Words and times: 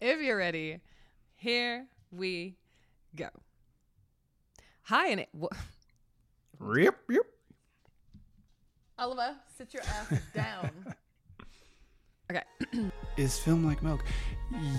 if 0.00 0.20
you're 0.20 0.36
ready, 0.36 0.80
here 1.36 1.86
we 2.10 2.56
go. 3.16 3.28
Hi, 4.84 5.08
and 5.08 5.20
it. 5.20 5.28
wha- 5.32 5.48
Yep, 6.60 6.96
yep. 7.10 7.22
Oliver, 8.98 9.36
sit 9.56 9.72
your 9.74 9.82
ass 9.84 10.12
down. 10.34 10.70
Okay. 12.30 12.42
Is 13.16 13.38
film 13.38 13.64
like 13.64 13.82
milk? 13.82 14.02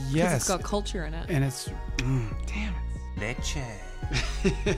Yes. 0.09 0.35
It's 0.41 0.47
got 0.47 0.61
culture 0.63 1.05
in 1.05 1.13
it. 1.13 1.29
and 1.29 1.43
it's 1.43 1.69
mm, 1.97 2.33
damn 2.47 2.73
Leche. 3.17 3.57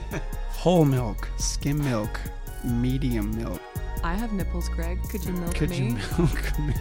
Whole 0.50 0.84
milk, 0.84 1.28
skim 1.38 1.82
milk, 1.84 2.20
medium 2.64 3.34
milk. 3.36 3.60
I 4.04 4.14
have 4.14 4.32
nipples, 4.32 4.68
Greg. 4.68 4.98
Could 5.10 5.24
you 5.24 5.32
milk 5.32 5.54
Could 5.54 5.70
me? 5.70 5.76
you 5.78 5.84
milk 6.18 6.58
me? 6.60 6.74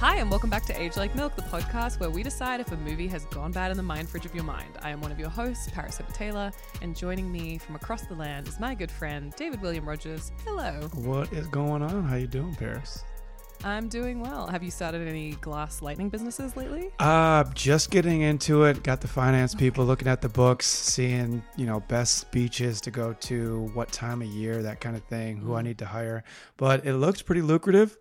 Hi, 0.00 0.18
and 0.18 0.30
welcome 0.30 0.48
back 0.48 0.64
to 0.66 0.80
Aged 0.80 0.96
Like 0.96 1.12
Milk, 1.16 1.34
the 1.34 1.42
podcast 1.42 1.98
where 1.98 2.08
we 2.08 2.22
decide 2.22 2.60
if 2.60 2.70
a 2.70 2.76
movie 2.76 3.08
has 3.08 3.24
gone 3.24 3.50
bad 3.50 3.72
in 3.72 3.76
the 3.76 3.82
mind 3.82 4.08
fridge 4.08 4.24
of 4.24 4.32
your 4.32 4.44
mind. 4.44 4.78
I 4.80 4.90
am 4.90 5.00
one 5.00 5.10
of 5.10 5.18
your 5.18 5.28
hosts, 5.28 5.68
Paris 5.72 5.98
Hipper 5.98 6.14
Taylor, 6.14 6.52
and 6.82 6.94
joining 6.94 7.32
me 7.32 7.58
from 7.58 7.74
across 7.74 8.02
the 8.02 8.14
land 8.14 8.46
is 8.46 8.60
my 8.60 8.76
good 8.76 8.92
friend, 8.92 9.34
David 9.34 9.60
William 9.60 9.88
Rogers. 9.88 10.30
Hello. 10.44 10.88
What 10.94 11.32
is 11.32 11.48
going 11.48 11.82
on? 11.82 12.04
How 12.04 12.14
you 12.14 12.28
doing, 12.28 12.54
Paris? 12.54 13.02
I'm 13.64 13.88
doing 13.88 14.20
well. 14.20 14.46
Have 14.46 14.62
you 14.62 14.70
started 14.70 15.08
any 15.08 15.32
glass 15.32 15.82
lightning 15.82 16.10
businesses 16.10 16.56
lately? 16.56 16.90
Uh, 17.00 17.42
just 17.54 17.90
getting 17.90 18.20
into 18.20 18.62
it. 18.62 18.84
Got 18.84 19.00
the 19.00 19.08
finance 19.08 19.52
people 19.52 19.84
looking 19.84 20.06
at 20.06 20.20
the 20.20 20.28
books, 20.28 20.66
seeing 20.66 21.42
you 21.56 21.66
know 21.66 21.80
best 21.80 22.30
beaches 22.30 22.80
to 22.82 22.92
go 22.92 23.14
to, 23.14 23.68
what 23.74 23.90
time 23.90 24.22
of 24.22 24.28
year, 24.28 24.62
that 24.62 24.80
kind 24.80 24.94
of 24.94 25.02
thing. 25.04 25.38
Who 25.38 25.56
I 25.56 25.62
need 25.62 25.78
to 25.78 25.86
hire, 25.86 26.22
but 26.56 26.86
it 26.86 26.94
looks 26.94 27.20
pretty 27.20 27.42
lucrative. 27.42 27.98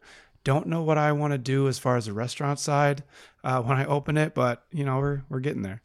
Don't 0.48 0.68
know 0.68 0.82
what 0.82 0.98
I 0.98 1.12
want 1.12 1.34
to 1.34 1.38
do 1.38 1.68
as 1.68 1.78
far 1.78 1.98
as 1.98 2.06
the 2.06 2.14
restaurant 2.14 2.58
side 2.58 3.04
uh, 3.44 3.62
when 3.62 3.78
I 3.78 3.84
open 3.84 4.16
it, 4.18 4.34
but 4.34 4.64
you 4.72 4.86
know 4.86 4.98
we're 5.00 5.24
we're 5.28 5.42
getting 5.42 5.62
there. 5.62 5.82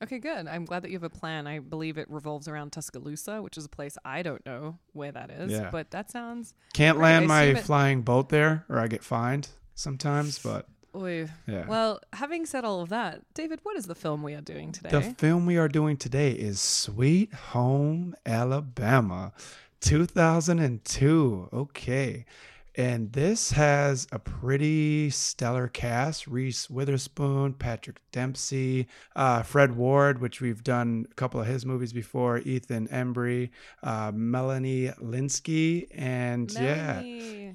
Okay, 0.00 0.20
good. 0.20 0.46
I'm 0.46 0.64
glad 0.64 0.82
that 0.82 0.90
you 0.90 0.94
have 0.96 1.02
a 1.02 1.10
plan. 1.10 1.48
I 1.48 1.58
believe 1.58 1.98
it 1.98 2.08
revolves 2.08 2.46
around 2.46 2.70
Tuscaloosa, 2.70 3.42
which 3.42 3.56
is 3.58 3.64
a 3.64 3.68
place 3.68 3.98
I 4.04 4.22
don't 4.22 4.46
know 4.46 4.78
where 4.92 5.10
that 5.10 5.28
is, 5.32 5.50
Yeah. 5.50 5.70
but 5.72 5.90
that 5.90 6.08
sounds. 6.08 6.54
Can't 6.72 6.98
Great, 6.98 7.04
land 7.04 7.26
my 7.26 7.42
it- 7.42 7.64
flying 7.64 8.02
boat 8.02 8.28
there, 8.28 8.64
or 8.68 8.78
I 8.78 8.86
get 8.86 9.02
fined 9.02 9.48
sometimes. 9.74 10.38
But 10.38 10.68
Oy. 10.94 11.28
yeah. 11.48 11.66
Well, 11.66 11.98
having 12.12 12.46
said 12.46 12.64
all 12.64 12.80
of 12.80 12.90
that, 12.90 13.22
David, 13.34 13.58
what 13.64 13.76
is 13.76 13.86
the 13.86 13.96
film 13.96 14.22
we 14.22 14.34
are 14.34 14.40
doing 14.40 14.70
today? 14.70 14.90
The 14.90 15.02
film 15.18 15.46
we 15.46 15.56
are 15.56 15.66
doing 15.68 15.96
today 15.96 16.30
is 16.30 16.60
Sweet 16.60 17.34
Home 17.52 18.14
Alabama 18.24 19.32
2002. 19.80 21.48
Okay. 21.52 22.24
And 22.76 23.12
this 23.12 23.52
has 23.52 24.08
a 24.10 24.18
pretty 24.18 25.08
stellar 25.10 25.68
cast 25.68 26.26
Reese 26.26 26.68
Witherspoon, 26.68 27.52
Patrick 27.54 28.00
Dempsey, 28.10 28.88
uh, 29.14 29.42
Fred 29.44 29.76
Ward, 29.76 30.20
which 30.20 30.40
we've 30.40 30.64
done 30.64 31.06
a 31.08 31.14
couple 31.14 31.40
of 31.40 31.46
his 31.46 31.64
movies 31.64 31.92
before, 31.92 32.38
Ethan 32.38 32.88
Embry, 32.88 33.50
uh, 33.84 34.10
Melanie 34.12 34.88
Lynskey, 35.00 35.86
and 35.94 36.50
yeah, 36.52 36.98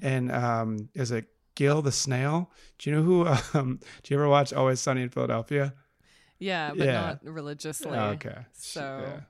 and 0.00 0.32
um, 0.32 0.88
is 0.94 1.10
it 1.10 1.26
Gil 1.54 1.82
the 1.82 1.92
Snail? 1.92 2.50
Do 2.78 2.88
you 2.88 2.96
know 2.96 3.02
who? 3.02 3.26
Um, 3.58 3.80
do 4.02 4.14
you 4.14 4.18
ever 4.18 4.28
watch 4.28 4.54
Always 4.54 4.80
Sunny 4.80 5.02
in 5.02 5.10
Philadelphia? 5.10 5.74
Yeah, 6.38 6.70
but 6.74 6.86
Yeah. 6.86 6.92
not 7.00 7.18
religiously. 7.24 7.90
Oh, 7.98 8.10
okay. 8.12 8.46
So- 8.54 9.04
yeah. 9.06 9.20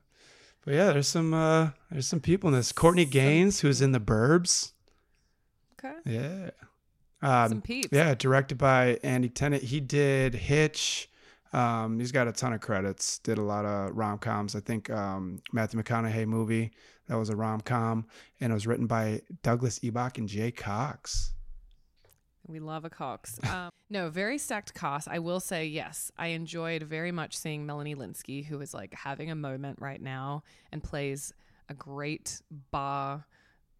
but 0.63 0.73
yeah, 0.73 0.93
there's 0.93 1.09
some 1.09 1.33
uh 1.33 1.71
there's 1.91 2.07
some 2.07 2.21
people 2.21 2.47
in 2.49 2.55
this. 2.55 2.71
Courtney 2.71 3.03
Gains, 3.03 3.59
who's 3.59 3.81
in 3.81 3.91
the 3.91 3.99
Burbs. 3.99 4.70
Okay. 5.83 5.95
Yeah. 6.05 6.49
Um, 7.21 7.49
Some 7.49 7.61
peeps. 7.61 7.89
yeah, 7.91 8.15
directed 8.15 8.57
by 8.57 8.99
Andy 9.03 9.29
Tennant. 9.29 9.63
He 9.63 9.79
did 9.79 10.33
Hitch. 10.33 11.09
Um, 11.53 11.99
he's 11.99 12.11
got 12.11 12.27
a 12.27 12.31
ton 12.31 12.53
of 12.53 12.61
credits. 12.61 13.19
Did 13.19 13.37
a 13.37 13.43
lot 13.43 13.65
of 13.65 13.95
rom 13.95 14.17
coms. 14.17 14.55
I 14.55 14.59
think 14.59 14.89
um, 14.89 15.41
Matthew 15.51 15.81
McConaughey 15.81 16.25
movie 16.25 16.71
that 17.07 17.17
was 17.17 17.29
a 17.29 17.35
rom 17.35 17.61
com, 17.61 18.05
and 18.39 18.51
it 18.51 18.53
was 18.53 18.65
written 18.65 18.87
by 18.87 19.21
Douglas 19.43 19.79
Eboch 19.79 20.17
and 20.17 20.27
Jay 20.27 20.51
Cox. 20.51 21.33
We 22.47 22.59
love 22.59 22.85
a 22.85 22.89
Cox. 22.89 23.39
Um, 23.51 23.69
no, 23.89 24.09
very 24.09 24.37
stacked 24.37 24.73
cast. 24.73 25.09
I 25.09 25.19
will 25.19 25.41
say, 25.41 25.65
yes, 25.65 26.11
I 26.17 26.27
enjoyed 26.27 26.83
very 26.83 27.11
much 27.11 27.37
seeing 27.37 27.65
Melanie 27.65 27.95
Lynskey, 27.95 28.45
who 28.45 28.61
is 28.61 28.73
like 28.73 28.93
having 28.93 29.29
a 29.29 29.35
moment 29.35 29.79
right 29.81 30.01
now 30.01 30.43
and 30.71 30.81
plays 30.81 31.33
a 31.67 31.73
great 31.73 32.41
bar 32.71 33.25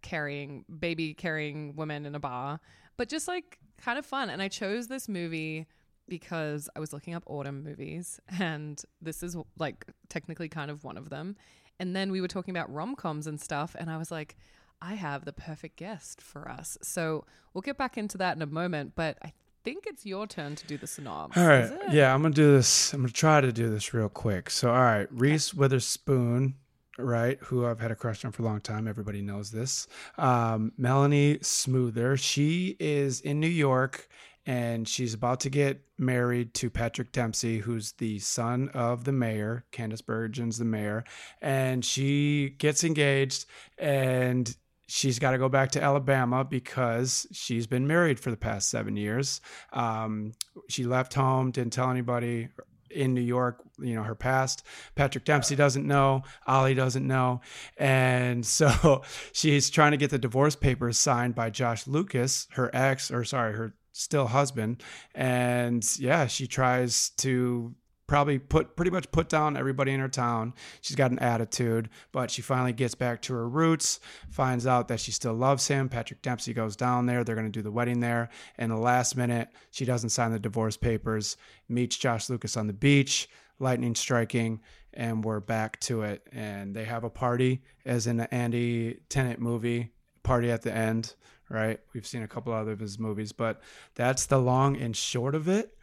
carrying, 0.02 0.66
baby 0.80 1.14
carrying 1.14 1.76
woman 1.76 2.06
in 2.06 2.16
a 2.16 2.20
bar, 2.20 2.60
but 2.98 3.10
just 3.10 3.28
like 3.28 3.60
kind 3.78 3.98
of 3.98 4.06
fun. 4.06 4.30
And 4.30 4.42
I 4.42 4.48
chose 4.48 4.88
this 4.88 5.08
movie 5.10 5.68
because 6.08 6.70
I 6.76 6.80
was 6.80 6.92
looking 6.94 7.14
up 7.14 7.24
autumn 7.26 7.64
movies, 7.64 8.20
and 8.40 8.82
this 9.02 9.24
is 9.24 9.36
like 9.58 9.86
technically 10.10 10.50
kind 10.50 10.70
of 10.70 10.84
one 10.84 10.98
of 10.98 11.10
them. 11.10 11.36
And 11.80 11.96
then 11.96 12.12
we 12.12 12.22
were 12.22 12.28
talking 12.28 12.56
about 12.56 12.72
rom 12.72 12.96
coms 12.96 13.28
and 13.28 13.40
stuff, 13.40 13.76
and 13.80 13.90
I 13.90 13.98
was 13.98 14.12
like, 14.12 14.36
I 14.82 14.96
have 14.96 15.26
the 15.26 15.34
perfect 15.34 15.78
guest 15.78 16.22
for 16.22 16.50
us. 16.50 16.78
So 16.82 17.26
we'll 17.54 17.62
get 17.62 17.78
back 17.78 17.98
into 17.98 18.18
that 18.18 18.36
in 18.36 18.42
a 18.42 18.48
moment, 18.48 18.94
but 18.96 19.18
I 19.24 19.32
think 19.64 19.86
it's 19.88 20.06
your 20.06 20.28
turn 20.28 20.56
to 20.56 20.68
do 20.68 20.78
the 20.78 20.88
synopsis. 20.88 21.42
All 21.42 21.48
right. 21.48 21.72
Yeah, 21.92 22.14
I'm 22.14 22.22
gonna 22.24 22.34
do 22.34 22.52
this. 22.52 22.94
I'm 22.94 23.02
gonna 23.02 23.14
try 23.14 23.42
to 23.42 23.52
do 23.52 23.70
this 23.70 23.94
real 23.94 24.10
quick. 24.10 24.50
So, 24.50 24.70
all 24.70 24.82
right, 24.82 25.08
Reese 25.12 25.54
Witherspoon, 25.54 26.56
right, 27.04 27.38
who 27.42 27.66
I've 27.66 27.80
had 27.80 27.92
a 27.92 27.96
crush 27.96 28.24
on 28.26 28.32
for 28.32 28.44
a 28.44 28.46
long 28.46 28.62
time. 28.62 28.88
Everybody 28.88 29.22
knows 29.22 29.52
this. 29.52 29.88
Um, 30.18 30.72
Melanie 30.78 31.38
Smooter. 31.38 32.18
She 32.18 32.76
is 32.80 33.22
in 33.22 33.40
New 33.40 33.48
York, 33.48 34.08
and 34.46 34.88
she's 34.88 35.14
about 35.14 35.40
to 35.42 35.50
get 35.50 35.82
married 35.98 36.54
to 36.56 36.70
Patrick 36.70 37.12
Dempsey, 37.12 37.60
who's 37.60 37.94
the 37.94 38.20
son 38.20 38.70
of 38.74 39.04
the 39.04 39.12
mayor. 39.12 39.66
Candice 39.72 40.02
Bergen's 40.02 40.58
the 40.58 40.66
mayor, 40.66 41.04
and 41.42 41.86
she 41.86 42.56
gets 42.58 42.84
engaged, 42.84 43.46
and 43.78 44.56
she's 44.88 45.20
got 45.20 45.32
to 45.32 45.38
go 45.38 45.48
back 45.48 45.72
to 45.72 45.82
Alabama 45.82 46.44
because 46.44 47.26
she's 47.32 47.66
been 47.68 47.88
married 47.88 48.20
for 48.20 48.30
the 48.30 48.38
past 48.38 48.70
seven 48.70 48.98
years. 48.98 49.40
Um, 49.72 50.34
she 50.68 50.84
left 50.84 51.14
home, 51.14 51.52
didn't 51.52 51.74
tell 51.74 51.90
anybody 51.90 52.50
in 52.94 53.14
New 53.14 53.22
York, 53.22 53.64
you 53.80 53.96
know, 53.96 54.04
her 54.04 54.16
past. 54.16 54.64
Patrick 54.96 55.26
Dempsey 55.26 55.56
doesn't 55.56 55.86
know, 55.86 56.24
Ollie 56.48 56.74
doesn't 56.74 57.06
know. 57.06 57.42
And 57.78 58.46
so 58.46 59.02
she's 59.34 59.70
trying 59.70 59.92
to 59.92 59.98
get 59.98 60.12
the 60.12 60.20
divorce 60.20 60.56
papers 60.56 60.98
signed 60.98 61.36
by 61.36 61.50
Josh 61.50 61.88
Lucas, 61.88 62.48
her 62.52 62.70
ex, 62.74 63.12
or 63.12 63.24
sorry, 63.24 63.54
her 63.54 63.74
still 63.92 64.28
husband. 64.28 64.84
And 65.14 65.86
yeah, 66.00 66.28
she 66.28 66.48
tries 66.48 67.10
to 67.18 67.76
probably 68.12 68.38
put 68.38 68.76
pretty 68.76 68.92
much 68.92 69.10
put 69.14 69.30
down 69.30 69.56
everybody 69.56 69.94
in 69.94 70.02
her 70.02 70.10
town. 70.10 70.54
She's 70.82 70.98
got 70.98 71.12
an 71.12 71.20
attitude, 71.20 71.90
but 72.12 72.30
she 72.30 72.42
finally 72.42 72.74
gets 72.74 72.94
back 72.94 73.22
to 73.22 73.34
her 73.34 73.48
roots, 73.48 74.02
finds 74.30 74.68
out 74.68 74.90
that 74.90 75.00
she 75.00 75.14
still 75.14 75.34
loves 75.34 75.66
him. 75.70 75.88
Patrick 75.88 76.22
Dempsey 76.22 76.54
goes 76.54 76.76
down 76.76 77.06
there. 77.06 77.24
They're 77.24 77.36
going 77.36 77.48
to 77.48 77.58
do 77.58 77.62
the 77.62 77.72
wedding 77.72 78.02
there. 78.02 78.28
And 78.58 78.70
the 78.70 78.76
last 78.76 79.16
minute, 79.16 79.48
she 79.70 79.86
doesn't 79.86 80.10
sign 80.10 80.34
the 80.34 80.40
divorce 80.40 80.76
papers, 80.76 81.38
meets 81.70 81.96
Josh 81.96 82.30
Lucas 82.30 82.58
on 82.58 82.68
the 82.68 82.74
beach, 82.74 83.30
lightning 83.60 83.96
striking, 83.96 84.60
and 84.94 85.24
we're 85.24 85.40
back 85.40 85.80
to 85.80 86.02
it. 86.02 86.28
And 86.34 86.76
they 86.76 86.84
have 86.84 87.06
a 87.06 87.10
party, 87.10 87.64
as 87.86 88.08
in 88.08 88.18
the 88.18 88.34
Andy 88.34 89.00
Tennant 89.08 89.40
movie, 89.40 89.94
party 90.22 90.52
at 90.52 90.64
the 90.64 90.76
end, 90.76 91.16
right? 91.50 91.80
We've 91.94 92.06
seen 92.06 92.24
a 92.24 92.28
couple 92.28 92.52
other 92.52 92.74
of 92.74 92.80
his 92.82 93.00
movies, 93.00 93.32
but 93.32 93.62
that's 93.96 94.26
the 94.26 94.42
long 94.42 94.76
and 94.76 94.98
short 94.98 95.34
of 95.34 95.48
it. 95.48 95.78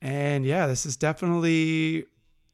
And 0.00 0.44
yeah, 0.44 0.66
this 0.66 0.86
is 0.86 0.96
definitely 0.96 2.04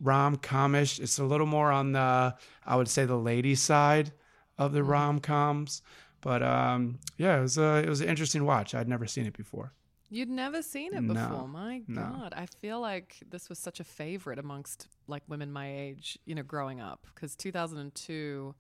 rom 0.01 0.37
comish. 0.37 0.99
It's 1.01 1.19
a 1.19 1.25
little 1.25 1.47
more 1.47 1.71
on 1.71 1.93
the, 1.93 2.35
I 2.67 2.77
would 2.77 2.89
say, 2.89 3.05
the 3.05 3.17
lady 3.19 3.55
side 3.55 4.13
of 4.59 4.73
the 4.73 4.83
rom 4.83 5.19
coms. 5.21 5.83
But 6.21 6.43
um, 6.43 6.99
yeah, 7.19 7.39
it 7.39 7.43
was 7.43 7.59
a 7.59 7.77
it 7.85 7.89
was 7.89 8.01
an 8.01 8.09
interesting 8.09 8.45
watch. 8.47 8.75
I'd 8.75 8.89
never 8.89 9.07
seen 9.07 9.27
it 9.27 9.37
before. 9.37 9.73
You'd 10.11 10.31
never 10.31 10.63
seen 10.63 10.95
it 10.95 11.03
No, 11.03 11.13
before. 11.15 11.49
My 11.49 11.83
no. 11.89 12.01
God. 12.03 12.35
I 12.37 12.47
feel 12.47 12.81
like 12.81 13.17
this 13.31 13.49
was 13.49 13.59
such 13.59 13.81
a 13.81 13.85
favorite 13.85 14.39
amongst 14.39 14.87
like 15.09 15.23
women 15.29 15.53
my 15.53 15.71
age, 15.71 16.19
you 16.25 16.35
know, 16.35 16.43
growing 16.43 16.81
up. 16.81 17.07
Because 17.15 17.35
2002, 17.37 18.55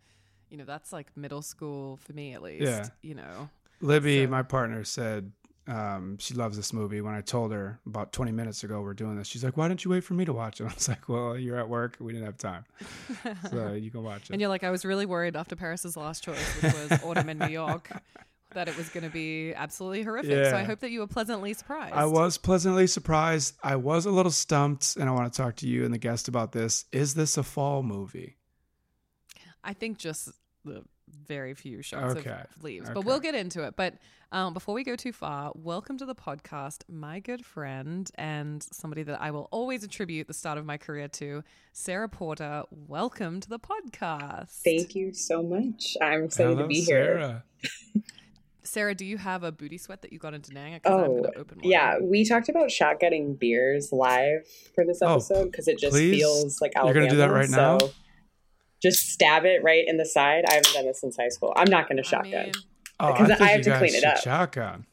you 0.50 0.56
know, 0.56 0.64
that's 0.64 0.92
like 0.92 1.16
middle 1.16 1.42
school 1.42 1.96
for 1.98 2.12
me 2.12 2.34
at 2.34 2.42
least. 2.42 2.62
Yeah. 2.64 2.88
You 3.02 3.14
know, 3.14 3.48
Libby, 3.80 4.24
So- 4.24 4.30
my 4.30 4.42
partner, 4.42 4.84
said 4.84 5.32
um, 5.66 6.18
she 6.18 6.34
loves 6.34 6.56
this 6.56 6.72
movie. 6.72 7.00
When 7.00 7.14
I 7.14 7.22
told 7.22 7.52
her 7.52 7.80
about 7.86 8.12
20 8.12 8.32
minutes 8.32 8.64
ago 8.64 8.82
we're 8.82 8.94
doing 8.94 9.16
this, 9.16 9.26
she's 9.26 9.42
like, 9.42 9.56
"Why 9.56 9.68
didn't 9.68 9.84
you 9.84 9.90
wait 9.90 10.04
for 10.04 10.14
me 10.14 10.24
to 10.24 10.32
watch 10.32 10.60
it?" 10.60 10.64
I 10.70 10.74
was 10.74 10.88
like, 10.88 11.08
"Well, 11.08 11.38
you're 11.38 11.58
at 11.58 11.68
work. 11.68 11.96
We 12.00 12.12
didn't 12.12 12.26
have 12.26 12.38
time, 12.38 12.64
so 13.50 13.72
you 13.72 13.90
can 13.90 14.02
watch 14.02 14.24
it." 14.24 14.30
and 14.30 14.40
you're 14.40 14.50
like, 14.50 14.64
I 14.64 14.70
was 14.70 14.84
really 14.84 15.06
worried 15.06 15.36
after 15.36 15.56
Paris's 15.56 15.96
last 15.96 16.22
choice, 16.22 16.62
which 16.62 16.72
was 16.72 17.02
Autumn 17.04 17.28
in 17.30 17.38
New 17.38 17.48
York, 17.48 17.90
that 18.52 18.68
it 18.68 18.76
was 18.76 18.88
going 18.90 19.04
to 19.04 19.10
be 19.10 19.54
absolutely 19.54 20.02
horrific. 20.02 20.46
So 20.46 20.56
I 20.56 20.64
hope 20.64 20.80
that 20.80 20.90
you 20.90 21.00
were 21.00 21.06
pleasantly 21.06 21.54
surprised. 21.54 21.94
I 21.94 22.06
was 22.06 22.36
pleasantly 22.36 22.86
surprised. 22.86 23.54
I 23.62 23.76
was 23.76 24.06
a 24.06 24.10
little 24.10 24.32
stumped, 24.32 24.96
and 24.96 25.08
I 25.08 25.12
want 25.12 25.32
to 25.32 25.36
talk 25.36 25.56
to 25.56 25.68
you 25.68 25.84
and 25.84 25.94
the 25.94 25.98
guest 25.98 26.28
about 26.28 26.52
this. 26.52 26.84
Is 26.92 27.14
this 27.14 27.38
a 27.38 27.42
fall 27.42 27.82
movie? 27.82 28.36
I 29.62 29.72
think 29.72 29.96
just 29.96 30.28
the 30.64 30.84
very 31.08 31.54
few 31.54 31.82
shots 31.82 32.16
Okay. 32.18 32.30
of 32.30 32.62
leaves, 32.62 32.86
Okay. 32.86 32.94
but 32.94 33.04
we'll 33.04 33.20
get 33.20 33.34
into 33.34 33.62
it. 33.62 33.74
But 33.76 33.94
um, 34.32 34.52
before 34.52 34.74
we 34.74 34.84
go 34.84 34.96
too 34.96 35.12
far, 35.12 35.52
welcome 35.54 35.96
to 35.98 36.06
the 36.06 36.14
podcast, 36.14 36.82
my 36.88 37.20
good 37.20 37.44
friend 37.44 38.10
and 38.16 38.62
somebody 38.62 39.02
that 39.04 39.20
I 39.20 39.30
will 39.30 39.48
always 39.50 39.84
attribute 39.84 40.26
the 40.26 40.34
start 40.34 40.58
of 40.58 40.66
my 40.66 40.76
career 40.76 41.08
to, 41.08 41.42
Sarah 41.72 42.08
Porter. 42.08 42.64
Welcome 42.70 43.40
to 43.40 43.48
the 43.48 43.58
podcast. 43.58 44.62
Thank 44.64 44.94
you 44.94 45.12
so 45.12 45.42
much. 45.42 45.96
I'm 46.00 46.24
excited 46.24 46.50
Hello, 46.50 46.62
to 46.62 46.68
be 46.68 46.80
here. 46.80 47.18
Sarah. 47.18 47.44
Sarah, 48.66 48.94
do 48.94 49.04
you 49.04 49.18
have 49.18 49.42
a 49.44 49.52
booty 49.52 49.76
sweat 49.76 50.00
that 50.02 50.12
you 50.12 50.18
got 50.18 50.32
in 50.32 50.40
Denang? 50.40 50.82
'Cause 50.82 50.92
Oh, 51.08 51.30
open 51.36 51.60
yeah. 51.62 51.98
We 52.00 52.24
talked 52.24 52.48
about 52.48 52.68
shotgunning 52.70 53.38
beers 53.38 53.92
live 53.92 54.46
for 54.74 54.86
this 54.86 55.00
Oh, 55.02 55.12
episode 55.12 55.50
because 55.50 55.68
it 55.68 55.78
just 55.78 55.92
please? 55.92 56.16
feels 56.18 56.60
like 56.62 56.72
You're 56.74 56.94
gonna 56.94 57.10
do 57.10 57.18
that 57.18 57.30
right 57.30 57.48
now? 57.50 57.78
So 58.84 58.90
Just 58.90 59.10
stab 59.10 59.44
it 59.44 59.62
right 59.62 59.84
in 59.86 59.96
the 59.96 60.04
side. 60.06 60.44
I 60.48 60.54
haven't 60.54 60.72
done 60.74 60.86
this 60.86 61.00
since 61.00 61.16
high 61.16 61.28
school. 61.30 61.52
I'm 61.56 61.70
not 61.70 61.88
going 61.88 61.96
to 62.02 62.06
I 62.06 62.10
shotgun. 62.10 62.44
mean, 62.44 62.52
Oh, 63.00 63.12
Because 63.12 63.40
I 63.40 63.48
have 63.48 63.62
to 63.62 63.78
clean 63.78 63.94
it 63.94 64.00
should 64.00 64.04
up. 64.04 64.18
Shotgun. 64.18 64.86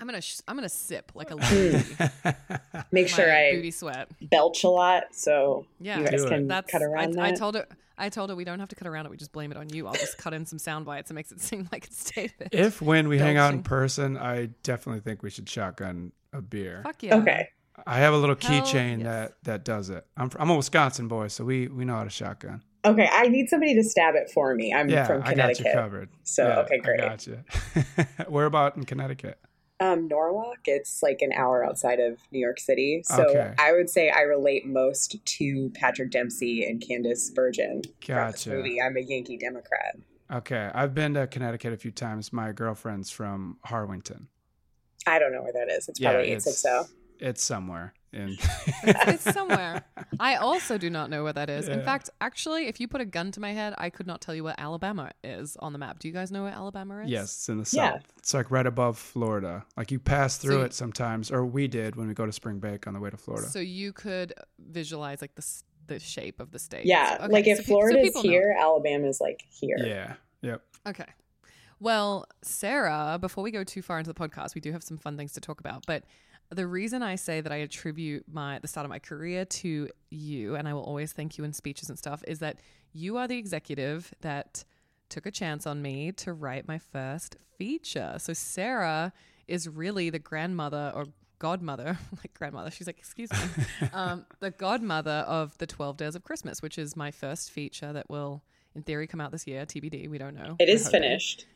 I'm 0.00 0.06
gonna 0.06 0.20
sh- 0.20 0.38
I'm 0.46 0.54
gonna 0.54 0.68
sip 0.68 1.10
like 1.16 1.32
a 1.32 1.36
Hmm. 1.36 2.80
Make 2.92 3.08
sure 3.08 3.26
my 3.26 3.48
I 3.48 3.52
booty 3.56 3.72
sweat. 3.72 4.08
belch 4.20 4.62
a 4.62 4.68
lot 4.68 5.04
so 5.12 5.66
Yeah, 5.80 5.98
you 5.98 6.04
guys 6.04 6.20
Do 6.20 6.26
it. 6.26 6.30
can 6.30 6.46
That's 6.46 6.70
cut 6.70 6.82
around 6.82 7.18
I, 7.18 7.28
I 7.28 7.32
told 7.32 7.56
her. 7.56 7.66
I 8.00 8.08
told 8.08 8.30
her 8.30 8.36
we 8.36 8.44
don't 8.44 8.60
have 8.60 8.68
to 8.68 8.76
cut 8.76 8.86
around 8.86 9.06
it. 9.06 9.10
We 9.10 9.16
just 9.16 9.32
blame 9.32 9.50
it 9.50 9.56
on 9.58 9.70
you. 9.70 9.88
I'll 9.88 9.94
just 9.94 10.16
cut 10.16 10.32
in 10.34 10.46
some 10.46 10.60
sound 10.60 10.86
bites. 10.86 11.10
It 11.10 11.14
makes 11.14 11.32
it 11.32 11.40
seem 11.48 11.68
like 11.72 11.86
it's 11.86 12.04
David. 12.12 12.48
if 12.52 12.80
when 12.80 13.08
we 13.08 13.18
hang 13.18 13.36
out 13.38 13.52
in 13.52 13.64
person, 13.64 14.16
I 14.16 14.50
definitely 14.62 15.00
think 15.00 15.24
we 15.24 15.30
should 15.30 15.48
shotgun 15.48 16.12
a 16.32 16.40
beer. 16.40 16.82
Fuck 16.84 17.02
yeah. 17.02 17.16
okay. 17.16 17.48
I 17.84 17.98
have 17.98 18.14
a 18.14 18.18
little 18.18 18.36
keychain 18.36 18.98
yes. 18.98 19.04
that 19.04 19.32
that 19.42 19.64
does 19.64 19.90
it. 19.90 20.06
I'm 20.16 20.30
I'm 20.38 20.50
a 20.50 20.56
Wisconsin 20.56 21.08
boy, 21.08 21.26
so 21.26 21.44
we 21.44 21.66
we 21.66 21.84
know 21.84 21.96
how 21.96 22.04
to 22.04 22.10
shotgun. 22.10 22.62
Okay. 22.92 23.08
I 23.10 23.28
need 23.28 23.48
somebody 23.48 23.74
to 23.74 23.82
stab 23.84 24.14
it 24.14 24.30
for 24.32 24.54
me. 24.54 24.72
I'm 24.74 24.88
yeah, 24.88 25.06
from 25.06 25.22
I 25.22 25.34
got 25.34 25.58
you 25.58 25.64
Connecticut. 25.64 25.72
covered. 25.74 26.08
So, 26.24 26.46
Yeah, 26.48 26.58
okay, 26.60 26.78
great. 26.78 27.00
I 27.00 27.08
got 27.08 27.26
you. 27.26 27.38
Where 28.28 28.46
about 28.46 28.76
in 28.76 28.84
Connecticut? 28.84 29.38
Um, 29.80 30.08
Norwalk, 30.08 30.58
it's 30.64 31.04
like 31.04 31.22
an 31.22 31.32
hour 31.32 31.64
outside 31.64 32.00
of 32.00 32.18
New 32.32 32.40
York 32.40 32.58
City. 32.58 33.02
So 33.04 33.22
Okay. 33.30 33.54
I 33.58 33.72
would 33.72 33.88
say 33.88 34.10
I 34.10 34.22
relate 34.22 34.66
most 34.66 35.24
to 35.24 35.70
Patrick 35.74 36.10
Dempsey 36.10 36.64
and 36.64 36.80
Candice 36.82 37.32
Bergen 37.32 37.82
from 37.84 37.92
this 37.92 38.44
Gotcha. 38.44 38.50
movie. 38.50 38.82
I'm 38.82 38.96
a 38.96 39.00
Yankee 39.00 39.36
Democrat. 39.36 39.96
Okay, 40.30 40.68
I've 40.74 40.94
been 40.94 41.14
to 41.14 41.26
Connecticut 41.28 41.72
a 41.72 41.76
few 41.76 41.90
times. 41.92 42.32
My 42.32 42.50
girlfriend's 42.52 43.10
from 43.10 43.56
Harwinton. 43.66 44.26
I 45.06 45.18
don't 45.20 45.32
know 45.32 45.42
where 45.42 45.52
that 45.52 45.70
is. 45.70 45.88
It's 45.88 46.00
probably 46.00 46.32
it's- 46.32 46.46
860. 46.64 46.94
It's 47.20 47.42
somewhere 47.42 47.94
in. 48.12 48.36
It's 48.84 49.22
somewhere. 49.34 49.84
I 50.20 50.36
also 50.36 50.78
do 50.78 50.88
not 50.90 51.10
know 51.10 51.24
where 51.24 51.32
that 51.32 51.50
is. 51.50 51.68
In 51.68 51.82
fact, 51.82 52.10
actually, 52.20 52.66
if 52.66 52.80
you 52.80 52.88
put 52.88 53.00
a 53.00 53.04
gun 53.04 53.32
to 53.32 53.40
my 53.40 53.52
head, 53.52 53.74
I 53.78 53.90
could 53.90 54.06
not 54.06 54.20
tell 54.20 54.34
you 54.34 54.44
where 54.44 54.54
Alabama 54.58 55.10
is 55.24 55.56
on 55.58 55.72
the 55.72 55.78
map. 55.78 55.98
Do 55.98 56.08
you 56.08 56.14
guys 56.14 56.30
know 56.30 56.44
where 56.44 56.52
Alabama 56.52 57.00
is? 57.02 57.10
yes, 57.10 57.24
it's 57.24 57.48
in 57.48 57.58
the 57.58 57.70
Yeah. 57.72 57.92
south. 57.92 58.12
It's 58.18 58.34
like 58.34 58.50
right 58.50 58.66
above 58.66 58.98
Florida. 58.98 59.64
Like 59.76 59.90
you 59.90 59.98
pass 59.98 60.36
through 60.38 60.60
So- 60.60 60.62
it 60.62 60.74
sometimes, 60.74 61.30
or 61.30 61.44
we 61.44 61.68
did 61.68 61.96
when 61.96 62.08
we 62.08 62.14
go 62.14 62.24
to 62.26 62.32
spring 62.32 62.58
break 62.58 62.86
on 62.86 62.94
the 62.94 63.00
way 63.00 63.10
to 63.10 63.16
Florida. 63.16 63.48
So 63.48 63.58
you 63.58 63.92
could 63.92 64.32
visualize 64.58 65.20
like 65.20 65.34
the 65.34 65.46
the 65.86 65.98
shape 65.98 66.38
of 66.38 66.50
the 66.50 66.58
state. 66.58 66.84
Yeah. 66.84 67.16
Okay, 67.22 67.32
like 67.32 67.44
so 67.46 67.50
if 67.52 67.58
pe- 67.58 67.62
so 67.64 67.68
Florida's 67.68 68.02
people 68.04 68.22
know. 68.24 68.30
here, 68.30 68.56
Alabama's 68.60 69.20
like 69.22 69.42
here. 69.48 69.76
yeah. 69.78 70.14
Yep. 70.42 70.62
Okay. 70.86 71.06
Well, 71.80 72.26
Sarah, 72.42 73.18
before 73.20 73.42
we 73.44 73.50
go 73.50 73.64
too 73.64 73.82
far 73.82 73.98
into 73.98 74.12
the 74.12 74.18
podcast, 74.18 74.54
we 74.54 74.60
do 74.60 74.72
have 74.72 74.82
some 74.82 74.98
fun 74.98 75.16
things 75.16 75.32
to 75.32 75.40
talk 75.40 75.60
about. 75.60 75.84
But 75.86 76.04
the 76.50 76.66
reason 76.66 77.02
I 77.02 77.16
say 77.16 77.40
that 77.40 77.52
I 77.52 77.56
attribute 77.56 78.24
my 78.30 78.58
the 78.58 78.68
start 78.68 78.84
of 78.84 78.90
my 78.90 78.98
career 78.98 79.44
to 79.44 79.88
you, 80.10 80.54
and 80.56 80.66
I 80.66 80.74
will 80.74 80.82
always 80.82 81.12
thank 81.12 81.38
you 81.38 81.44
in 81.44 81.52
speeches 81.52 81.88
and 81.88 81.98
stuff, 81.98 82.22
is 82.26 82.38
that 82.38 82.60
you 82.92 83.16
are 83.18 83.28
the 83.28 83.36
executive 83.36 84.12
that 84.22 84.64
took 85.08 85.26
a 85.26 85.30
chance 85.30 85.66
on 85.66 85.82
me 85.82 86.12
to 86.12 86.32
write 86.32 86.66
my 86.66 86.78
first 86.78 87.36
feature. 87.56 88.14
So 88.18 88.32
Sarah 88.32 89.12
is 89.46 89.68
really 89.68 90.10
the 90.10 90.18
grandmother 90.18 90.92
or 90.94 91.06
godmother, 91.38 91.98
like 92.16 92.32
grandmother. 92.34 92.70
She's 92.70 92.86
like, 92.86 92.98
excuse 92.98 93.30
me, 93.32 93.88
um, 93.92 94.24
the 94.40 94.50
godmother 94.50 95.24
of 95.26 95.56
the 95.58 95.66
Twelve 95.66 95.96
Dares 95.96 96.14
of 96.14 96.24
Christmas, 96.24 96.62
which 96.62 96.78
is 96.78 96.96
my 96.96 97.10
first 97.10 97.50
feature 97.50 97.92
that 97.92 98.08
will, 98.08 98.42
in 98.74 98.82
theory, 98.82 99.06
come 99.06 99.20
out 99.20 99.32
this 99.32 99.46
year. 99.46 99.66
TBD. 99.66 100.08
We 100.08 100.18
don't 100.18 100.34
know. 100.34 100.56
It 100.58 100.68
We're 100.68 100.74
is 100.74 100.84
hoping. 100.86 101.02
finished. 101.02 101.46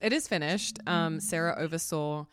It 0.00 0.12
is 0.12 0.28
finished. 0.28 0.78
Um, 0.86 1.18
Sarah 1.20 1.56
oversaw 1.58 2.26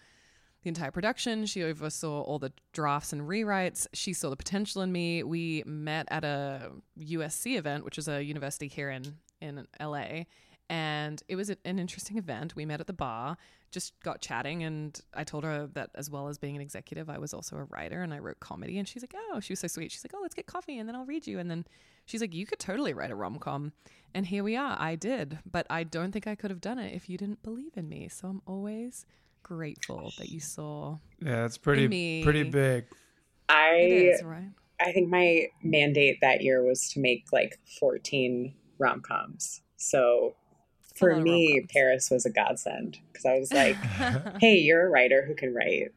the 0.64 0.68
entire 0.70 0.92
production. 0.92 1.46
She 1.46 1.64
oversaw 1.64 2.22
all 2.22 2.40
the 2.40 2.54
drafts 2.74 3.14
and 3.14 3.24
rewrites. 3.24 3.88
She 3.94 4.14
saw 4.14 4.30
the 4.30 4.36
potential 4.36 4.82
in 4.82 4.92
me. 4.92 5.24
We 5.24 5.64
met 5.66 6.08
at 6.12 6.24
a 6.24 6.72
USC 7.00 7.58
event, 7.58 7.84
which 7.84 7.98
is 7.98 8.08
a 8.08 8.24
university 8.24 8.68
here 8.68 8.90
in 8.90 9.18
in 9.42 9.68
LA, 9.80 10.26
and 10.70 11.22
it 11.28 11.36
was 11.36 11.50
an 11.50 11.58
interesting 11.66 12.18
event. 12.18 12.56
We 12.56 12.66
met 12.66 12.80
at 12.80 12.88
the 12.88 12.94
bar, 12.94 13.38
just 13.72 14.00
got 14.04 14.22
chatting, 14.22 14.64
and 14.64 15.00
I 15.14 15.24
told 15.24 15.44
her 15.44 15.68
that 15.74 15.90
as 15.96 16.10
well 16.10 16.28
as 16.28 16.38
being 16.38 16.56
an 16.56 16.62
executive, 16.62 17.10
I 17.10 17.18
was 17.18 17.34
also 17.34 17.58
a 17.58 17.64
writer 17.66 18.04
and 18.04 18.14
I 18.14 18.20
wrote 18.20 18.40
comedy. 18.40 18.78
And 18.78 18.88
she's 18.88 19.02
like, 19.02 19.16
"Oh," 19.16 19.40
she 19.40 19.54
was 19.54 19.60
so 19.60 19.68
sweet. 19.68 19.92
She's 19.92 20.04
like, 20.06 20.14
"Oh, 20.16 20.22
let's 20.22 20.36
get 20.36 20.46
coffee 20.46 20.78
and 20.78 20.88
then 20.88 20.96
I'll 20.96 21.06
read 21.06 21.28
you." 21.28 21.40
And 21.40 21.50
then 21.50 21.66
she's 22.06 22.22
like, 22.22 22.34
"You 22.34 22.46
could 22.46 22.60
totally 22.60 22.94
write 22.94 23.12
a 23.12 23.16
rom 23.16 23.40
com." 23.40 23.74
And 24.14 24.28
here 24.28 24.44
we 24.44 24.56
are. 24.56 24.78
I 24.80 24.96
did, 24.96 25.40
but 25.50 25.66
I 25.70 25.84
don't 25.84 26.12
think 26.12 26.28
I 26.28 26.36
could 26.36 26.52
have 26.52 26.62
done 26.62 26.80
it 26.80 26.94
if 26.94 27.10
you 27.10 27.18
didn't 27.18 27.42
believe 27.44 27.76
in 27.76 27.90
me. 27.90 28.08
So 28.10 28.28
I'm 28.28 28.42
always 28.46 29.06
grateful 29.44 30.14
that 30.18 30.30
you 30.30 30.40
saw 30.40 30.98
Yeah, 31.20 31.46
it's 31.46 31.58
pretty 31.58 31.88
me. 31.88 32.24
pretty 32.24 32.44
big. 32.44 32.86
I 33.50 33.72
it 33.76 33.92
is 33.92 34.24
right. 34.24 34.50
I 34.80 34.92
think 34.92 35.10
my 35.10 35.48
mandate 35.64 36.20
that 36.22 36.42
year 36.42 36.64
was 36.64 36.90
to 36.94 37.00
make 37.00 37.26
like 37.32 37.60
14 37.80 38.54
rom 38.80 39.02
coms. 39.02 39.62
So 39.78 40.36
It's 40.90 40.98
for 40.98 41.16
me, 41.18 41.50
rom-coms. 41.60 41.72
Paris 41.72 42.10
was 42.12 42.26
a 42.26 42.30
godsend 42.32 42.98
because 43.12 43.26
I 43.26 43.38
was 43.40 43.52
like, 43.54 43.76
hey, 44.40 44.58
you're 44.58 44.88
a 44.88 44.90
writer 44.90 45.24
who 45.26 45.36
can 45.36 45.54
write. 45.54 45.92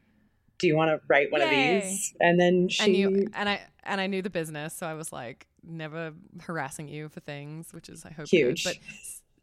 Do 0.58 0.66
you 0.66 0.76
want 0.76 0.90
to 0.90 1.00
write 1.08 1.32
one 1.32 1.40
Yay. 1.40 1.76
of 1.76 1.82
these? 1.82 2.14
And 2.20 2.38
then 2.38 2.68
she, 2.68 2.84
and 2.84 2.96
you 2.96 3.26
and 3.34 3.48
I 3.48 3.60
and 3.84 4.00
I 4.00 4.06
knew 4.06 4.22
the 4.22 4.30
business, 4.30 4.74
so 4.74 4.86
I 4.86 4.94
was 4.94 5.12
like 5.12 5.46
never 5.62 6.12
harassing 6.42 6.88
you 6.88 7.08
for 7.08 7.20
things, 7.20 7.72
which 7.72 7.88
is 7.88 8.04
I 8.04 8.10
hope 8.10 8.30
good. 8.30 8.36
Huge. 8.36 8.64
But 8.64 8.76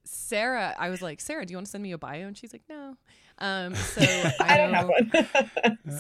Sarah, 0.03 0.75
I 0.77 0.89
was 0.89 1.01
like, 1.01 1.19
Sarah, 1.21 1.45
do 1.45 1.51
you 1.51 1.57
want 1.57 1.67
to 1.67 1.71
send 1.71 1.83
me 1.83 1.89
your 1.89 1.97
bio? 1.97 2.27
And 2.27 2.37
she's 2.37 2.53
like, 2.53 2.63
no. 2.69 2.95
Um, 3.39 3.73
so 3.75 4.01
I 4.39 4.57
don't 4.57 4.73
have 4.73 4.87
one. 4.89 5.77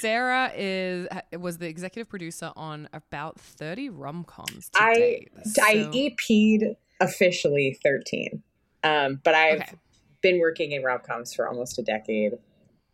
Sarah 0.00 0.50
is 0.56 1.08
was 1.38 1.58
the 1.58 1.66
executive 1.68 2.08
producer 2.08 2.52
on 2.56 2.88
about 2.92 3.38
thirty 3.40 3.88
rom 3.88 4.24
coms. 4.24 4.70
I 4.74 4.94
date. 4.94 5.32
I 5.62 5.82
So- 5.82 5.90
EP'd 5.92 6.76
officially 7.00 7.78
13, 7.82 8.42
um, 8.82 9.20
but 9.22 9.34
I've 9.34 9.60
Okay. 9.60 9.72
been 10.20 10.40
working 10.40 10.72
in 10.72 10.82
rom 10.82 11.00
coms 11.06 11.32
for 11.32 11.46
almost 11.48 11.78
a 11.78 11.82
decade, 11.82 12.38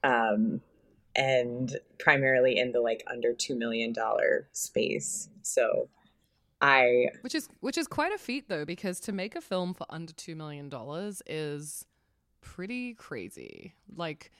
um, 0.02 0.60
and 1.16 1.78
primarily 1.98 2.58
in 2.58 2.72
the 2.72 2.80
like 2.80 3.02
under 3.06 3.32
two 3.32 3.54
million 3.54 3.92
dollar 3.92 4.48
space. 4.52 5.28
So 5.42 5.88
I 6.60 7.06
which 7.22 7.34
is 7.34 7.48
which 7.60 7.78
is 7.78 7.86
quite 7.86 8.12
a 8.12 8.18
feat 8.18 8.48
though 8.48 8.64
because 8.64 9.00
to 9.00 9.12
make 9.12 9.34
a 9.36 9.40
film 9.40 9.74
for 9.74 9.86
under 9.90 10.12
2 10.12 10.34
million 10.34 10.68
dollars 10.68 11.20
is 11.26 11.84
pretty 12.44 12.94
crazy 12.94 13.74
like 13.96 14.30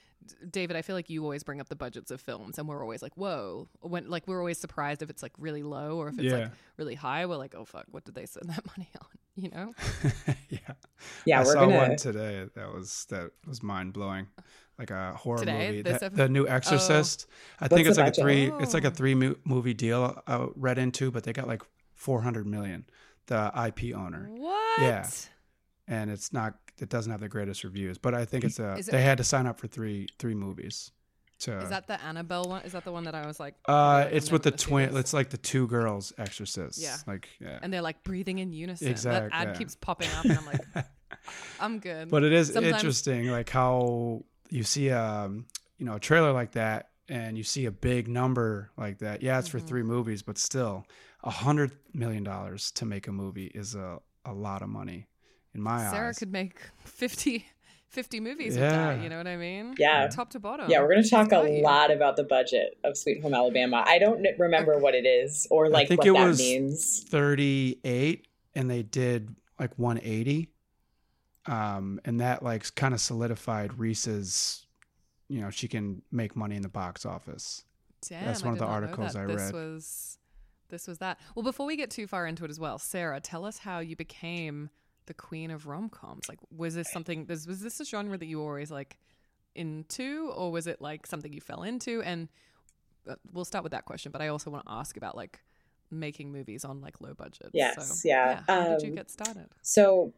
David, 0.49 0.75
I 0.75 0.81
feel 0.81 0.95
like 0.95 1.11
you 1.11 1.21
always 1.21 1.43
bring 1.43 1.61
up 1.61 1.69
the 1.69 1.75
budgets 1.75 2.09
of 2.09 2.19
films, 2.19 2.57
and 2.57 2.67
we're 2.67 2.81
always 2.81 3.03
like, 3.03 3.15
"Whoa!" 3.15 3.67
When 3.81 4.09
like 4.09 4.27
we're 4.27 4.39
always 4.39 4.57
surprised 4.57 5.03
if 5.03 5.11
it's 5.11 5.21
like 5.21 5.33
really 5.37 5.61
low 5.61 5.97
or 5.97 6.07
if 6.07 6.15
it's 6.15 6.23
Yeah. 6.23 6.33
like 6.35 6.51
really 6.77 6.95
high. 6.95 7.27
We're 7.27 7.35
like, 7.35 7.53
"Oh 7.53 7.63
fuck, 7.63 7.85
what 7.91 8.05
did 8.05 8.15
they 8.15 8.25
spend 8.25 8.49
that 8.55 8.65
money 8.65 8.89
on?" 8.99 9.07
You 9.35 9.49
know? 9.49 9.73
yeah. 10.49 10.57
yeah 11.27 11.41
I 11.41 11.43
we're 11.43 11.53
saw 11.53 11.65
gonna 11.65 11.75
one 11.77 11.95
today 11.97 12.47
that 12.55 12.73
was 12.73 13.05
that 13.09 13.29
was 13.45 13.61
mind 13.61 13.93
blowing, 13.93 14.25
like 14.79 14.89
a 14.89 15.11
horror 15.13 15.37
Today? 15.39 15.67
movie. 15.67 15.81
That- 15.83 16.01
ep- 16.01 16.15
the 16.15 16.27
new 16.29 16.47
Exorcist. 16.47 17.27
Oh. 17.29 17.65
I 17.65 17.67
think 17.67 17.85
What's 17.85 17.89
it's 17.89 17.97
the 17.97 18.03
like 18.03 18.07
a 18.07 18.21
budget? 18.23 18.23
three. 18.53 18.63
It's 18.63 18.73
like 18.73 18.85
a 18.85 18.87
Oh. 18.87 18.91
three 18.91 19.13
mo- 19.13 19.35
movie 19.43 19.73
deal 19.75 20.19
I 20.25 20.47
read 20.55 20.79
into, 20.79 21.11
but 21.11 21.23
they 21.23 21.33
got 21.33 21.47
like 21.47 21.61
four 21.93 22.21
hundred 22.21 22.47
million. 22.47 22.85
The 23.27 23.51
IP 23.67 23.93
owner, 23.95 24.27
What? 24.31 24.81
Yeah, 24.81 25.07
and 25.87 26.09
it's 26.09 26.33
not. 26.33 26.55
It 26.79 26.89
doesn't 26.89 27.11
have 27.11 27.21
the 27.21 27.29
greatest 27.29 27.63
reviews, 27.63 27.97
but 27.97 28.13
I 28.13 28.25
think 28.25 28.43
it's 28.43 28.59
a. 28.59 28.73
It- 28.75 28.87
they 28.87 29.01
had 29.01 29.17
to 29.19 29.23
sign 29.23 29.45
up 29.47 29.59
for 29.59 29.67
three 29.67 30.07
three 30.19 30.35
movies. 30.35 30.91
So 31.37 31.57
Is 31.57 31.69
that 31.69 31.85
the 31.87 32.01
Annabelle 32.01 32.45
one? 32.45 32.61
Is 32.63 32.71
that 32.71 32.85
the 32.85 32.93
one 32.93 33.03
that 33.03 33.13
I 33.15 33.25
was 33.27 33.39
like? 33.41 33.55
uh, 33.65 34.07
it's 34.09 34.31
with 34.31 34.43
the 34.43 34.51
twin. 34.51 34.95
It's 34.95 35.13
like 35.13 35.29
the 35.29 35.37
two 35.37 35.67
girls 35.67 36.13
exorcists. 36.17 36.81
Yeah. 36.81 36.95
Like 37.05 37.27
yeah. 37.41 37.59
and 37.61 37.71
they're 37.73 37.81
like 37.81 38.03
breathing 38.03 38.39
in 38.39 38.53
unison. 38.53 38.87
Exact- 38.87 39.31
that 39.31 39.35
ad 39.41 39.47
yeah. 39.49 39.53
keeps 39.55 39.75
popping 39.75 40.07
up, 40.17 40.23
and 40.25 40.37
I'm 40.37 40.45
like, 40.45 40.61
I'm 41.59 41.79
good. 41.79 42.09
but 42.09 42.23
it 42.23 42.31
is 42.33 42.53
Sometimes- 42.53 42.75
interesting 42.75 43.27
like 43.29 43.49
how 43.49 44.23
you 44.49 44.63
see 44.63 44.91
um 44.91 45.45
you 45.77 45.85
know 45.85 45.95
a 45.95 45.99
trailer 45.99 46.31
like 46.31 46.51
that 46.53 46.89
and 47.09 47.37
you 47.37 47.43
see 47.43 47.65
a 47.65 47.71
big 47.71 48.07
number 48.07 48.69
like 48.77 48.99
that 48.99 49.21
yeah 49.23 49.39
it's 49.39 49.47
for 49.47 49.59
Mhm. 49.59 49.67
three 49.67 49.83
movies 49.83 50.21
but 50.21 50.37
still 50.37 50.85
a 51.23 51.29
hundred 51.31 51.71
million 51.93 52.23
dollars 52.23 52.71
to 52.71 52.85
make 52.85 53.07
a 53.07 53.11
movie 53.11 53.47
is 53.47 53.73
a, 53.75 53.97
a 54.23 54.33
lot 54.33 54.61
of 54.61 54.69
money 54.69 55.07
in 55.55 55.61
my 55.61 55.89
Sarah 55.89 56.09
eyes 56.09 56.19
could 56.19 56.31
make 56.31 56.57
50, 56.85 57.45
50 57.87 58.19
movies 58.19 58.53
with 58.53 58.63
Yeah. 58.63 58.93
that. 58.93 59.01
You 59.03 59.09
know 59.09 59.17
what 59.17 59.27
I 59.27 59.37
mean? 59.37 59.75
Yeah. 59.77 60.07
top 60.07 60.29
to 60.31 60.39
bottom. 60.39 60.69
yeah 60.69 60.81
we're 60.81 60.89
gonna 60.89 61.03
talk 61.07 61.31
a 61.31 61.49
you. 61.57 61.63
lot 61.63 61.91
about 61.91 62.15
the 62.17 62.23
budget 62.23 62.77
of 62.83 62.97
Sweet 62.97 63.21
Home 63.21 63.33
Alabama. 63.33 63.83
I 63.85 63.99
don't 63.99 64.25
remember 64.37 64.77
what 64.77 64.93
it 64.95 65.05
is 65.05 65.47
or 65.49 65.69
like 65.69 65.85
I 65.85 65.87
think 65.87 65.99
what 66.01 66.07
it 66.09 66.13
that 66.13 66.27
was- 66.27 66.39
means. 66.39 67.03
38 67.03 68.27
and 68.55 68.69
they 68.69 68.83
did 68.83 69.35
like 69.59 69.71
180 69.77 70.49
um, 71.47 71.99
and 72.05 72.19
that 72.21 72.43
like 72.43 72.73
kind 72.75 72.93
of 72.93 72.99
solidified 73.01 73.77
Reese's. 73.79 74.61
You 75.27 75.41
know, 75.41 75.49
she 75.49 75.67
can 75.67 76.01
make 76.11 76.35
money 76.35 76.55
in 76.55 76.61
the 76.61 76.69
box 76.69 77.03
office. 77.05 77.63
Damn, 78.07 78.25
That's 78.25 78.43
one 78.43 78.53
of 78.53 78.59
the 78.59 78.65
articles. 78.65 79.15
I 79.15 79.25
this 79.25 79.41
read. 79.41 79.53
was 79.53 80.17
this 80.69 80.87
was 80.87 80.99
that. 80.99 81.19
Well, 81.35 81.41
before 81.43 81.65
we 81.65 81.75
get 81.75 81.89
too 81.89 82.05
far 82.07 82.27
into 82.27 82.45
it 82.45 82.51
as 82.51 82.59
well, 82.59 82.77
Sarah, 82.77 83.19
tell 83.19 83.43
us 83.45 83.57
how 83.59 83.79
you 83.79 83.95
became 83.95 84.69
the 85.05 85.13
queen 85.13 85.51
of 85.51 85.67
rom 85.67 85.89
coms. 85.89 86.27
Like, 86.29 86.39
was 86.55 86.75
this 86.75 86.91
something? 86.91 87.25
This, 87.25 87.47
was 87.47 87.61
this 87.61 87.79
a 87.79 87.85
genre 87.85 88.17
that 88.17 88.25
you 88.25 88.39
were 88.39 88.45
always 88.45 88.71
like 88.71 88.97
into, 89.55 90.31
or 90.35 90.51
was 90.51 90.67
it 90.67 90.81
like 90.81 91.07
something 91.07 91.31
you 91.33 91.41
fell 91.41 91.63
into? 91.63 92.01
And 92.01 92.29
uh, 93.09 93.15
we'll 93.33 93.45
start 93.45 93.63
with 93.63 93.71
that 93.71 93.85
question. 93.85 94.11
But 94.11 94.21
I 94.21 94.29
also 94.29 94.49
want 94.49 94.65
to 94.65 94.71
ask 94.71 94.97
about 94.97 95.15
like 95.15 95.39
making 95.91 96.31
movies 96.31 96.65
on 96.65 96.81
like 96.81 96.99
low 97.01 97.13
budget. 97.13 97.49
Yes, 97.53 98.01
so, 98.01 98.07
yeah. 98.09 98.41
How 98.47 98.69
did 98.69 98.81
you 98.81 98.89
Um, 98.89 98.95
get 98.95 99.11
started? 99.11 99.47
So 99.61 100.13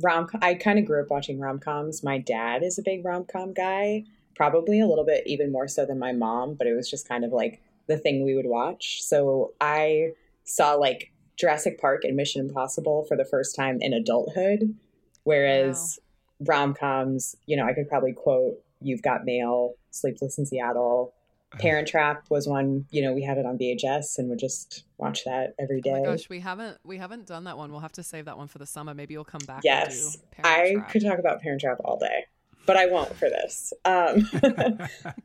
rom 0.00 0.28
I 0.40 0.54
kind 0.54 0.78
of 0.78 0.84
grew 0.84 1.02
up 1.02 1.10
watching 1.10 1.38
rom 1.38 1.58
coms. 1.58 2.02
My 2.02 2.18
dad 2.18 2.62
is 2.62 2.78
a 2.78 2.82
big 2.82 3.04
rom 3.04 3.24
com 3.24 3.52
guy, 3.52 4.04
probably 4.34 4.80
a 4.80 4.86
little 4.86 5.04
bit 5.04 5.22
even 5.26 5.52
more 5.52 5.68
so 5.68 5.84
than 5.86 5.98
my 5.98 6.12
mom, 6.12 6.54
but 6.54 6.66
it 6.66 6.74
was 6.74 6.90
just 6.90 7.08
kind 7.08 7.24
of 7.24 7.32
like 7.32 7.62
the 7.86 7.96
thing 7.96 8.24
we 8.24 8.34
would 8.34 8.46
watch. 8.46 9.02
So 9.02 9.54
I 9.60 10.12
saw 10.44 10.74
like 10.74 11.11
Jurassic 11.42 11.80
Park 11.80 12.04
and 12.04 12.16
Mission 12.16 12.40
Impossible 12.40 13.04
for 13.08 13.16
the 13.16 13.24
first 13.24 13.56
time 13.56 13.78
in 13.80 13.92
adulthood, 13.92 14.76
whereas 15.24 15.98
rom 16.38 16.72
coms, 16.72 17.34
you 17.46 17.56
know, 17.56 17.66
I 17.66 17.72
could 17.72 17.88
probably 17.88 18.12
quote 18.12 18.62
You've 18.80 19.02
Got 19.02 19.24
Mail, 19.24 19.74
Sleepless 19.90 20.38
in 20.38 20.46
Seattle. 20.46 21.12
Parent 21.58 21.88
Trap 21.88 22.26
was 22.30 22.46
one, 22.46 22.86
you 22.90 23.02
know, 23.02 23.12
we 23.12 23.24
had 23.24 23.38
it 23.38 23.44
on 23.44 23.58
VHS 23.58 24.18
and 24.18 24.30
would 24.30 24.38
just 24.38 24.84
watch 24.98 25.24
that 25.24 25.54
every 25.58 25.80
day. 25.80 25.96
Oh 25.96 26.12
gosh, 26.12 26.28
we 26.28 26.38
haven't 26.38 26.78
we 26.84 26.96
haven't 26.96 27.26
done 27.26 27.42
that 27.44 27.58
one. 27.58 27.72
We'll 27.72 27.80
have 27.80 27.92
to 27.92 28.04
save 28.04 28.26
that 28.26 28.38
one 28.38 28.46
for 28.46 28.58
the 28.58 28.66
summer. 28.66 28.94
Maybe 28.94 29.14
you'll 29.14 29.24
come 29.24 29.44
back. 29.44 29.62
Yes, 29.64 30.18
I 30.44 30.74
Trap. 30.74 30.90
could 30.90 31.02
talk 31.02 31.18
about 31.18 31.42
Parent 31.42 31.60
Trap 31.60 31.78
all 31.84 31.98
day, 31.98 32.24
but 32.66 32.76
I 32.76 32.86
won't 32.86 33.14
for 33.16 33.28
this. 33.28 33.72
Um, 33.84 34.30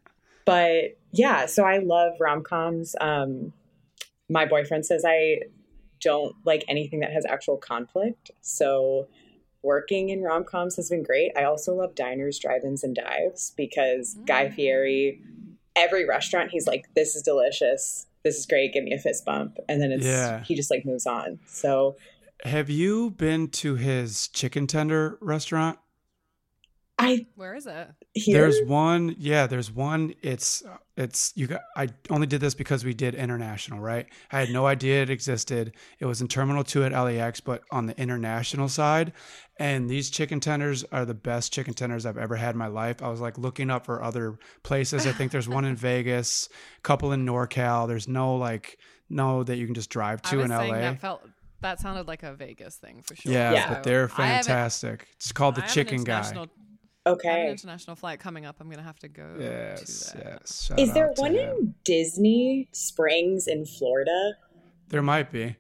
but 0.46 0.98
yeah, 1.12 1.46
so 1.46 1.64
I 1.64 1.78
love 1.78 2.14
rom 2.20 2.44
coms. 2.44 2.96
Um, 3.00 3.54
my 4.30 4.46
boyfriend 4.46 4.86
says 4.86 5.06
I 5.08 5.42
don't 6.02 6.36
like 6.46 6.64
anything 6.68 7.00
that 7.02 7.12
has 7.12 7.26
actual 7.26 7.58
conflict. 7.58 8.32
So 8.42 9.08
working 9.64 10.10
in 10.10 10.22
rom 10.22 10.44
coms 10.44 10.76
has 10.78 10.90
been 10.90 11.04
great. 11.04 11.32
I 11.38 11.44
also 11.44 11.74
love 11.74 11.96
diners, 11.96 12.40
drive 12.40 12.64
ins, 12.64 12.84
and 12.84 12.96
dives 12.96 13.54
because 13.58 14.16
Guy 14.26 14.46
Mm. 14.48 14.54
Fieri, 14.54 15.22
every 15.76 16.06
restaurant, 16.06 16.52
he's 16.52 16.68
like, 16.68 16.86
this 16.96 17.16
is 17.16 17.22
delicious. 17.24 18.06
This 18.24 18.38
is 18.38 18.46
great. 18.46 18.74
Give 18.74 18.84
me 18.84 18.94
a 18.94 19.00
fist 19.00 19.26
bump. 19.26 19.58
And 19.70 19.82
then 19.82 19.92
it's, 19.92 20.06
Yeah. 20.06 20.44
he 20.44 20.56
just 20.56 20.72
like 20.72 20.86
moves 20.86 21.06
on. 21.06 21.40
So 21.48 21.96
Have 22.44 22.70
you 22.70 23.12
been 23.12 23.48
to 23.50 23.76
his 23.76 24.28
chicken 24.28 24.68
tender 24.68 25.18
restaurant? 25.22 25.80
I, 27.00 27.28
Where 27.36 27.54
is 27.54 27.68
it? 27.68 27.90
here, 28.14 28.42
There's 28.42 28.60
one, 28.68 29.16
yeah. 29.20 29.46
There's 29.46 29.72
one. 29.72 30.16
It's 30.24 30.66
uh, 30.66 30.78
it's 30.96 31.32
you 31.36 31.46
got. 31.46 31.62
I 31.76 31.90
only 32.10 32.26
did 32.26 32.42
this 32.42 32.56
because 32.56 32.84
we 32.84 32.96
did 32.96 33.14
international, 33.14 33.80
right? 33.80 34.08
I 34.32 34.40
had 34.40 34.50
no 34.50 34.66
idea 34.66 35.04
it 35.04 35.12
existed. 35.12 35.74
It 36.00 36.06
was 36.06 36.22
in 36.22 36.28
Terminal 36.28 36.64
Two 36.64 36.84
at 36.84 36.94
LAX, 36.94 37.40
but 37.40 37.62
on 37.72 37.86
the 37.86 37.96
international 38.02 38.68
side. 38.68 39.14
And 39.60 39.88
these 39.90 40.10
chicken 40.10 40.40
tenders 40.40 40.84
are 40.92 41.06
the 41.06 41.14
best 41.14 41.54
chicken 41.54 41.74
tenders 41.76 42.06
I've 42.06 42.18
ever 42.18 42.36
had 42.36 42.56
in 42.56 42.58
my 42.60 42.68
life. 42.68 43.04
I 43.04 43.10
was 43.10 43.20
like 43.22 43.38
looking 43.38 43.70
up 43.70 43.86
for 43.86 44.02
other 44.04 44.40
places. 44.64 45.06
I 45.06 45.12
think 45.12 45.32
there's 45.32 45.48
one 45.50 45.66
in 45.66 45.76
Vegas, 45.92 46.50
a 46.78 46.82
couple 46.82 47.12
in 47.12 47.26
NorCal. 47.28 47.88
There's 47.88 48.08
no 48.08 48.36
like 48.38 48.80
no 49.10 49.44
that 49.44 49.58
you 49.58 49.66
can 49.68 49.76
just 49.76 49.92
drive 49.92 50.22
I 50.26 50.30
to 50.32 50.38
was 50.38 50.46
in 50.46 50.52
LA. 50.52 50.72
that 50.80 51.00
felt 51.00 51.22
that 51.62 51.80
sounded 51.80 52.08
like 52.08 52.24
a 52.24 52.34
Vegas 52.34 52.76
thing 52.76 53.02
for 53.04 53.16
sure. 53.16 53.32
yeah, 53.32 53.52
Yeah. 53.52 53.70
but 53.74 53.84
they're 53.84 54.10
I 54.18 54.26
have 54.28 54.42
a- 54.42 54.48
fantastic. 54.48 55.08
It's 55.16 55.32
called 55.32 55.54
the 55.56 55.64
I 55.64 55.68
Chicken 55.68 56.04
Guy. 56.04 56.48
International- 57.12 57.30
I 57.30 57.34
have 57.34 57.40
an 57.40 57.46
okay. 57.46 57.52
international 57.52 57.96
flight 57.96 58.20
coming 58.20 58.46
up. 58.46 58.58
I'm 58.60 58.70
gonna 58.70 58.84
have 58.84 59.00
to 59.00 59.08
go. 59.08 59.36
Yes, 59.40 60.12
to 60.12 60.18
yes. 60.18 60.66
Shout 60.66 60.80
Is 60.80 60.94
there 60.94 61.12
one 61.16 61.34
him. 61.36 61.50
in 61.50 61.76
Disney 61.84 62.68
Springs 62.72 63.48
in 63.48 63.66
Florida? 63.66 64.34
There 64.90 65.02
might 65.02 65.32
be. 65.32 65.56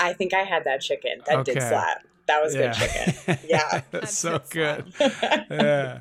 I 0.00 0.12
think 0.12 0.32
I 0.34 0.42
had 0.42 0.64
that 0.64 0.80
chicken. 0.80 1.20
That 1.26 1.44
did 1.44 1.60
slap. 1.60 2.02
That 2.26 2.42
was 2.42 2.54
good 2.54 2.72
chicken. 2.74 3.38
Yeah. 3.48 3.82
that's 3.90 4.16
so 4.16 4.40
good. 4.50 4.92
Yeah. 5.50 6.00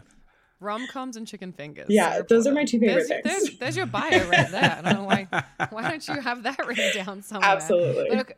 Rom 0.60 0.88
coms 0.88 1.18
and 1.18 1.28
chicken 1.28 1.54
fingers. 1.54 1.86
Yeah, 1.88 2.14
Sarah 2.14 2.26
those 2.30 2.48
are 2.48 2.52
my 2.52 2.66
two 2.66 2.80
favorite 2.80 3.08
there's, 3.08 3.24
things. 3.24 3.24
There's, 3.24 3.60
there's 3.60 3.78
your 3.78 3.86
bio 3.86 4.28
right 4.28 4.50
there. 4.50 4.78
I 4.80 4.82
don't 4.82 5.02
know 5.02 5.04
why. 5.04 5.28
Why 5.70 5.90
don't 5.90 6.08
you 6.08 6.20
have 6.20 6.44
that 6.44 6.66
written 6.66 7.06
down 7.06 7.22
somewhere? 7.22 7.50
Absolutely. 7.50 8.08
But 8.10 8.20
okay, 8.22 8.34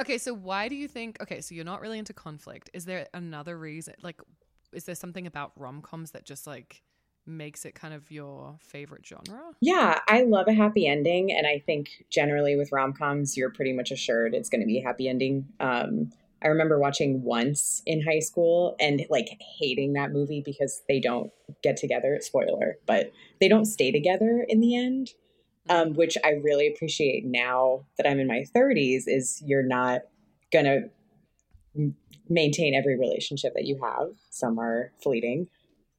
okay, 0.00 0.18
so 0.18 0.34
why 0.34 0.68
do 0.68 0.74
you 0.74 0.86
think? 0.86 1.16
Okay, 1.22 1.40
so 1.40 1.54
you're 1.54 1.64
not 1.64 1.80
really 1.80 1.98
into 1.98 2.12
conflict. 2.12 2.68
Is 2.74 2.84
there 2.84 3.06
another 3.14 3.58
reason? 3.58 3.94
Like, 4.02 4.20
is 4.72 4.84
there 4.84 4.94
something 4.94 5.26
about 5.26 5.52
rom 5.56 5.82
coms 5.82 6.12
that 6.12 6.24
just 6.24 6.46
like 6.46 6.82
makes 7.26 7.64
it 7.64 7.74
kind 7.74 7.94
of 7.94 8.10
your 8.10 8.56
favorite 8.60 9.06
genre? 9.06 9.52
Yeah, 9.60 10.00
I 10.08 10.22
love 10.22 10.48
a 10.48 10.52
happy 10.52 10.86
ending, 10.86 11.32
and 11.32 11.46
I 11.46 11.62
think 11.64 12.04
generally 12.10 12.56
with 12.56 12.72
rom 12.72 12.92
coms, 12.92 13.36
you're 13.36 13.50
pretty 13.50 13.72
much 13.72 13.90
assured 13.90 14.34
it's 14.34 14.48
going 14.48 14.60
to 14.60 14.66
be 14.66 14.78
a 14.78 14.82
happy 14.82 15.08
ending. 15.08 15.46
Um, 15.60 16.10
I 16.42 16.48
remember 16.48 16.78
watching 16.78 17.22
once 17.22 17.82
in 17.86 18.02
high 18.02 18.18
school 18.18 18.74
and 18.80 19.04
like 19.08 19.28
hating 19.58 19.92
that 19.92 20.12
movie 20.12 20.42
because 20.44 20.82
they 20.88 20.98
don't 20.98 21.30
get 21.62 21.76
together. 21.76 22.18
Spoiler, 22.20 22.78
but 22.86 23.12
they 23.40 23.48
don't 23.48 23.66
stay 23.66 23.92
together 23.92 24.44
in 24.48 24.60
the 24.60 24.76
end. 24.76 25.10
Um, 25.68 25.94
which 25.94 26.18
I 26.24 26.30
really 26.30 26.66
appreciate 26.66 27.24
now 27.24 27.84
that 27.96 28.04
I'm 28.04 28.18
in 28.18 28.26
my 28.26 28.44
30s. 28.52 29.04
Is 29.06 29.40
you're 29.46 29.62
not 29.62 30.00
gonna 30.52 30.88
maintain 32.28 32.74
every 32.74 32.98
relationship 32.98 33.54
that 33.54 33.64
you 33.64 33.80
have. 33.82 34.08
Some 34.30 34.58
are 34.58 34.92
fleeting, 35.02 35.48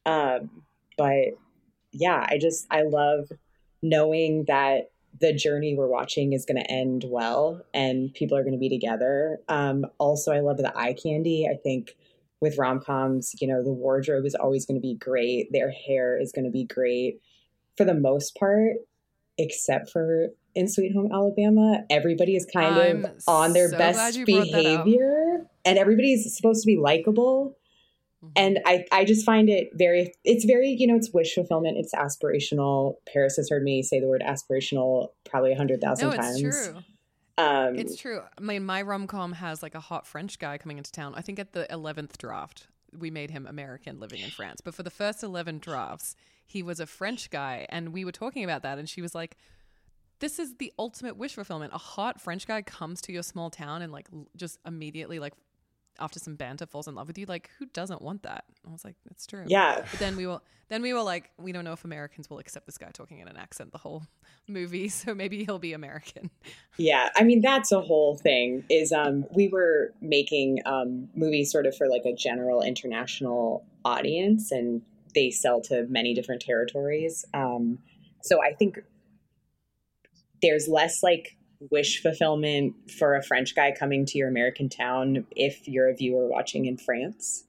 um, 0.05 0.49
but 0.97 1.37
yeah, 1.91 2.25
I 2.27 2.37
just 2.39 2.65
I 2.71 2.83
love 2.83 3.31
knowing 3.81 4.45
that 4.47 4.91
the 5.19 5.33
journey 5.33 5.75
we're 5.75 5.87
watching 5.87 6.33
is 6.33 6.45
going 6.45 6.61
to 6.61 6.71
end 6.71 7.05
well 7.07 7.61
and 7.73 8.13
people 8.13 8.37
are 8.37 8.43
going 8.43 8.53
to 8.53 8.59
be 8.59 8.69
together. 8.69 9.39
Um, 9.47 9.85
also, 9.99 10.31
I 10.31 10.39
love 10.39 10.57
the 10.57 10.75
eye 10.75 10.93
candy. 10.93 11.47
I 11.47 11.55
think 11.55 11.95
with 12.41 12.57
rom 12.57 12.79
coms, 12.79 13.33
you 13.39 13.47
know, 13.47 13.63
the 13.63 13.71
wardrobe 13.71 14.25
is 14.25 14.35
always 14.35 14.65
going 14.65 14.75
to 14.75 14.81
be 14.81 14.95
great. 14.95 15.51
Their 15.51 15.71
hair 15.71 16.19
is 16.19 16.31
going 16.31 16.45
to 16.45 16.51
be 16.51 16.65
great 16.65 17.21
for 17.77 17.85
the 17.85 17.93
most 17.93 18.35
part, 18.35 18.73
except 19.37 19.91
for 19.91 20.29
in 20.55 20.67
Sweet 20.67 20.93
Home 20.93 21.11
Alabama. 21.11 21.83
Everybody 21.89 22.35
is 22.35 22.45
kind 22.51 22.75
I'm 22.75 23.05
of 23.05 23.11
on 23.27 23.53
their 23.53 23.69
so 23.69 23.77
best 23.77 24.17
you 24.17 24.25
brought 24.25 24.51
that 24.51 24.65
up. 24.65 24.83
behavior 24.85 25.22
and 25.65 25.77
everybody's 25.77 26.35
supposed 26.35 26.61
to 26.61 26.67
be 26.67 26.77
likable 26.77 27.57
Mhm. 28.23 28.31
and 28.37 28.59
I, 28.65 28.85
I 28.91 29.03
just 29.05 29.25
find 29.25 29.49
it 29.49 29.71
very 29.73 30.13
it's 30.23 30.45
very 30.45 30.69
you 30.69 30.87
know 30.87 30.95
it's 30.95 31.11
wish 31.11 31.33
fulfillment 31.35 31.77
it's 31.77 31.93
aspirational 31.93 32.95
paris 33.05 33.35
has 33.35 33.49
heard 33.49 33.63
me 33.63 33.83
say 33.83 33.99
the 33.99 34.07
word 34.07 34.23
aspirational 34.25 35.09
probably 35.25 35.51
a 35.51 35.57
hundred 35.57 35.81
thousand 35.81 36.09
no, 36.09 36.15
times 36.15 36.41
it's 36.41 36.67
true. 36.67 36.77
um 37.37 37.75
It's 37.75 37.97
true. 37.97 38.21
I 38.37 38.41
mean, 38.41 38.63
my 38.65 38.81
rom 38.81 39.07
com 39.07 39.33
has 39.33 39.61
like 39.63 39.75
a 39.75 39.79
hot 39.79 40.05
French 40.07 40.37
guy 40.39 40.57
coming 40.57 40.77
into 40.77 40.91
town. 40.91 41.13
I 41.15 41.21
think 41.21 41.39
at 41.39 41.51
the 41.53 41.65
11th 41.69 42.17
draft, 42.17 42.67
we 42.97 43.09
made 43.09 43.31
him 43.31 43.47
American 43.47 43.99
living 43.99 44.21
in 44.21 44.29
France. 44.29 44.61
But 44.61 44.75
for 44.75 44.83
the 44.83 44.91
first 44.91 45.23
11 45.23 45.57
drafts, 45.59 46.15
he 46.45 46.61
was 46.61 46.79
a 46.79 46.85
French 46.85 47.31
guy. 47.31 47.65
And 47.69 47.91
we 47.91 48.05
were 48.05 48.11
talking 48.11 48.43
about 48.43 48.61
that. 48.61 48.77
And 48.77 48.87
she 48.87 49.01
was 49.01 49.15
like, 49.15 49.35
this 50.19 50.37
is 50.37 50.55
the 50.59 50.71
ultimate 50.77 51.17
wish 51.17 51.33
fulfillment. 51.33 51.73
A 51.73 51.79
hot 51.79 52.21
French 52.21 52.45
guy 52.47 52.61
comes 52.61 53.01
to 53.01 53.11
your 53.11 53.23
small 53.23 53.49
town 53.49 53.81
and 53.81 53.91
like 53.91 54.07
just 54.37 54.59
immediately, 54.65 55.17
like 55.17 55.33
after 55.99 56.19
some 56.19 56.35
banter, 56.35 56.65
falls 56.65 56.87
in 56.87 56.95
love 56.95 57.07
with 57.07 57.17
you. 57.17 57.25
Like, 57.25 57.49
who 57.59 57.65
doesn't 57.67 58.01
want 58.01 58.23
that? 58.23 58.45
I 58.67 58.71
was 58.71 58.83
like, 58.83 58.95
that's 59.07 59.25
true. 59.27 59.43
yeah 59.47 59.85
But 59.91 59.99
then 59.99 60.15
we 60.15 60.25
will. 60.27 60.41
Then 60.69 60.81
we 60.81 60.93
were 60.93 61.03
like, 61.03 61.29
we 61.37 61.51
don't 61.51 61.65
know 61.65 61.73
if 61.73 61.83
Americans 61.85 62.29
will 62.29 62.39
accept 62.39 62.65
this 62.65 62.77
guy 62.79 62.89
talking 62.91 63.19
in 63.19 63.27
an 63.27 63.37
accent 63.37 63.71
the 63.73 63.77
whole 63.77 64.03
movie. 64.47 64.89
So 64.89 65.13
maybe 65.13 65.43
he'll 65.45 65.59
be 65.59 65.73
American. 65.73 66.29
yeah 66.77 67.09
i 67.15 67.23
mean 67.23 67.41
that's 67.41 67.71
a 67.71 67.81
whole 67.81 68.15
thing 68.17 68.63
is 68.69 68.91
um 68.91 69.25
we 69.35 69.47
were 69.49 69.93
making 70.01 70.59
um 70.65 71.09
movies 71.15 71.51
sort 71.51 71.65
of 71.67 71.75
for 71.77 71.87
like 71.87 72.03
a 72.05 72.13
general 72.15 72.61
international 72.61 73.65
audience 73.85 74.51
and 74.51 74.81
they 75.13 75.29
sell 75.29 75.61
to 75.61 75.85
many 75.89 76.13
different 76.15 76.41
territories 76.41 77.25
um 77.33 77.77
so 78.21 78.41
i 78.43 78.53
think 78.53 78.79
there's 80.41 80.67
less 80.67 81.03
like 81.03 81.37
wish 81.71 82.01
fulfillment 82.01 82.73
for 82.91 83.15
a 83.15 83.23
french 83.23 83.55
guy 83.55 83.71
coming 83.71 84.05
to 84.05 84.17
your 84.17 84.27
american 84.27 84.69
town 84.69 85.25
if 85.35 85.67
you're 85.67 85.89
a 85.89 85.95
viewer 85.95 86.27
watching 86.27 86.65
in 86.65 86.77
france 86.77 87.45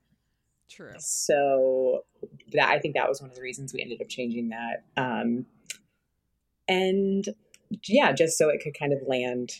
True. 0.68 0.92
so 0.98 2.04
that 2.52 2.68
I 2.68 2.78
think 2.78 2.94
that 2.94 3.08
was 3.08 3.20
one 3.20 3.30
of 3.30 3.36
the 3.36 3.42
reasons 3.42 3.72
we 3.72 3.82
ended 3.82 4.00
up 4.00 4.08
changing 4.08 4.50
that. 4.50 4.84
Um, 4.96 5.46
and 6.66 7.24
yeah, 7.86 8.12
just 8.12 8.38
so 8.38 8.48
it 8.48 8.60
could 8.62 8.78
kind 8.78 8.92
of 8.92 9.00
land 9.06 9.52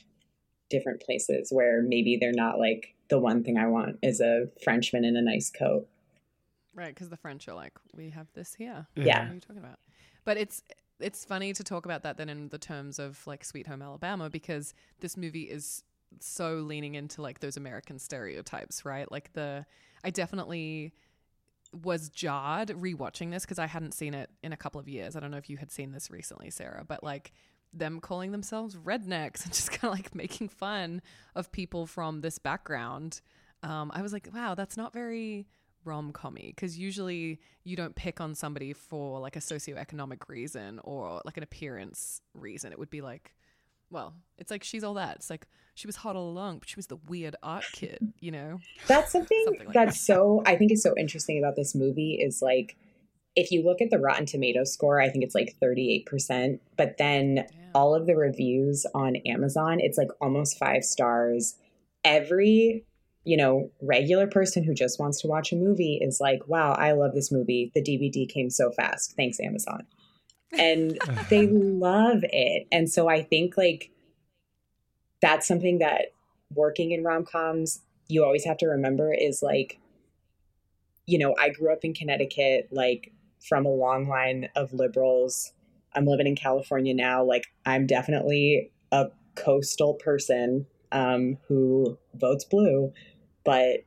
different 0.70 1.02
places 1.02 1.48
where 1.50 1.82
maybe 1.82 2.16
they're 2.20 2.32
not 2.32 2.58
like 2.58 2.94
the 3.10 3.18
one 3.18 3.44
thing 3.44 3.58
I 3.58 3.66
want 3.66 3.98
is 4.02 4.20
a 4.20 4.46
Frenchman 4.62 5.04
in 5.04 5.16
a 5.16 5.22
nice 5.22 5.50
coat. 5.50 5.86
Right, 6.74 6.92
because 6.92 7.10
the 7.10 7.16
French 7.16 7.46
are 7.46 7.54
like, 7.54 7.74
we 7.94 8.10
have 8.10 8.26
this 8.34 8.54
here. 8.54 8.86
Yeah. 8.96 9.20
What 9.20 9.30
are 9.30 9.34
you 9.34 9.40
talking 9.40 9.58
about? 9.58 9.78
But 10.24 10.38
it's 10.38 10.62
it's 11.00 11.24
funny 11.24 11.52
to 11.52 11.64
talk 11.64 11.84
about 11.84 12.02
that 12.02 12.16
then 12.16 12.28
in 12.28 12.48
the 12.48 12.58
terms 12.58 12.98
of 12.98 13.24
like 13.26 13.44
Sweet 13.44 13.66
Home 13.66 13.82
Alabama 13.82 14.30
because 14.30 14.74
this 15.00 15.16
movie 15.16 15.42
is 15.42 15.82
so 16.20 16.56
leaning 16.56 16.94
into 16.94 17.22
like 17.22 17.40
those 17.40 17.56
American 17.56 17.98
stereotypes, 17.98 18.84
right? 18.84 19.10
Like 19.10 19.32
the 19.32 19.66
I 20.04 20.10
definitely 20.10 20.92
was 21.82 22.08
jarred 22.08 22.68
rewatching 22.68 23.30
this 23.32 23.44
because 23.44 23.58
I 23.58 23.66
hadn't 23.66 23.94
seen 23.94 24.14
it 24.14 24.30
in 24.42 24.52
a 24.52 24.56
couple 24.56 24.80
of 24.80 24.88
years. 24.88 25.16
I 25.16 25.20
don't 25.20 25.30
know 25.30 25.38
if 25.38 25.50
you 25.50 25.56
had 25.56 25.70
seen 25.70 25.92
this 25.92 26.10
recently, 26.10 26.50
Sarah, 26.50 26.84
but 26.86 27.02
like 27.02 27.32
them 27.72 28.00
calling 28.00 28.30
themselves 28.30 28.76
rednecks 28.76 29.44
and 29.44 29.52
just 29.52 29.70
kind 29.70 29.92
of 29.92 29.98
like 29.98 30.14
making 30.14 30.48
fun 30.48 31.02
of 31.34 31.50
people 31.50 31.86
from 31.86 32.20
this 32.20 32.38
background. 32.38 33.20
Um, 33.62 33.90
I 33.94 34.02
was 34.02 34.12
like, 34.12 34.28
wow, 34.32 34.54
that's 34.54 34.76
not 34.76 34.92
very 34.92 35.46
rom 35.84 36.12
commy 36.12 36.48
because 36.54 36.78
usually 36.78 37.40
you 37.64 37.76
don't 37.76 37.94
pick 37.94 38.20
on 38.20 38.34
somebody 38.34 38.72
for 38.72 39.20
like 39.20 39.36
a 39.36 39.40
socioeconomic 39.40 40.28
reason 40.28 40.80
or 40.84 41.20
like 41.24 41.36
an 41.36 41.42
appearance 41.42 42.20
reason. 42.34 42.72
It 42.72 42.78
would 42.78 42.90
be 42.90 43.00
like, 43.00 43.34
well, 43.90 44.14
it's 44.38 44.50
like 44.50 44.64
she's 44.64 44.84
all 44.84 44.94
that. 44.94 45.16
It's 45.16 45.30
like 45.30 45.46
she 45.74 45.86
was 45.86 45.96
hot 45.96 46.16
all 46.16 46.28
along, 46.28 46.58
but 46.58 46.68
she 46.68 46.76
was 46.76 46.86
the 46.86 46.98
weird 47.08 47.36
art 47.42 47.64
kid, 47.72 48.12
you 48.20 48.30
know? 48.30 48.60
That's 48.86 49.12
something, 49.12 49.42
something 49.44 49.66
like 49.66 49.74
that's 49.74 49.98
that. 49.98 50.04
so, 50.04 50.42
I 50.46 50.56
think 50.56 50.72
is 50.72 50.82
so 50.82 50.94
interesting 50.96 51.38
about 51.38 51.56
this 51.56 51.74
movie 51.74 52.14
is 52.14 52.40
like, 52.40 52.76
if 53.36 53.50
you 53.50 53.64
look 53.64 53.80
at 53.80 53.90
the 53.90 53.98
Rotten 53.98 54.26
Tomato 54.26 54.62
score, 54.62 55.00
I 55.00 55.08
think 55.08 55.24
it's 55.24 55.34
like 55.34 55.56
38%. 55.60 56.60
But 56.76 56.98
then 56.98 57.34
Damn. 57.34 57.46
all 57.74 57.94
of 57.94 58.06
the 58.06 58.16
reviews 58.16 58.86
on 58.94 59.16
Amazon, 59.26 59.80
it's 59.80 59.98
like 59.98 60.10
almost 60.20 60.58
five 60.58 60.84
stars. 60.84 61.56
Every, 62.04 62.84
you 63.24 63.36
know, 63.36 63.70
regular 63.80 64.26
person 64.26 64.64
who 64.64 64.74
just 64.74 64.98
wants 65.00 65.20
to 65.22 65.26
watch 65.26 65.52
a 65.52 65.56
movie 65.56 65.98
is 66.00 66.20
like, 66.20 66.46
wow, 66.46 66.72
I 66.72 66.92
love 66.92 67.14
this 67.14 67.32
movie. 67.32 67.72
The 67.74 67.82
DVD 67.82 68.28
came 68.28 68.50
so 68.50 68.70
fast. 68.70 69.14
Thanks, 69.16 69.40
Amazon. 69.40 69.86
And 70.58 70.98
they 71.30 71.46
love 71.46 72.18
it. 72.24 72.66
And 72.70 72.90
so 72.90 73.08
I 73.08 73.22
think 73.22 73.56
like 73.56 73.90
that's 75.20 75.46
something 75.46 75.78
that 75.78 76.12
working 76.54 76.92
in 76.92 77.02
rom 77.02 77.24
coms, 77.24 77.80
you 78.08 78.24
always 78.24 78.44
have 78.44 78.58
to 78.58 78.66
remember 78.66 79.12
is 79.12 79.42
like, 79.42 79.78
you 81.06 81.18
know, 81.18 81.34
I 81.40 81.50
grew 81.50 81.72
up 81.72 81.84
in 81.84 81.94
Connecticut. 81.94 82.68
Like, 82.70 83.12
from 83.44 83.66
a 83.66 83.70
long 83.70 84.08
line 84.08 84.48
of 84.56 84.72
liberals. 84.72 85.52
I'm 85.94 86.06
living 86.06 86.26
in 86.26 86.34
California 86.34 86.94
now. 86.94 87.22
Like, 87.22 87.46
I'm 87.66 87.86
definitely 87.86 88.72
a 88.90 89.08
coastal 89.36 89.94
person 89.94 90.66
um, 90.92 91.36
who 91.46 91.98
votes 92.14 92.44
blue, 92.44 92.92
but 93.44 93.84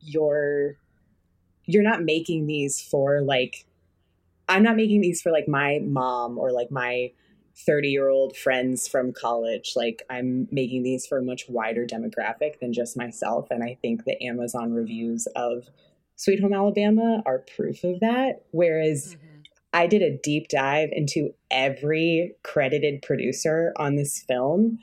you're 0.00 0.76
you're 1.64 1.82
not 1.82 2.02
making 2.02 2.46
these 2.46 2.80
for 2.80 3.20
like 3.22 3.66
I'm 4.48 4.62
not 4.62 4.76
making 4.76 5.00
these 5.00 5.20
for 5.20 5.32
like 5.32 5.48
my 5.48 5.80
mom 5.82 6.38
or 6.38 6.52
like 6.52 6.70
my 6.70 7.10
30 7.64 7.88
year 7.88 8.08
old 8.08 8.36
friends 8.36 8.86
from 8.86 9.12
college. 9.12 9.72
Like 9.74 10.02
I'm 10.10 10.46
making 10.50 10.82
these 10.82 11.06
for 11.06 11.18
a 11.18 11.22
much 11.22 11.48
wider 11.48 11.86
demographic 11.86 12.60
than 12.60 12.72
just 12.72 12.96
myself. 12.96 13.48
And 13.50 13.64
I 13.64 13.78
think 13.80 14.04
the 14.04 14.22
Amazon 14.22 14.72
reviews 14.72 15.26
of 15.34 15.68
Sweet 16.16 16.40
Home 16.40 16.52
Alabama 16.52 17.22
are 17.26 17.44
proof 17.56 17.82
of 17.82 18.00
that. 18.00 18.44
Whereas 18.50 19.14
mm-hmm. 19.14 19.26
I 19.72 19.86
did 19.86 20.02
a 20.02 20.16
deep 20.22 20.48
dive 20.48 20.90
into 20.92 21.34
every 21.50 22.34
credited 22.42 23.02
producer 23.02 23.72
on 23.76 23.96
this 23.96 24.22
film. 24.22 24.78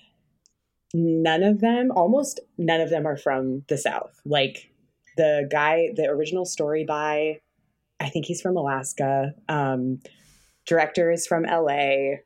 None 0.94 1.44
of 1.44 1.60
them, 1.60 1.92
almost 1.92 2.40
none 2.58 2.82
of 2.82 2.90
them 2.90 3.08
are 3.08 3.18
from 3.18 3.64
the 3.68 3.78
South. 3.78 4.22
Like 4.26 4.72
the 5.18 5.48
guy, 5.52 5.90
the 5.96 6.06
original 6.06 6.46
story 6.46 6.86
by, 6.86 7.40
I 8.00 8.10
think 8.10 8.26
he's 8.26 8.42
from 8.42 8.58
Alaska. 8.58 9.34
Um, 9.50 10.02
director 10.66 11.12
is 11.12 11.26
from 11.26 11.44
LA. 11.44 12.18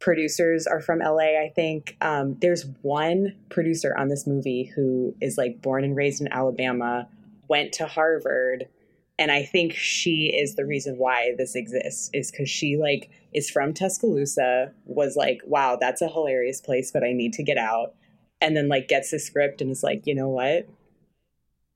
Producers 0.00 0.66
are 0.66 0.80
from 0.80 1.00
LA, 1.00 1.40
I 1.40 1.52
think. 1.54 1.96
Um, 2.00 2.36
there's 2.40 2.66
one 2.82 3.34
producer 3.48 3.96
on 3.96 4.08
this 4.08 4.26
movie 4.26 4.70
who 4.74 5.14
is 5.20 5.36
like 5.38 5.62
born 5.62 5.82
and 5.84 5.96
raised 5.96 6.20
in 6.20 6.32
Alabama 6.32 7.08
went 7.48 7.72
to 7.74 7.86
Harvard 7.86 8.68
and 9.18 9.30
I 9.30 9.44
think 9.44 9.72
she 9.72 10.34
is 10.34 10.54
the 10.54 10.66
reason 10.66 10.98
why 10.98 11.34
this 11.38 11.54
exists 11.54 12.10
is 12.12 12.30
cuz 12.30 12.48
she 12.48 12.76
like 12.76 13.10
is 13.32 13.50
from 13.50 13.72
Tuscaloosa 13.72 14.72
was 14.84 15.16
like 15.16 15.40
wow 15.46 15.76
that's 15.80 16.02
a 16.02 16.08
hilarious 16.08 16.60
place 16.60 16.90
but 16.90 17.04
I 17.04 17.12
need 17.12 17.32
to 17.34 17.42
get 17.42 17.58
out. 17.58 17.94
And 18.40 18.56
then 18.56 18.68
like 18.68 18.88
gets 18.88 19.10
the 19.10 19.18
script 19.18 19.60
and 19.60 19.70
is 19.70 19.82
like 19.82 20.06
you 20.06 20.14
know 20.14 20.28
what? 20.28 20.68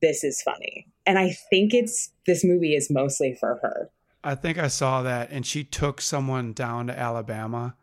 This 0.01 0.25
is 0.25 0.43
funny. 0.43 0.87
And 1.07 1.19
I 1.19 1.31
think 1.51 1.75
it's 1.75 2.13
this 2.27 2.45
movie 2.45 2.75
is 2.75 2.91
mostly 2.91 3.35
for 3.35 3.57
her. 3.63 3.91
I 4.25 4.35
think 4.35 4.59
I 4.59 4.69
saw 4.69 5.03
that 5.03 5.31
and 5.31 5.47
she 5.47 5.65
took 5.65 6.01
someone 6.01 6.53
down 6.53 6.89
to 6.89 6.99
Alabama 6.99 7.77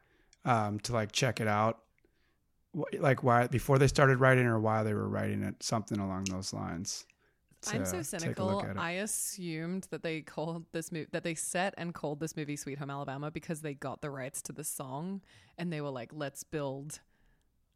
um, 0.43 0.79
to 0.81 0.93
like 0.93 1.11
check 1.11 1.39
it 1.39 1.47
out. 1.47 1.79
Like 2.99 3.23
why 3.23 3.47
before 3.47 3.79
they 3.79 3.87
started 3.87 4.19
writing 4.19 4.45
or 4.45 4.59
while 4.59 4.83
they 4.83 4.93
were 4.93 5.07
writing 5.07 5.43
it 5.43 5.63
something 5.63 5.97
along 5.97 6.25
those 6.25 6.53
lines 6.53 7.05
I'm 7.73 7.85
so 7.85 8.01
cynical. 8.01 8.65
I 8.77 8.91
assumed 8.91 9.87
that 9.91 10.03
they 10.03 10.21
called 10.21 10.65
this 10.71 10.91
movie 10.91 11.07
that 11.11 11.23
they 11.23 11.35
set 11.35 11.73
and 11.77 11.93
called 11.93 12.19
this 12.19 12.35
movie 12.35 12.55
Sweet 12.55 12.77
Home 12.79 12.89
Alabama 12.89 13.31
because 13.31 13.61
they 13.61 13.73
got 13.73 14.01
the 14.01 14.09
rights 14.09 14.41
to 14.43 14.53
the 14.53 14.63
song 14.63 15.21
and 15.57 15.71
they 15.71 15.81
were 15.81 15.89
like, 15.89 16.11
let's 16.13 16.43
build 16.43 16.99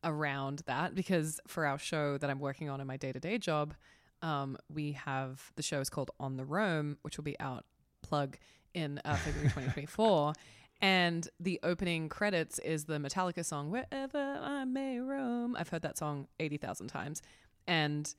around 0.03 0.61
that 0.65 0.95
because 0.95 1.39
for 1.47 1.65
our 1.65 1.77
show 1.77 2.17
that 2.17 2.29
I'm 2.29 2.39
working 2.39 2.69
on 2.69 2.79
in 2.81 2.87
my 2.87 2.97
day 2.97 3.11
to 3.11 3.19
day 3.19 3.37
job, 3.37 3.73
um, 4.21 4.57
we 4.73 4.93
have 4.93 5.51
the 5.55 5.63
show 5.63 5.79
is 5.79 5.89
called 5.89 6.11
On 6.19 6.37
the 6.37 6.45
Roam, 6.45 6.97
which 7.01 7.17
will 7.17 7.23
be 7.23 7.39
out 7.39 7.65
plug 8.01 8.37
in 8.73 8.99
uh, 9.05 9.15
February 9.15 9.49
2024. 9.49 10.33
And 10.81 11.27
the 11.39 11.59
opening 11.63 12.07
credits 12.07 12.57
is 12.59 12.85
the 12.85 12.99
Metallica 12.99 13.43
song 13.43 13.69
"Wherever 13.69 14.39
I 14.41 14.63
May 14.63 14.99
Roam." 14.99 15.57
I've 15.57 15.67
heard 15.67 15.81
that 15.81 15.97
song 15.97 16.27
eighty 16.39 16.55
thousand 16.55 16.87
times, 16.87 17.21
and 17.67 18.13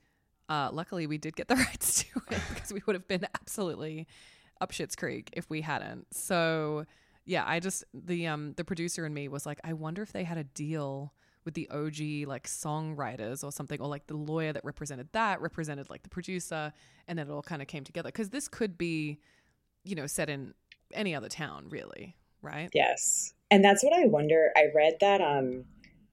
uh, 0.49 0.69
luckily, 0.71 1.07
we 1.07 1.17
did 1.17 1.35
get 1.35 1.47
the 1.47 1.55
rights 1.67 2.03
to 2.03 2.21
it 2.31 2.41
because 2.53 2.73
we 2.73 2.81
would 2.85 2.95
have 2.95 3.07
been 3.07 3.25
absolutely 3.35 4.07
up 4.59 4.71
shit's 4.71 4.95
creek 4.95 5.29
if 5.33 5.49
we 5.49 5.61
hadn't. 5.61 6.13
So 6.13 6.85
yeah, 7.25 7.43
I 7.45 7.59
just 7.59 7.83
the 7.93 8.27
um 8.27 8.53
the 8.57 8.63
producer 8.63 9.05
and 9.05 9.13
me 9.13 9.27
was 9.27 9.45
like, 9.45 9.59
I 9.63 9.73
wonder 9.73 10.01
if 10.01 10.11
they 10.11 10.23
had 10.23 10.37
a 10.37 10.43
deal 10.43 11.13
with 11.43 11.55
the 11.55 11.67
OG 11.69 12.27
like 12.27 12.47
songwriters 12.47 13.43
or 13.43 13.51
something, 13.51 13.81
or 13.81 13.87
like 13.87 14.07
the 14.07 14.17
lawyer 14.17 14.53
that 14.53 14.63
represented 14.63 15.09
that 15.13 15.41
represented 15.41 15.89
like 15.89 16.03
the 16.03 16.09
producer, 16.09 16.73
and 17.07 17.17
then 17.17 17.27
it 17.27 17.31
all 17.31 17.41
kind 17.41 17.61
of 17.61 17.67
came 17.67 17.83
together 17.83 18.09
because 18.09 18.29
this 18.29 18.47
could 18.47 18.77
be, 18.77 19.19
you 19.83 19.95
know, 19.95 20.07
set 20.07 20.29
in 20.29 20.53
any 20.93 21.15
other 21.15 21.29
town, 21.29 21.67
really, 21.69 22.15
right? 22.41 22.69
Yes, 22.73 23.33
and 23.49 23.63
that's 23.63 23.83
what 23.83 23.93
I 23.93 24.05
wonder. 24.05 24.51
I 24.55 24.65
read 24.75 24.93
that 25.01 25.21
um 25.21 25.65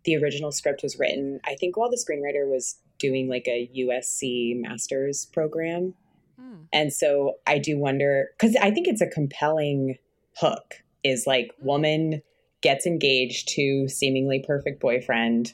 the 0.05 0.17
original 0.17 0.53
script 0.53 0.83
was 0.83 0.99
written, 0.99 1.41
I 1.45 1.55
think, 1.55 1.77
while 1.77 1.91
the 1.91 1.97
screenwriter 1.97 2.49
was 2.49 2.77
doing 2.99 3.29
like 3.29 3.47
a 3.47 3.71
USC 3.77 4.61
master's 4.61 5.27
program. 5.27 5.95
Hmm. 6.39 6.63
And 6.73 6.93
so 6.93 7.35
I 7.47 7.59
do 7.59 7.79
wonder 7.79 8.31
because 8.39 8.57
I 8.57 8.71
think 8.71 8.89
it's 8.89 9.01
a 9.01 9.07
compelling 9.07 9.99
hook 10.39 10.75
is 11.05 11.27
like 11.27 11.53
hmm. 11.59 11.67
woman 11.67 12.23
gets 12.61 12.87
engaged 12.87 13.49
to 13.49 13.89
seemingly 13.89 14.45
perfect 14.47 14.81
boyfriend, 14.81 15.53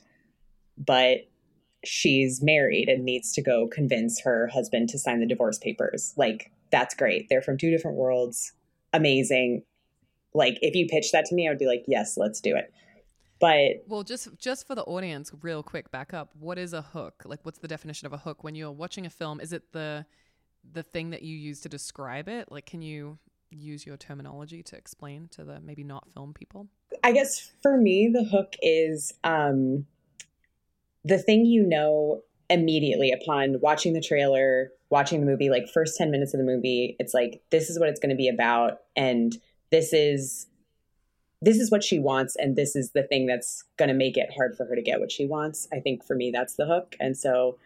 but 0.78 1.18
she's 1.84 2.42
married 2.42 2.88
and 2.88 3.04
needs 3.04 3.32
to 3.32 3.42
go 3.42 3.68
convince 3.68 4.20
her 4.22 4.48
husband 4.48 4.88
to 4.88 4.98
sign 4.98 5.20
the 5.20 5.26
divorce 5.26 5.58
papers. 5.58 6.14
Like, 6.16 6.50
that's 6.70 6.94
great. 6.94 7.28
They're 7.28 7.42
from 7.42 7.58
two 7.58 7.70
different 7.70 7.96
worlds. 7.96 8.52
Amazing. 8.92 9.62
Like, 10.32 10.58
if 10.62 10.74
you 10.74 10.86
pitch 10.86 11.12
that 11.12 11.26
to 11.26 11.34
me, 11.34 11.46
I 11.46 11.50
would 11.50 11.58
be 11.58 11.66
like, 11.66 11.84
yes, 11.86 12.16
let's 12.16 12.40
do 12.40 12.56
it. 12.56 12.72
But 13.40 13.84
well, 13.86 14.02
just 14.02 14.28
just 14.38 14.66
for 14.66 14.74
the 14.74 14.84
audience, 14.84 15.32
real 15.42 15.62
quick, 15.62 15.90
back 15.90 16.14
up. 16.14 16.30
What 16.38 16.58
is 16.58 16.72
a 16.72 16.82
hook? 16.82 17.22
Like, 17.24 17.40
what's 17.42 17.58
the 17.58 17.68
definition 17.68 18.06
of 18.06 18.12
a 18.12 18.18
hook 18.18 18.44
when 18.44 18.54
you're 18.54 18.70
watching 18.70 19.06
a 19.06 19.10
film? 19.10 19.40
Is 19.40 19.52
it 19.52 19.72
the 19.72 20.06
the 20.72 20.82
thing 20.82 21.10
that 21.10 21.22
you 21.22 21.36
use 21.36 21.60
to 21.62 21.68
describe 21.68 22.28
it? 22.28 22.50
Like, 22.50 22.66
can 22.66 22.80
you 22.80 23.18
use 23.50 23.86
your 23.86 23.96
terminology 23.96 24.62
to 24.62 24.76
explain 24.76 25.28
to 25.32 25.44
the 25.44 25.60
maybe 25.60 25.84
not 25.84 26.08
film 26.12 26.32
people? 26.32 26.68
I 27.02 27.12
guess 27.12 27.52
for 27.62 27.76
me, 27.76 28.10
the 28.12 28.24
hook 28.24 28.54
is 28.62 29.12
um, 29.24 29.86
the 31.04 31.18
thing 31.18 31.44
you 31.44 31.62
know 31.64 32.22
immediately 32.50 33.12
upon 33.12 33.60
watching 33.60 33.92
the 33.92 34.00
trailer, 34.00 34.70
watching 34.90 35.20
the 35.20 35.26
movie, 35.26 35.50
like 35.50 35.68
first 35.72 35.96
10 35.96 36.10
minutes 36.10 36.34
of 36.34 36.38
the 36.38 36.44
movie, 36.44 36.96
it's 36.98 37.14
like, 37.14 37.42
this 37.50 37.70
is 37.70 37.78
what 37.78 37.88
it's 37.88 38.00
going 38.00 38.10
to 38.10 38.16
be 38.16 38.28
about. 38.28 38.78
And 38.96 39.36
this 39.70 39.92
is 39.92 40.46
this 41.44 41.58
is 41.58 41.70
what 41.70 41.84
she 41.84 41.98
wants 41.98 42.36
and 42.36 42.56
this 42.56 42.74
is 42.74 42.92
the 42.92 43.02
thing 43.02 43.26
that's 43.26 43.64
going 43.76 43.88
to 43.88 43.94
make 43.94 44.16
it 44.16 44.30
hard 44.34 44.56
for 44.56 44.64
her 44.66 44.74
to 44.74 44.82
get 44.82 45.00
what 45.00 45.12
she 45.12 45.26
wants. 45.26 45.68
I 45.72 45.80
think 45.80 46.04
for 46.04 46.16
me 46.16 46.30
that's 46.30 46.54
the 46.54 46.66
hook 46.66 46.96
and 47.00 47.16
so 47.16 47.58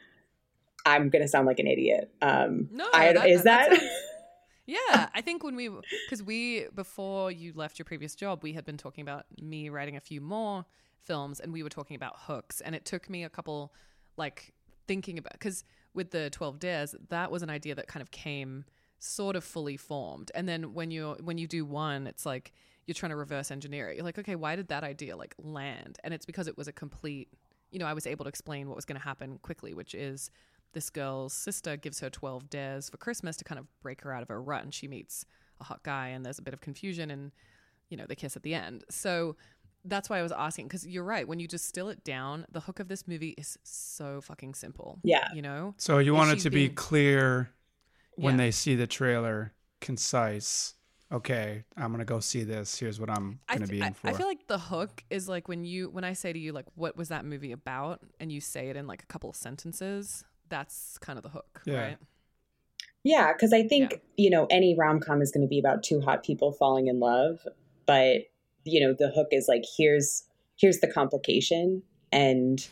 i'm 0.87 1.11
going 1.11 1.23
to 1.23 1.29
sound 1.29 1.47
like 1.47 1.59
an 1.59 1.67
idiot. 1.67 2.11
Um 2.23 2.69
no 2.73 2.87
I, 2.93 3.13
that, 3.13 3.29
is 3.29 3.43
that, 3.45 3.71
that? 3.71 3.91
yeah 4.67 5.09
i 5.15 5.21
think 5.23 5.43
when 5.43 5.57
we 5.57 5.71
because 6.07 6.23
we 6.23 6.67
before 6.75 7.31
you 7.31 7.53
left 7.55 7.79
your 7.79 7.85
previous 7.85 8.15
job 8.15 8.43
we 8.43 8.53
had 8.53 8.65
been 8.67 8.77
talking 8.77 9.03
about 9.03 9.25
me 9.41 9.71
writing 9.71 9.97
a 9.97 10.01
few 10.01 10.21
more 10.21 10.67
films 11.01 11.41
and 11.41 11.53
we 11.53 11.63
were 11.63 11.71
talking 11.71 11.97
about 11.97 12.15
hooks 12.17 12.61
and 12.61 12.75
it 12.75 12.85
took 12.85 13.09
me 13.09 13.25
a 13.25 13.31
couple 13.31 13.73
like 14.19 14.53
thinking 14.87 15.17
about 15.19 15.33
because 15.33 15.65
with 15.95 16.11
the 16.11 16.29
12 16.31 16.59
dares 16.59 16.95
that 17.09 17.31
was 17.31 17.43
an 17.43 17.49
idea 17.49 17.75
that 17.75 17.89
kind 17.89 18.03
of 18.03 18.11
came 18.11 18.65
sort 18.99 19.37
of 19.37 19.43
fully 19.43 19.77
formed 19.77 20.31
and 20.35 20.47
then 20.47 20.75
when 20.75 20.91
you 20.91 21.17
when 21.23 21.39
you 21.39 21.47
do 21.47 21.65
one 21.65 22.07
it's 22.07 22.27
like 22.27 22.53
you're 22.89 22.95
trying 22.95 23.11
to 23.11 23.17
reverse 23.17 23.53
engineer 23.53 23.91
it. 23.91 23.97
You're 23.97 24.05
like, 24.05 24.19
okay, 24.19 24.35
why 24.35 24.57
did 24.57 24.69
that 24.69 24.83
idea 24.83 25.17
like 25.17 25.37
land? 25.39 25.99
And 26.03 26.13
it's 26.13 26.27
because 26.27 26.49
it 26.49 26.57
was 26.59 26.67
a 26.67 26.73
complete 26.73 27.29
you 27.71 27.79
know, 27.79 27.87
I 27.87 27.93
was 27.93 28.07
able 28.07 28.25
to 28.25 28.29
explain 28.29 28.69
what 28.69 28.77
was 28.77 28.85
going 28.85 28.99
to 28.99 29.05
happen 29.05 29.39
quickly, 29.43 29.75
which 29.75 29.95
is 29.95 30.31
this 30.73 30.91
girl's 30.91 31.33
sister 31.33 31.77
gives 31.77 32.01
her 32.01 32.11
12 32.11 32.51
dares 32.51 32.89
for 32.89 32.97
Christmas 32.97 33.37
to 33.39 33.45
kind 33.45 33.59
of 33.59 33.67
break 33.83 34.01
her 34.03 34.13
out 34.13 34.23
of 34.23 34.29
her 34.29 34.41
rut. 34.41 34.63
And 34.63 34.73
she 34.73 34.89
meets 34.89 35.25
a 35.61 35.65
hot 35.65 35.83
guy, 35.83 36.09
and 36.09 36.25
there's 36.25 36.39
a 36.39 36.43
bit 36.43 36.55
of 36.55 36.61
confusion, 36.61 37.11
and, 37.11 37.33
you 37.89 37.97
know, 37.97 38.05
they 38.09 38.15
kiss 38.15 38.37
at 38.37 38.43
the 38.43 38.55
end. 38.55 38.85
So 38.91 39.37
that's 39.85 40.09
why 40.09 40.19
I 40.19 40.23
was 40.23 40.33
asking, 40.33 40.69
because 40.69 40.87
you're 40.87 41.05
right. 41.05 41.27
When 41.27 41.41
you 41.41 41.49
distill 41.49 41.89
it 41.89 42.05
down, 42.05 42.47
the 42.51 42.61
hook 42.61 42.81
of 42.81 42.89
this 42.89 43.07
movie 43.07 43.35
is 43.37 43.59
so 43.65 44.21
fucking 44.21 44.55
simple. 44.55 44.99
Yeah. 45.03 45.29
You 45.35 45.43
know? 45.43 45.75
So 45.79 45.99
you 45.99 46.15
If 46.15 46.19
want 46.19 46.31
it 46.31 46.35
she's 46.35 46.45
to 46.45 46.51
be 46.51 46.69
clear 46.69 47.51
when 48.17 48.35
Yeah. 48.35 48.45
they 48.45 48.51
see 48.51 48.75
the 48.75 48.87
trailer, 48.87 49.53
concise. 49.81 50.75
Okay, 51.11 51.65
I'm 51.77 51.91
gonna 51.91 52.05
go 52.05 52.21
see 52.21 52.45
this. 52.45 52.79
Here's 52.79 53.01
what 53.01 53.09
I'm 53.09 53.41
gonna 53.49 53.63
f- 53.65 53.71
be 53.71 53.81
in 53.81 53.95
for. 53.95 54.09
I 54.09 54.13
feel 54.13 54.27
like 54.27 54.47
the 54.47 54.59
hook 54.59 55.03
is 55.09 55.29
like 55.29 55.49
when 55.49 55.65
you 55.65 55.89
when 55.89 56.05
I 56.05 56.13
say 56.13 56.33
to 56.33 56.39
you 56.39 56.53
like 56.53 56.67
what 56.75 56.97
was 56.97 57.09
that 57.09 57.25
movie 57.25 57.53
about 57.53 58.01
and 58.21 58.31
you 58.31 58.41
say 58.43 58.69
it 58.69 58.77
in 58.77 58.87
like 58.87 59.03
a 59.03 59.07
couple 59.07 59.31
of 59.31 59.37
sentences 59.37 60.25
that's 60.51 60.99
kind 60.99 61.19
of 61.19 61.23
the 61.23 61.29
hook 61.31 61.63
Yeah. 61.65 61.81
right 61.81 61.97
Yeah, 63.05 63.33
because 63.33 63.53
I 63.53 63.63
think, 63.67 63.93
Yeah. 63.93 63.99
you 64.17 64.31
know, 64.31 64.47
any 64.51 64.75
rom 64.79 65.01
com 65.01 65.23
is 65.23 65.31
going 65.31 65.43
to 65.47 65.49
be 65.49 65.59
about 65.59 65.83
two 65.83 66.01
hot 66.01 66.23
people 66.25 66.53
falling 66.53 66.89
in 66.89 67.01
love. 67.01 67.47
But, 67.87 68.25
you 68.65 68.81
know, 68.81 68.93
the 68.99 69.11
hook 69.11 69.29
is 69.31 69.47
like, 69.49 69.65
here's 69.77 70.25
here's 70.57 70.81
the 70.81 70.89
complication. 70.89 71.83
And 72.13 72.67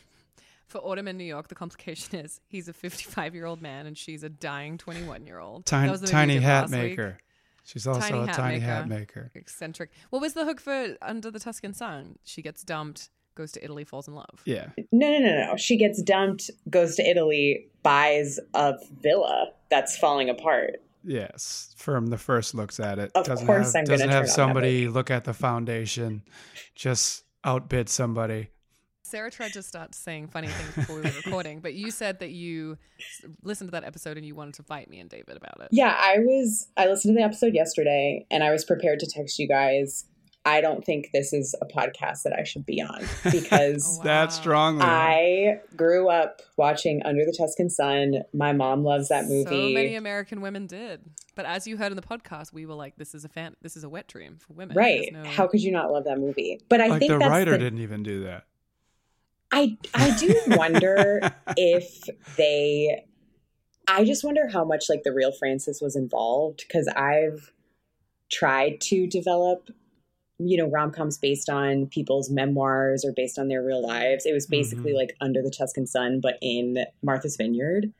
for 0.66 0.78
Autumn 0.78 1.06
in 1.08 1.16
New 1.16 1.24
York 1.24 1.48
the 1.48 1.54
complication 1.54 2.18
is 2.18 2.40
he's 2.48 2.68
a 2.68 2.72
55 2.74 3.34
year 3.34 3.46
old 3.46 3.62
man 3.62 3.86
and 3.86 3.96
she's 3.96 4.22
a 4.22 4.28
dying 4.28 4.76
21 4.78 5.24
year 5.26 5.38
old 5.38 5.64
tiny, 5.64 5.96
tiny 5.98 6.36
hat 6.38 6.68
maker. 6.70 7.18
She's 7.66 7.86
also 7.86 8.00
Tiny 8.00 8.18
a 8.22 8.26
hat 8.26 8.34
tiny 8.36 8.54
maker. 8.60 8.66
hat 8.66 8.88
maker. 8.88 9.30
eccentric 9.34 9.90
what 10.10 10.22
was 10.22 10.32
the 10.34 10.44
hook 10.44 10.60
for 10.60 10.96
Under 11.02 11.30
the 11.30 11.40
Tuscan 11.40 11.74
Sun 11.74 12.16
she 12.24 12.40
gets 12.40 12.62
dumped 12.62 13.10
goes 13.34 13.52
to 13.52 13.62
Italy 13.62 13.84
falls 13.84 14.08
in 14.08 14.14
love 14.14 14.40
Yeah, 14.46 14.68
no, 14.92 15.10
no, 15.10 15.18
no, 15.18 15.46
no. 15.50 15.56
She 15.56 15.76
gets 15.76 16.00
dumped, 16.00 16.50
goes 16.70 16.96
to 16.96 17.02
Italy, 17.06 17.66
buys 17.82 18.38
a 18.54 18.74
villa 19.02 19.48
that's 19.70 19.96
falling 19.98 20.30
apart. 20.30 20.76
yes. 21.04 21.74
From 21.76 22.06
the 22.06 22.16
first 22.18 22.54
looks 22.54 22.80
at 22.80 22.98
it, 22.98 23.10
Of 23.14 23.26
doesn't 23.26 23.46
course 23.46 23.74
have 23.74 23.80
I'm 23.80 23.84
gonna 23.84 23.96
doesn't 23.98 24.08
have 24.10 24.26
that 24.26 24.32
somebody 24.32 24.88
look 24.88 25.10
at 25.10 25.24
the 25.24 25.34
foundation, 25.34 26.22
just 26.74 27.24
outbid 27.44 27.88
somebody. 27.90 28.48
Sarah 29.06 29.30
tried 29.30 29.52
to 29.54 29.62
start 29.62 29.94
saying 29.94 30.28
funny 30.28 30.48
things 30.48 30.74
before 30.74 30.96
we 30.96 31.02
were 31.02 31.16
recording 31.24 31.60
but 31.60 31.74
you 31.74 31.90
said 31.90 32.18
that 32.20 32.30
you 32.30 32.76
listened 33.42 33.68
to 33.68 33.72
that 33.72 33.84
episode 33.84 34.16
and 34.16 34.26
you 34.26 34.34
wanted 34.34 34.54
to 34.54 34.62
fight 34.62 34.90
me 34.90 34.98
and 34.98 35.08
David 35.10 35.36
about 35.36 35.60
it 35.60 35.68
Yeah, 35.70 35.96
I 35.98 36.18
was, 36.18 36.68
I 36.76 36.86
listened 36.86 37.14
to 37.14 37.18
the 37.20 37.24
episode 37.24 37.54
yesterday 37.54 38.26
and 38.30 38.42
I 38.42 38.50
was 38.50 38.64
prepared 38.64 39.00
to 39.00 39.06
text 39.06 39.38
you 39.38 39.48
guys. 39.48 40.04
I 40.44 40.60
don't 40.60 40.84
think 40.84 41.08
this 41.12 41.32
is 41.32 41.56
a 41.60 41.66
podcast 41.66 42.22
that 42.22 42.32
I 42.32 42.44
should 42.44 42.64
be 42.64 42.80
on 42.80 43.00
oh, 43.24 43.30
because 43.32 43.84
Oh, 43.84 43.98
wow. 43.98 44.04
That 44.04 44.32
strongly. 44.32 44.82
I 44.84 45.60
grew 45.74 46.08
up 46.08 46.40
watching 46.56 47.02
Under 47.04 47.24
the 47.24 47.34
Tuscan 47.36 47.68
Sun. 47.68 48.22
My 48.32 48.52
mom 48.52 48.84
loves 48.84 49.08
that 49.08 49.24
movie. 49.24 49.42
So 49.44 49.74
many 49.74 49.96
American 49.96 50.40
women 50.40 50.68
did. 50.68 51.00
But 51.34 51.46
as 51.46 51.66
you 51.66 51.76
heard 51.76 51.90
in 51.90 51.96
the 51.96 52.02
podcast, 52.02 52.52
we 52.52 52.64
were 52.64 52.74
like, 52.74 52.96
this 52.96 53.12
is 53.12 53.24
a 53.24 53.28
fan 53.28 53.56
this 53.60 53.76
is 53.76 53.82
a 53.82 53.88
wet 53.88 54.06
dream 54.06 54.36
for 54.38 54.52
women. 54.52 54.76
right. 54.76 55.12
No- 55.12 55.24
How 55.24 55.48
could 55.48 55.62
you 55.62 55.72
not 55.72 55.90
love 55.90 56.04
that 56.04 56.18
movie? 56.18 56.60
But 56.68 56.80
I 56.80 56.86
like 56.86 57.00
think 57.00 57.10
the 57.10 57.18
that's 57.18 57.28
writer 57.28 57.50
the, 57.52 57.58
didn't 57.58 57.80
even 57.80 58.04
do 58.04 58.22
that. 58.24 58.44
I 59.52 59.76
I 59.94 60.16
do 60.18 60.34
wonder 60.48 61.20
if 61.56 62.08
they 62.36 63.04
I 63.88 64.04
just 64.04 64.24
wonder 64.24 64.48
how 64.48 64.64
much 64.64 64.84
like 64.88 65.02
the 65.04 65.12
real 65.12 65.32
Frances 65.32 65.80
was 65.80 65.94
involved 65.96 66.64
because 66.66 66.88
I've 66.88 67.52
tried 68.30 68.80
to 68.82 69.06
develop 69.06 69.70
you 70.38 70.58
know 70.58 70.68
rom-coms 70.68 71.16
based 71.18 71.48
on 71.48 71.86
people's 71.86 72.28
memoirs 72.30 73.04
or 73.04 73.12
based 73.12 73.38
on 73.38 73.48
their 73.48 73.62
real 73.62 73.86
lives. 73.86 74.26
It 74.26 74.32
was 74.32 74.46
basically 74.46 74.92
Mhm. 74.92 74.96
like 74.96 75.16
Under 75.20 75.42
the 75.42 75.50
Tuscan 75.50 75.86
Sun 75.86 76.20
but 76.20 76.38
in 76.42 76.84
Martha's 77.02 77.36
Vineyard. 77.36 77.92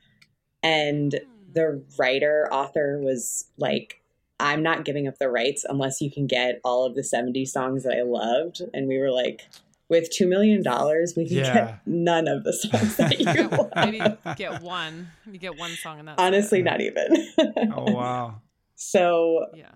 And 0.63 1.21
the 1.53 1.83
writer 1.99 2.49
author 2.53 2.99
was 3.01 3.47
like 3.57 4.03
I'm 4.39 4.63
not 4.63 4.85
giving 4.85 5.09
up 5.09 5.17
the 5.19 5.31
rights 5.31 5.65
unless 5.67 6.03
you 6.03 6.11
can 6.11 6.27
get 6.27 6.61
all 6.63 6.85
of 6.85 6.95
the 6.95 7.03
70 7.03 7.47
songs 7.47 7.85
that 7.85 7.97
I 7.97 8.03
loved 8.03 8.61
and 8.75 8.87
we 8.87 8.99
were 8.99 9.11
like 9.11 9.49
with 9.89 10.11
2 10.11 10.27
million 10.27 10.63
dollars 10.63 11.15
we 11.17 11.27
can 11.29 11.37
Yeah. 11.39 11.55
get 11.55 11.81
none 11.87 12.27
of 12.29 12.45
the 12.45 12.53
songs 12.53 12.97
that 12.97 13.19
you 13.21 13.49
want. 13.49 13.53
love. 13.77 13.91
maybe 13.93 14.01
get 14.37 14.61
one. 14.63 15.09
You 15.31 15.39
get 15.39 15.57
one 15.59 15.71
song 15.73 15.99
and 16.01 16.09
that's 16.09 16.21
Honestly 16.21 16.61
it. 16.61 16.65
not 16.65 16.81
even. 16.81 17.07
oh 17.75 17.93
wow. 17.93 18.41
So 18.75 19.47
Yeah. 19.55 19.71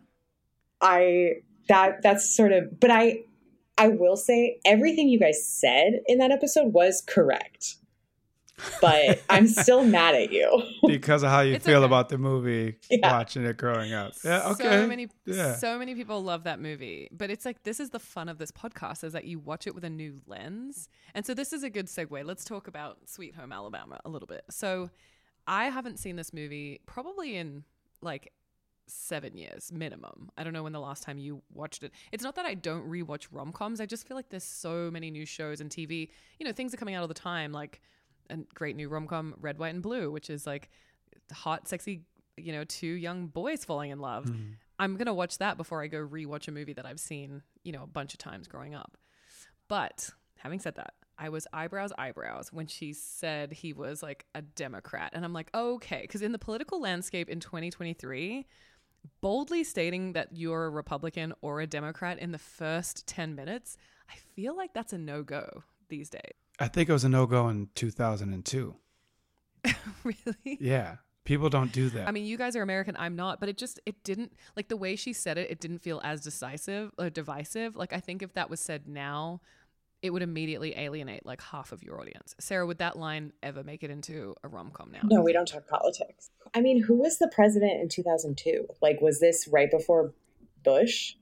I 0.80 1.34
that 1.68 2.02
that's 2.02 2.34
sort 2.34 2.52
of 2.52 2.78
but 2.80 2.90
I 2.90 3.20
I 3.78 3.88
will 3.88 4.16
say 4.16 4.58
everything 4.64 5.08
you 5.08 5.18
guys 5.18 5.44
said 5.46 6.00
in 6.06 6.18
that 6.18 6.30
episode 6.30 6.72
was 6.72 7.02
correct. 7.06 7.76
But 8.80 9.22
I'm 9.28 9.46
still 9.46 9.84
mad 9.84 10.14
at 10.14 10.32
you. 10.32 10.62
because 10.86 11.22
of 11.22 11.30
how 11.30 11.40
you 11.40 11.54
It's 11.54 11.64
feel 11.66 11.78
okay. 11.78 11.86
about 11.86 12.08
the 12.08 12.18
movie, 12.18 12.76
Yeah. 12.90 13.12
watching 13.12 13.44
it 13.44 13.56
growing 13.56 13.92
up. 13.92 14.12
Yeah, 14.24 14.48
okay. 14.50 14.64
So 14.64 14.86
many 14.86 15.08
Yeah. 15.26 15.54
so 15.56 15.78
many 15.78 15.94
people 15.94 16.22
love 16.22 16.44
that 16.44 16.60
movie. 16.60 17.08
But 17.12 17.30
it's 17.30 17.44
like 17.44 17.62
this 17.62 17.80
is 17.80 17.90
the 17.90 17.98
fun 17.98 18.28
of 18.28 18.38
this 18.38 18.50
podcast 18.50 19.04
is 19.04 19.12
that 19.12 19.24
you 19.24 19.38
watch 19.38 19.66
it 19.66 19.74
with 19.74 19.84
a 19.84 19.90
new 19.90 20.20
lens. 20.26 20.88
And 21.14 21.26
so 21.26 21.34
this 21.34 21.52
is 21.52 21.62
a 21.62 21.70
good 21.70 21.86
segue. 21.86 22.24
Let's 22.24 22.44
talk 22.44 22.68
about 22.68 22.98
Sweet 23.08 23.34
Home 23.36 23.52
Alabama 23.52 24.00
a 24.04 24.08
little 24.08 24.26
bit. 24.28 24.44
So 24.50 24.90
I 25.46 25.66
haven't 25.66 25.98
seen 25.98 26.16
this 26.16 26.32
movie 26.32 26.80
probably 26.86 27.36
in 27.36 27.64
like 28.02 28.32
seven 28.86 29.36
years 29.36 29.70
minimum. 29.72 30.30
I 30.36 30.42
don't 30.44 30.52
know 30.52 30.62
when 30.64 30.72
the 30.72 30.80
last 30.80 31.02
time 31.02 31.18
you 31.18 31.42
watched 31.52 31.82
it. 31.84 31.92
It's 32.12 32.24
not 32.24 32.34
that 32.36 32.44
I 32.46 32.54
don't 32.54 32.88
rewatch 32.90 33.28
rom 33.30 33.52
coms. 33.52 33.80
I 33.80 33.86
just 33.86 34.06
feel 34.08 34.16
like 34.16 34.30
there's 34.30 34.42
so 34.44 34.90
many 34.90 35.10
new 35.10 35.24
shows 35.24 35.60
and 35.60 35.70
TV. 35.70 36.08
You 36.38 36.46
know, 36.46 36.52
things 36.52 36.74
are 36.74 36.76
coming 36.76 36.94
out 36.94 37.02
all 37.02 37.08
the 37.08 37.14
time, 37.14 37.52
like 37.52 37.80
a 38.30 38.38
great 38.54 38.76
new 38.76 38.88
rom 38.88 39.06
com, 39.06 39.34
Red, 39.40 39.58
White, 39.58 39.74
and 39.74 39.82
Blue, 39.82 40.10
which 40.10 40.30
is 40.30 40.46
like 40.46 40.70
hot, 41.32 41.68
sexy, 41.68 42.04
you 42.36 42.52
know, 42.52 42.64
two 42.64 42.86
young 42.86 43.26
boys 43.26 43.64
falling 43.64 43.90
in 43.90 43.98
love. 43.98 44.24
Mhm. 44.26 44.54
I'm 44.78 44.96
gonna 44.96 45.14
watch 45.14 45.38
that 45.38 45.56
before 45.56 45.82
I 45.82 45.88
go 45.88 45.98
rewatch 46.06 46.48
a 46.48 46.52
movie 46.52 46.72
that 46.72 46.86
I've 46.86 47.00
seen, 47.00 47.42
you 47.64 47.72
know, 47.72 47.82
a 47.82 47.86
bunch 47.86 48.14
of 48.14 48.18
times 48.18 48.48
growing 48.48 48.74
up. 48.74 48.96
But 49.68 50.10
having 50.38 50.58
said 50.58 50.76
that, 50.76 50.94
I 51.18 51.28
was 51.28 51.46
eyebrows 51.52 51.92
eyebrows 51.98 52.50
when 52.50 52.66
she 52.66 52.94
said 52.94 53.52
he 53.52 53.74
was 53.74 54.02
like 54.02 54.24
a 54.34 54.40
Democrat, 54.40 55.10
and 55.12 55.24
I'm 55.24 55.34
like, 55.34 55.50
okay, 55.54 56.00
because 56.02 56.22
in 56.22 56.32
the 56.32 56.38
political 56.38 56.80
landscape 56.80 57.28
in 57.28 57.40
2023, 57.40 58.46
boldly 59.20 59.64
stating 59.64 60.14
that 60.14 60.28
you're 60.32 60.64
a 60.64 60.70
Republican 60.70 61.34
or 61.42 61.60
a 61.60 61.66
Democrat 61.66 62.18
in 62.18 62.32
the 62.32 62.38
first 62.38 63.06
10 63.06 63.34
minutes, 63.34 63.76
I 64.10 64.14
feel 64.34 64.56
like 64.56 64.72
that's 64.72 64.92
a 64.94 64.98
no 64.98 65.22
go 65.22 65.62
these 65.88 66.08
days. 66.08 66.32
I 66.60 66.68
think 66.68 66.88
it 66.88 66.92
was 66.92 67.04
a 67.04 67.08
no 67.08 67.26
go 67.26 67.48
in 67.48 67.68
2002. 67.74 68.74
really? 70.04 70.58
Yeah. 70.60 70.96
People 71.24 71.48
don't 71.48 71.72
do 71.72 71.88
that. 71.90 72.08
I 72.08 72.12
mean, 72.12 72.24
you 72.24 72.36
guys 72.36 72.56
are 72.56 72.62
American. 72.62 72.96
I'm 72.98 73.16
not, 73.16 73.40
but 73.40 73.48
it 73.48 73.56
just 73.56 73.80
it 73.86 74.02
didn't 74.04 74.32
like 74.56 74.68
the 74.68 74.76
way 74.76 74.96
she 74.96 75.12
said 75.12 75.38
it. 75.38 75.50
It 75.50 75.60
didn't 75.60 75.78
feel 75.78 76.00
as 76.02 76.22
decisive 76.22 76.92
or 76.98 77.10
divisive. 77.10 77.76
Like 77.76 77.92
I 77.92 78.00
think 78.00 78.22
if 78.22 78.32
that 78.34 78.50
was 78.50 78.58
said 78.58 78.88
now, 78.88 79.40
it 80.02 80.10
would 80.10 80.22
immediately 80.22 80.76
alienate 80.76 81.26
like 81.26 81.42
half 81.42 81.72
of 81.72 81.82
your 81.82 82.00
audience. 82.00 82.34
Sarah, 82.40 82.66
would 82.66 82.78
that 82.78 82.98
line 82.98 83.32
ever 83.42 83.62
make 83.62 83.82
it 83.82 83.90
into 83.90 84.34
a 84.42 84.48
rom 84.48 84.70
com 84.70 84.90
now? 84.92 85.00
No, 85.04 85.20
we 85.20 85.32
don't 85.32 85.46
talk 85.46 85.68
politics. 85.68 86.30
I 86.54 86.60
mean, 86.62 86.82
who 86.82 86.94
was 86.94 87.18
the 87.18 87.30
president 87.32 87.80
in 87.80 87.88
2002? 87.88 88.66
Like, 88.80 89.00
was 89.00 89.20
this 89.20 89.46
right 89.46 89.70
before 89.70 90.12
Bush? 90.64 91.14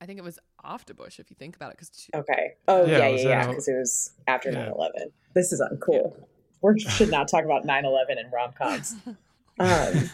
I 0.00 0.06
think 0.06 0.18
it 0.18 0.24
was 0.24 0.38
after 0.66 0.92
Bush, 0.94 1.18
if 1.20 1.30
you 1.30 1.36
think 1.38 1.56
about 1.56 1.72
it, 1.72 1.78
because 1.78 2.08
Okay. 2.14 2.54
Oh, 2.68 2.84
Yeah, 2.84 2.98
yeah, 2.98 3.06
it 3.06 3.12
was, 3.12 3.22
yeah, 3.24 3.28
yeah, 3.28 3.46
because 3.48 3.68
it 3.68 3.76
was 3.76 4.12
after 4.26 4.50
yeah. 4.50 4.64
9 4.66 4.72
11. 4.72 5.12
This 5.34 5.52
is 5.52 5.60
uncool. 5.60 6.14
We 6.62 6.78
should 6.80 7.10
not 7.10 7.28
talk 7.28 7.44
about 7.44 7.64
9 7.64 7.84
11 7.84 8.18
in 8.18 8.30
rom 8.30 8.52
coms. 8.52 8.94
Um, 9.58 10.10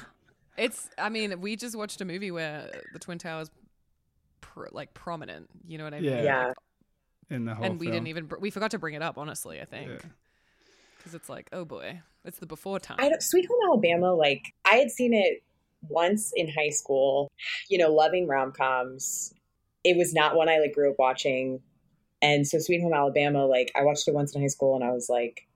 it's. 0.56 0.88
I 0.96 1.08
mean, 1.08 1.40
we 1.40 1.56
just 1.56 1.76
watched 1.76 2.00
a 2.00 2.04
movie 2.04 2.30
where 2.30 2.70
the 2.92 3.00
Twin 3.00 3.18
Towers, 3.18 3.50
pr- 4.40 4.68
like 4.70 4.94
prominent. 4.94 5.48
You 5.66 5.78
know 5.78 5.84
what 5.84 5.94
I 5.94 6.00
mean? 6.00 6.12
Yeah. 6.12 6.22
Yeah. 6.22 6.46
Like, 6.46 6.56
in 7.30 7.44
the 7.46 7.54
whole 7.56 7.64
and 7.64 7.80
we 7.80 7.86
film. 7.86 7.94
didn't 7.94 8.06
even 8.06 8.26
br- 8.26 8.36
we 8.38 8.50
forgot 8.50 8.70
to 8.70 8.78
bring 8.78 8.94
it 8.94 9.02
up. 9.02 9.18
Honestly, 9.18 9.60
I 9.60 9.64
think 9.64 9.88
Yeah. 9.90 9.96
because 10.96 11.14
it's 11.14 11.28
like, 11.28 11.48
oh 11.52 11.64
boy, 11.64 12.02
it's 12.24 12.38
the 12.38 12.46
before 12.46 12.78
time. 12.78 12.98
I 13.00 13.08
don't, 13.08 13.20
Sweet 13.20 13.46
Home 13.50 13.58
Alabama, 13.68 14.14
like, 14.14 14.54
I 14.64 14.76
had 14.76 14.92
seen 14.92 15.12
it 15.12 15.42
once 15.88 16.32
in 16.36 16.48
high 16.48 16.70
school, 16.70 17.32
you 17.68 17.78
know, 17.78 17.92
loving 17.92 18.28
rom 18.28 18.52
coms. 18.52 19.34
It 19.84 19.96
was 19.96 20.12
not 20.14 20.36
one 20.36 20.48
I 20.48 20.58
like 20.58 20.74
grew 20.74 20.90
up 20.90 20.96
watching. 20.98 21.60
And 22.20 22.46
so 22.46 22.58
Sweet 22.58 22.80
Home 22.82 22.94
Alabama, 22.94 23.44
like, 23.46 23.72
I 23.74 23.82
watched 23.82 24.06
it 24.06 24.14
once 24.14 24.34
in 24.34 24.40
high 24.42 24.46
school 24.46 24.76
and 24.76 24.84
I 24.84 24.90
was 24.92 25.08
like, 25.08 25.48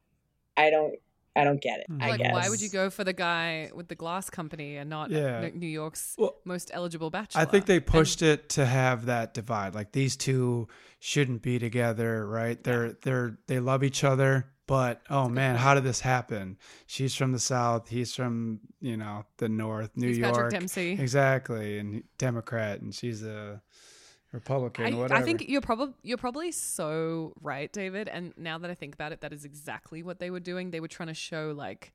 I 0.56 0.70
don't, 0.70 0.94
I 1.36 1.44
don't 1.44 1.60
get 1.60 1.78
it. 1.80 1.86
Hmm. 1.88 2.02
I 2.02 2.10
like, 2.10 2.20
guess. 2.20 2.32
why 2.32 2.48
would 2.48 2.60
you 2.60 2.70
go 2.70 2.90
for 2.90 3.04
the 3.04 3.12
guy 3.12 3.70
with 3.74 3.86
the 3.88 3.94
glass 3.94 4.30
company 4.30 4.76
and 4.76 4.90
not 4.90 5.10
Yeah. 5.10 5.48
New 5.54 5.68
York's 5.68 6.16
Well, 6.18 6.34
most 6.44 6.70
eligible 6.74 7.10
bachelor? 7.10 7.42
I 7.42 7.44
think 7.44 7.66
they 7.66 7.76
And- 7.76 7.86
pushed 7.86 8.20
it 8.22 8.48
to 8.50 8.66
have 8.66 9.06
that 9.06 9.32
divide. 9.34 9.74
Like 9.74 9.92
these 9.92 10.16
two 10.16 10.66
shouldn't 10.98 11.42
be 11.42 11.58
together, 11.60 12.26
right? 12.26 12.62
They're 12.64 12.94
they're 13.02 13.38
they 13.46 13.60
love 13.60 13.84
each 13.84 14.02
other, 14.02 14.46
but 14.66 15.02
oh 15.10 15.26
a 15.26 15.28
man, 15.30 15.54
how 15.56 15.74
did 15.74 15.84
this 15.84 16.00
happen? 16.00 16.56
She's 16.86 17.14
from 17.14 17.30
the 17.32 17.38
south, 17.38 17.88
he's 17.90 18.12
from, 18.14 18.60
you 18.80 18.96
know, 18.96 19.24
the 19.36 19.48
north, 19.50 19.90
New 19.94 20.08
He's 20.08 20.18
York. 20.18 20.32
Patrick 20.32 20.50
Dempsey. 20.52 20.92
Exactly, 20.92 21.78
and 21.78 22.02
Democrat 22.18 22.80
and 22.80 22.92
she's 22.94 23.22
a 23.22 23.60
Republican, 24.32 24.86
I, 24.86 24.90
whatever. 24.96 25.14
I 25.14 25.22
think 25.22 25.48
you're 25.48 25.60
probably 25.60 25.94
you're 26.02 26.18
probably 26.18 26.52
so 26.52 27.32
right, 27.40 27.72
David. 27.72 28.08
And 28.08 28.32
now 28.36 28.58
that 28.58 28.70
I 28.70 28.74
think 28.74 28.94
about 28.94 29.12
it, 29.12 29.20
that 29.20 29.32
is 29.32 29.44
exactly 29.44 30.02
what 30.02 30.18
they 30.18 30.30
were 30.30 30.40
doing. 30.40 30.70
They 30.70 30.80
were 30.80 30.88
trying 30.88 31.08
to 31.08 31.14
show 31.14 31.54
like, 31.56 31.92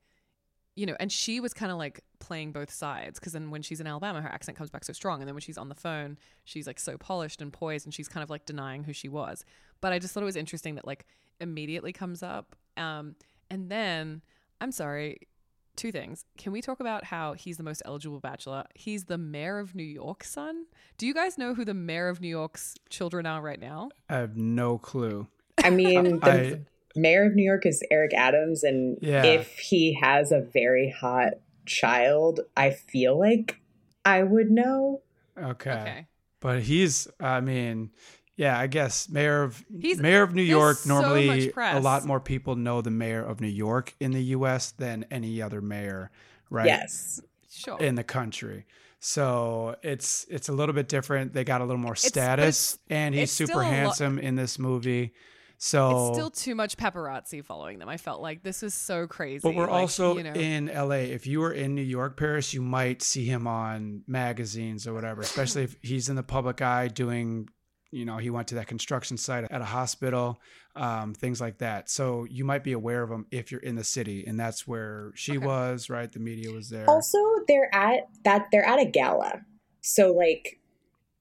you 0.74 0.86
know, 0.86 0.96
and 0.98 1.12
she 1.12 1.40
was 1.40 1.52
kind 1.52 1.70
of 1.70 1.78
like 1.78 2.00
playing 2.18 2.52
both 2.52 2.72
sides 2.72 3.20
because 3.20 3.32
then 3.32 3.50
when 3.50 3.62
she's 3.62 3.80
in 3.80 3.86
Alabama, 3.86 4.22
her 4.22 4.28
accent 4.28 4.56
comes 4.56 4.70
back 4.70 4.84
so 4.84 4.92
strong, 4.92 5.20
and 5.20 5.28
then 5.28 5.34
when 5.34 5.42
she's 5.42 5.58
on 5.58 5.68
the 5.68 5.74
phone, 5.74 6.18
she's 6.44 6.66
like 6.66 6.80
so 6.80 6.96
polished 6.96 7.42
and 7.42 7.52
poised, 7.52 7.86
and 7.86 7.94
she's 7.94 8.08
kind 8.08 8.24
of 8.24 8.30
like 8.30 8.46
denying 8.46 8.84
who 8.84 8.92
she 8.92 9.08
was. 9.08 9.44
But 9.80 9.92
I 9.92 9.98
just 9.98 10.14
thought 10.14 10.22
it 10.22 10.26
was 10.26 10.36
interesting 10.36 10.76
that 10.76 10.86
like 10.86 11.06
immediately 11.40 11.92
comes 11.92 12.22
up, 12.22 12.56
um, 12.76 13.14
and 13.50 13.70
then 13.70 14.22
I'm 14.60 14.72
sorry. 14.72 15.28
Two 15.74 15.90
things. 15.90 16.24
Can 16.36 16.52
we 16.52 16.60
talk 16.60 16.80
about 16.80 17.04
how 17.04 17.32
he's 17.32 17.56
the 17.56 17.62
most 17.62 17.82
eligible 17.84 18.20
bachelor? 18.20 18.64
He's 18.74 19.04
the 19.06 19.16
mayor 19.18 19.58
of 19.58 19.74
New 19.74 19.82
York's 19.82 20.30
son. 20.30 20.66
Do 20.98 21.06
you 21.06 21.14
guys 21.14 21.38
know 21.38 21.54
who 21.54 21.64
the 21.64 21.74
mayor 21.74 22.08
of 22.08 22.20
New 22.20 22.28
York's 22.28 22.74
children 22.90 23.24
are 23.26 23.40
right 23.40 23.58
now? 23.60 23.88
I 24.10 24.16
have 24.16 24.36
no 24.36 24.76
clue. 24.78 25.26
I 25.64 25.70
mean, 25.70 26.20
the 26.20 26.30
I 26.56 26.60
mayor 26.94 27.24
of 27.24 27.34
New 27.34 27.42
York 27.44 27.64
is 27.64 27.82
Eric 27.90 28.12
Adams, 28.14 28.62
and 28.64 28.98
Yeah. 29.00 29.24
if 29.24 29.58
he 29.58 29.94
has 29.94 30.30
a 30.30 30.40
very 30.40 30.90
hot 30.90 31.34
child, 31.64 32.40
I 32.56 32.70
feel 32.70 33.18
like 33.18 33.58
I 34.04 34.22
would 34.24 34.50
know. 34.50 35.00
okay. 35.38 35.70
Okay. 35.70 36.06
but 36.40 36.62
he's. 36.62 37.08
I 37.18 37.40
mean, 37.40 37.90
yeah. 38.36 38.58
I 38.58 38.66
guess 38.66 39.08
mayor 39.08 39.42
of 39.42 39.64
He's- 39.80 39.98
mayor 39.98 40.22
of 40.22 40.34
New 40.34 40.42
York. 40.42 40.78
normally, 40.86 41.52
much 41.54 41.74
a 41.74 41.80
lot 41.80 42.04
more 42.04 42.20
people 42.20 42.56
know 42.56 42.80
the 42.82 42.90
mayor 42.90 43.22
of 43.24 43.40
New 43.40 43.48
York 43.48 43.94
in 44.00 44.12
the 44.12 44.22
U.S. 44.36 44.72
than 44.72 45.04
any 45.10 45.40
other 45.42 45.60
mayor, 45.60 46.10
right? 46.50 46.66
Yes. 46.66 47.20
Sure. 47.54 47.78
in 47.78 47.96
the 47.96 48.04
country. 48.04 48.64
So 48.98 49.76
it's 49.82 50.26
it's 50.30 50.48
a 50.48 50.52
little 50.52 50.74
bit 50.74 50.88
different. 50.88 51.32
They 51.34 51.44
got 51.44 51.60
a 51.60 51.64
little 51.64 51.80
more 51.82 51.92
but 51.92 51.98
status, 51.98 52.78
and 52.88 53.14
he's 53.14 53.30
super 53.32 53.52
a 53.52 53.56
lo- 53.56 53.62
handsome 53.70 54.18
in 54.18 54.36
this 54.36 54.58
movie. 54.58 55.12
So 55.58 56.08
it's 56.08 56.16
still 56.16 56.30
too 56.30 56.54
much 56.54 56.76
paparazzi 56.76 57.44
following 57.44 57.78
them. 57.78 57.88
I 57.88 57.96
felt 57.96 58.20
like 58.20 58.42
this 58.42 58.62
was 58.62 58.74
so 58.74 59.06
crazy. 59.06 59.40
But 59.42 59.54
we're 59.54 59.64
Like, 59.66 59.72
also 59.72 60.16
you 60.16 60.22
know, 60.24 60.32
in 60.32 60.66
LA. 60.66 61.10
If 61.12 61.26
you 61.26 61.40
were 61.40 61.52
in 61.52 61.74
New 61.74 61.82
York, 61.82 62.16
Paris, 62.16 62.52
you 62.54 62.62
might 62.62 63.00
see 63.02 63.24
him 63.24 63.46
on 63.46 64.02
magazines 64.08 64.86
or 64.88 64.94
whatever, 64.94 65.20
especially 65.20 65.64
if 65.64 65.76
he's 65.82 66.08
in 66.08 66.16
the 66.16 66.22
public 66.24 66.62
eye 66.62 66.88
doing, 66.88 67.48
you 67.92 68.04
know, 68.04 68.16
he 68.16 68.30
went 68.30 68.48
to 68.48 68.54
that 68.56 68.66
construction 68.66 69.16
site 69.16 69.44
at 69.44 69.60
a 69.60 69.64
hospital, 69.64 70.40
um, 70.74 71.14
things 71.14 71.40
like 71.40 71.58
that. 71.58 71.90
So 71.90 72.24
you 72.24 72.44
might 72.44 72.64
be 72.64 72.72
aware 72.72 73.02
of 73.02 73.10
him 73.10 73.26
if 73.30 73.52
you're 73.52 73.60
in 73.60 73.76
the 73.76 73.84
city. 73.84 74.24
And 74.26 74.40
that's 74.40 74.66
where 74.66 75.12
she 75.14 75.36
Okay. 75.36 75.46
was, 75.46 75.90
right? 75.90 76.10
The 76.10 76.18
media 76.18 76.50
was 76.50 76.70
there. 76.70 76.88
Also, 76.88 77.18
they're 77.46 77.72
at 77.74 78.08
that 78.24 78.48
they're 78.50 78.64
at 78.64 78.80
a 78.80 78.86
gala. 78.86 79.42
So 79.82 80.12
like 80.12 80.58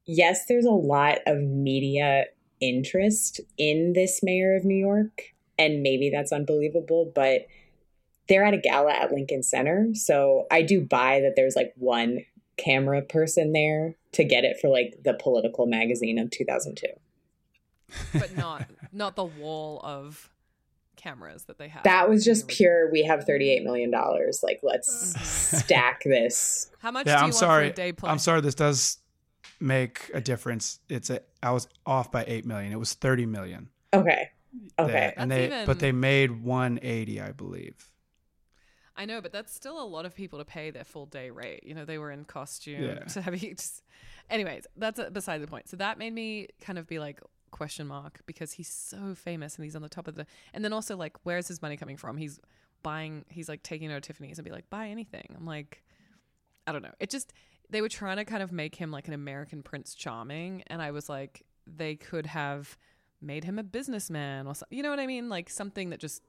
yes, 0.06 0.46
there's 0.48 0.66
a 0.66 0.72
lot 0.72 1.20
of 1.28 1.38
media 1.42 2.26
interest 2.60 3.42
in 3.58 3.94
this 3.94 4.22
mayor 4.24 4.56
of 4.56 4.66
New 4.66 4.76
York, 4.76 5.34
and 5.58 5.84
maybe 5.84 6.10
that's 6.10 6.32
unbelievable, 6.32 7.12
but 7.14 7.48
they're 8.28 8.46
at 8.46 8.54
a 8.54 8.58
gala 8.58 8.94
at 8.94 9.12
Lincoln 9.12 9.44
Center. 9.44 9.90
So 9.94 10.46
I 10.50 10.62
do 10.62 10.82
buy 10.82 11.20
that 11.22 11.34
there's 11.36 11.56
like 11.56 11.74
one 11.76 12.20
camera 12.64 13.02
person 13.02 13.52
there 13.54 13.96
to 14.14 14.24
get 14.24 14.44
it 14.44 14.58
for 14.60 14.68
like 14.70 14.96
the 15.04 15.14
political 15.14 15.66
magazine 15.66 16.20
of 16.20 16.30
2002. 16.32 16.88
but 18.20 18.36
not 18.38 18.66
not 18.94 19.16
the 19.16 19.24
wall 19.24 19.80
of 19.84 20.30
cameras 20.96 21.46
that 21.46 21.58
they 21.58 21.68
have. 21.68 21.84
That 21.84 22.10
was 22.10 22.24
just 22.24 22.48
pure 22.48 22.92
we 22.92 23.04
have 23.04 23.24
38 23.26 23.64
million 23.64 23.90
dollars. 23.92 24.42
Like 24.44 24.60
let's 24.64 25.14
Mhm. 25.14 25.56
stack 25.60 26.04
this. 26.04 26.70
How 26.80 26.92
much 26.92 27.08
yeah, 27.08 27.14
do 27.14 27.18
I'm 27.18 27.24
want 27.26 27.36
sorry. 27.36 27.68
for 27.68 27.72
a 27.74 27.76
day 27.76 27.92
play? 27.92 28.10
I'm 28.10 28.20
sorry. 28.20 28.42
This 28.42 28.56
does 28.56 29.00
make 29.60 30.10
a 30.14 30.22
difference. 30.22 30.80
It's 30.90 31.10
a. 31.10 31.22
I 31.44 31.52
was 31.52 31.68
off 31.86 32.12
by 32.12 32.24
eight 32.28 32.46
million. 32.46 32.72
It 32.72 32.80
was 32.80 32.94
thirty 32.94 33.26
million. 33.26 33.70
Okay. 33.94 34.30
Okay. 34.80 34.92
They- 34.92 35.14
and 35.18 35.32
That's 35.32 35.50
they 35.50 35.64
but 35.66 35.80
they 35.80 35.92
made 35.92 36.44
one 36.44 36.80
eighty, 36.82 37.20
I 37.20 37.32
believe. 37.32 37.91
I 39.02 39.06
know, 39.06 39.20
but 39.22 39.32
that's 39.32 39.54
still 39.54 39.82
a 39.82 39.86
lot 39.86 40.06
of 40.06 40.16
people 40.16 40.40
to 40.40 40.46
pay 40.46 40.70
their 40.72 40.84
full 40.84 41.06
day 41.08 41.30
rate. 41.32 41.64
You 41.66 41.74
know, 41.74 41.86
they 41.86 41.98
were 41.98 42.12
in 42.12 42.24
costume 42.26 42.84
Yeah. 42.84 43.00
to 43.06 43.22
have 43.22 43.36
you. 43.44 43.56
Anyways, 44.30 44.66
that's 44.78 45.00
uh, 45.00 45.10
beside 45.10 45.42
the 45.42 45.48
point. 45.48 45.68
So 45.70 45.78
that 45.78 45.98
made 45.98 46.14
me 46.14 46.48
kind 46.62 46.78
of 46.80 46.88
be 46.88 47.00
like 47.00 47.20
question 47.52 47.88
mark 47.88 48.22
because 48.26 48.54
he's 48.54 48.70
so 48.70 49.14
famous 49.16 49.56
and 49.56 49.66
he's 49.66 49.76
on 49.76 49.82
the 49.82 49.90
top 49.90 50.08
of 50.08 50.16
the. 50.16 50.26
And 50.54 50.64
then 50.64 50.72
also 50.74 50.96
like, 50.96 51.18
where's 51.24 51.48
his 51.48 51.62
money 51.62 51.78
coming 51.78 51.98
from? 51.98 52.16
He's 52.18 52.40
buying. 52.84 53.26
He's 53.30 53.50
like 53.50 53.64
taking 53.64 53.92
out 53.92 54.04
Tiffany's 54.04 54.38
and 54.38 54.46
be 54.46 54.52
like, 54.52 54.70
buy 54.70 54.88
anything. 54.88 55.36
I'm 55.38 55.46
like, 55.46 55.84
I 56.68 56.72
don't 56.72 56.84
know. 56.84 56.94
It 57.00 57.10
just 57.10 57.34
they 57.70 57.82
were 57.82 57.90
trying 57.90 58.18
to 58.18 58.26
kind 58.26 58.44
of 58.44 58.52
make 58.52 58.76
him 58.76 58.92
like 58.92 59.08
an 59.08 59.14
American 59.14 59.64
Prince 59.64 59.96
Charming, 59.96 60.64
and 60.68 60.82
I 60.82 60.92
was 60.92 61.10
like, 61.10 61.44
they 61.66 61.96
could 61.96 62.26
have 62.28 62.78
made 63.22 63.44
him 63.44 63.58
a 63.60 63.64
businessman 63.64 64.48
or 64.48 64.56
something. 64.56 64.76
You 64.78 64.84
know 64.84 64.90
what 64.90 65.00
I 65.00 65.08
mean? 65.08 65.28
Like 65.30 65.50
something 65.50 65.90
that 65.92 66.00
just 66.00 66.22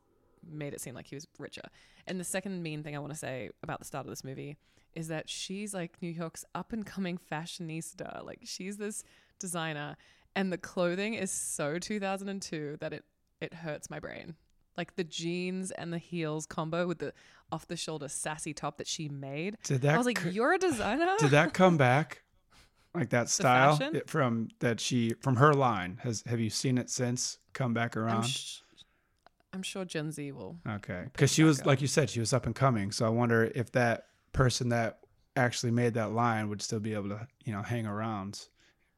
made 0.51 0.73
it 0.75 0.81
seem 0.81 0.95
like 0.95 1.07
he 1.07 1.15
was 1.15 1.27
richer. 1.39 1.63
And 2.07 2.19
the 2.19 2.25
second 2.25 2.63
mean 2.63 2.83
thing 2.83 2.97
I 2.97 2.99
want 2.99 3.13
to 3.13 3.19
say 3.19 3.51
about 3.63 3.79
the 3.79 3.85
start 3.85 4.07
of 4.07 4.11
this 4.11 4.25
movie 4.25 4.57
is 4.95 5.09
that 5.09 5.29
she's 5.31 5.73
like 5.73 5.97
New 6.03 6.09
York's 6.11 6.45
up 6.55 6.73
and 6.73 6.85
coming 6.85 7.19
fashionista. 7.31 8.25
Like 8.25 8.41
she's 8.45 8.77
this 8.77 9.05
designer 9.39 9.97
and 10.35 10.53
the 10.53 10.59
clothing 10.59 11.15
is 11.15 11.31
so 11.31 11.79
2002 11.79 12.79
that 12.81 12.93
it 12.93 13.05
it 13.41 13.55
hurts 13.55 13.91
my 13.91 13.99
brain. 13.99 14.35
Like 14.77 14.97
the 14.97 15.05
jeans 15.05 15.71
and 15.73 15.93
the 15.93 15.99
heels 15.99 16.47
combo 16.47 16.87
with 16.87 16.99
the 16.99 17.13
off 17.51 17.67
the 17.67 17.77
shoulder 17.77 18.09
sassy 18.09 18.55
top 18.55 18.79
that 18.79 18.87
she 18.87 19.09
made. 19.09 19.59
Did 19.65 19.83
that 19.83 19.95
I 19.95 19.99
was 19.99 20.07
like, 20.07 20.17
co- 20.21 20.31
"You're 20.31 20.55
a 20.55 20.59
designer?" 20.59 21.17
did 21.19 21.31
that 21.33 21.53
come 21.53 21.77
back? 21.77 22.23
Like 22.95 23.11
that 23.11 23.29
style 23.39 23.79
it- 23.81 24.09
from 24.09 24.49
that 24.61 24.81
she 24.81 25.15
from 25.21 25.37
her 25.37 25.53
line 25.53 25.99
has 26.03 26.23
have 26.27 26.41
you 26.41 26.51
seen 26.51 26.79
it 26.79 26.89
since 26.89 27.39
come 27.53 27.75
back 27.75 27.97
around? 27.97 28.25
I'm 29.55 29.63
sure 29.63 29.85
Gen 29.85 30.11
Z 30.13 30.33
will. 30.33 30.57
Okay, 30.69 31.05
because 31.13 31.33
she 31.33 31.43
was 31.45 31.61
up. 31.61 31.67
like 31.67 31.81
you 31.81 31.87
said, 31.87 32.09
she 32.11 32.21
was 32.21 32.33
up 32.33 32.47
and 32.47 32.55
coming. 32.55 32.91
So 32.93 33.05
I 33.07 33.11
wonder 33.11 33.51
if 33.55 33.71
that 33.73 34.07
person 34.33 34.71
that 34.71 35.01
actually 35.37 35.73
made 35.73 35.95
that 35.95 36.13
line 36.13 36.49
would 36.49 36.63
still 36.63 36.81
be 36.81 36.95
able 36.95 37.11
to, 37.11 37.27
you 37.45 37.53
know, 37.53 37.63
hang 37.63 37.87
around. 37.87 38.47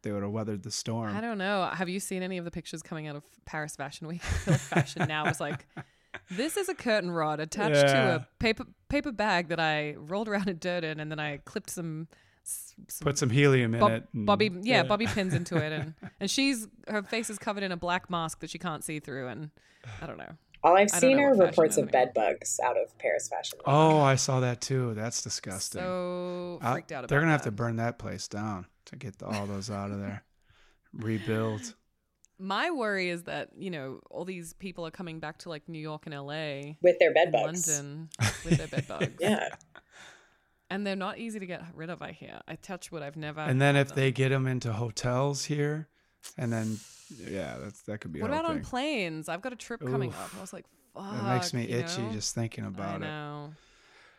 They 0.03 0.13
would 0.13 0.23
have 0.23 0.33
weathered 0.33 0.63
the 0.63 0.71
storm. 0.71 1.17
I 1.17 1.21
don't 1.23 1.39
know. 1.39 1.65
Have 1.73 1.89
you 1.89 1.99
seen 1.99 2.23
any 2.23 2.37
of 2.39 2.45
the 2.45 2.51
pictures 2.51 2.83
coming 2.83 3.07
out 3.09 3.17
of 3.17 3.25
Paris 3.47 3.75
Fashion 3.75 4.07
Week? 4.07 4.21
Like 4.47 4.61
fashion 4.61 5.07
now 5.09 5.25
is 5.27 5.41
like, 5.41 5.67
this 6.31 6.57
is 6.59 6.69
a 6.69 6.75
curtain 6.75 7.11
rod 7.11 7.41
attached 7.41 7.77
Yeah. 7.77 7.93
to 7.93 8.15
a 8.17 8.29
paper 8.39 8.67
paper 8.91 9.13
bag 9.13 9.49
that 9.49 9.59
I 9.59 9.95
rolled 9.97 10.29
around 10.29 10.49
in 10.49 10.59
dirt 10.59 10.85
in, 10.85 11.01
and 11.01 11.11
then 11.11 11.19
I 11.19 11.39
clipped 11.39 11.71
some, 11.71 12.07
some 12.45 13.05
Put 13.05 13.19
some 13.19 13.31
helium 13.31 13.75
in 13.75 13.81
bob- 13.81 13.93
it. 13.93 14.05
bobby, 14.15 14.51
yeah, 14.63 14.83
bobby 14.83 15.07
pins 15.07 15.33
into 15.41 15.57
it, 15.57 15.73
and 15.73 15.95
and 16.21 16.31
she's 16.31 16.67
her 16.89 17.03
face 17.03 17.31
is 17.31 17.39
covered 17.39 17.63
in 17.63 17.73
a 17.73 17.77
black 17.77 18.11
mask 18.11 18.41
that 18.41 18.51
she 18.51 18.59
can't 18.59 18.85
see 18.85 19.01
through, 19.01 19.29
and 19.29 19.51
I 20.03 20.07
don't 20.07 20.19
know. 20.19 20.33
All 20.63 20.77
I've 20.77 20.89
I 20.95 20.99
seen 20.99 21.19
are 21.21 21.35
reports 21.35 21.77
is 21.77 21.83
of 21.85 21.91
bed 21.91 22.13
bugs 22.15 22.59
out 22.65 22.77
of 22.79 22.97
Paris 22.99 23.29
Fashion 23.29 23.59
Week. 23.59 23.65
Oh, 23.67 24.01
I 24.01 24.15
saw 24.17 24.41
that 24.41 24.61
too. 24.63 24.95
That's 24.95 25.23
disgusting. 25.23 25.81
So 25.83 26.59
I- 26.63 26.73
freaked 26.73 26.91
out 26.93 27.01
about. 27.01 27.09
they're 27.11 27.21
gonna 27.21 27.33
have 27.33 27.43
to 27.43 27.51
burn 27.51 27.77
that 27.77 27.99
place 27.99 28.29
down 28.29 28.67
to 28.87 28.97
get 28.97 29.19
the, 29.19 29.27
all 29.27 29.47
those 29.47 29.71
out 29.71 29.91
of 29.91 30.01
there. 30.01 30.25
Rebuild. 30.93 31.75
My 32.39 32.71
worry 32.73 33.11
is 33.11 33.23
that 33.25 33.51
you 33.57 33.71
know 33.71 34.01
all 34.11 34.25
these 34.25 34.55
people 34.55 34.85
are 34.87 34.91
coming 34.91 35.21
back 35.21 35.39
to 35.39 35.49
like 35.49 35.69
New 35.69 35.79
York 35.79 36.03
and 36.07 36.15
L.A. 36.15 36.77
with 36.83 36.99
their 36.99 37.13
bed 37.15 37.29
and 37.29 37.33
bugs. 37.33 37.69
London 37.69 38.09
with 38.45 38.59
their 38.59 38.67
bed 38.69 38.89
bugs. 38.89 39.13
Yeah. 39.21 39.49
And 40.75 40.87
they're 40.87 40.97
not 40.97 41.19
easy 41.19 41.39
to 41.39 41.47
get 41.47 41.63
rid 41.75 41.89
of, 41.89 42.03
I 42.03 42.13
hear. 42.13 42.41
I 42.49 42.57
touch 42.57 42.91
wood, 42.91 43.03
I've 43.03 43.17
never. 43.17 43.41
and 43.41 43.61
then 43.61 43.77
if 43.77 43.95
they 43.95 44.11
them. 44.11 44.13
get 44.13 44.29
them 44.31 44.47
into 44.47 44.73
hotels 44.73 45.45
here, 45.45 45.89
and 46.37 46.53
then 46.53 46.79
yeah, 47.29 47.57
that's 47.61 47.83
that 47.83 47.99
could 48.01 48.13
be. 48.13 48.21
What 48.21 48.31
about 48.31 48.45
whole 48.45 48.53
on 48.53 48.59
thing. 48.59 48.65
planes? 48.65 49.29
I've 49.29 49.43
got 49.43 49.53
a 49.53 49.57
trip 49.57 49.81
coming 49.81 50.11
Oof. 50.11 50.21
up. 50.21 50.37
I 50.37 50.41
was 50.41 50.53
like, 50.53 50.67
fuck. 50.95 51.05
It 51.15 51.23
makes 51.35 51.55
me 51.55 51.63
itchy 51.69 52.03
know? 52.03 52.13
just 52.13 52.35
thinking 52.35 52.65
about 52.67 52.91
I 52.91 52.97
it. 52.97 53.01
know. 53.01 53.53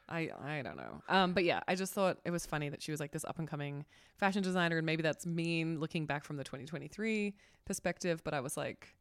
I 0.07 0.29
I 0.43 0.61
don't 0.61 0.77
know. 0.77 1.01
Um, 1.09 1.33
but 1.33 1.43
yeah, 1.43 1.61
I 1.67 1.75
just 1.75 1.93
thought 1.93 2.19
it 2.25 2.31
was 2.31 2.45
funny 2.45 2.69
that 2.69 2.81
she 2.81 2.91
was 2.91 2.99
like 2.99 3.11
this 3.11 3.25
up 3.25 3.39
and 3.39 3.47
coming 3.47 3.85
fashion 4.17 4.43
designer, 4.43 4.77
and 4.77 4.85
maybe 4.85 5.01
that's 5.03 5.25
mean 5.25 5.79
looking 5.79 6.05
back 6.05 6.23
from 6.23 6.37
the 6.37 6.43
2023 6.43 7.33
perspective. 7.65 8.23
But 8.23 8.33
I 8.33 8.39
was 8.39 8.55
like, 8.55 8.95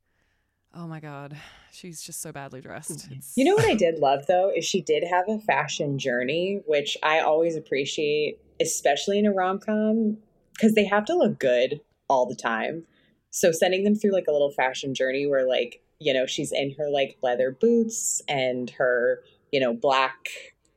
oh 0.77 0.87
my 0.87 1.01
god, 1.01 1.37
she's 1.73 2.03
just 2.03 2.21
so 2.21 2.33
badly 2.33 2.61
dressed. 2.61 2.91
Mm-hmm. 2.91 3.15
It's, 3.15 3.33
You 3.37 3.45
know 3.45 3.55
what 3.55 3.65
I 3.65 3.75
did 3.75 3.99
love 3.99 4.27
though 4.27 4.51
is 4.55 4.65
she 4.65 4.81
did 4.81 5.05
have 5.05 5.29
a 5.29 5.39
fashion 5.39 5.99
journey, 5.99 6.63
which 6.67 6.97
I 7.03 7.21
always 7.21 7.57
appreciate, 7.57 8.39
especially 8.61 9.19
in 9.19 9.27
a 9.27 9.33
rom 9.33 9.59
com, 9.59 10.19
because 10.55 10.75
they 10.75 10.85
have 10.85 11.05
to 11.07 11.17
look 11.17 11.39
good 11.39 11.81
all 12.09 12.27
the 12.27 12.35
time. 12.35 12.85
So 13.31 13.53
sending 13.53 13.85
them 13.85 13.95
through 13.95 14.13
like 14.13 14.27
a 14.29 14.33
little 14.33 14.51
fashion 14.51 14.95
journey 14.95 15.27
where 15.27 15.47
like 15.47 15.83
you 15.99 16.13
know 16.13 16.27
she's 16.27 16.53
in 16.53 16.75
her 16.79 16.89
like 16.91 17.17
leather 17.23 17.51
boots 17.51 18.23
and 18.29 18.71
her 18.71 19.23
you 19.53 19.61
know 19.61 19.73
black 19.73 20.29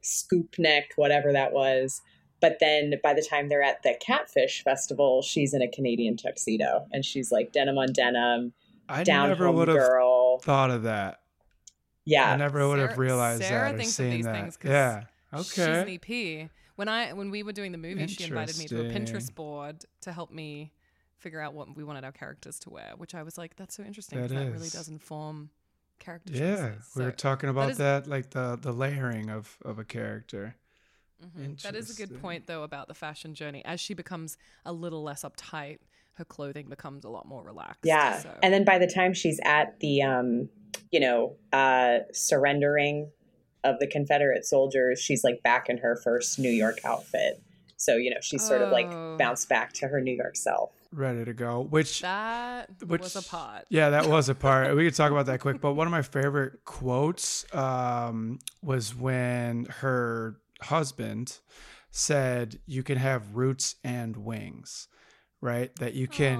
scoop 0.01 0.55
neck, 0.57 0.91
whatever 0.95 1.31
that 1.33 1.53
was. 1.53 2.01
But 2.39 2.57
then 2.60 2.93
by 3.01 3.13
the 3.13 3.25
time 3.27 3.49
they're 3.49 3.63
at 3.63 3.81
the 3.81 3.95
Catfish 3.99 4.63
Festival, 4.63 5.23
she's 5.23 5.55
in 5.55 5.62
a 5.63 5.67
Canadian 5.67 6.17
tuxedo 6.17 6.86
and 6.91 7.03
she's 7.03 7.31
like 7.31 7.51
denim 7.51 7.77
on 7.77 7.91
denim, 7.93 8.53
I 8.89 9.04
down 9.04 9.30
never 9.30 9.45
home 9.47 9.56
would 9.58 9.67
have 9.67 10.41
thought 10.43 10.71
of 10.71 10.84
that. 10.84 11.21
Yeah, 12.06 12.32
I 12.32 12.36
never 12.38 12.67
would 12.67 12.80
have 12.80 12.97
realized 12.97 13.43
Sarah 13.43 13.69
that 13.69 13.76
or 13.76 13.78
thinks 13.78 13.91
of 14.00 14.06
seen 14.06 14.12
these 14.12 14.26
that. 14.26 14.34
things 14.41 14.58
'cause 14.58 14.69
yeah. 14.71 15.04
She's 15.43 15.58
an 15.58 15.88
Okay. 15.89 16.00
EP. 16.43 16.50
When 16.78 16.88
I 16.88 17.12
when 17.13 17.30
we 17.32 17.43
were 17.43 17.52
doing 17.52 17.71
the 17.73 17.78
movie, 17.78 18.08
she 18.08 18.23
invited 18.23 18.58
me 18.58 18.67
to 18.67 18.82
a 18.82 18.84
Pinterest 18.86 19.34
board 19.34 19.84
to 20.02 20.13
help 20.13 20.32
me 20.32 20.71
figure 21.17 21.41
out 21.41 21.54
what 21.54 21.76
we 21.76 21.84
wanted 21.84 22.06
our 22.06 22.12
characters 22.12 22.60
to 22.60 22.69
wear, 22.69 22.93
which 22.95 23.13
I 23.15 23.23
was 23.23 23.38
like, 23.38 23.56
that's 23.58 23.76
so 23.76 23.84
interesting. 23.84 24.21
That 24.21 24.30
'cause 24.30 24.38
That, 24.38 24.52
really 24.52 24.69
does 24.69 24.88
inform 24.88 25.50
character 26.00 26.32
Yeah, 26.32 26.76
choices. 26.76 26.95
we 26.95 27.04
were 27.04 27.12
talking 27.12 27.50
about 27.50 27.71
is- 27.71 27.78
that, 27.80 28.08
like 28.08 28.30
the 28.30 28.56
the 28.56 28.71
layering 28.71 29.30
of 29.30 29.58
of 29.65 29.80
a 29.80 29.84
character. 29.84 30.56
mhm. 31.21 31.60
That 31.63 31.76
is 31.76 31.89
a 31.89 31.95
good 32.06 32.21
point, 32.21 32.45
though, 32.47 32.62
about 32.63 32.88
the 32.88 32.93
fashion 32.93 33.34
journey. 33.34 33.65
As 33.65 33.82
she 33.82 33.93
becomes 33.95 34.38
a 34.63 34.71
little 34.71 35.02
less 35.04 35.23
uptight, 35.23 35.80
her 36.17 36.25
clothing 36.25 36.67
becomes 36.69 37.06
a 37.06 37.10
lot 37.10 37.27
more 37.27 37.43
relaxed. 37.43 37.80
Yeah. 37.84 38.19
So. 38.19 38.30
And 38.43 38.53
then 38.53 38.65
by 38.65 38.77
the 38.80 38.88
time 38.88 39.13
she's 39.13 39.39
at 39.43 39.80
the 39.80 40.01
um, 40.01 40.49
you 40.91 40.99
know, 40.99 41.36
uh 41.53 41.99
surrendering 42.13 43.10
of 43.63 43.80
the 43.80 43.88
Confederate 43.88 44.45
soldiers, 44.45 44.99
she's 44.99 45.23
like 45.23 45.41
back 45.43 45.69
in 45.69 45.77
her 45.80 45.95
first 46.03 46.39
New 46.39 46.49
York 46.51 46.77
outfit. 46.86 47.41
So, 47.75 47.95
you 47.95 48.10
know, 48.10 48.17
she's 48.21 48.43
sort 48.45 48.62
of 48.62 48.71
like 48.71 48.88
Oh. 48.91 49.17
bounced 49.17 49.49
back 49.49 49.73
to 49.73 49.88
her 49.88 50.01
New 50.01 50.13
York 50.15 50.36
self. 50.36 50.71
Ready 50.91 51.25
to 51.25 51.34
go. 51.34 51.62
Which 51.62 52.01
that 52.01 52.69
Which- 52.88 53.01
was 53.01 53.15
a 53.15 53.21
pot. 53.21 53.65
Yeah, 53.69 53.89
that 53.91 54.08
was 54.08 54.30
a 54.30 54.36
part. 54.36 54.75
we 54.75 54.86
could 54.86 54.95
talk 54.95 55.12
about 55.12 55.25
that 55.27 55.39
quick. 55.41 55.60
But 55.62 55.73
one 55.73 55.86
of 55.86 55.91
my 55.91 56.01
favorite 56.01 56.63
quotes 56.65 57.45
um, 57.53 58.39
was 58.63 58.95
when 58.95 59.65
her 59.82 60.38
husband 60.62 61.39
said, 61.91 62.60
"You 62.65 62.84
can 62.84 62.97
have 62.97 63.36
roots 63.36 63.75
and 63.84 64.17
wings." 64.17 64.88
Right? 65.41 65.76
That 65.78 65.93
you 65.93 66.08
can. 66.08 66.39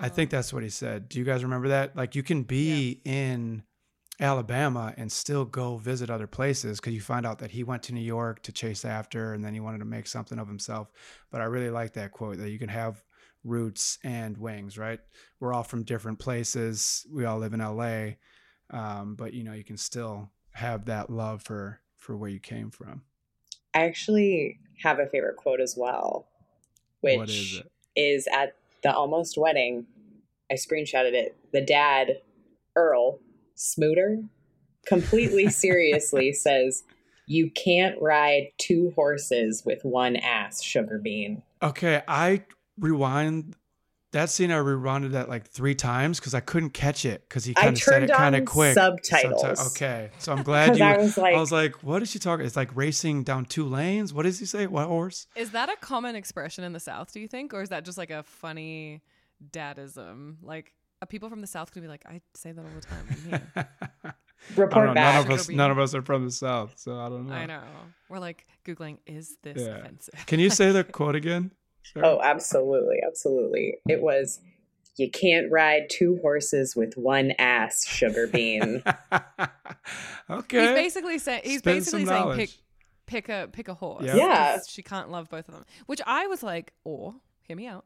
I 0.00 0.08
think 0.08 0.30
that's 0.30 0.52
what 0.52 0.62
he 0.62 0.68
said. 0.68 1.08
Do 1.08 1.18
you 1.18 1.24
guys 1.24 1.42
remember 1.42 1.68
that? 1.68 1.96
Like 1.96 2.14
you 2.14 2.22
can 2.22 2.44
be 2.44 3.00
in 3.04 3.64
Alabama 4.20 4.94
and 4.96 5.10
still 5.10 5.44
go 5.44 5.76
visit 5.76 6.10
other 6.10 6.26
places 6.26 6.78
because 6.78 6.92
you 6.92 7.00
find 7.00 7.26
out 7.26 7.38
that 7.38 7.50
he 7.50 7.62
went 7.62 7.82
to 7.84 7.94
New 7.94 8.00
York 8.00 8.42
to 8.42 8.52
chase 8.52 8.84
after 8.84 9.32
and 9.32 9.44
then 9.44 9.54
he 9.54 9.60
wanted 9.60 9.78
to 9.78 9.84
make 9.84 10.06
something 10.06 10.38
of 10.38 10.48
himself. 10.48 10.90
But 11.30 11.40
I 11.40 11.44
really 11.44 11.70
like 11.70 11.92
that 11.94 12.12
quote 12.12 12.38
that 12.38 12.50
you 12.50 12.58
can 12.58 12.68
have 12.68 13.02
roots 13.44 13.98
and 14.02 14.36
wings, 14.36 14.76
right? 14.76 15.00
We're 15.40 15.52
all 15.52 15.62
from 15.62 15.84
different 15.84 16.18
places. 16.18 17.06
We 17.12 17.24
all 17.24 17.38
live 17.38 17.54
in 17.54 17.60
LA. 17.60 18.14
Um, 18.70 19.14
but 19.14 19.34
you 19.34 19.44
know, 19.44 19.52
you 19.52 19.64
can 19.64 19.76
still 19.76 20.30
have 20.52 20.86
that 20.86 21.10
love 21.10 21.42
for 21.42 21.80
for 21.96 22.16
where 22.16 22.30
you 22.30 22.40
came 22.40 22.70
from. 22.70 23.02
I 23.74 23.84
actually 23.84 24.58
have 24.82 24.98
a 24.98 25.06
favorite 25.06 25.36
quote 25.36 25.60
as 25.60 25.76
well, 25.76 26.28
which 27.00 27.16
what 27.18 27.66
is 27.98 28.28
at 28.32 28.54
the 28.82 28.94
almost 28.94 29.36
wedding. 29.36 29.86
I 30.50 30.54
screenshotted 30.54 31.12
it. 31.12 31.36
The 31.52 31.60
dad, 31.60 32.20
Earl 32.76 33.18
Smooter, 33.56 34.26
completely 34.86 35.48
seriously 35.50 36.32
says, 36.32 36.84
"You 37.26 37.50
can't 37.50 38.00
ride 38.00 38.52
two 38.56 38.92
horses 38.94 39.64
with 39.64 39.84
one 39.84 40.16
ass, 40.16 40.62
sugar 40.62 40.98
bean." 40.98 41.42
Okay, 41.62 42.02
I 42.06 42.44
rewind 42.78 43.56
that 44.12 44.30
scene. 44.30 44.50
I 44.50 44.56
rewinded 44.56 45.12
that 45.12 45.28
like 45.28 45.46
three 45.46 45.74
times 45.74 46.18
because 46.18 46.34
I 46.34 46.40
couldn't 46.40 46.70
catch 46.70 47.04
it 47.04 47.22
because 47.28 47.44
he 47.44 47.54
kind 47.54 47.70
of 47.76 47.78
said 47.82 48.02
it 48.04 48.10
kind 48.10 48.34
of 48.36 48.44
quick. 48.44 48.76
Uh, 48.76 48.90
subtitles. 48.96 49.42
Subti- 49.42 49.66
okay, 49.76 50.10
so 50.18 50.32
I'm 50.32 50.42
glad 50.42 50.76
you. 50.78 50.84
I 50.84 50.96
was 50.98 51.16
like, 51.18 51.34
I 51.34 51.40
was 51.40 51.52
like, 51.52 51.82
what 51.82 52.02
is 52.02 52.10
she 52.10 52.18
talking? 52.18 52.44
It's 52.46 52.56
like 52.56 52.74
racing 52.76 53.24
down 53.24 53.44
two 53.44 53.64
lanes. 53.66 54.12
What 54.14 54.22
does 54.24 54.38
he 54.38 54.46
say? 54.46 54.66
What 54.66 54.86
horse? 54.86 55.26
Is 55.36 55.50
that 55.50 55.68
a 55.68 55.76
common 55.76 56.16
expression 56.16 56.64
in 56.64 56.72
the 56.72 56.80
South, 56.80 57.12
do 57.12 57.20
you 57.20 57.28
think? 57.28 57.52
Or 57.54 57.62
is 57.62 57.68
that 57.68 57.84
just 57.84 57.98
like 57.98 58.10
a 58.10 58.22
funny 58.22 59.02
dadism? 59.52 60.36
Like, 60.42 60.72
are 61.02 61.06
people 61.06 61.28
from 61.28 61.40
the 61.40 61.46
South 61.46 61.72
going 61.72 61.82
to 61.82 61.86
be 61.88 61.90
like, 61.90 62.04
I 62.06 62.20
say 62.34 62.52
that 62.52 62.60
all 62.60 62.70
the 62.74 62.80
time. 62.86 63.06
I'm 63.10 63.28
here. 63.28 63.72
I 64.04 64.12
report 64.56 64.86
don't. 64.86 64.94
None 64.94 65.16
of 65.24 65.30
us, 65.30 65.48
none 65.48 65.70
of 65.70 65.78
us 65.78 65.94
are 65.94 66.02
from 66.02 66.24
the 66.24 66.30
south, 66.30 66.74
so 66.76 66.98
I 66.98 67.08
don't 67.08 67.26
know. 67.26 67.34
I 67.34 67.46
know. 67.46 67.60
We're 68.08 68.20
like 68.20 68.46
Googling, 68.64 68.98
is 69.04 69.36
this 69.42 69.60
Yeah. 69.60 69.78
offensive? 69.78 70.24
Can 70.26 70.38
you 70.38 70.48
say 70.48 70.70
the 70.70 70.84
quote 70.98 71.16
again? 71.16 71.50
Sarah? 71.82 72.06
Oh, 72.06 72.20
absolutely, 72.22 72.96
absolutely. 73.06 73.78
It 73.88 74.00
was, 74.02 74.40
"You 74.96 75.10
can't 75.10 75.50
ride 75.50 75.88
two 75.90 76.18
horses 76.22 76.74
with 76.76 76.94
one 76.96 77.32
ass, 77.38 77.86
sugar 77.86 78.26
bean." 78.26 78.82
okay. 80.30 80.60
He's 80.60 80.70
basically 80.74 81.18
saying 81.18 81.42
he's 81.44 81.58
Spin 81.58 81.76
basically 81.78 82.04
saying 82.06 82.20
knowledge. 82.20 82.38
pick 83.06 83.26
pick 83.26 83.28
a 83.28 83.48
pick 83.50 83.68
a 83.68 83.74
horse. 83.74 84.04
Yep. 84.04 84.16
Yeah. 84.16 84.56
'cause 84.56 84.68
She 84.68 84.82
can't 84.82 85.10
love 85.10 85.28
both 85.30 85.48
of 85.48 85.54
them. 85.54 85.64
Which 85.86 86.00
I 86.06 86.26
was 86.26 86.42
like, 86.42 86.72
or 86.84 87.14
hear 87.42 87.56
me 87.56 87.66
out, 87.66 87.84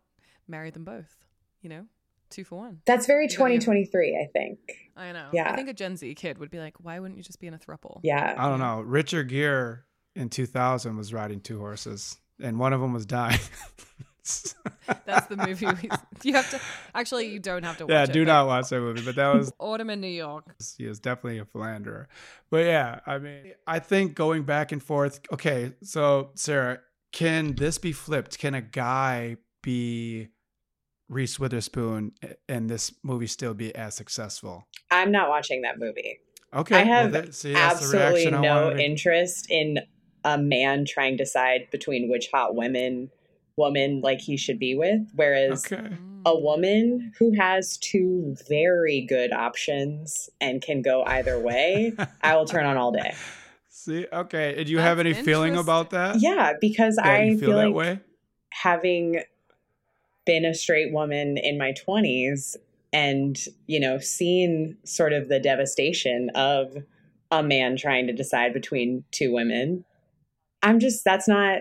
marry 0.49 0.71
them 0.71 0.85
both. 0.85 1.17
You 1.61 1.69
know, 1.69 1.87
two 2.31 2.43
for 2.45 2.59
one. 2.59 2.81
That's 2.87 3.07
very 3.07 3.25
You 3.25 3.29
got 3.39 3.51
your- 3.53 3.61
2023, 3.61 4.17
I 4.21 4.27
think. 4.33 4.59
I 4.97 5.13
know. 5.13 5.29
Yeah. 5.33 5.51
I 5.53 5.55
think 5.57 5.69
a 5.69 5.73
Gen 5.73 5.97
Z 5.97 6.13
kid 6.17 6.39
would 6.39 6.51
be 6.51 6.59
like, 6.59 6.75
why 6.81 6.99
wouldn't 6.99 7.17
you 7.17 7.23
just 7.23 7.39
be 7.41 7.47
in 7.47 7.55
a 7.55 7.59
thruple? 7.59 8.01
Yeah. 8.03 8.35
I 8.37 8.49
don't 8.49 8.59
know. 8.59 8.81
Richard 8.81 9.29
Gere 9.29 9.79
in 10.17 10.29
2000 10.29 10.97
was 10.97 11.15
riding 11.15 11.41
two 11.41 11.61
horses, 11.61 12.19
and 12.43 12.59
one 12.59 12.73
of 12.73 12.81
them 12.81 12.93
was 12.93 13.07
dying. 13.07 13.39
That's 15.05 15.27
the 15.27 15.37
movie. 15.37 15.67
We, 15.67 15.91
you 16.23 16.35
have 16.35 16.49
to 16.51 16.61
actually. 16.95 17.29
You 17.29 17.41
don't 17.41 17.65
have 17.65 17.79
to 17.79 17.87
watch 17.87 17.93
yeah, 17.93 18.07
do 18.07 18.25
but 18.25 18.33
not 18.33 18.47
watch 18.47 18.69
that 18.69 18.81
movie. 18.81 19.03
But 19.03 19.17
that 19.17 19.35
was 19.35 19.53
Autumn 19.59 19.91
in 19.91 20.01
New 20.01 20.07
York. 20.07 20.45
he 20.77 20.87
is 20.87 21.01
definitely 21.01 21.39
a 21.39 21.45
philanderer. 21.45 22.09
But 22.51 22.67
yeah, 22.67 23.01
I 23.07 23.19
mean, 23.19 23.55
I 23.67 23.79
think 23.81 24.15
going 24.15 24.45
back 24.45 24.73
and 24.73 24.83
forth. 24.83 25.21
Okay, 25.33 25.73
so 25.83 26.31
Sarah, 26.35 26.81
can 27.13 27.55
this 27.55 27.79
be 27.79 27.93
flipped? 27.93 28.39
Can 28.39 28.55
a 28.55 28.63
guy 28.63 29.37
be 29.63 30.29
Reese 31.09 31.41
Witherspoon 31.41 32.13
and 32.49 32.71
this 32.71 32.93
movie 33.03 33.27
still 33.27 33.55
be 33.55 33.75
as 33.75 33.95
successful? 33.97 34.69
I'm 34.91 35.11
not 35.11 35.29
watching 35.29 35.63
that 35.63 35.79
movie. 35.79 36.21
Okay, 36.55 36.77
I 36.77 36.85
have 36.85 37.13
that- 37.13 37.35
see, 37.35 37.55
Absolutely 37.55 38.27
reaction 38.27 38.35
I 38.35 38.41
no 38.41 38.77
interest 38.77 39.51
in 39.51 39.79
a 40.25 40.39
man 40.39 40.85
trying 40.87 41.17
to 41.17 41.25
decide 41.25 41.69
between 41.71 42.11
which 42.11 42.29
hot 42.33 42.55
women 42.55 43.11
woman 43.57 44.01
like 44.03 44.21
he 44.21 44.37
should 44.37 44.59
be 44.59 44.75
with 44.75 45.01
whereas 45.15 45.65
Okay. 45.71 45.89
A 46.25 46.39
woman 46.39 47.13
who 47.19 47.33
has 47.37 47.77
two 47.79 48.37
very 48.49 49.05
good 49.09 49.33
options 49.33 50.31
and 50.41 50.63
can 50.63 50.81
go 50.81 51.03
either 51.05 51.39
way 51.41 51.93
I 52.23 52.37
will 52.37 52.45
turn 52.45 52.65
on 52.65 52.77
all 52.77 52.93
day. 52.93 53.13
See, 53.69 54.07
okay. 54.13 54.55
And 54.57 54.67
do 54.67 54.71
you 54.73 54.79
have 54.79 55.01
any 55.01 55.15
feeling 55.15 55.57
about 55.57 55.91
that? 55.91 56.21
Yeah, 56.21 56.53
because 56.61 56.97
Yeah, 57.03 57.11
I 57.11 57.31
feel, 57.31 57.39
feel 57.41 57.57
that 57.57 57.67
like 57.67 57.75
way. 57.75 58.01
having 58.51 59.23
been 60.25 60.45
a 60.45 60.55
straight 60.55 60.93
woman 60.93 61.37
in 61.39 61.59
my 61.59 61.73
20s 61.73 62.57
and, 62.93 63.37
you 63.67 63.81
know, 63.81 63.99
seen 63.99 64.77
sort 64.85 65.13
of 65.13 65.29
the 65.29 65.41
devastation 65.41 66.31
of 66.37 66.77
a 67.33 67.43
man 67.43 67.77
trying 67.77 68.07
to 68.07 68.13
decide 68.13 68.53
between 68.53 69.03
two 69.11 69.33
women, 69.33 69.85
I'm 70.62 70.79
just, 70.81 71.05
that's 71.05 71.29
not 71.29 71.61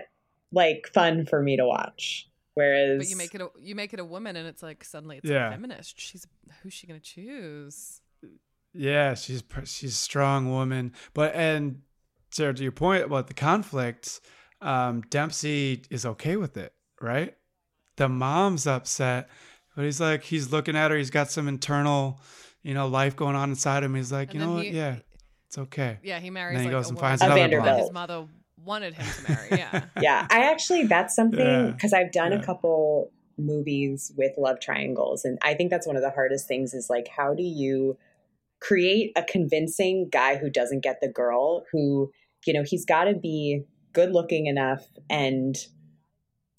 like 0.52 0.88
fun 0.92 1.26
for 1.26 1.42
me 1.42 1.56
to 1.56 1.64
watch. 1.66 2.28
Whereas, 2.54 2.98
But 2.98 3.08
you 3.08 3.16
make 3.16 3.34
it 3.34 3.40
a 3.40 3.48
you 3.58 3.74
make 3.74 3.94
it 3.94 4.00
a 4.00 4.04
woman, 4.04 4.36
and 4.36 4.46
it's 4.46 4.62
like 4.62 4.84
suddenly 4.84 5.16
it's 5.16 5.28
Yeah. 5.30 5.48
a 5.48 5.52
feminist. 5.52 5.98
She's 5.98 6.26
who's 6.62 6.74
she 6.74 6.86
gonna 6.86 7.00
choose? 7.00 8.02
Yeah, 8.74 9.14
she's 9.14 9.42
she's 9.64 9.92
a 9.92 9.96
strong 9.96 10.50
woman. 10.50 10.92
But 11.14 11.34
and 11.34 11.80
Sarah, 12.30 12.52
to 12.52 12.62
your 12.62 12.72
point 12.72 13.04
about 13.04 13.28
the 13.28 13.34
conflict, 13.34 14.20
um, 14.60 15.00
Dempsey 15.08 15.82
is 15.90 16.04
okay 16.04 16.36
with 16.36 16.58
it, 16.58 16.74
right? 17.00 17.34
The 17.96 18.08
mom's 18.10 18.66
upset, 18.66 19.30
but 19.74 19.86
he's 19.86 20.00
like 20.00 20.22
he's 20.22 20.52
looking 20.52 20.76
at 20.76 20.90
her. 20.90 20.96
He's 20.98 21.10
got 21.10 21.30
some 21.30 21.48
internal, 21.48 22.20
you 22.62 22.74
know, 22.74 22.86
life 22.86 23.16
going 23.16 23.34
on 23.36 23.48
inside 23.48 23.82
him. 23.82 23.94
He's 23.94 24.12
like, 24.12 24.28
And 24.28 24.34
you 24.34 24.40
then 24.40 24.48
know 24.50 24.54
what? 24.56 24.66
Yeah, 24.70 24.96
it's 25.46 25.56
okay. 25.56 26.00
Yeah, 26.02 26.20
he 26.20 26.28
marries 26.28 26.56
And 26.56 26.60
then 26.60 26.68
he 26.70 26.74
like 26.74 26.80
goes 26.82 26.86
a 26.86 26.88
and 26.90 26.96
woman 26.98 27.10
finds 27.18 27.22
A 27.22 27.24
another 27.26 27.40
Vanderbilt. 27.40 27.78
his 27.78 27.90
mother 27.92 28.26
wanted 28.64 28.94
him 28.94 29.06
to 29.06 29.32
marry. 29.32 29.48
Yeah. 29.50 29.84
yeah, 30.00 30.26
I 30.30 30.50
actually, 30.50 30.86
that's 30.86 31.14
something 31.14 31.38
Yeah. 31.40 31.70
because 31.70 31.92
I've 31.92 32.12
done 32.12 32.32
Yeah. 32.32 32.38
a 32.40 32.42
couple 32.44 33.12
movies 33.38 34.12
with 34.16 34.32
love 34.38 34.60
triangles. 34.60 35.24
And 35.24 35.38
I 35.42 35.54
think 35.54 35.70
that's 35.70 35.86
one 35.86 35.96
of 35.96 36.02
the 36.02 36.10
hardest 36.10 36.46
things 36.46 36.74
is 36.74 36.88
like, 36.90 37.08
how 37.08 37.34
do 37.34 37.42
you 37.42 37.96
create 38.60 39.12
a 39.16 39.22
convincing 39.22 40.08
guy 40.10 40.36
who 40.36 40.48
doesn't 40.48 40.80
get 40.80 41.00
the 41.00 41.08
girl 41.08 41.64
who, 41.72 42.10
you 42.46 42.52
know, 42.52 42.62
he's 42.64 42.84
got 42.84 43.04
to 43.04 43.14
be 43.14 43.64
good 43.92 44.12
looking 44.12 44.46
enough 44.46 44.86
and 45.10 45.56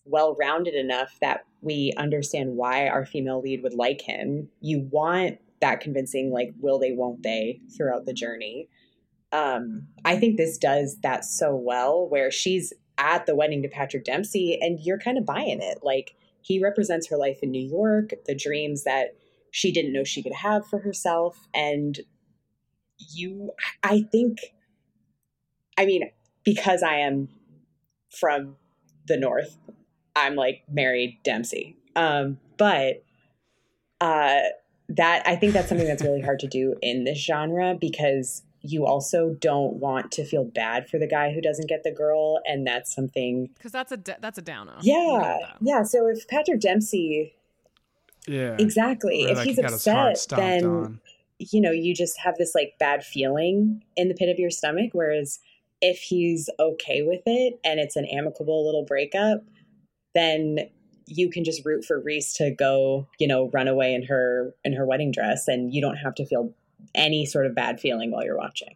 well 0.05 0.35
rounded 0.37 0.75
enough 0.75 1.17
that 1.21 1.45
we 1.61 1.93
understand 1.97 2.57
why 2.57 2.87
our 2.87 3.05
female 3.05 3.41
lead 3.41 3.63
would 3.63 3.73
like 3.73 4.01
him. 4.01 4.49
You 4.59 4.87
want 4.91 5.37
that 5.61 5.79
convincing, 5.79 6.29
like, 6.31 6.53
will 6.59 6.77
they, 6.77 6.91
won't 6.91 7.23
they, 7.23 7.61
throughout 7.77 8.05
the 8.05 8.13
journey. 8.13 8.67
Um, 9.33 9.87
I 10.05 10.15
think 10.15 10.37
this 10.37 10.57
does 10.57 10.97
that 11.03 11.25
so 11.25 11.53
well, 11.55 12.07
where 12.07 12.31
she's 12.31 12.71
at 12.97 13.25
the 13.25 13.35
wedding 13.35 13.63
to 13.63 13.67
Patrick 13.67 14.05
Dempsey 14.05 14.57
and 14.61 14.79
you're 14.79 14.99
kind 14.99 15.17
of 15.17 15.25
buying 15.25 15.59
it. 15.61 15.79
Like, 15.81 16.15
he 16.41 16.61
represents 16.61 17.07
her 17.07 17.17
life 17.17 17.39
in 17.41 17.51
New 17.51 17.67
York, 17.67 18.11
the 18.25 18.35
dreams 18.35 18.83
that 18.83 19.15
she 19.51 19.71
didn't 19.71 19.93
know 19.93 20.03
she 20.03 20.21
could 20.21 20.33
have 20.33 20.67
for 20.67 20.79
herself. 20.79 21.47
And 21.53 21.99
you, 22.97 23.51
I 23.81 24.05
think, 24.11 24.37
I 25.77 25.85
mean, 25.85 26.11
because 26.43 26.83
I 26.83 26.95
am 26.95 27.29
from 28.09 28.57
the 29.07 29.17
North, 29.17 29.57
I'm 30.15 30.35
like 30.35 30.63
married 30.69 31.17
Dempsey. 31.23 31.77
Um, 31.95 32.37
but 32.57 33.03
uh, 34.01 34.41
that 34.89 35.23
I 35.25 35.35
think 35.35 35.53
that's 35.53 35.69
something 35.69 35.87
that's 35.87 36.03
really 36.03 36.21
hard 36.21 36.39
to 36.39 36.47
do 36.47 36.75
in 36.81 37.03
this 37.03 37.17
genre 37.17 37.75
because 37.79 38.43
you 38.63 38.85
also 38.85 39.35
don't 39.39 39.73
want 39.73 40.11
to 40.13 40.23
feel 40.23 40.45
bad 40.45 40.89
for 40.89 40.97
the 40.97 41.07
guy 41.07 41.33
who 41.33 41.41
doesn't 41.41 41.67
get 41.67 41.83
the 41.83 41.91
girl, 41.91 42.39
and 42.45 42.65
that's 42.65 42.95
something. 42.95 43.49
Because 43.55 43.73
that's 43.73 43.91
a 43.91 43.97
da- 43.97 44.15
that's 44.21 44.37
a 44.37 44.41
downer. 44.41 44.75
Yeah, 44.81 45.37
yeah. 45.61 45.83
So 45.83 46.07
if 46.07 46.27
Patrick 46.27 46.61
Dempsey 46.61 47.35
Yeah. 48.25 48.55
Exactly. 48.57 49.23
If 49.23 49.37
like, 49.37 49.47
he's 49.47 49.57
he 49.57 49.61
got 49.61 49.71
his 49.71 49.85
heart 49.85 50.13
upset, 50.13 50.37
then 50.37 50.65
on. 50.65 50.99
you 51.39 51.59
know, 51.59 51.71
you 51.71 51.93
just 51.93 52.17
have 52.19 52.37
this 52.37 52.55
like 52.55 52.75
bad 52.79 53.03
feeling 53.03 53.83
in 53.97 54.07
the 54.07 54.15
pit 54.15 54.29
of 54.29 54.39
your 54.39 54.49
stomach. 54.49 54.91
Whereas 54.93 55.39
if 55.81 55.99
he's 55.99 56.49
okay 56.59 57.01
with 57.01 57.21
it 57.25 57.59
and 57.65 57.79
it's 57.79 57.97
an 57.97 58.05
amicable 58.05 58.65
little 58.65 58.85
breakup, 58.85 59.43
then 60.15 60.69
you 61.05 61.29
can 61.29 61.43
just 61.43 61.65
root 61.65 61.83
for 61.83 61.99
Reese 61.99 62.33
to 62.35 62.49
go, 62.49 63.09
you 63.19 63.27
know, 63.27 63.49
run 63.53 63.67
away 63.67 63.93
in 63.93 64.03
her 64.03 64.55
in 64.63 64.71
her 64.71 64.85
wedding 64.85 65.11
dress 65.11 65.49
and 65.49 65.73
you 65.73 65.81
don't 65.81 65.97
have 65.97 66.15
to 66.15 66.25
feel 66.25 66.53
any 66.95 67.25
sort 67.25 67.45
of 67.45 67.55
bad 67.55 67.79
feeling 67.79 68.11
while 68.11 68.23
you're 68.23 68.37
watching. 68.37 68.75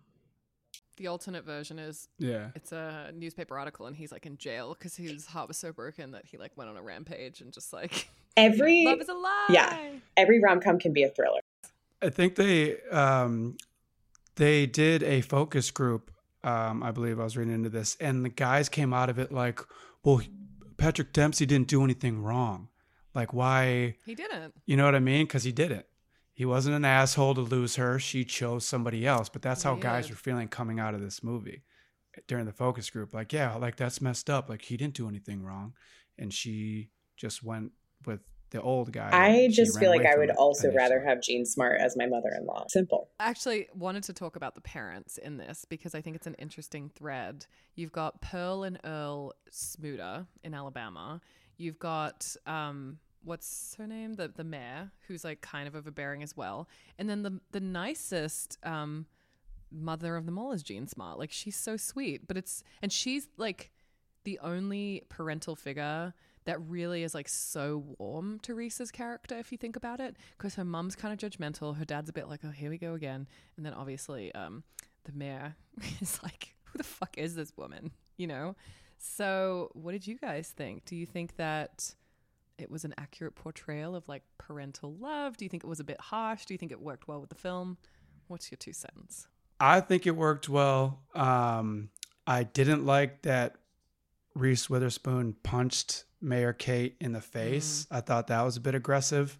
The 0.97 1.07
alternate 1.07 1.45
version 1.45 1.77
is 1.77 2.07
Yeah. 2.17 2.49
it's 2.55 2.71
a 2.71 3.11
newspaper 3.13 3.57
article 3.57 3.85
and 3.85 3.95
he's 3.95 4.11
like 4.11 4.25
in 4.25 4.37
jail 4.37 4.73
because 4.73 4.95
his 4.95 5.27
heart 5.27 5.47
was 5.47 5.57
so 5.57 5.71
broken 5.71 6.11
that 6.11 6.25
he 6.25 6.37
like 6.37 6.57
went 6.57 6.69
on 6.71 6.77
a 6.77 6.81
rampage 6.81 7.41
and 7.41 7.53
just 7.53 7.71
like 7.73 8.09
Every 8.37 8.83
love 8.87 8.99
is 9.01 9.09
a 9.09 9.13
lie. 9.13 9.47
yeah. 9.49 9.77
every 10.15 10.39
rom 10.39 10.59
com 10.59 10.79
can 10.79 10.93
be 10.93 11.03
a 11.03 11.09
thriller. 11.09 11.39
I 12.01 12.09
think 12.09 12.35
they 12.35 12.79
um, 12.91 13.57
they 14.35 14.65
did 14.67 15.01
a 15.03 15.21
focus 15.21 15.71
group. 15.71 16.11
Um, 16.43 16.81
I 16.83 16.91
believe 16.91 17.19
I 17.19 17.23
was 17.23 17.35
reading 17.35 17.53
into 17.55 17.69
this, 17.69 17.97
and 17.99 18.23
the 18.23 18.29
guys 18.29 18.69
came 18.69 18.93
out 18.93 19.09
of 19.09 19.17
it 19.17 19.31
like, 19.31 19.59
"Well, 20.03 20.21
Patrick 20.77 21.11
Dempsey 21.11 21.47
didn't 21.47 21.67
do 21.67 21.83
anything 21.83 22.21
wrong. 22.21 22.69
Like, 23.15 23.33
why? 23.33 23.95
He 24.05 24.13
didn't. 24.13 24.53
You 24.67 24.77
know 24.77 24.85
what 24.85 24.93
I 24.93 24.99
mean? 24.99 25.25
Because 25.25 25.43
he 25.43 25.51
didn't. 25.51 25.87
He 26.37 26.45
wasn't 26.45 26.75
an 26.75 26.85
asshole 26.85 27.33
to 27.33 27.41
lose 27.41 27.77
her. 27.77 27.97
She 27.97 28.23
chose 28.23 28.63
somebody 28.63 29.07
else. 29.07 29.27
But 29.27 29.41
that's 29.41 29.63
how 29.63 29.73
guys 29.73 30.05
Weird. 30.05 30.11
were 30.11 30.17
feeling 30.17 30.47
coming 30.47 30.79
out 30.79 30.93
of 30.93 31.01
this 31.01 31.23
movie 31.23 31.63
during 32.27 32.45
the 32.45 32.51
focus 32.51 32.91
group. 32.91 33.11
Like, 33.11 33.33
yeah, 33.33 33.55
like 33.55 33.75
that's 33.75 34.01
messed 34.01 34.29
up. 34.29 34.47
Like 34.47 34.61
he 34.61 34.77
didn't 34.77 34.93
do 34.93 35.09
anything 35.09 35.41
wrong, 35.41 35.73
and 36.19 36.31
she 36.31 36.91
just 37.15 37.41
went 37.41 37.71
with 38.05 38.19
the 38.51 38.61
old 38.61 38.91
guy. 38.91 39.09
I 39.11 39.47
just 39.51 39.79
feel 39.79 39.89
like 39.89 40.05
I 40.05 40.15
would 40.15 40.29
it 40.29 40.35
also 40.37 40.71
rather 40.71 41.03
have 41.03 41.23
Jean 41.23 41.43
Smart 41.43 41.81
as 41.81 41.97
my 41.97 42.05
mother 42.05 42.29
in 42.37 42.45
law. 42.45 42.65
Simple. 42.69 43.09
I 43.19 43.29
actually 43.29 43.67
wanted 43.73 44.03
to 44.03 44.13
talk 44.13 44.35
about 44.35 44.53
the 44.53 44.61
parents 44.61 45.17
in 45.17 45.37
this 45.37 45.65
because 45.65 45.95
I 45.95 46.01
think 46.01 46.15
it's 46.15 46.27
an 46.27 46.35
interesting 46.35 46.91
thread. 46.93 47.47
You've 47.73 47.91
got 47.91 48.21
Pearl 48.21 48.61
and 48.61 48.79
Earl 48.83 49.33
Smooter 49.51 50.27
in 50.43 50.53
Alabama. 50.53 51.19
You've 51.57 51.79
got 51.79 52.35
um 52.45 52.99
what's 53.27 53.75
her 53.77 53.85
name? 53.85 54.13
The 54.13 54.29
the 54.29 54.43
mayor, 54.43 54.91
who's 55.07 55.23
like 55.23 55.41
kind 55.41 55.67
of 55.67 55.75
overbearing 55.75 56.23
as 56.23 56.35
well. 56.35 56.67
And 56.97 57.09
then 57.09 57.23
the 57.23 57.39
the 57.51 57.59
nicest 57.59 58.57
um 58.63 59.05
mother 59.69 60.15
of 60.15 60.25
them 60.25 60.39
all 60.39 60.53
is 60.53 60.63
Jean 60.63 60.87
Smart. 60.87 61.19
Like 61.19 61.31
she's 61.31 61.55
so 61.55 61.77
sweet, 61.77 62.27
but 62.27 62.37
it's 62.37 62.63
and 62.81 62.91
she's 62.91 63.27
like 63.37 63.71
the 64.23 64.39
only 64.39 65.03
parental 65.09 65.55
figure 65.55 66.13
that 66.45 66.61
really 66.61 67.03
is 67.03 67.13
like 67.13 67.27
so 67.27 67.83
warm 67.99 68.39
to 68.39 68.55
Reese's 68.55 68.89
character 68.89 69.37
if 69.37 69.51
you 69.51 69.57
think 69.57 69.75
about 69.75 69.99
it 69.99 70.15
because 70.37 70.55
her 70.55 70.63
mum's 70.63 70.95
kind 70.95 71.13
of 71.13 71.19
judgmental 71.19 71.77
her 71.77 71.85
dad's 71.85 72.09
a 72.09 72.13
bit 72.13 72.29
like 72.29 72.39
oh 72.45 72.49
here 72.49 72.69
we 72.69 72.77
go 72.77 72.93
again 72.93 73.27
and 73.57 73.65
then 73.65 73.73
obviously 73.73 74.33
um 74.33 74.63
the 75.03 75.11
mayor 75.11 75.55
is 76.01 76.21
like 76.23 76.55
who 76.63 76.77
the 76.77 76.85
fuck 76.85 77.17
is 77.17 77.35
this 77.35 77.51
woman 77.57 77.91
you 78.17 78.27
know 78.27 78.55
so 78.97 79.69
what 79.73 79.91
did 79.91 80.07
you 80.07 80.17
guys 80.17 80.53
think 80.55 80.85
do 80.85 80.95
you 80.95 81.05
think 81.05 81.35
that 81.35 81.93
it 82.57 82.71
was 82.71 82.83
an 82.85 82.93
accurate 82.97 83.35
portrayal 83.35 83.95
of 83.95 84.07
like 84.07 84.23
parental 84.37 84.93
love 84.99 85.37
do 85.37 85.45
you 85.45 85.49
think 85.49 85.63
it 85.63 85.67
was 85.67 85.79
a 85.79 85.83
bit 85.83 85.99
harsh 85.99 86.45
do 86.45 86.53
you 86.53 86.57
think 86.57 86.71
it 86.71 86.81
worked 86.81 87.07
well 87.07 87.19
with 87.19 87.29
the 87.29 87.35
film 87.35 87.77
what's 88.27 88.51
your 88.51 88.57
two 88.57 88.73
cents 88.73 89.27
I 89.59 89.79
think 89.79 90.05
it 90.05 90.15
worked 90.15 90.49
well. 90.49 90.99
Um, 91.15 91.89
I 92.25 92.43
didn't 92.43 92.85
like 92.85 93.23
that 93.23 93.55
Reese 94.35 94.69
Witherspoon 94.69 95.35
punched 95.43 96.03
Mayor 96.21 96.53
Kate 96.53 96.95
in 96.99 97.13
the 97.13 97.21
face. 97.21 97.87
I 97.89 98.01
thought 98.01 98.27
that 98.27 98.41
was 98.43 98.57
a 98.57 98.61
bit 98.61 98.75
aggressive. 98.75 99.37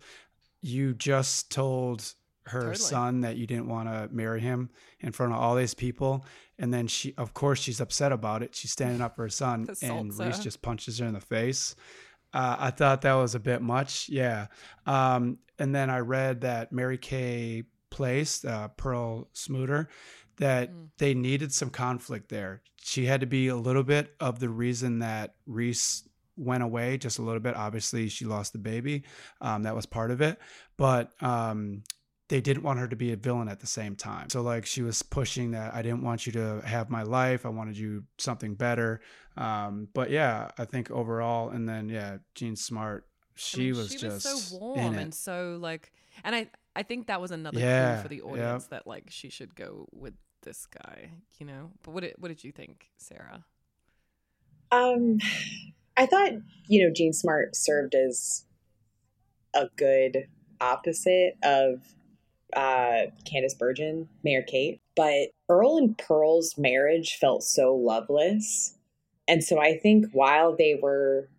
You 0.61 0.93
just 0.93 1.51
told 1.51 2.13
her 2.45 2.61
Totally. 2.61 2.75
son 2.77 3.21
that 3.21 3.35
you 3.35 3.45
didn't 3.45 3.67
want 3.67 3.89
to 3.89 4.09
marry 4.11 4.39
him 4.39 4.69
in 5.01 5.11
front 5.11 5.33
of 5.33 5.39
all 5.39 5.53
these 5.55 5.73
people. 5.73 6.25
And 6.57 6.73
then 6.73 6.87
she, 6.87 7.13
of 7.17 7.33
course, 7.33 7.59
she's 7.59 7.81
upset 7.81 8.11
about 8.11 8.41
it. 8.41 8.55
She's 8.55 8.71
standing 8.71 9.01
up 9.01 9.17
for 9.17 9.23
her 9.23 9.29
son, 9.29 9.67
and 9.83 10.17
Reese 10.17 10.39
just 10.39 10.61
punches 10.63 10.97
her 10.97 11.05
in 11.05 11.13
the 11.13 11.19
face. 11.19 11.75
Uh, 12.33 12.55
I 12.59 12.71
thought 12.71 13.01
that 13.01 13.13
was 13.13 13.35
a 13.35 13.39
bit 13.39 13.61
much. 13.61 14.09
Yeah. 14.09 14.47
Um, 14.85 15.39
and 15.59 15.73
then 15.73 15.89
I 15.89 15.99
read 15.99 16.41
that 16.41 16.71
Mary 16.71 16.97
Kay 16.97 17.63
Place, 17.89 18.43
uh, 18.45 18.67
Pearl 18.69 19.29
Smooter, 19.33 19.87
that 20.37 20.71
Mm. 20.71 20.89
they 20.99 21.13
needed 21.13 21.51
some 21.51 21.69
conflict 21.69 22.29
there. 22.29 22.61
She 22.83 23.05
had 23.05 23.21
to 23.21 23.27
be 23.27 23.47
a 23.47 23.55
little 23.55 23.83
bit 23.83 24.15
of 24.19 24.39
the 24.39 24.49
reason 24.49 24.99
that 24.99 25.35
Reese 25.47 26.07
went 26.35 26.61
away, 26.61 26.97
just 26.99 27.17
a 27.17 27.23
little 27.23 27.39
bit. 27.39 27.55
Obviously, 27.55 28.07
she 28.09 28.23
lost 28.25 28.53
the 28.53 28.59
baby. 28.59 29.03
Um, 29.41 29.63
that 29.63 29.75
was 29.75 29.87
part 29.87 30.11
of 30.11 30.21
it. 30.21 30.37
But 30.77 31.11
um, 31.23 31.83
they 32.29 32.41
didn't 32.41 32.63
want 32.63 32.79
her 32.79 32.87
to 32.87 32.95
be 32.95 33.11
a 33.13 33.15
villain 33.15 33.47
at 33.47 33.59
the 33.59 33.67
same 33.67 33.95
time. 33.95 34.29
So, 34.29 34.41
like, 34.41 34.65
she 34.65 34.81
was 34.81 35.01
pushing 35.01 35.51
that 35.51 35.73
I 35.73 35.81
didn't 35.81 36.03
want 36.03 36.25
you 36.25 36.33
to 36.33 36.61
have 36.65 36.89
my 36.89 37.03
life. 37.03 37.45
I 37.45 37.49
wanted 37.49 37.77
you 37.77 38.03
something 38.17 38.55
better. 38.55 38.99
Um, 39.37 39.87
but 39.93 40.09
yeah, 40.09 40.49
I 40.57 40.65
think 40.65 40.91
overall, 40.91 41.49
and 41.49 41.67
then, 41.67 41.89
yeah, 41.89 42.17
Jean 42.35 42.55
Smart, 42.55 43.05
I 43.53 43.57
she 43.57 43.71
mean, 43.71 43.73
was 43.75 43.87
she 43.89 43.97
just 43.97 44.03
was 44.03 44.23
so 44.23 44.37
warm 44.59 44.97
and 44.97 45.13
so 45.13 45.59
like 45.61 45.91
and 46.23 46.35
i 46.35 46.47
i 46.75 46.81
think 46.81 47.05
that 47.05 47.21
was 47.21 47.29
another 47.29 47.59
Yeah, 47.59 47.93
clue 47.93 48.01
for 48.01 48.07
the 48.07 48.15
yep. 48.15 48.31
audience 48.31 48.65
that 48.65 48.87
like 48.87 49.05
she 49.09 49.29
should 49.29 49.55
go 49.55 49.87
with 49.91 50.15
this 50.41 50.65
guy 50.65 51.11
you 51.39 51.45
know 51.45 51.69
but 51.83 51.91
what 51.91 52.01
did, 52.01 52.15
what 52.17 52.29
did 52.29 52.43
you 52.43 52.51
think 52.51 52.87
sarah 52.97 53.45
Um, 54.71 55.19
I 55.95 56.05
thought 56.05 56.31
you 56.67 56.85
know 56.85 56.93
Jean 56.93 57.13
Smart 57.13 57.55
served 57.55 57.95
as 57.95 58.45
a 59.53 59.69
good 59.75 60.27
opposite 60.59 61.37
of 61.43 61.81
uh, 62.55 63.07
Candice 63.25 63.57
Bergen, 63.57 64.07
Mayor 64.23 64.41
Kate, 64.41 64.81
but 64.95 65.29
Earl 65.49 65.77
and 65.77 65.97
Pearl's 65.97 66.57
marriage 66.57 67.17
felt 67.19 67.43
so 67.43 67.75
loveless, 67.75 68.75
and 69.27 69.43
so 69.43 69.59
I 69.59 69.77
think 69.77 70.07
while 70.13 70.55
they 70.55 70.79
were 70.81 71.29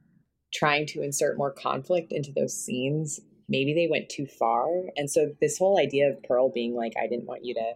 trying 0.52 0.86
to 0.86 1.02
insert 1.02 1.38
more 1.38 1.52
conflict 1.52 2.12
into 2.12 2.32
those 2.32 2.54
scenes, 2.54 3.20
maybe 3.48 3.74
they 3.74 3.88
went 3.90 4.08
too 4.08 4.26
far, 4.26 4.66
and 4.96 5.10
so 5.10 5.32
this 5.40 5.58
whole 5.58 5.78
idea 5.78 6.10
of 6.10 6.22
Pearl 6.22 6.50
being 6.50 6.74
like, 6.74 6.94
"I 7.00 7.06
didn't 7.06 7.26
want 7.26 7.44
you 7.44 7.54
to 7.54 7.74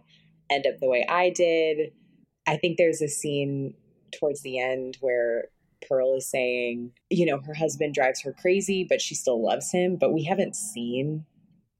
end 0.49 0.65
up 0.67 0.79
the 0.79 0.89
way 0.89 1.05
I 1.07 1.29
did." 1.29 1.91
I 2.45 2.57
think 2.57 2.77
there's 2.77 3.01
a 3.01 3.07
scene 3.07 3.73
towards 4.11 4.41
the 4.41 4.59
end 4.59 4.97
where 5.01 5.45
Pearl 5.87 6.15
is 6.15 6.29
saying, 6.29 6.91
you 7.09 7.25
know, 7.25 7.39
her 7.39 7.53
husband 7.53 7.93
drives 7.93 8.21
her 8.21 8.33
crazy, 8.33 8.85
but 8.87 9.01
she 9.01 9.15
still 9.15 9.43
loves 9.43 9.71
him. 9.71 9.97
But 9.97 10.13
we 10.13 10.23
haven't 10.23 10.55
seen 10.55 11.25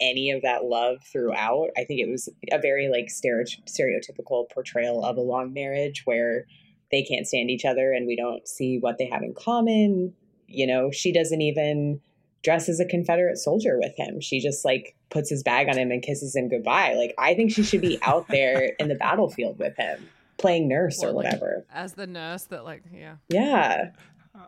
any 0.03 0.29
of 0.31 0.41
that 0.43 0.65
love 0.65 0.97
throughout. 1.11 1.69
I 1.77 1.83
think 1.85 1.99
it 2.01 2.09
was 2.09 2.27
a 2.51 2.59
very 2.59 2.89
like 2.89 3.07
stereotypical 3.07 4.49
portrayal 4.53 5.03
of 5.03 5.17
a 5.17 5.21
long 5.21 5.53
marriage 5.53 6.03
where 6.05 6.45
they 6.91 7.03
can't 7.03 7.27
stand 7.27 7.49
each 7.49 7.65
other 7.65 7.91
and 7.91 8.05
we 8.05 8.15
don't 8.15 8.47
see 8.47 8.77
what 8.79 8.97
they 8.97 9.05
have 9.07 9.23
in 9.23 9.33
common. 9.33 10.13
You 10.47 10.67
know, 10.67 10.91
she 10.91 11.11
doesn't 11.11 11.41
even 11.41 12.01
dress 12.43 12.67
as 12.69 12.79
a 12.79 12.85
Confederate 12.85 13.37
soldier 13.37 13.79
with 13.79 13.93
him. 13.97 14.19
She 14.21 14.39
just 14.39 14.65
like 14.65 14.95
puts 15.09 15.29
his 15.29 15.43
bag 15.43 15.69
on 15.69 15.77
him 15.77 15.91
and 15.91 16.03
kisses 16.03 16.35
him 16.35 16.49
goodbye. 16.49 16.93
Like 16.95 17.13
I 17.17 17.33
think 17.33 17.51
she 17.51 17.63
should 17.63 17.81
be 17.81 17.97
out 18.03 18.27
there 18.27 18.73
in 18.79 18.89
the 18.89 18.95
battlefield 18.95 19.57
with 19.59 19.75
him, 19.77 20.07
playing 20.37 20.67
nurse 20.67 21.01
or 21.01 21.07
Or, 21.07 21.11
like, 21.13 21.25
whatever. 21.25 21.65
as 21.73 21.93
the 21.93 22.05
nurse 22.07 22.43
that 22.45 22.65
like 22.65 22.83
yeah 22.93 23.15
Yeah. 23.29 23.91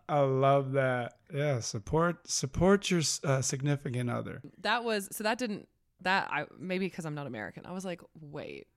I 0.10 0.20
love 0.20 0.72
that. 0.74 1.14
Yeah, 1.34 1.60
support 1.60 2.30
support 2.30 2.90
your 2.90 3.02
uh, 3.24 3.42
significant 3.42 4.10
other. 4.10 4.42
that 4.62 4.84
was 4.84 5.10
so 5.12 5.24
that 5.24 5.38
didn't 5.38 5.68
that 6.02 6.28
i 6.30 6.46
maybe 6.60 6.88
because 6.88 7.06
i'm 7.06 7.16
not 7.16 7.26
american 7.26 7.66
i 7.66 7.72
was 7.72 7.86
like 7.86 8.02
wait 8.20 8.68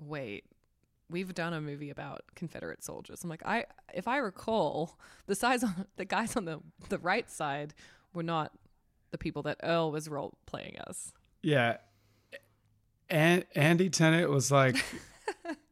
wait 0.00 0.44
we've 1.10 1.34
done 1.34 1.52
a 1.52 1.60
movie 1.60 1.90
about 1.90 2.22
confederate 2.36 2.84
soldiers 2.84 3.22
i'm 3.24 3.28
like 3.28 3.44
i 3.44 3.64
if 3.92 4.06
i 4.06 4.16
recall 4.16 4.96
the 5.26 5.34
size 5.34 5.64
on 5.64 5.86
the 5.96 6.04
guys 6.04 6.36
on 6.36 6.44
the 6.44 6.60
the 6.88 6.98
right 6.98 7.28
side 7.28 7.74
were 8.14 8.22
not 8.22 8.52
the 9.10 9.18
people 9.18 9.42
that 9.42 9.58
earl 9.64 9.90
was 9.90 10.08
role 10.08 10.34
playing 10.46 10.76
as 10.88 11.12
Yeah, 11.42 11.78
and 13.10 13.44
Andy 13.54 13.90
Tennant 13.90 14.30
was 14.30 14.50
like, 14.52 14.76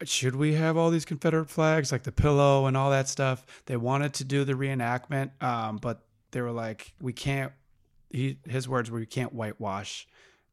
"Should 0.04 0.36
we 0.36 0.54
have 0.54 0.76
all 0.76 0.90
these 0.90 1.04
Confederate 1.04 1.48
flags, 1.50 1.92
like 1.92 2.02
the 2.04 2.12
pillow 2.12 2.66
and 2.66 2.76
all 2.76 2.90
that 2.90 3.08
stuff?" 3.08 3.44
They 3.66 3.76
wanted 3.76 4.14
to 4.14 4.24
do 4.24 4.44
the 4.44 4.54
reenactment, 4.54 5.30
um, 5.42 5.78
but 5.78 6.06
they 6.30 6.40
were 6.40 6.52
like, 6.52 6.94
"We 7.00 7.12
can't." 7.12 7.52
He 8.10 8.38
his 8.46 8.68
words 8.68 8.90
were, 8.90 8.98
"We 9.00 9.06
can't 9.06 9.32
whitewash." 9.32 10.06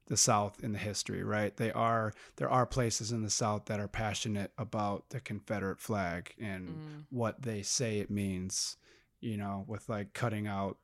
the 0.08 0.18
South 0.18 0.62
in 0.62 0.74
the 0.74 0.78
history, 0.78 1.24
right? 1.24 1.56
They 1.56 1.72
are 1.72 2.12
there 2.36 2.50
are 2.50 2.66
places 2.66 3.14
in 3.14 3.22
the 3.24 3.30
South 3.30 3.66
that 3.68 3.80
are 3.80 3.88
passionate 3.88 4.52
about 4.58 5.10
the 5.12 5.22
Confederate 5.22 5.80
flag 5.80 6.36
and 6.38 6.68
Mm. 6.68 7.06
what 7.10 7.42
they 7.42 7.62
say 7.64 8.00
it 8.00 8.12
means, 8.12 8.76
you 9.22 9.38
know, 9.38 9.64
with 9.66 9.88
like 9.88 10.12
cutting 10.14 10.46
out 10.46 10.78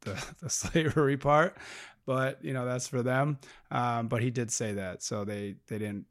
the 0.00 0.14
the 0.40 0.48
slavery 0.48 1.18
part. 1.18 1.58
But 2.06 2.42
you 2.42 2.54
know 2.54 2.64
that's 2.64 2.88
for 2.88 3.02
them. 3.02 3.38
Um, 3.70 4.08
but 4.08 4.22
he 4.22 4.30
did 4.30 4.50
say 4.50 4.72
that, 4.72 5.02
so 5.02 5.26
they 5.26 5.56
they 5.66 5.76
didn't 5.78 6.06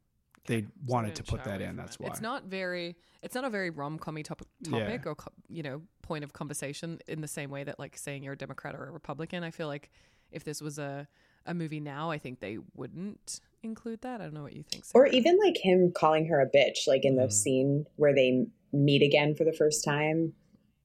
they 0.47 0.61
So 0.61 0.67
wanted 0.87 1.15
to 1.15 1.23
put 1.23 1.43
that 1.45 1.61
in. 1.61 1.75
That's 1.75 1.95
it. 1.95 2.01
why. 2.01 2.07
It's 2.09 2.21
not 2.21 2.45
very. 2.45 2.95
It's 3.21 3.33
not 3.35 3.43
a 3.45 3.49
very 3.49 3.69
rom-commy 3.71 4.23
top- 4.23 4.43
Yeah. 4.61 4.79
topic 4.79 5.05
or 5.07 5.15
you 5.49 5.63
know 5.63 5.81
point 6.01 6.23
of 6.23 6.33
conversation 6.33 6.99
in 7.07 7.21
the 7.21 7.27
same 7.27 7.49
way 7.49 7.63
that 7.63 7.79
like 7.79 7.97
saying 7.97 8.23
you're 8.23 8.33
a 8.33 8.37
Democrat 8.37 8.75
or 8.75 8.85
a 8.87 8.91
Republican. 8.91 9.43
I 9.43 9.51
feel 9.51 9.67
like 9.67 9.89
if 10.31 10.43
this 10.43 10.61
was 10.61 10.77
a 10.79 11.07
a 11.47 11.53
movie 11.53 11.79
now, 11.79 12.09
I 12.11 12.17
think 12.17 12.39
they 12.39 12.57
wouldn't 12.75 13.39
include 13.63 14.01
that. 14.01 14.19
I 14.21 14.25
don't 14.25 14.33
know 14.33 14.43
what 14.43 14.53
you 14.55 14.63
think. 14.63 14.83
Or 14.93 15.05
even 15.07 15.37
like 15.39 15.57
him 15.57 15.91
calling 15.91 16.25
her 16.27 16.39
a 16.41 16.49
bitch, 16.49 16.87
like 16.87 17.05
in 17.05 17.15
the 17.15 17.27
Mhm. 17.27 17.31
scene 17.33 17.85
where 17.97 18.13
they 18.15 18.47
meet 18.71 19.01
again 19.03 19.35
for 19.35 19.43
the 19.43 19.53
first 19.53 19.83
time. 19.83 20.33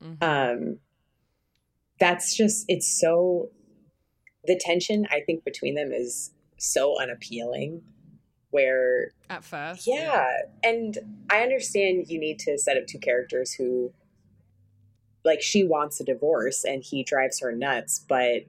Mm-hmm. 0.02 0.22
Um, 0.22 0.78
that's 1.98 2.34
just 2.36 2.64
it's 2.68 2.88
so 3.00 3.50
the 4.44 4.56
tension 4.58 5.06
I 5.11 5.20
think 5.20 5.44
between 5.44 5.74
them 5.74 5.92
is 5.92 6.30
so 6.56 6.98
unappealing. 7.00 7.82
Where 8.51 9.12
at 9.28 9.44
first, 9.44 9.86
yeah, 9.86 10.26
and 10.64 10.98
I 11.30 11.42
understand 11.42 12.09
you 12.09 12.18
need 12.18 12.38
to 12.40 12.59
set 12.59 12.76
up 12.76 12.86
two 12.88 12.98
characters 12.98 13.53
who 13.53 13.92
like 15.24 15.40
she 15.40 15.64
wants 15.64 16.01
a 16.01 16.05
divorce 16.05 16.64
and 16.64 16.82
he 16.82 17.05
drives 17.05 17.40
her 17.40 17.53
nuts, 17.53 18.05
but 18.09 18.46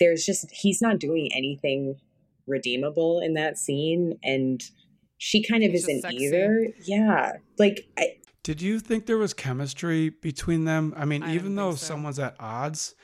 there's 0.00 0.24
just 0.24 0.50
he's 0.50 0.80
not 0.80 0.98
doing 0.98 1.30
anything 1.34 1.96
redeemable 2.46 3.20
in 3.20 3.34
that 3.34 3.58
scene 3.58 4.18
and 4.22 4.62
she 5.18 5.42
kind 5.42 5.64
of 5.64 5.70
He's 5.70 5.88
isn't 5.88 6.12
either. 6.12 6.68
Yeah. 6.84 7.32
Like 7.58 7.88
I 7.96 8.16
Did 8.42 8.60
you 8.60 8.78
think 8.78 9.06
there 9.06 9.18
was 9.18 9.32
chemistry 9.32 10.10
between 10.10 10.64
them? 10.64 10.92
I 10.96 11.04
mean, 11.04 11.22
I 11.22 11.34
even 11.34 11.54
though 11.54 11.72
so. 11.72 11.86
someone's 11.86 12.18
at 12.18 12.36
odds, 12.38 12.94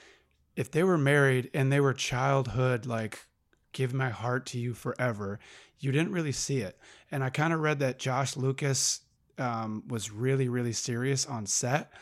if 0.56 0.70
they 0.70 0.82
were 0.82 0.98
married 0.98 1.50
and 1.54 1.72
they 1.72 1.80
were 1.80 1.94
childhood, 1.94 2.84
like, 2.84 3.26
give 3.72 3.94
my 3.94 4.10
heart 4.10 4.46
to 4.46 4.58
you 4.58 4.74
forever, 4.74 5.38
you 5.80 5.90
didn't 5.92 6.12
really 6.12 6.32
see 6.32 6.58
it. 6.58 6.78
And 7.10 7.24
I 7.24 7.30
kind 7.30 7.52
of 7.52 7.60
read 7.60 7.80
that 7.80 7.98
Josh 7.98 8.36
Lucas 8.36 9.00
um, 9.38 9.82
was 9.88 10.10
really, 10.10 10.48
really 10.48 10.72
serious 10.72 11.26
on 11.26 11.46
set. 11.46 11.92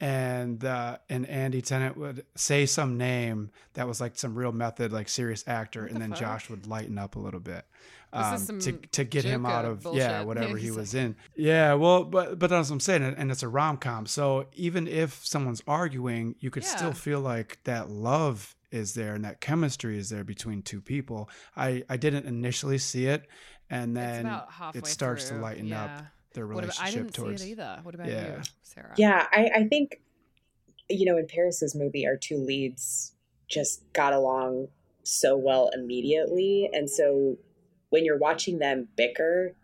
And 0.00 0.64
uh, 0.64 0.98
and 1.08 1.26
Andy 1.26 1.60
Tennant 1.60 1.96
would 1.96 2.24
say 2.36 2.66
some 2.66 2.96
name 2.96 3.50
that 3.74 3.88
was 3.88 4.00
like 4.00 4.16
some 4.16 4.36
real 4.36 4.52
method, 4.52 4.92
like 4.92 5.08
serious 5.08 5.42
actor, 5.48 5.82
What 5.82 5.88
and 5.90 5.96
the 5.96 6.00
then 6.00 6.10
fuck? 6.10 6.18
Josh 6.20 6.50
would 6.50 6.68
lighten 6.68 6.98
up 6.98 7.16
a 7.16 7.18
little 7.18 7.40
bit 7.40 7.64
um, 8.12 8.46
to 8.60 8.72
to 8.92 9.02
get 9.02 9.24
him 9.24 9.44
out 9.44 9.64
of 9.64 9.82
bullshit. 9.82 10.02
yeah 10.02 10.22
whatever 10.22 10.56
he 10.56 10.70
was 10.70 10.94
in. 10.94 11.16
Yeah, 11.34 11.74
well, 11.74 12.04
but 12.04 12.38
but 12.38 12.48
that's 12.48 12.70
what 12.70 12.74
I'm 12.74 12.80
saying, 12.80 13.02
and 13.02 13.18
and 13.18 13.32
it's 13.32 13.42
a 13.42 13.48
rom 13.48 13.76
com. 13.76 14.06
So 14.06 14.46
even 14.54 14.86
if 14.86 15.26
someone's 15.26 15.64
arguing, 15.66 16.36
you 16.38 16.50
could 16.50 16.62
Yeah. 16.62 16.76
still 16.76 16.92
feel 16.92 17.18
like 17.18 17.58
that 17.64 17.90
love 17.90 18.54
is 18.70 18.94
there 18.94 19.14
and 19.14 19.24
that 19.24 19.40
chemistry 19.40 19.98
is 19.98 20.10
there 20.10 20.24
between 20.24 20.62
two 20.62 20.80
people. 20.80 21.30
I 21.56 21.84
I 21.88 21.96
didn't 21.96 22.26
initially 22.26 22.78
see 22.78 23.06
it, 23.06 23.26
and 23.70 23.96
then 23.96 24.26
it 24.74 24.86
starts 24.86 25.24
to 25.24 25.34
through. 25.34 25.40
lighten 25.42 25.72
up 25.72 26.02
their 26.34 26.46
relationship 26.46 26.78
about, 26.78 26.88
I 26.88 26.90
didn't 26.92 27.14
towards. 27.14 27.42
see 27.42 27.48
it 27.48 27.52
either. 27.52 27.80
What 27.82 27.94
about 27.94 28.08
Yeah. 28.08 28.36
you, 28.36 28.42
Sarah? 28.62 28.94
Yeah, 28.96 29.26
I, 29.32 29.50
I 29.54 29.68
think, 29.68 30.00
you 30.90 31.06
know, 31.06 31.16
in 31.16 31.26
Paris's 31.26 31.74
movie, 31.74 32.06
our 32.06 32.16
two 32.16 32.36
leads 32.36 33.14
just 33.48 33.82
got 33.94 34.12
along 34.12 34.68
so 35.02 35.36
well 35.36 35.70
immediately. 35.72 36.68
And 36.72 36.88
so 36.90 37.38
when 37.88 38.04
you're 38.04 38.18
watching 38.18 38.58
them 38.58 38.88
bicker, 38.96 39.54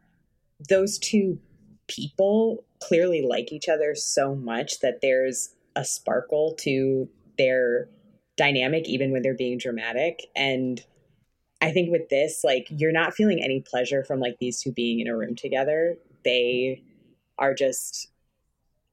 those 0.71 0.99
two 0.99 1.39
people 1.87 2.65
clearly 2.81 3.21
like 3.23 3.53
each 3.53 3.69
other 3.69 3.95
so 3.95 4.35
much 4.35 4.81
that 4.81 5.01
there's 5.03 5.55
a 5.77 5.85
sparkle 5.85 6.55
to 6.61 7.09
their 7.37 7.89
dynamic, 8.37 8.89
even 8.89 9.13
when 9.13 9.23
they're 9.23 9.35
being 9.35 9.59
dramatic. 9.59 10.27
And 10.35 10.85
I 11.61 11.71
think 11.71 11.91
with 11.91 12.09
this, 12.09 12.43
like, 12.45 12.67
you're 12.71 12.93
not 12.93 13.15
feeling 13.15 13.43
any 13.43 13.61
pleasure 13.61 14.05
from 14.05 14.21
like 14.21 14.39
these 14.39 14.61
two 14.61 14.73
being 14.73 15.01
in 15.01 15.07
a 15.07 15.17
room 15.17 15.35
together. 15.35 15.97
They 16.25 16.83
are 17.39 17.55
just 17.55 18.09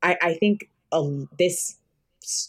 I, 0.03 0.17
I 0.21 0.33
think 0.33 0.69
uh, 0.91 1.07
this 1.37 1.77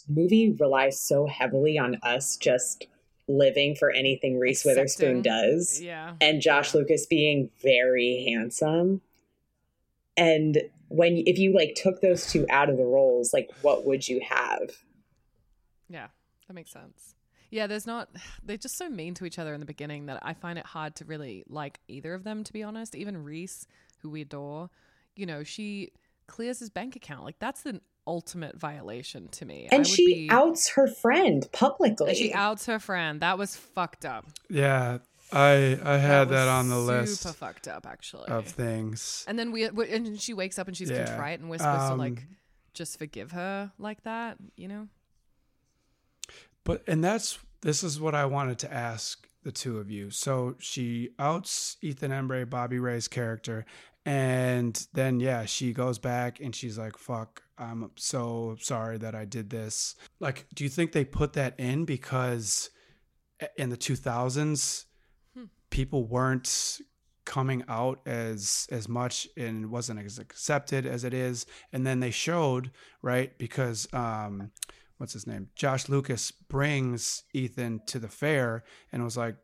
movie 0.09 0.55
relies 0.59 0.99
so 0.99 1.27
heavily 1.27 1.77
on 1.77 1.97
us 2.03 2.37
just 2.37 2.87
living 3.27 3.75
for 3.75 3.91
anything 3.91 4.37
Reese 4.37 4.65
Witherspoon 4.65 5.21
does, 5.21 5.81
Yeah. 5.81 6.15
and 6.19 6.41
Josh 6.41 6.73
Yeah. 6.73 6.79
Lucas 6.81 7.05
being 7.05 7.49
very 7.61 8.25
handsome. 8.27 9.01
And 10.17 10.61
when 10.89 11.23
if 11.25 11.37
you 11.37 11.53
like 11.53 11.75
took 11.75 12.01
those 12.01 12.31
two 12.31 12.45
out 12.49 12.69
of 12.69 12.77
the 12.77 12.85
roles, 12.85 13.33
like 13.33 13.49
what 13.61 13.85
would 13.85 14.07
you 14.07 14.21
have? 14.27 14.71
Yeah, 15.89 16.07
that 16.53 16.55
makes 16.59 16.71
sense. 16.71 17.15
Yeah, 17.49 17.67
there's 17.67 17.87
not. 17.87 18.09
They're 18.43 18.57
just 18.57 18.77
so 18.77 18.89
mean 18.89 19.13
to 19.15 19.25
each 19.25 19.39
other 19.39 19.53
in 19.53 19.59
the 19.59 19.65
beginning 19.65 20.05
that 20.07 20.19
I 20.21 20.33
find 20.33 20.57
it 20.59 20.65
hard 20.65 20.95
to 20.97 21.05
really 21.05 21.43
like 21.47 21.79
either 21.87 22.13
of 22.13 22.23
them, 22.23 22.43
to 22.43 22.53
be 22.53 22.63
honest. 22.63 22.95
Even 22.95 23.23
Reese, 23.23 23.67
who 23.99 24.09
we 24.09 24.21
adore, 24.21 24.69
you 25.15 25.25
know, 25.25 25.43
she 25.43 25.91
clears 26.27 26.59
his 26.59 26.69
bank 26.69 26.95
account. 26.95 27.23
Like, 27.23 27.39
that's 27.39 27.61
the 27.63 27.81
ultimate 28.05 28.57
violation 28.59 29.27
to 29.29 29.45
me. 29.45 29.67
I 29.71 29.75
And 29.75 29.79
would 29.85 29.87
she 29.87 30.05
be, 30.27 30.29
outs 30.29 30.69
her 30.69 30.87
friend 30.87 31.47
publicly. 31.51 32.09
and 32.09 32.17
she 32.17 32.33
outs 32.33 32.65
her 32.65 32.79
friend. 32.79 33.21
That 33.21 33.37
was 33.37 33.55
fucked 33.55 34.05
up. 34.05 34.25
Yeah, 34.49 34.97
I 35.31 35.79
I 35.83 35.97
had 35.97 36.29
that, 36.29 36.45
was 36.45 36.47
on 36.49 36.69
the 36.69 36.75
super 36.75 37.01
list 37.01 37.21
Super 37.21 37.33
fucked 37.33 37.67
up, 37.67 37.85
actually. 37.87 38.29
of 38.29 38.47
things. 38.47 39.23
and 39.27 39.37
then 39.39 39.51
we, 39.51 39.69
we- 39.69 39.89
and 39.89 40.19
she 40.19 40.33
wakes 40.33 40.59
up 40.59 40.67
and 40.67 40.75
she's 40.75 40.89
Yeah. 40.91 41.05
contrite, 41.05 41.39
and 41.39 41.49
we're 41.49 41.57
supposed 41.59 41.87
to 41.89 41.95
like 41.95 42.17
Um, 42.19 42.27
just 42.73 42.97
forgive 42.99 43.31
her 43.31 43.71
like 43.77 44.03
that, 44.03 44.37
you 44.57 44.67
know? 44.67 44.87
But 46.63 46.83
and 46.87 47.03
that's 47.03 47.39
this 47.61 47.83
is 47.83 47.99
what 47.99 48.15
I 48.15 48.25
wanted 48.25 48.59
to 48.59 48.73
ask 48.73 49.27
the 49.43 49.51
two 49.51 49.77
of 49.79 49.91
you. 49.91 50.09
So 50.09 50.55
she 50.59 51.09
outs 51.19 51.77
Ethan 51.81 52.11
Embry, 52.11 52.49
Bobby 52.49 52.79
Ray's 52.79 53.07
character, 53.07 53.65
and 54.05 54.85
then 54.93 55.19
yeah, 55.19 55.45
she 55.45 55.73
goes 55.73 55.99
back 55.99 56.39
and 56.39 56.55
she's 56.55 56.77
like, 56.77 56.97
"Fuck, 56.97 57.43
I'm 57.57 57.91
so 57.95 58.55
sorry 58.59 58.97
that 58.99 59.15
I 59.15 59.25
did 59.25 59.49
this." 59.49 59.95
Like, 60.19 60.45
do 60.53 60.63
you 60.63 60.69
think 60.69 60.91
they 60.91 61.05
put 61.05 61.33
that 61.33 61.59
in 61.59 61.85
because 61.85 62.69
in 63.57 63.69
the 63.69 63.77
2000s 63.77 64.85
Hmm. 65.35 65.45
people 65.71 66.05
weren't 66.05 66.79
coming 67.25 67.63
out 67.67 67.99
as 68.05 68.67
as 68.71 68.87
much 68.87 69.27
and 69.35 69.71
wasn't 69.71 69.99
as 69.99 70.19
accepted 70.19 70.85
as 70.85 71.03
it 71.03 71.13
is 71.13 71.45
and 71.71 71.87
then 71.87 71.99
they 71.99 72.11
showed 72.11 72.69
right 73.01 73.35
because 73.37 73.87
um 73.93 74.51
what's 75.03 75.11
his 75.11 75.27
name? 75.27 75.49
Josh 75.53 75.89
Lucas 75.89 76.31
brings 76.31 77.23
Ethan 77.33 77.81
to 77.87 77.99
the 77.99 78.07
fair 78.07 78.63
and 78.89 79.03
was 79.03 79.17
like, 79.17 79.35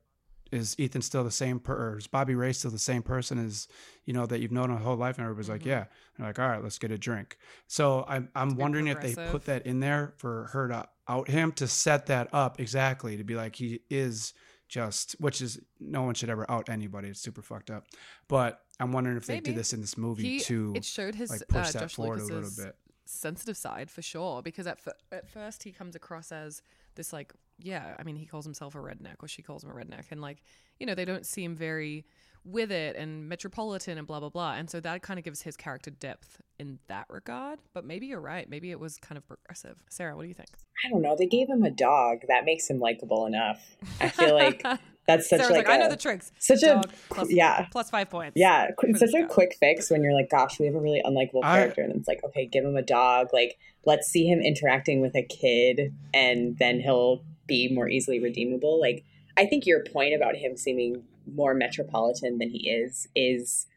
is 0.53 0.73
Ethan 0.79 1.01
still 1.01 1.25
the 1.25 1.29
same 1.31 1.59
per 1.59 1.73
or 1.75 1.97
is 1.97 2.07
Bobby 2.07 2.33
Ray 2.33 2.53
still 2.53 2.71
the 2.71 2.79
same 2.79 3.03
person 3.03 3.37
as 3.45 3.67
you 4.05 4.13
know 4.13 4.25
that 4.25 4.39
you've 4.39 4.53
known 4.53 4.69
her 4.69 4.77
whole 4.77 4.95
life? 4.95 5.17
And 5.17 5.25
everybody's 5.25 5.49
like, 5.49 5.63
Mhm. 5.63 5.65
yeah. 5.65 5.85
And 6.17 6.25
like, 6.25 6.39
all 6.39 6.47
right, 6.47 6.63
let's 6.63 6.79
get 6.79 6.91
a 6.91 6.97
drink. 6.97 7.37
So 7.67 8.05
I'm 8.07 8.29
I'm 8.33 8.55
wondering 8.55 8.87
if 8.87 9.01
they 9.01 9.13
put 9.31 9.45
that 9.45 9.65
in 9.65 9.81
there 9.81 10.13
for 10.15 10.45
her 10.53 10.69
to 10.69 10.87
out 11.09 11.27
him 11.29 11.51
to 11.53 11.67
set 11.67 12.05
that 12.05 12.29
up 12.33 12.61
exactly 12.61 13.17
to 13.17 13.25
be 13.25 13.35
like 13.35 13.57
he 13.57 13.81
is 13.89 14.33
just 14.69 15.17
which 15.19 15.41
is 15.41 15.59
no 15.81 16.03
one 16.03 16.13
should 16.15 16.29
ever 16.29 16.49
out 16.49 16.69
anybody. 16.69 17.09
It's 17.09 17.19
super 17.19 17.41
fucked 17.41 17.69
up. 17.69 17.85
But 18.29 18.61
I'm 18.79 18.93
wondering 18.93 19.17
if 19.17 19.25
they 19.25 19.35
Maybe. 19.35 19.47
did 19.51 19.55
this 19.57 19.73
in 19.73 19.81
this 19.81 19.97
movie 19.97 20.37
He, 20.37 20.39
to 20.39 20.71
it 20.77 20.85
showed 20.85 21.15
his 21.15 21.29
like 21.29 21.41
uh, 21.53 21.63
that 21.69 21.73
Josh 21.73 21.95
forward 21.95 22.21
a 22.21 22.23
little 22.23 22.49
bit. 22.57 22.75
Sensitive 23.09 23.57
side 23.57 23.89
for 23.89 24.01
sure 24.01 24.41
because 24.41 24.67
at, 24.67 24.77
f- 24.85 24.93
at 25.11 25.27
first 25.27 25.63
he 25.63 25.71
comes 25.71 25.95
across 25.95 26.31
as 26.31 26.61
this 26.95 27.11
like 27.11 27.33
yeah 27.57 27.95
i 27.97 28.03
mean 28.03 28.15
he 28.15 28.25
calls 28.25 28.45
himself 28.45 28.75
a 28.75 28.77
redneck 28.77 29.15
or 29.21 29.27
she 29.27 29.41
calls 29.41 29.63
him 29.63 29.71
a 29.71 29.73
redneck 29.73 30.05
and 30.11 30.21
like 30.21 30.43
you 30.79 30.85
know 30.85 30.93
they 30.93 31.05
don't 31.05 31.25
seem 31.25 31.55
very 31.55 32.05
with 32.45 32.71
it 32.71 32.95
and 32.95 33.27
metropolitan 33.27 33.97
and 33.97 34.07
blah 34.07 34.19
blah 34.19 34.29
blah 34.29 34.53
and 34.53 34.69
so 34.69 34.79
that 34.79 35.01
kind 35.01 35.19
of 35.19 35.25
gives 35.25 35.41
his 35.41 35.55
character 35.57 35.91
depth 35.91 36.41
in 36.57 36.79
that 36.87 37.05
regard 37.09 37.59
but 37.73 37.83
maybe 37.85 38.07
you're 38.07 38.19
right 38.21 38.49
maybe 38.49 38.71
it 38.71 38.79
was 38.79 38.97
kind 38.97 39.17
of 39.17 39.27
progressive 39.27 39.75
sarah 39.89 40.15
what 40.15 40.23
do 40.23 40.27
you 40.27 40.33
think 40.33 40.49
I 40.85 40.89
don't 40.89 41.01
know. 41.01 41.13
They 41.17 41.25
gave 41.25 41.49
him 41.49 41.63
a 41.63 41.69
dog 41.71 42.19
that 42.29 42.45
makes 42.45 42.69
him 42.69 42.79
likable 42.79 43.25
enough. 43.25 43.75
I 43.99 44.07
feel 44.07 44.33
like 44.45 44.63
that's 45.05 45.27
such 45.29 45.39
Sarah's 45.41 45.49
like, 45.51 45.67
like, 45.67 45.73
i 45.73 45.75
a- 45.75 45.79
know 45.79 45.89
the 45.89 45.97
tricks 45.97 46.31
such 46.39 46.63
a 46.63 46.81
plus, 47.09 47.29
yeah. 47.29 47.65
plus 47.69 47.89
five 47.89 48.09
points 48.09 48.35
Yeah, 48.37 48.71
qu- 48.79 48.93
for 48.93 48.99
such 48.99 49.09
a 49.13 49.23
guy. 49.23 49.27
quick 49.27 49.57
fix 49.59 49.89
when 49.91 50.03
you're 50.03 50.13
like, 50.13 50.29
gosh, 50.29 50.57
we 50.57 50.67
have 50.67 50.75
a 50.75 50.79
really 50.79 51.01
unlikable 51.05 51.43
I- 51.43 51.57
character, 51.57 51.81
and 51.81 51.93
it's 51.97 52.07
like, 52.07 52.23
okay, 52.23 52.45
give 52.45 52.63
him 52.63 52.77
a 52.77 52.81
dog. 52.81 53.27
Like, 53.33 53.57
let's 53.85 54.07
see 54.07 54.25
him 54.25 54.39
interacting 54.39 55.01
with 55.01 55.15
a 55.17 55.23
kid, 55.23 55.93
and 56.13 56.57
then 56.59 56.79
he'll 56.79 57.23
be 57.45 57.67
more 57.73 57.89
easily 57.89 58.21
redeemable. 58.21 58.79
Like, 58.79 59.03
I 59.39 59.45
think 59.45 59.65
your 59.65 59.83
point 59.83 60.13
about 60.13 60.35
him 60.35 60.57
seeming 60.57 61.03
more 61.31 61.53
metropolitan 61.53 62.37
than 62.37 62.49
he 62.49 62.69
is 62.69 63.07
is 63.15 63.67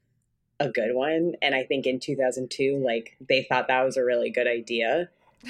a 0.60 0.68
good 0.68 0.94
one, 0.94 1.34
and 1.40 1.54
I 1.54 1.62
think 1.64 1.86
in 1.86 1.98
2002, 2.00 2.82
like, 2.84 3.16
they 3.28 3.42
thought 3.48 3.68
that 3.68 3.82
was 3.84 3.96
a 3.96 4.04
really 4.04 4.30
good 4.30 4.46
idea. 4.46 5.08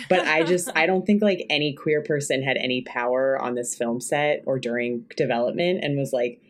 But 0.09 0.21
I 0.21 0.43
just, 0.45 0.71
I 0.75 0.87
don't 0.87 1.05
think 1.05 1.21
like 1.23 1.45
any 1.51 1.75
queer 1.75 2.03
person 2.03 2.43
had 2.43 2.57
any 2.57 2.81
power 2.83 3.39
on 3.39 3.55
this 3.55 3.75
film 3.77 4.01
set 4.01 4.43
or 4.47 4.59
during 4.59 5.05
development 5.19 5.81
and 5.85 5.99
was 5.99 6.15
like, 6.15 6.41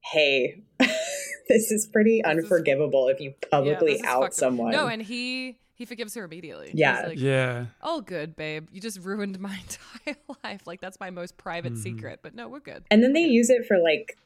hey, 0.00 0.62
this 0.80 1.70
is 1.70 1.86
pretty 1.86 2.22
This 2.24 2.32
is- 2.38 2.44
unforgivable 2.44 3.08
if 3.08 3.20
you 3.20 3.34
publicly 3.50 3.92
is 3.96 4.02
out 4.04 4.32
someone. 4.34 4.72
no 4.72 4.86
and 4.86 5.02
he 5.02 5.58
he 5.76 5.84
forgives 5.84 6.14
her 6.14 6.24
immediately 6.24 6.70
Yeah. 6.74 7.04
like, 7.06 7.20
Yeah. 7.20 7.66
oh 7.82 8.00
good 8.00 8.34
babe 8.34 8.68
you 8.72 8.80
just 8.80 8.98
ruined 9.00 9.38
my 9.38 9.56
entire 10.06 10.16
life 10.42 10.62
like 10.66 10.80
that's 10.80 10.98
my 10.98 11.10
most 11.10 11.36
private 11.36 11.74
Mhm. 11.74 11.78
secret 11.82 12.20
but 12.22 12.34
no 12.34 12.48
we're 12.48 12.60
good 12.60 12.84
and 12.90 13.02
then 13.02 13.12
they 13.12 13.22
use 13.24 13.48
it 13.50 13.64
for 13.66 13.78
like 13.78 14.16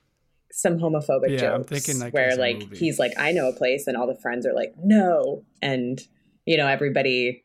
some 0.53 0.79
homophobic 0.79 1.31
Yeah, 1.31 1.37
jokes 1.39 1.55
I'm 1.55 1.65
thinking, 1.65 1.99
like, 2.01 2.13
where 2.13 2.35
like 2.37 2.59
movie. 2.59 2.77
he's 2.77 2.99
like, 2.99 3.13
I 3.17 3.31
know 3.31 3.49
a 3.49 3.53
place, 3.53 3.87
and 3.87 3.97
all 3.97 4.09
the 4.09 4.17
friends 4.21 4.45
are 4.45 4.53
like, 4.53 4.75
no, 4.83 5.45
and 5.63 6.01
you 6.45 6.57
know 6.57 6.67
everybody, 6.67 7.45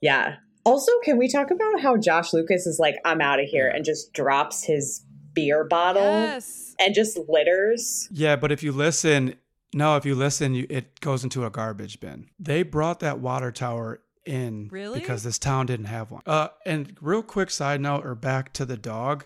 yeah. 0.00 0.36
Also, 0.64 0.90
can 1.04 1.18
we 1.18 1.28
talk 1.28 1.52
about 1.52 1.80
how 1.80 1.96
Josh 1.96 2.32
Lucas 2.32 2.66
is 2.66 2.80
like, 2.80 2.96
I'm 3.04 3.20
out 3.20 3.38
of 3.38 3.46
here, 3.46 3.68
and 3.68 3.84
just 3.84 4.12
drops 4.12 4.64
his 4.64 5.04
beer 5.34 5.62
bottle 5.62 6.02
Yes. 6.02 6.74
and 6.80 6.92
just 6.96 7.16
litters. 7.28 8.08
Yeah, 8.10 8.34
but 8.34 8.50
if 8.50 8.60
you 8.64 8.72
listen, 8.72 9.34
no, 9.74 9.96
if 9.96 10.04
you 10.06 10.14
listen, 10.14 10.54
you, 10.54 10.66
it 10.70 11.00
goes 11.00 11.24
into 11.24 11.44
a 11.44 11.50
garbage 11.50 12.00
bin. 12.00 12.28
They 12.38 12.62
brought 12.62 13.00
that 13.00 13.18
water 13.18 13.52
tower 13.52 14.00
in 14.24 14.68
Really? 14.72 14.98
because 15.00 15.22
this 15.22 15.38
town 15.38 15.66
didn't 15.66 15.86
have 15.86 16.10
one. 16.10 16.22
Uh, 16.26 16.48
and 16.64 16.96
real 17.00 17.22
quick 17.22 17.50
side 17.50 17.80
note, 17.80 18.04
or 18.04 18.14
back 18.14 18.52
to 18.54 18.64
the 18.64 18.76
dog, 18.76 19.24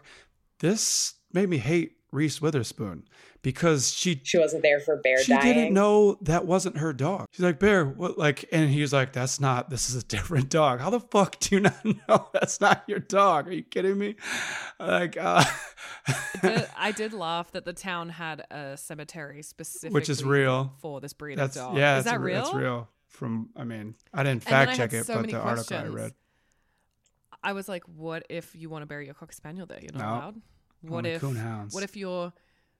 this 0.58 1.14
made 1.32 1.48
me 1.48 1.58
hate 1.58 1.92
Reese 2.12 2.40
Witherspoon 2.42 3.04
because 3.42 3.92
she 3.94 4.20
She 4.24 4.38
wasn't 4.38 4.62
there 4.62 4.80
for 4.80 4.96
Bear 4.96 5.22
she 5.22 5.32
dying. 5.32 5.54
didn't 5.54 5.74
know 5.74 6.18
that 6.22 6.44
wasn't 6.46 6.78
her 6.78 6.92
dog. 6.92 7.26
She's 7.32 7.44
like, 7.44 7.58
Bear, 7.58 7.84
what? 7.84 8.18
Like, 8.18 8.46
and 8.52 8.68
he's 8.70 8.92
like, 8.92 9.12
That's 9.12 9.40
not. 9.40 9.70
This 9.70 9.88
is 9.88 9.96
a 10.02 10.04
different 10.06 10.48
dog. 10.48 10.80
How 10.80 10.90
the 10.90 11.00
fuck 11.00 11.38
do 11.38 11.54
you 11.56 11.60
not 11.62 11.84
know 12.08 12.28
that's 12.32 12.60
not 12.60 12.82
your 12.88 12.98
dog? 12.98 13.48
Are 13.48 13.52
you 13.52 13.62
kidding 13.62 13.96
me? 13.98 14.16
Like, 14.78 15.16
uh, 15.16 15.44
The- 16.42 16.68
I 16.76 16.92
did 16.92 17.12
laugh 17.12 17.52
that 17.52 17.64
the 17.64 17.72
town 17.72 18.08
had 18.08 18.44
a 18.50 18.76
cemetery 18.76 19.42
specifically, 19.42 19.94
which 19.94 20.08
is 20.08 20.24
real. 20.24 20.72
for 20.80 21.00
this 21.00 21.12
breed 21.12 21.38
That's 21.38 21.56
of 21.56 21.62
dog. 21.68 21.76
yeah. 21.78 21.98
is 21.98 22.04
that's 22.04 22.16
that 22.16 22.20
real? 22.20 22.42
That's 22.42 22.54
real. 22.54 22.88
From 23.08 23.50
I 23.56 23.64
mean, 23.64 23.94
I 24.14 24.22
didn't 24.22 24.42
fact 24.44 24.76
check 24.76 24.92
it, 24.92 25.04
so 25.06 25.14
but 25.14 25.20
many 25.22 25.32
the 25.34 25.40
article 25.40 25.76
I 25.76 25.84
read. 25.86 26.12
I 27.42 27.52
was 27.52 27.68
like, 27.68 27.84
what 27.84 28.24
if 28.28 28.54
you 28.54 28.68
want 28.68 28.82
to 28.82 28.86
bury 28.86 29.06
your 29.06 29.14
cocker 29.14 29.32
spaniel 29.32 29.66
there? 29.66 29.78
You're 29.80 29.92
not 29.92 30.00
No. 30.00 30.06
allowed. 30.14 30.40
What 30.82 30.98
Only 30.98 31.10
if? 31.12 31.20
coon 31.20 31.36
hounds. 31.36 31.74
What 31.74 31.82
if 31.84 31.96
your 31.96 32.32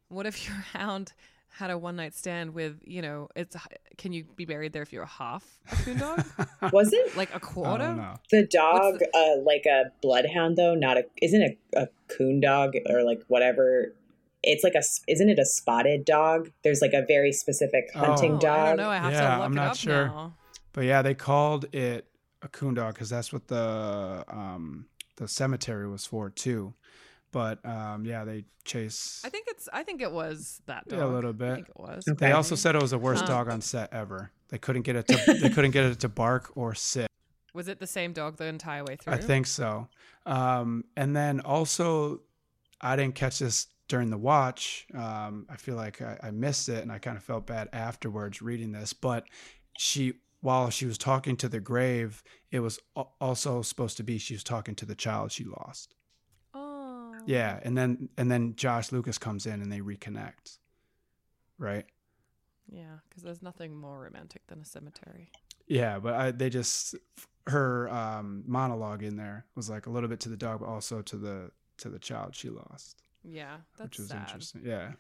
What 0.09 0.27
if 0.27 0.47
your 0.49 0.57
hound 0.73 1.13
had 1.55 1.71
a 1.71 1.77
one 1.77 1.97
night 1.97 2.15
stand 2.15 2.55
with 2.55 2.81
you 2.85 3.03
know? 3.03 3.29
It's 3.37 3.57
can 3.97 4.13
you 4.13 4.25
be 4.37 4.45
buried 4.45 4.73
there 4.73 4.83
if 4.83 4.93
you're 4.93 5.03
a 5.03 5.07
half 5.07 5.45
a 5.71 5.77
coon 5.77 5.99
dog, 5.99 6.25
Was 6.73 6.93
it 6.93 7.17
like 7.17 7.35
a 7.35 7.41
quarter? 7.41 7.79
don't 7.85 7.97
know. 7.97 8.15
the 8.31 8.47
dog 8.47 9.01
What's 9.01 9.17
uh, 9.17 9.43
like 9.45 9.67
a 9.67 9.93
bloodhound 10.03 10.57
though? 10.57 10.75
Not 10.75 10.97
a 10.99 11.05
isn't 11.21 11.43
a, 11.43 11.57
a 11.83 11.89
coon 12.09 12.41
dog 12.41 12.75
or 12.89 13.03
like 13.03 13.23
whatever. 13.29 13.95
It's 14.43 14.65
like 14.65 14.75
a 14.75 14.79
s- 14.79 15.03
isn't 15.07 15.29
it 15.29 15.39
a 15.39 15.45
spotted 15.45 16.07
dog? 16.07 16.51
There's 16.65 16.81
like 16.81 16.95
a 16.95 17.05
very 17.07 17.31
specific 17.33 17.91
hunting 17.95 18.37
Oh, 18.37 18.39
dog. 18.39 18.59
I 18.59 18.69
don't 18.69 18.77
know. 18.79 18.89
I 18.91 18.97
have 18.97 19.13
Yeah, 19.13 19.21
to 19.33 19.37
look 19.37 19.45
I'm 19.47 19.53
it 19.53 19.57
not 19.57 19.71
up 19.73 19.77
sure. 19.77 20.07
now. 20.07 20.35
But 20.73 20.85
yeah, 20.85 21.03
they 21.03 21.15
called 21.15 21.67
it 21.75 22.07
a 22.41 22.49
coon 22.49 22.73
dog 22.75 22.95
because 22.95 23.11
that's 23.11 23.33
what 23.35 23.49
the 23.49 24.25
um 24.29 24.87
the 25.17 25.29
cemetery 25.29 25.87
was 25.89 26.07
for 26.07 26.31
too. 26.31 26.73
But 27.33 27.65
um 27.65 28.05
yeah, 28.05 28.25
they 28.25 28.45
chase. 28.65 29.23
I 29.25 29.29
think 29.31 29.47
it's. 29.49 29.69
I 29.73 29.83
think 29.83 30.01
it 30.03 30.13
was 30.13 30.61
that 30.67 30.89
dog. 30.89 30.99
Yeah, 30.99 31.05
a 31.05 31.07
little 31.07 31.31
I 31.31 31.33
bit. 31.33 31.55
think 31.57 31.69
it 31.69 31.79
was. 31.81 32.05
Okay. 32.09 32.27
They 32.27 32.33
also 32.33 32.55
said 32.55 32.75
it 32.75 32.83
was 32.83 32.91
the 32.91 32.99
worst 32.99 33.23
Huh. 33.23 33.29
dog 33.29 33.49
on 33.49 33.61
set 33.61 33.93
ever. 33.93 34.31
They 34.49 34.59
couldn't 34.59 34.83
get 34.83 34.97
it 34.97 35.07
to 35.09 35.39
they 35.41 35.49
couldn't 35.51 35.71
get 35.71 35.85
it 35.85 36.01
to 36.01 36.09
bark 36.09 36.51
or 36.57 36.75
sit. 36.75 37.07
Was 37.55 37.69
it 37.69 37.79
the 37.81 37.87
same 37.87 38.13
dog 38.13 38.37
the 38.37 38.47
entire 38.47 38.85
way 38.85 38.97
through? 38.97 39.13
I 39.13 39.17
think 39.19 39.47
so. 39.47 39.89
Um, 40.27 40.85
and 40.97 41.17
then 41.17 41.41
also, 41.41 42.21
I 42.81 42.95
didn't 42.97 43.15
catch 43.17 43.39
this 43.41 43.67
during 43.89 44.11
the 44.11 44.19
watch. 44.19 44.87
Um, 44.95 45.47
I 45.51 45.57
feel 45.57 45.75
like 45.75 46.01
I, 46.01 46.17
I 46.23 46.31
missed 46.31 46.69
it, 46.69 46.83
and 46.83 46.93
I 46.93 46.99
kind 46.99 47.17
of 47.17 47.25
felt 47.25 47.47
bad 47.47 47.69
afterwards 47.73 48.41
reading 48.41 48.71
this. 48.71 48.93
But 48.93 49.25
she, 49.79 50.15
while 50.43 50.71
she 50.71 50.87
was 50.87 50.97
talking 50.97 51.37
to 51.39 51.49
the 51.49 51.59
grave, 51.59 52.23
it 52.53 52.61
was 52.61 52.79
also 53.21 53.63
supposed 53.63 53.97
to 53.97 54.05
be 54.05 54.19
she 54.19 54.35
was 54.35 54.45
talking 54.45 54.77
to 54.77 54.87
the 54.87 54.95
child 54.95 55.33
she 55.33 55.43
lost. 55.45 55.97
Yeah, 57.27 57.61
and 57.63 57.77
then 57.77 58.09
and 58.17 58.31
then 58.31 58.55
Josh 58.57 58.93
Lucas 58.93 59.19
comes 59.19 59.47
in 59.47 59.61
and 59.63 59.71
they 59.71 59.81
reconnect. 59.81 60.59
Right. 61.59 61.87
Yeah, 62.73 62.99
because 63.09 63.23
there's 63.23 63.43
nothing 63.43 63.75
more 63.77 64.01
romantic 64.01 64.47
than 64.47 64.61
a 64.61 64.65
cemetery. 64.65 65.31
Yeah, 65.67 65.99
but 65.99 66.15
I, 66.15 66.31
they 66.31 66.51
just 66.51 66.95
her 67.47 67.89
um, 67.91 68.45
monologue 68.47 69.03
in 69.03 69.17
there 69.17 69.45
was 69.57 69.69
like 69.69 69.87
a 69.87 69.91
little 69.91 70.09
bit 70.09 70.21
to 70.21 70.29
the 70.29 70.37
dog, 70.37 70.61
but 70.61 70.69
also 70.69 71.03
to 71.03 71.17
the 71.17 71.51
to 71.79 71.89
the 71.89 71.99
child 71.99 72.35
she 72.37 72.49
lost, 72.51 73.03
Yeah, 73.25 73.57
that's 73.79 73.91
which 73.91 73.99
was 73.99 74.09
sad. 74.09 74.23
interesting. 74.27 74.63
Yeah, 74.65 74.93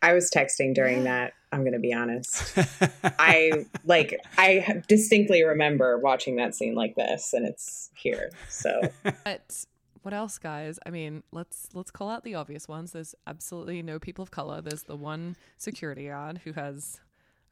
I 0.00 0.14
was 0.14 0.30
texting 0.30 0.74
during 0.74 1.04
that. 1.04 1.34
I'm 1.52 1.64
gonna 1.64 1.78
be 1.78 1.92
honest. 1.92 2.56
I 3.18 3.66
like 3.84 4.18
I 4.38 4.82
distinctly 4.88 5.42
remember 5.44 5.98
watching 5.98 6.36
that 6.36 6.54
scene 6.54 6.74
like 6.74 6.94
this, 6.96 7.32
and 7.32 7.46
it's 7.46 7.90
here. 7.94 8.30
So 8.48 8.80
But 9.24 9.64
what 10.02 10.12
else, 10.14 10.38
guys? 10.38 10.78
I 10.86 10.90
mean, 10.90 11.22
let's 11.32 11.68
let's 11.74 11.90
call 11.90 12.10
out 12.10 12.24
the 12.24 12.34
obvious 12.34 12.68
ones. 12.68 12.92
There's 12.92 13.14
absolutely 13.26 13.82
no 13.82 13.98
people 13.98 14.22
of 14.22 14.30
color. 14.30 14.60
There's 14.60 14.82
the 14.84 14.96
one 14.96 15.36
security 15.58 16.06
guard 16.08 16.40
who 16.44 16.52
has 16.52 17.00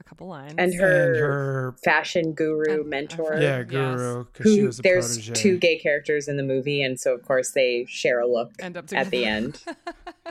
a 0.00 0.02
couple 0.02 0.26
lines. 0.28 0.54
and 0.56 0.72
her, 0.74 1.12
and 1.12 1.20
her 1.20 1.74
fashion 1.84 2.32
guru 2.32 2.80
And- 2.80 2.88
mentor. 2.90 3.34
and 3.34 3.42
yeah 3.42 3.58
Yes. 3.58 3.66
guru 3.68 4.24
because 4.24 4.52
she 4.52 4.58
Who 4.60 4.66
was 4.66 4.78
a 4.78 4.82
there's 4.82 5.06
protege. 5.18 5.32
two 5.34 5.58
gay 5.58 5.78
characters 5.78 6.26
in 6.26 6.36
the 6.38 6.42
movie, 6.42 6.82
and 6.82 6.98
so 6.98 7.14
of 7.14 7.22
course 7.22 7.50
they 7.50 7.84
share 7.88 8.18
a 8.20 8.26
look 8.26 8.52
end 8.60 8.76
up 8.78 8.90
at 8.92 9.10
the 9.10 9.24
end. 9.26 9.62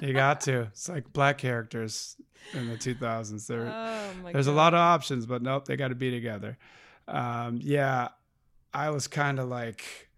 You 0.01 0.13
got 0.13 0.39
to. 0.41 0.61
It's 0.61 0.87
like 0.87 1.11
black 1.11 1.37
characters 1.39 2.15
in 2.53 2.69
the 2.69 2.77
2000s. 2.77 3.47
There, 3.47 3.67
oh 3.69 4.11
there's 4.31 4.45
God. 4.45 4.51
a 4.51 4.55
lot 4.55 4.73
of 4.73 4.79
options, 4.79 5.25
but 5.25 5.41
nope, 5.41 5.65
they 5.65 5.75
got 5.75 5.89
to 5.89 5.95
be 5.95 6.09
together. 6.09 6.57
Um, 7.07 7.59
yeah, 7.61 8.07
I 8.73 8.91
was 8.91 9.07
kind 9.07 9.39
of 9.39 9.49
like, 9.49 10.08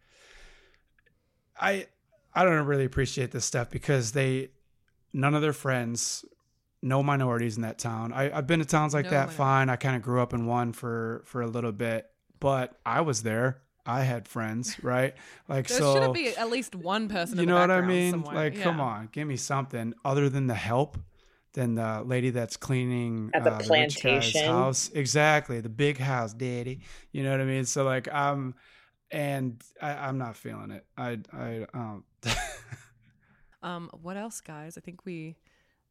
I, 1.61 1.87
I 2.33 2.43
don't 2.43 2.65
really 2.65 2.85
appreciate 2.85 3.31
this 3.31 3.45
stuff 3.45 3.69
because 3.69 4.11
they, 4.13 4.49
none 5.13 5.35
of 5.35 5.41
their 5.41 5.53
friends, 5.53 6.25
no 6.81 7.03
minorities 7.03 7.55
in 7.57 7.61
that 7.63 7.77
town. 7.77 8.11
I, 8.13 8.35
I've 8.35 8.47
been 8.47 8.59
to 8.59 8.65
towns 8.65 8.93
like 8.93 9.05
No 9.05 9.11
that. 9.11 9.15
minorities. 9.17 9.37
Fine. 9.37 9.69
I 9.69 9.75
kind 9.75 9.95
of 9.95 10.01
grew 10.01 10.21
up 10.21 10.33
in 10.33 10.45
one 10.47 10.73
for 10.73 11.21
for 11.25 11.41
a 11.41 11.47
little 11.47 11.71
bit, 11.71 12.09
but 12.39 12.79
I 12.85 13.01
was 13.01 13.23
there. 13.23 13.61
I 13.85 14.01
had 14.01 14.27
friends, 14.27 14.77
right? 14.83 15.13
Like 15.47 15.69
so 15.69 15.93
There 15.93 15.93
so. 15.93 16.01
should 16.05 16.13
be 16.13 16.29
at 16.35 16.49
least 16.49 16.75
one 16.75 17.07
person. 17.07 17.37
you 17.37 17.43
in 17.43 17.47
the 17.49 17.53
know 17.53 17.59
what 17.59 17.71
I 17.71 17.81
mean? 17.81 18.11
somewhere. 18.13 18.35
Like, 18.35 18.59
come 18.61 18.79
on, 18.81 19.09
give 19.11 19.27
me 19.27 19.37
something 19.37 19.93
other 20.03 20.29
than 20.29 20.47
the 20.47 20.55
help. 20.55 20.97
Than 21.53 21.75
the 21.75 22.01
lady 22.05 22.29
that's 22.29 22.55
cleaning 22.55 23.29
At 23.33 23.43
the 23.43 23.51
uh, 23.51 23.57
rich 23.69 24.01
guy's 24.01 24.41
plantation. 24.41 24.45
house, 24.45 24.89
exactly 24.93 25.59
the 25.59 25.67
big 25.67 25.97
house, 25.97 26.33
daddy. 26.33 26.79
You 27.11 27.23
know 27.23 27.31
what 27.31 27.41
I 27.41 27.45
mean? 27.45 27.65
So 27.65 27.83
like, 27.83 28.07
I'm. 28.13 28.33
um, 28.33 28.55
and 29.11 29.61
I, 29.81 29.93
I'm 29.93 30.17
not 30.17 30.35
feeling 30.35 30.71
it. 30.71 30.85
I, 30.97 31.19
I, 31.33 31.65
um, 31.73 32.03
Um, 33.63 33.89
what 34.01 34.17
else, 34.17 34.41
guys? 34.41 34.77
I 34.77 34.81
think 34.81 35.05
we, 35.05 35.35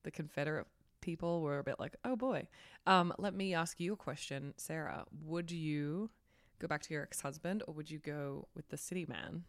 the 0.03 0.11
Confederate 0.11 0.67
people, 1.01 1.41
were 1.41 1.59
a 1.59 1.65
bit 1.65 1.79
like, 1.79 1.95
oh 2.05 2.17
boy. 2.17 2.49
Um, 2.87 3.13
let 3.19 3.35
me 3.35 3.55
ask 3.55 3.81
you 3.81 3.93
a 3.93 3.97
question, 3.97 4.55
Sarah. 4.57 5.05
Would 5.25 5.51
you 5.51 6.11
go 6.59 6.67
back 6.67 6.83
to 6.83 6.95
your 6.95 7.03
ex-husband, 7.03 7.63
or 7.67 7.75
would 7.75 7.91
you 7.91 7.99
go 7.99 8.49
with 8.55 8.69
the 8.69 8.77
city 8.77 9.07
man? 9.09 9.45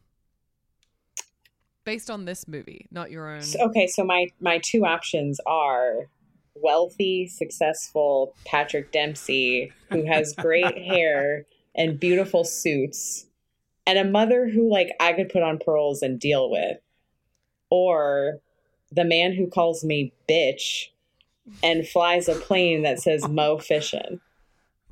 Based 1.83 2.11
on 2.11 2.25
this 2.25 2.47
movie, 2.47 2.87
not 2.91 3.09
your 3.09 3.27
own. 3.27 3.41
So- 3.41 3.65
okay, 3.69 3.87
so 3.87 4.03
my 4.03 4.27
my 4.39 4.59
two 4.63 4.85
options 4.85 5.39
are 5.47 6.07
wealthy, 6.53 7.27
successful 7.27 8.35
Patrick 8.45 8.91
Dempsey 8.91 9.71
who 9.89 10.05
has 10.05 10.33
great 10.33 10.77
hair 10.85 11.45
and 11.73 11.99
beautiful 11.99 12.43
suits, 12.43 13.25
and 13.91 13.99
a 14.07 14.09
mother 14.09 14.47
who 14.47 14.71
like 14.71 14.89
I 14.99 15.11
could 15.13 15.27
put 15.29 15.43
on 15.43 15.59
pearls 15.59 16.01
and 16.01 16.17
deal 16.19 16.49
with, 16.49 16.77
or 17.69 18.39
the 18.91 19.03
man 19.03 19.33
who 19.33 19.47
calls 19.47 19.83
me 19.83 20.13
bitch 20.29 20.87
and 21.61 21.85
flies 21.87 22.29
a 22.29 22.35
plane 22.35 22.83
that 22.83 23.01
says 23.01 23.27
Mo 23.27 23.57
fishing. 23.57 24.21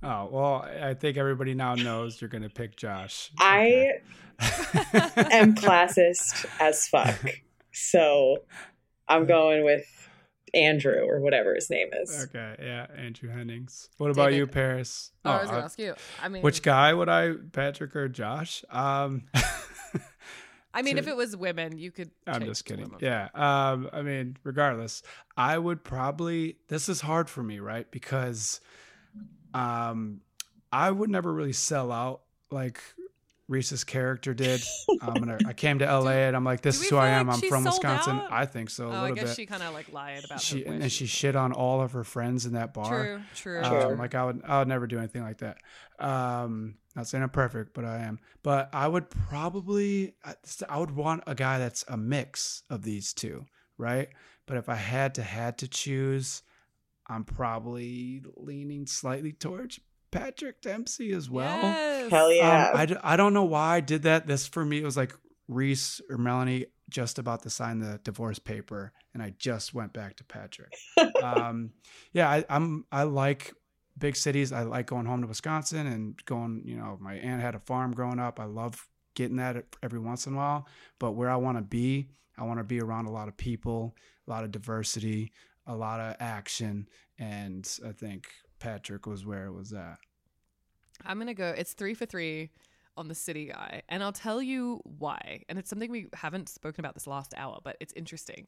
oh 0.04 0.28
well, 0.32 0.68
I 0.82 0.94
think 0.96 1.16
everybody 1.18 1.54
now 1.54 1.76
knows 1.76 2.20
you're 2.22 2.30
gonna 2.30 2.50
pick 2.50 2.76
Josh. 2.76 3.32
I 3.40 3.94
Okay. 4.40 5.28
am 5.32 5.56
classist 5.56 6.46
as 6.60 6.88
fuck, 6.88 7.20
so 7.72 8.44
I'm 9.08 9.26
going 9.26 9.64
with 9.64 10.09
Andrew 10.54 11.06
or 11.08 11.20
whatever 11.20 11.54
his 11.56 11.70
name 11.70 11.90
is. 11.94 12.28
Okay, 12.30 12.56
yeah, 12.62 12.88
Andrew 12.96 13.30
Hennings. 13.30 13.90
What 13.98 14.12
about 14.12 14.34
you, 14.34 14.48
Paris? 14.48 15.12
oh, 15.26 15.32
I 15.32 15.42
was 15.42 15.50
gonna 15.50 15.62
uh, 15.62 15.66
ask 15.66 15.80
you. 15.80 15.96
I 16.22 16.30
mean, 16.30 16.42
which 16.42 16.62
guy 16.62 16.94
would 16.94 17.10
I, 17.10 17.34
Patrick 17.52 17.96
or 17.96 18.08
Josh? 18.08 18.64
Um, 18.70 19.24
I 20.74 20.82
mean, 20.82 20.96
to- 20.96 21.00
if 21.00 21.08
it 21.08 21.16
was 21.18 21.36
women, 21.36 21.78
you 21.78 21.92
could. 21.92 22.12
I'm 22.28 22.46
just 22.46 22.66
kidding. 22.66 22.94
Yeah. 23.00 23.30
Um, 23.34 23.90
I 23.92 24.02
mean, 24.02 24.38
regardless, 24.44 25.02
I 25.36 25.58
would 25.58 25.84
probably 25.84 26.58
this 26.68 26.90
is 26.90 27.02
hard 27.02 27.30
for 27.30 27.44
me, 27.44 27.60
right? 27.60 27.90
Because 27.92 28.62
um 29.54 30.22
I 30.72 30.92
would 30.92 31.10
never 31.10 31.34
really 31.34 31.54
sell 31.54 31.92
out 31.92 32.22
like 32.52 32.82
Reese's 33.50 33.84
character 33.84 34.34
did. 34.34 34.62
I'm 35.02 35.16
gonna 35.16 35.40
I 35.46 35.52
came 35.54 35.80
to 35.80 35.86
LA 35.86 36.12
and 36.28 36.36
I'm 36.36 36.46
like, 36.46 36.62
this 36.62 36.80
is 36.82 36.90
who 36.90 36.96
I 36.98 37.10
am. 37.10 37.28
like 37.28 37.44
I'm 37.44 37.50
from 37.50 37.64
Wisconsin. 37.66 38.18
out? 38.18 38.32
I 38.32 38.46
think 38.46 38.70
so 38.70 38.88
a 38.88 38.90
Oh, 38.90 38.92
I 38.94 39.02
little 39.02 39.16
guess 39.18 39.26
bit. 39.30 39.36
she 39.36 39.46
kind 39.48 39.64
of 39.64 39.74
like 39.74 39.92
lied 39.92 40.24
about. 40.24 40.40
She 40.40 40.64
her 40.64 40.72
and 40.74 40.92
she 40.92 41.06
shit 41.08 41.36
on 41.36 41.52
all 41.52 41.82
of 41.82 41.92
her 41.94 42.04
friends 42.04 42.46
in 42.46 42.54
that 42.54 42.74
bar. 42.74 42.90
True, 42.90 43.22
true. 43.36 43.62
Um, 43.64 43.88
True. 43.88 43.96
like 43.98 44.16
I 44.16 44.24
would, 44.24 44.42
I 44.46 44.60
would 44.60 44.68
never 44.68 44.88
do 44.88 44.98
anything 45.00 45.24
like 45.24 45.40
that. 45.40 45.58
Um, 46.00 46.76
not 46.96 47.08
saying 47.08 47.24
I'm 47.24 47.30
perfect, 47.30 47.74
but 47.74 47.86
I 47.86 48.00
am. 48.04 48.20
But 48.44 48.70
I 48.74 48.88
would 48.88 49.10
probably, 49.10 50.14
I 50.24 50.36
I 50.70 50.78
would 50.80 50.92
want 50.92 51.24
a 51.28 51.36
guy 51.36 51.60
that's 51.60 51.84
a 51.88 51.98
mix 51.98 52.64
of 52.70 52.84
these 52.84 53.14
two, 53.14 53.46
right? 53.78 54.10
But 54.46 54.58
if 54.58 54.70
I 54.70 54.76
had 54.76 55.16
to 55.16 55.24
had 55.24 55.58
to 55.60 55.68
choose, 55.68 56.44
I'm 57.08 57.24
probably 57.24 58.22
leaning 58.38 58.86
slightly 58.86 59.32
towards 59.32 59.80
Patrick 60.12 60.62
Dempsey 60.62 61.12
as 61.14 61.30
well. 61.30 61.62
Yes. 61.62 62.12
Hell 62.12 62.32
yeah. 62.32 62.70
Um, 62.72 62.78
I, 62.78 62.86
d- 62.86 62.96
I 63.04 63.16
don't 63.16 63.34
know 63.34 63.44
why 63.44 63.78
I 63.78 63.80
did 63.80 64.04
that. 64.04 64.28
This 64.28 64.48
for 64.48 64.66
me 64.66 64.80
it 64.80 64.84
was 64.84 64.98
like 64.98 65.14
Reese 65.48 66.02
or 66.10 66.18
Melanie. 66.18 66.68
just 66.90 67.20
about 67.20 67.44
to 67.44 67.50
sign 67.50 67.80
the 67.80 68.00
divorce 68.04 68.40
paper, 68.40 68.92
and 69.14 69.22
I 69.22 69.34
just 69.38 69.74
went 69.74 69.94
back 69.94 70.16
to 70.18 70.24
Patrick. 70.24 70.74
um, 71.24 71.72
yeah, 72.14 72.30
I, 72.30 72.46
I'm 72.50 72.86
I 72.92 73.04
like 73.04 73.54
big 73.98 74.16
cities. 74.16 74.52
I 74.52 74.64
like 74.64 74.88
going 74.88 75.06
home 75.06 75.22
to 75.22 75.28
Wisconsin 75.28 75.88
and 75.88 76.24
going. 76.26 76.64
You 76.66 76.78
know, 76.78 76.98
my 77.00 77.16
aunt 77.16 77.42
had 77.42 77.56
a 77.56 77.60
farm 77.60 77.94
growing 77.94 78.20
up. 78.20 78.40
I 78.40 78.46
love 78.46 78.88
getting 79.16 79.38
that 79.38 79.66
every 79.84 80.00
once 80.00 80.28
in 80.28 80.34
a 80.34 80.38
while. 80.38 80.68
But 81.00 81.12
where 81.12 81.30
I 81.30 81.36
want 81.36 81.58
to 81.58 81.64
be, 81.64 82.10
I 82.38 82.44
want 82.44 82.60
to 82.60 82.64
be 82.64 82.80
around 82.80 83.06
a 83.06 83.12
lot 83.12 83.28
of 83.28 83.36
people, 83.38 83.96
a 84.28 84.32
lot 84.32 84.44
of 84.44 84.52
diversity, 84.52 85.32
a 85.68 85.76
lot 85.76 86.00
of 86.00 86.16
action, 86.20 86.88
and 87.18 87.70
I 87.86 87.92
think 87.92 88.28
Patrick 88.60 89.06
was 89.06 89.26
where 89.26 89.46
it 89.46 89.54
was 89.54 89.74
at. 89.74 89.98
I'm 91.06 91.18
gonna 91.18 91.34
go. 91.34 91.54
It's 91.58 91.74
three 91.74 91.94
for 91.94 92.06
three 92.06 92.52
on 92.98 93.08
the 93.08 93.16
city 93.16 93.46
guy, 93.46 93.82
and 93.88 94.04
I'll 94.04 94.12
tell 94.12 94.42
you 94.42 94.82
why. 94.84 95.44
And 95.48 95.58
it's 95.58 95.70
something 95.70 95.90
we 95.90 96.08
haven't 96.14 96.50
spoken 96.50 96.84
about 96.84 96.94
this 96.94 97.08
last 97.08 97.34
hour, 97.38 97.60
but 97.64 97.78
it's 97.80 97.94
interesting. 97.94 98.48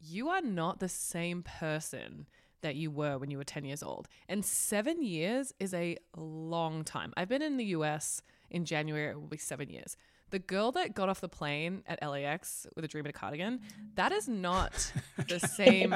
You 0.00 0.28
are 0.28 0.40
not 0.40 0.80
the 0.80 0.88
same 0.88 1.42
person 1.42 2.26
that 2.64 2.76
you 2.76 2.90
were 2.90 3.18
when 3.18 3.30
you 3.30 3.36
were 3.36 3.44
10 3.44 3.64
years 3.64 3.82
old. 3.82 4.08
And 4.28 4.44
seven 4.44 5.02
years 5.02 5.52
is 5.60 5.74
a 5.74 5.98
long 6.16 6.82
time. 6.82 7.12
I've 7.16 7.28
been 7.28 7.42
in 7.42 7.58
the 7.58 7.64
US 7.66 8.22
in 8.50 8.64
January, 8.64 9.10
it 9.10 9.20
will 9.20 9.28
be 9.28 9.36
seven 9.36 9.68
years. 9.68 9.96
The 10.34 10.40
girl 10.40 10.72
that 10.72 10.96
got 10.96 11.08
off 11.08 11.20
the 11.20 11.28
plane 11.28 11.84
at 11.86 12.02
LAX 12.02 12.66
with 12.74 12.84
a 12.84 12.88
dream 12.88 13.04
and 13.04 13.14
a 13.14 13.16
cardigan, 13.16 13.60
that 13.94 14.10
is 14.10 14.26
not 14.26 14.92
the 15.28 15.38
same 15.38 15.94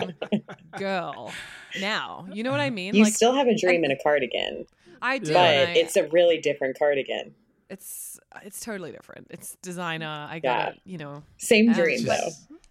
girl 0.78 1.32
now. 1.80 2.24
You 2.32 2.44
know 2.44 2.52
what 2.52 2.60
I 2.60 2.70
mean? 2.70 2.94
You 2.94 3.02
like, 3.02 3.14
still 3.14 3.34
have 3.34 3.48
a 3.48 3.56
dream 3.58 3.82
and 3.82 3.92
a 3.92 3.96
cardigan. 4.00 4.64
I 5.02 5.18
do. 5.18 5.32
But 5.32 5.40
I, 5.40 5.72
it's 5.72 5.96
a 5.96 6.06
really 6.10 6.38
different 6.38 6.78
cardigan. 6.78 7.34
It's 7.68 8.20
it's 8.44 8.60
totally 8.60 8.92
different. 8.92 9.26
It's 9.30 9.56
designer. 9.60 10.28
I 10.30 10.38
get 10.38 10.44
yeah. 10.44 10.68
it. 10.68 10.80
You 10.84 10.98
know, 10.98 11.24
same 11.38 11.72
dream 11.72 12.04
though. 12.04 12.30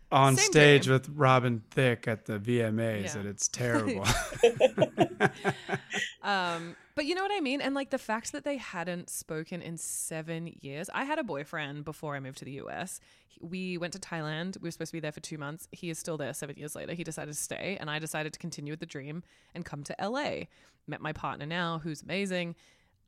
On 0.09 0.37
Same 0.37 0.51
stage 0.51 0.87
with 0.87 1.09
Robin 1.09 1.63
Thicke 1.71 2.07
at 2.07 2.25
the 2.25 2.39
VMAs, 2.39 3.03
yeah. 3.03 3.17
and 3.17 3.27
it's 3.27 3.47
terrible. 3.49 4.05
um, 6.23 6.77
but 6.95 7.05
you 7.05 7.13
know 7.13 7.21
what 7.21 7.31
I 7.33 7.41
mean? 7.41 7.59
And 7.59 7.75
like 7.75 7.89
the 7.89 7.97
fact 7.97 8.31
that 8.31 8.45
they 8.45 8.55
hadn't 8.55 9.09
spoken 9.09 9.61
in 9.61 9.77
seven 9.77 10.53
years. 10.61 10.89
I 10.93 11.03
had 11.03 11.19
a 11.19 11.23
boyfriend 11.23 11.83
before 11.83 12.15
I 12.15 12.21
moved 12.21 12.37
to 12.37 12.45
the 12.45 12.53
US. 12.53 13.01
We 13.41 13.77
went 13.77 13.93
to 13.93 13.99
Thailand. 13.99 14.59
We 14.61 14.67
were 14.67 14.71
supposed 14.71 14.91
to 14.91 14.95
be 14.95 15.01
there 15.01 15.11
for 15.11 15.19
two 15.19 15.37
months. 15.37 15.67
He 15.71 15.89
is 15.89 15.99
still 15.99 16.17
there 16.17 16.33
seven 16.33 16.55
years 16.55 16.73
later. 16.73 16.93
He 16.93 17.03
decided 17.03 17.33
to 17.33 17.39
stay, 17.39 17.77
and 17.79 17.89
I 17.89 17.99
decided 17.99 18.31
to 18.31 18.39
continue 18.39 18.71
with 18.71 18.79
the 18.79 18.85
dream 18.85 19.23
and 19.53 19.65
come 19.65 19.83
to 19.83 19.95
LA. 20.01 20.45
Met 20.87 21.01
my 21.01 21.11
partner 21.11 21.45
now, 21.45 21.79
who's 21.83 22.01
amazing. 22.01 22.55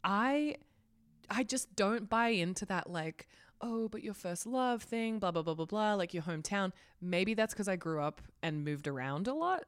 I 0.04 0.56
I 1.30 1.44
just 1.44 1.76
don't 1.76 2.10
buy 2.10 2.30
into 2.30 2.66
that 2.66 2.90
like, 2.90 3.28
oh, 3.62 3.88
but 3.90 4.04
your 4.04 4.14
first 4.14 4.46
love 4.46 4.84
thing, 4.84 5.20
blah 5.20 5.32
blah 5.32 5.42
blah 5.42 5.54
blah 5.54 5.66
blah, 5.66 5.94
like 5.96 6.14
your 6.14 6.24
hometown. 6.24 6.72
Maybe 7.02 7.34
that's 7.34 7.54
because 7.54 7.68
I 7.68 7.76
grew 7.76 8.02
up 8.02 8.22
and 8.42 8.64
moved 8.64 8.88
around 8.88 9.28
a 9.28 9.34
lot. 9.34 9.64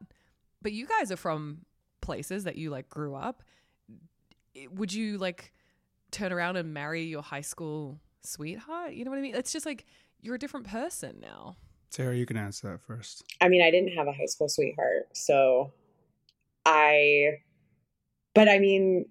But 0.61 0.73
you 0.73 0.87
guys 0.87 1.11
are 1.11 1.17
from 1.17 1.65
places 2.01 2.43
that 2.43 2.55
you 2.55 2.69
like 2.69 2.89
grew 2.89 3.15
up. 3.15 3.43
Would 4.71 4.93
you 4.93 5.17
like 5.17 5.53
turn 6.11 6.31
around 6.31 6.57
and 6.57 6.73
marry 6.73 7.03
your 7.03 7.21
high 7.21 7.41
school 7.41 7.99
sweetheart? 8.21 8.93
You 8.93 9.05
know 9.05 9.11
what 9.11 9.17
I 9.17 9.21
mean? 9.21 9.35
It's 9.35 9.53
just 9.53 9.65
like 9.65 9.85
you're 10.21 10.35
a 10.35 10.39
different 10.39 10.67
person 10.67 11.19
now. 11.21 11.55
Sarah, 11.89 12.15
you 12.15 12.25
can 12.25 12.37
answer 12.37 12.69
that 12.71 12.81
first. 12.81 13.23
I 13.41 13.49
mean, 13.49 13.61
I 13.61 13.71
didn't 13.71 13.97
have 13.97 14.07
a 14.07 14.13
high 14.13 14.25
school 14.25 14.47
sweetheart, 14.47 15.09
so 15.13 15.73
I 16.65 17.39
but 18.33 18.47
I 18.47 18.59
mean, 18.59 19.05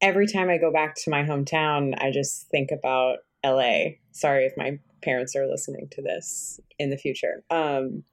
every 0.00 0.26
time 0.26 0.50
I 0.50 0.58
go 0.58 0.70
back 0.70 0.94
to 0.96 1.10
my 1.10 1.22
hometown, 1.22 1.94
I 1.98 2.10
just 2.10 2.48
think 2.48 2.70
about 2.70 3.18
LA. 3.48 3.96
Sorry 4.12 4.46
if 4.46 4.56
my 4.56 4.78
parents 5.02 5.36
are 5.36 5.46
listening 5.46 5.88
to 5.92 6.02
this 6.02 6.60
in 6.78 6.90
the 6.90 6.96
future. 6.96 7.44
Um, 7.50 8.04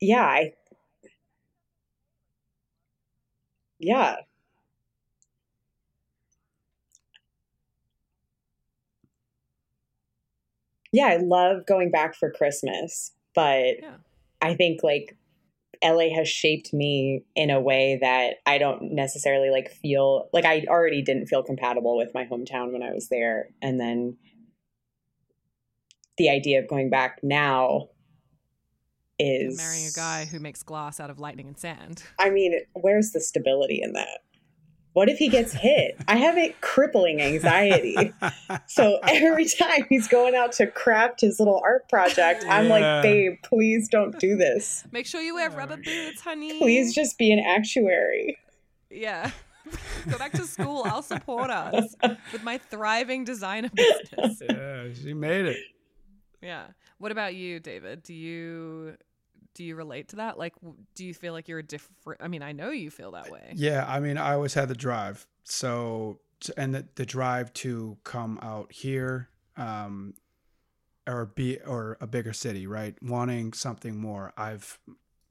yeah, 0.00 0.22
I, 0.24 0.52
yeah. 3.78 4.16
Yeah, 10.92 11.06
I 11.06 11.16
love 11.16 11.66
going 11.66 11.90
back 11.90 12.14
for 12.14 12.30
Christmas, 12.30 13.12
but 13.34 13.80
yeah. 13.80 13.96
I 14.42 14.54
think 14.54 14.82
like 14.82 15.16
LA 15.82 16.14
has 16.14 16.28
shaped 16.28 16.72
me 16.72 17.24
in 17.34 17.50
a 17.50 17.60
way 17.60 17.98
that 18.00 18.36
I 18.46 18.58
don't 18.58 18.92
necessarily 18.94 19.50
like 19.50 19.70
feel 19.70 20.28
like 20.32 20.44
I 20.44 20.64
already 20.68 21.02
didn't 21.02 21.26
feel 21.26 21.42
compatible 21.42 21.96
with 21.96 22.12
my 22.14 22.24
hometown 22.24 22.72
when 22.72 22.82
I 22.82 22.92
was 22.92 23.08
there. 23.08 23.48
And 23.60 23.80
then 23.80 24.16
the 26.18 26.30
idea 26.30 26.60
of 26.60 26.68
going 26.68 26.90
back 26.90 27.20
now 27.22 27.88
is 29.18 29.56
marrying 29.56 29.86
a 29.86 29.96
guy 29.96 30.24
who 30.24 30.38
makes 30.38 30.62
glass 30.62 31.00
out 31.00 31.10
of 31.10 31.18
lightning 31.18 31.48
and 31.48 31.58
sand. 31.58 32.02
I 32.18 32.30
mean, 32.30 32.60
where's 32.74 33.10
the 33.10 33.20
stability 33.20 33.80
in 33.82 33.92
that? 33.92 34.20
What 34.92 35.08
if 35.08 35.16
he 35.16 35.28
gets 35.28 35.52
hit? 35.54 35.96
I 36.06 36.16
have 36.16 36.36
a 36.36 36.54
crippling 36.60 37.22
anxiety. 37.22 38.12
so 38.66 38.98
every 39.08 39.46
time 39.46 39.86
he's 39.88 40.06
going 40.06 40.34
out 40.34 40.52
to 40.52 40.66
craft 40.66 41.22
his 41.22 41.38
little 41.38 41.60
art 41.64 41.88
project, 41.88 42.44
I'm 42.46 42.66
yeah. 42.66 42.70
like, 42.70 43.02
babe, 43.02 43.36
please 43.42 43.88
don't 43.88 44.18
do 44.18 44.36
this. 44.36 44.84
Make 44.92 45.06
sure 45.06 45.22
you 45.22 45.34
wear 45.34 45.50
oh, 45.50 45.56
rubber 45.56 45.78
boots, 45.78 46.20
honey. 46.20 46.58
Please 46.58 46.94
just 46.94 47.16
be 47.16 47.32
an 47.32 47.38
actuary. 47.38 48.38
Yeah. 48.90 49.30
Go 50.10 50.18
back 50.18 50.32
to 50.32 50.44
school. 50.44 50.82
I'll 50.84 51.02
support 51.02 51.50
us 51.50 51.94
with 52.32 52.42
my 52.42 52.58
thriving 52.58 53.24
designer 53.24 53.70
business. 53.74 54.42
Yeah, 54.46 54.88
she 54.92 55.14
made 55.14 55.46
it. 55.46 55.58
Yeah. 56.42 56.66
What 56.98 57.12
about 57.12 57.34
you, 57.34 57.60
David? 57.60 58.02
Do 58.02 58.12
you 58.12 58.96
do 59.54 59.64
you 59.64 59.76
relate 59.76 60.08
to 60.08 60.16
that? 60.16 60.38
Like, 60.38 60.54
do 60.94 61.04
you 61.04 61.14
feel 61.14 61.32
like 61.32 61.48
you're 61.48 61.58
a 61.58 61.62
different? 61.62 62.20
I 62.20 62.28
mean, 62.28 62.42
I 62.42 62.52
know 62.52 62.70
you 62.70 62.90
feel 62.90 63.12
that 63.12 63.30
way. 63.30 63.52
Yeah, 63.54 63.84
I 63.88 64.00
mean, 64.00 64.16
I 64.16 64.34
always 64.34 64.54
had 64.54 64.68
the 64.68 64.74
drive. 64.74 65.26
So, 65.44 66.20
and 66.56 66.74
the, 66.74 66.86
the 66.94 67.06
drive 67.06 67.52
to 67.54 67.98
come 68.04 68.38
out 68.42 68.72
here, 68.72 69.28
um, 69.56 70.14
or 71.06 71.26
be 71.26 71.58
or 71.60 71.96
a 72.00 72.06
bigger 72.06 72.32
city, 72.32 72.66
right? 72.66 72.94
Wanting 73.02 73.52
something 73.52 73.98
more. 73.98 74.32
I've 74.36 74.78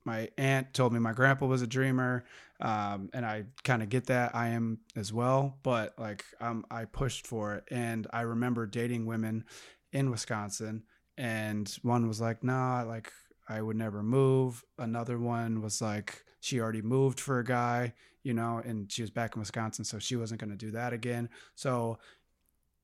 my 0.04 0.30
aunt 0.38 0.74
told 0.74 0.94
me 0.94 1.00
my 1.00 1.14
grandpa 1.14 1.46
was 1.46 1.62
a 1.62 1.68
dreamer, 1.68 2.24
um, 2.60 3.10
and 3.14 3.26
I 3.26 3.46
kind 3.64 3.84
of 3.84 3.90
get 3.90 4.08
that. 4.08 4.36
I 4.36 4.50
am 4.50 4.80
as 4.96 5.14
well, 5.14 5.58
but 5.64 5.94
like 5.98 6.26
um, 6.40 6.66
I 6.72 6.86
pushed 6.86 7.28
for 7.28 7.56
it, 7.56 7.66
and 7.72 8.08
I 8.12 8.22
remember 8.22 8.66
dating 8.66 9.06
women 9.06 9.46
in 9.92 10.10
Wisconsin, 10.10 10.84
and 11.18 11.70
one 11.84 12.08
was 12.08 12.20
like, 12.20 12.44
"Nah, 12.44 12.84
like 12.84 13.12
I 13.52 13.62
would 13.62 13.76
never 13.76 14.02
move. 14.02 14.64
Another 14.78 15.20
one 15.20 15.62
was 15.62 15.82
like 15.82 16.24
she 16.40 16.60
already 16.60 16.82
moved 16.82 17.20
for 17.20 17.40
a 17.40 17.44
guy, 17.44 17.94
you 18.24 18.34
know, 18.34 18.62
and 18.64 18.92
she 18.92 19.02
was 19.02 19.12
back 19.12 19.36
in 19.36 19.42
Wisconsin, 19.42 19.84
so 19.84 20.00
she 20.00 20.16
wasn't 20.16 20.40
going 20.40 20.52
to 20.52 20.56
do 20.56 20.72
that 20.72 20.94
again. 20.94 21.30
So 21.56 22.00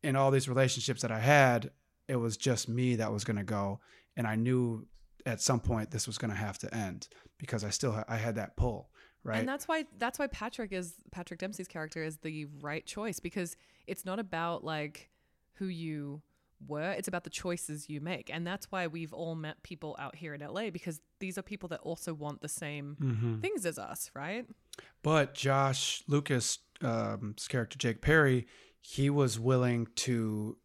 in 0.04 0.16
all 0.16 0.30
these 0.30 0.50
relationships 0.50 1.02
that 1.02 1.12
I 1.12 1.20
had, 1.20 1.72
it 2.08 2.18
was 2.18 2.36
just 2.38 2.68
me 2.68 2.96
that 2.98 3.12
was 3.12 3.24
going 3.24 3.38
to 3.38 3.44
go, 3.44 3.80
and 4.16 4.28
I 4.28 4.36
knew 4.36 4.86
at 5.26 5.42
some 5.42 5.60
point 5.60 5.92
this 5.92 6.06
was 6.06 6.18
going 6.18 6.32
to 6.32 6.38
have 6.38 6.58
to 6.60 6.74
end 6.74 7.08
because 7.38 7.64
I 7.64 7.70
still 7.70 7.94
ha- 7.94 8.06
I 8.08 8.18
had 8.18 8.36
that 8.36 8.56
pull, 8.58 8.90
right? 9.24 9.40
And 9.40 9.48
that's 9.48 9.68
why 9.68 9.86
that's 9.98 10.20
why 10.20 10.28
Patrick 10.28 10.72
is 10.74 10.96
Patrick 11.12 11.40
Dempsey's 11.40 11.68
character 11.68 12.04
is 12.04 12.18
the 12.18 12.46
right 12.62 12.86
choice 12.86 13.20
because 13.20 13.56
it's 13.88 14.06
not 14.06 14.20
about 14.20 14.64
like 14.64 15.10
who 15.54 15.68
you 15.68 16.22
were. 16.66 16.92
It's 16.92 17.08
about 17.08 17.24
the 17.24 17.30
choices 17.30 17.90
you 17.90 18.02
make. 18.02 18.30
And 18.34 18.46
that's 18.46 18.72
why 18.72 18.88
we've 18.88 19.14
all 19.14 19.36
met 19.36 19.62
people 19.64 19.96
out 20.00 20.16
here 20.16 20.34
in 20.34 20.42
LA 20.42 20.70
because 20.70 21.02
these 21.20 21.38
are 21.38 21.42
people 21.42 21.70
that 21.70 21.80
also 21.82 22.14
want 22.14 22.42
the 22.42 22.50
same 22.50 22.98
mm-hmm. 23.00 23.40
things 23.40 23.66
as 23.66 23.78
us, 23.78 24.12
right? 24.16 24.46
But 25.04 25.34
Josh 25.34 26.04
Lucas' 26.08 26.60
um, 26.82 27.36
character, 27.50 27.78
Jake 27.78 28.02
Perry, 28.02 28.48
he 28.82 29.10
was 29.10 29.40
willing 29.40 29.88
to 29.96 30.58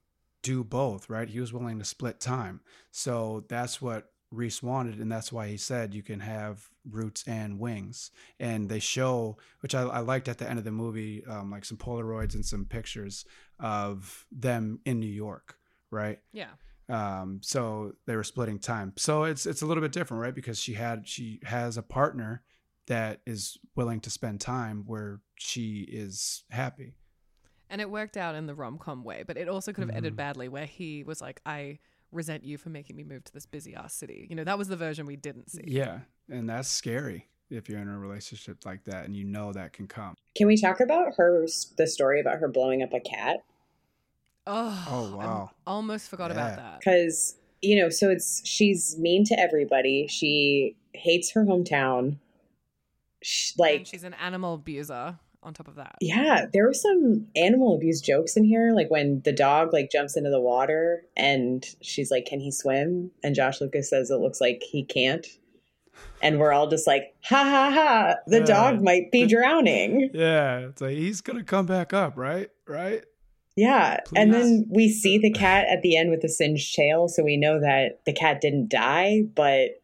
do 0.43 0.65
both, 0.65 1.09
right? 1.09 1.29
He 1.29 1.41
was 1.41 1.53
willing 1.53 1.79
to 1.79 1.85
split 1.85 2.21
time. 2.21 2.61
So 2.91 3.45
that's 3.49 3.81
what 3.81 4.11
Reese 4.31 4.63
wanted, 4.63 4.99
and 4.99 5.13
that's 5.13 5.31
why 5.31 5.49
he 5.49 5.57
said 5.57 5.95
you 5.95 6.03
can 6.03 6.21
have 6.21 6.69
roots 6.89 7.23
and 7.27 7.59
wings. 7.59 8.11
And 8.41 8.69
they 8.69 8.79
show, 8.79 9.37
which 9.61 9.75
I, 9.75 9.83
I 9.83 9.99
liked 9.99 10.29
at 10.29 10.39
the 10.39 10.49
end 10.49 10.59
of 10.59 10.65
the 10.65 10.73
movie, 10.73 11.25
um, 11.27 11.51
like 11.51 11.65
some 11.65 11.77
Polaroids 11.77 12.35
and 12.35 12.45
some 12.45 12.65
pictures 12.65 13.25
of 13.61 14.25
them 14.33 14.81
in 14.85 14.99
New 15.01 15.07
York 15.07 15.59
right? 15.93 16.19
Yeah. 16.33 16.51
Um, 16.89 17.41
so 17.43 17.95
they 18.07 18.17
were 18.17 18.25
splitting 18.25 18.59
time. 18.59 18.93
So 18.97 19.25
it's 19.25 19.47
it's 19.47 19.63
a 19.63 19.67
little 19.67 19.83
bit 19.83 19.93
different, 19.93 20.23
right? 20.23 20.35
Because 20.35 20.59
she 20.59 20.75
had 20.75 21.07
she 21.07 21.41
has 21.45 21.77
a 21.77 21.83
partner 21.83 22.43
that 22.87 23.21
is 23.27 23.59
willing 23.77 24.01
to 24.01 24.11
spend 24.11 24.41
time 24.41 24.85
where 24.87 25.21
she 25.37 25.87
is 25.89 26.45
happy. 26.51 26.95
And 27.71 27.81
it 27.81 27.89
worked 27.89 28.17
out 28.17 28.35
in 28.35 28.47
the 28.47 28.55
rom 28.55 28.79
com 28.79 29.05
way, 29.05 29.25
but 29.27 29.37
it 29.37 29.49
also 29.49 29.73
could 29.73 29.83
have 29.83 29.89
mm-hmm. 29.89 29.99
ended 29.99 30.17
badly 30.17 30.49
where 30.49 30.67
he 30.67 31.05
was 31.05 31.21
like, 31.21 31.41
I 31.47 31.79
resent 32.11 32.45
you 32.45 32.59
for 32.59 32.69
making 32.69 32.97
me 32.97 33.05
move 33.05 33.25
to 33.25 33.33
this 33.33 33.47
busy 33.47 33.75
ass 33.75 33.95
city. 33.95 34.27
You 34.29 34.37
know, 34.37 34.45
that 34.45 34.59
was 34.59 34.69
the 34.69 34.77
version 34.77 35.07
we 35.07 35.17
didn't 35.17 35.51
see. 35.51 35.65
Yeah. 35.67 36.01
And 36.29 36.51
that's 36.51 36.69
scary 36.69 37.29
if 37.49 37.69
you're 37.69 37.81
in 37.81 37.89
a 37.89 37.99
relationship 37.99 38.65
like 38.67 38.85
that 38.85 39.07
and 39.07 39.17
you 39.17 39.25
know 39.25 39.53
that 39.53 39.73
can 39.73 39.87
come. 39.87 40.17
Can 40.35 40.47
we 40.47 40.61
talk 40.61 40.81
about 40.81 41.15
her 41.17 41.47
the 41.77 41.87
story 41.87 42.21
about 42.21 42.39
her 42.39 42.49
blowing 42.49 42.83
up 42.83 42.93
a 42.93 43.01
cat? 43.01 43.39
Oh, 44.47 44.89
oh 44.91 45.17
wow! 45.17 45.51
I 45.67 45.71
almost 45.71 46.09
forgot 46.09 46.31
yeah. 46.31 46.37
about 46.37 46.57
that. 46.57 46.81
Because 46.81 47.37
you 47.61 47.81
know, 47.81 47.89
so 47.89 48.11
it's 48.11 48.47
she's 48.47 48.99
mean 48.99 49.25
to 49.27 49.39
everybody. 49.39 50.07
She 50.09 50.77
hates 50.93 51.33
her 51.33 51.45
hometown. 51.45 52.19
She, 53.23 53.55
like 53.57 53.77
and 53.79 53.87
she's 53.87 54.05
an 54.05 54.15
animal 54.15 54.55
abuser 54.55 55.19
on 55.43 55.55
top 55.55 55.69
of 55.69 55.77
that. 55.77 55.97
Yeah, 56.01 56.47
there 56.53 56.67
were 56.67 56.75
some 56.75 57.27
animal 57.37 57.75
abuse 57.77 58.01
jokes 58.01 58.37
in 58.37 58.45
here, 58.45 58.73
like 58.75 58.91
when 58.91 59.23
the 59.25 59.33
dog 59.33 59.73
like 59.73 59.91
jumps 59.91 60.17
into 60.17 60.31
the 60.31 60.41
water 60.41 61.05
and 61.17 61.65
she's 61.81 62.11
like, 62.11 62.27
"Can 62.27 62.41
he 62.41 62.51
swim?" 62.51 63.13
and 63.23 63.35
Josh 63.35 63.61
Lucas 63.61 63.91
says 63.91 64.11
it 64.11 64.17
looks 64.17 64.41
like 64.41 64.63
he 64.63 64.85
can't. 64.85 65.27
And 66.23 66.39
we're 66.39 66.53
all 66.53 66.69
just 66.69 66.87
like, 66.87 67.15
ha 67.23 67.45
ha 67.45 67.71
ha, 67.71 68.15
the 68.27 68.39
yeah. 68.39 68.45
dog 68.45 68.83
might 68.83 69.13
be 69.13 69.27
drowning. 69.27 70.11
Yeah, 70.15 70.61
it's 70.61 70.81
like 70.81 70.97
he's 70.97 71.21
gonna 71.21 71.45
come 71.45 71.67
back 71.67 71.93
up, 71.93 72.17
right? 72.17 72.49
Right? 72.67 73.05
Yeah. 73.57 73.99
Please. 74.07 74.19
And 74.19 74.33
then 74.33 74.67
we 74.71 74.89
see 74.89 75.19
the 75.19 75.31
cat 75.31 75.67
at 75.69 75.83
the 75.83 75.97
end 75.97 76.11
with 76.11 76.23
the 76.23 76.29
singed 76.29 76.75
tail, 76.75 77.09
so 77.09 77.23
we 77.23 77.37
know 77.37 77.61
that 77.61 78.01
the 78.07 78.13
cat 78.13 78.41
didn't 78.41 78.69
die, 78.71 79.23
but 79.35 79.83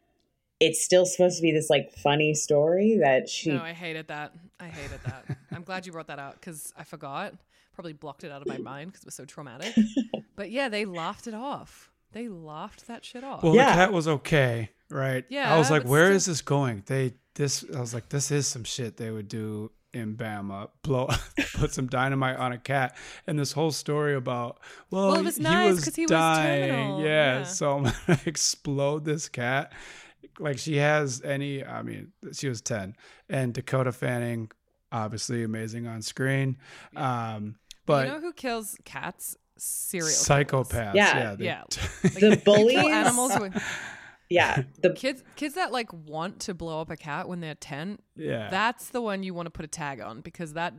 it's 0.60 0.82
still 0.82 1.06
supposed 1.06 1.36
to 1.36 1.42
be 1.42 1.52
this 1.52 1.70
like 1.70 1.92
funny 1.92 2.34
story 2.34 2.98
that 3.02 3.28
she 3.28 3.50
No, 3.52 3.62
I 3.62 3.72
hated 3.72 4.08
that. 4.08 4.32
I 4.58 4.68
hated 4.68 5.00
that. 5.04 5.38
I'm 5.52 5.62
glad 5.62 5.86
you 5.86 5.92
brought 5.92 6.08
that 6.08 6.18
out 6.18 6.40
cuz 6.42 6.72
I 6.76 6.84
forgot. 6.84 7.34
Probably 7.74 7.92
blocked 7.92 8.24
it 8.24 8.32
out 8.32 8.42
of 8.42 8.48
my 8.48 8.58
mind 8.72 8.92
cuz 8.94 9.02
it 9.02 9.06
was 9.06 9.14
so 9.14 9.24
traumatic. 9.24 9.72
but 10.36 10.50
yeah, 10.50 10.68
they 10.68 10.84
laughed 10.84 11.26
it 11.26 11.34
off. 11.34 11.92
They 12.12 12.28
laughed 12.28 12.86
that 12.88 13.04
shit 13.04 13.22
off. 13.22 13.42
Well, 13.42 13.54
yeah. 13.54 13.70
the 13.70 13.74
cat 13.74 13.92
was 13.92 14.08
okay, 14.08 14.70
right? 14.90 15.24
Yeah. 15.28 15.54
I 15.54 15.58
was 15.58 15.70
like, 15.70 15.84
where 15.84 16.06
still- 16.06 16.16
is 16.16 16.26
this 16.26 16.42
going? 16.42 16.82
They 16.86 17.12
this 17.34 17.64
I 17.72 17.80
was 17.80 17.94
like, 17.94 18.08
this 18.08 18.30
is 18.32 18.48
some 18.48 18.64
shit 18.64 18.96
they 18.96 19.10
would 19.10 19.28
do 19.28 19.70
in 19.92 20.16
Bama, 20.16 20.68
blow, 20.82 21.08
put 21.54 21.72
some 21.72 21.86
dynamite 21.86 22.36
on 22.36 22.52
a 22.52 22.58
cat, 22.58 22.96
and 23.26 23.38
this 23.38 23.52
whole 23.52 23.70
story 23.70 24.14
about 24.14 24.60
well, 24.90 25.08
well 25.08 25.16
it 25.16 25.24
was 25.24 25.38
nice 25.38 25.76
because 25.76 25.96
he, 25.96 26.02
was, 26.02 26.10
he 26.10 26.14
dying. 26.14 26.94
was 26.94 27.04
yeah, 27.04 27.38
yeah, 27.38 27.42
so 27.44 27.76
I'm 27.76 27.82
gonna 27.84 28.20
explode 28.26 29.04
this 29.04 29.28
cat. 29.28 29.72
Like 30.38 30.58
she 30.58 30.76
has 30.76 31.22
any, 31.22 31.64
I 31.64 31.82
mean, 31.82 32.12
she 32.32 32.48
was 32.48 32.60
ten, 32.60 32.96
and 33.28 33.52
Dakota 33.52 33.92
Fanning, 33.92 34.50
obviously 34.92 35.42
amazing 35.42 35.86
on 35.86 36.02
screen. 36.02 36.58
Um, 36.94 37.56
but 37.86 38.06
you 38.06 38.12
know 38.12 38.20
who 38.20 38.32
kills 38.32 38.76
cats? 38.84 39.36
Serial 39.60 40.08
psychopaths. 40.08 40.70
Killers. 40.70 40.94
Yeah, 40.94 41.18
yeah. 41.18 41.34
They, 41.34 41.44
yeah. 41.44 41.62
Like, 42.04 42.14
the 42.14 42.42
bullies. 42.44 42.78
animals. 42.78 43.32
With, 43.40 43.60
yeah 44.30 44.62
the 44.82 44.90
kids 44.90 45.22
kids 45.36 45.54
that 45.54 45.72
like 45.72 45.92
want 45.92 46.40
to 46.40 46.54
blow 46.54 46.80
up 46.80 46.90
a 46.90 46.96
cat 46.96 47.28
when 47.28 47.40
they're 47.40 47.54
10 47.54 47.98
yeah 48.16 48.48
that's 48.50 48.90
the 48.90 49.00
one 49.00 49.22
you 49.22 49.34
want 49.34 49.46
to 49.46 49.50
put 49.50 49.64
a 49.64 49.68
tag 49.68 50.00
on 50.00 50.20
because 50.20 50.52
that 50.54 50.74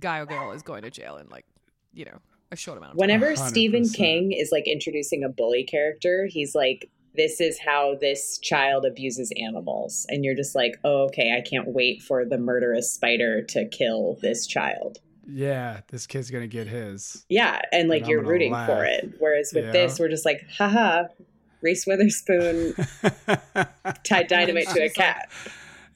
guy 0.00 0.18
or 0.18 0.26
girl 0.26 0.52
is 0.52 0.62
going 0.62 0.82
to 0.82 0.90
jail 0.90 1.16
in 1.16 1.28
like 1.28 1.46
you 1.92 2.04
know 2.04 2.18
a 2.52 2.56
short 2.56 2.78
amount 2.78 2.92
of 2.92 2.98
time. 2.98 3.08
whenever 3.08 3.34
100%. 3.34 3.48
stephen 3.48 3.88
king 3.88 4.32
is 4.32 4.50
like 4.52 4.66
introducing 4.66 5.24
a 5.24 5.28
bully 5.28 5.64
character 5.64 6.26
he's 6.30 6.54
like 6.54 6.90
this 7.14 7.40
is 7.40 7.58
how 7.58 7.94
this 8.00 8.38
child 8.38 8.84
abuses 8.84 9.32
animals 9.40 10.04
and 10.08 10.24
you're 10.24 10.34
just 10.34 10.54
like 10.54 10.78
oh 10.84 11.04
okay 11.04 11.34
i 11.36 11.40
can't 11.40 11.68
wait 11.68 12.02
for 12.02 12.24
the 12.24 12.36
murderous 12.36 12.92
spider 12.92 13.42
to 13.42 13.66
kill 13.68 14.18
this 14.22 14.46
child 14.46 14.98
yeah, 15.28 15.80
this 15.88 16.06
kid's 16.06 16.30
gonna 16.30 16.46
get 16.46 16.68
his. 16.68 17.24
Yeah, 17.28 17.60
and 17.72 17.88
like 17.88 18.02
and 18.02 18.10
you're 18.10 18.22
rooting 18.22 18.52
laugh. 18.52 18.68
for 18.68 18.84
it. 18.84 19.14
Whereas 19.18 19.52
with 19.54 19.66
yeah. 19.66 19.72
this, 19.72 19.98
we're 19.98 20.08
just 20.08 20.24
like, 20.24 20.46
haha, 20.56 21.04
Reese 21.62 21.86
Witherspoon 21.86 22.74
tied 24.04 24.26
dynamite 24.28 24.68
to 24.68 24.84
a 24.84 24.90
cat. 24.90 25.30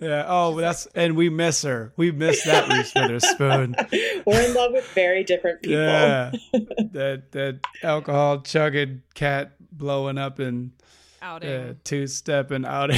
Yeah. 0.01 0.25
Oh, 0.27 0.59
that's 0.59 0.87
and 0.95 1.15
we 1.15 1.29
miss 1.29 1.63
her. 1.63 1.93
We 1.97 2.11
miss 2.11 2.45
that 2.45 2.69
Reese 2.69 2.95
Witherspoon. 2.95 3.77
We're 4.27 4.41
in 4.41 4.55
love 4.55 4.73
with 4.73 4.87
very 4.89 5.25
different 5.25 5.63
people. 5.63 5.79
Yeah. 5.79 6.33
that 6.93 7.33
that 7.33 7.61
alcohol 7.83 8.41
chugging 8.41 9.03
cat 9.15 9.53
blowing 9.73 10.17
up 10.17 10.39
and 10.39 10.73
outing, 11.21 11.51
uh, 11.51 11.75
two 11.85 12.07
stepping 12.07 12.65
out. 12.65 12.91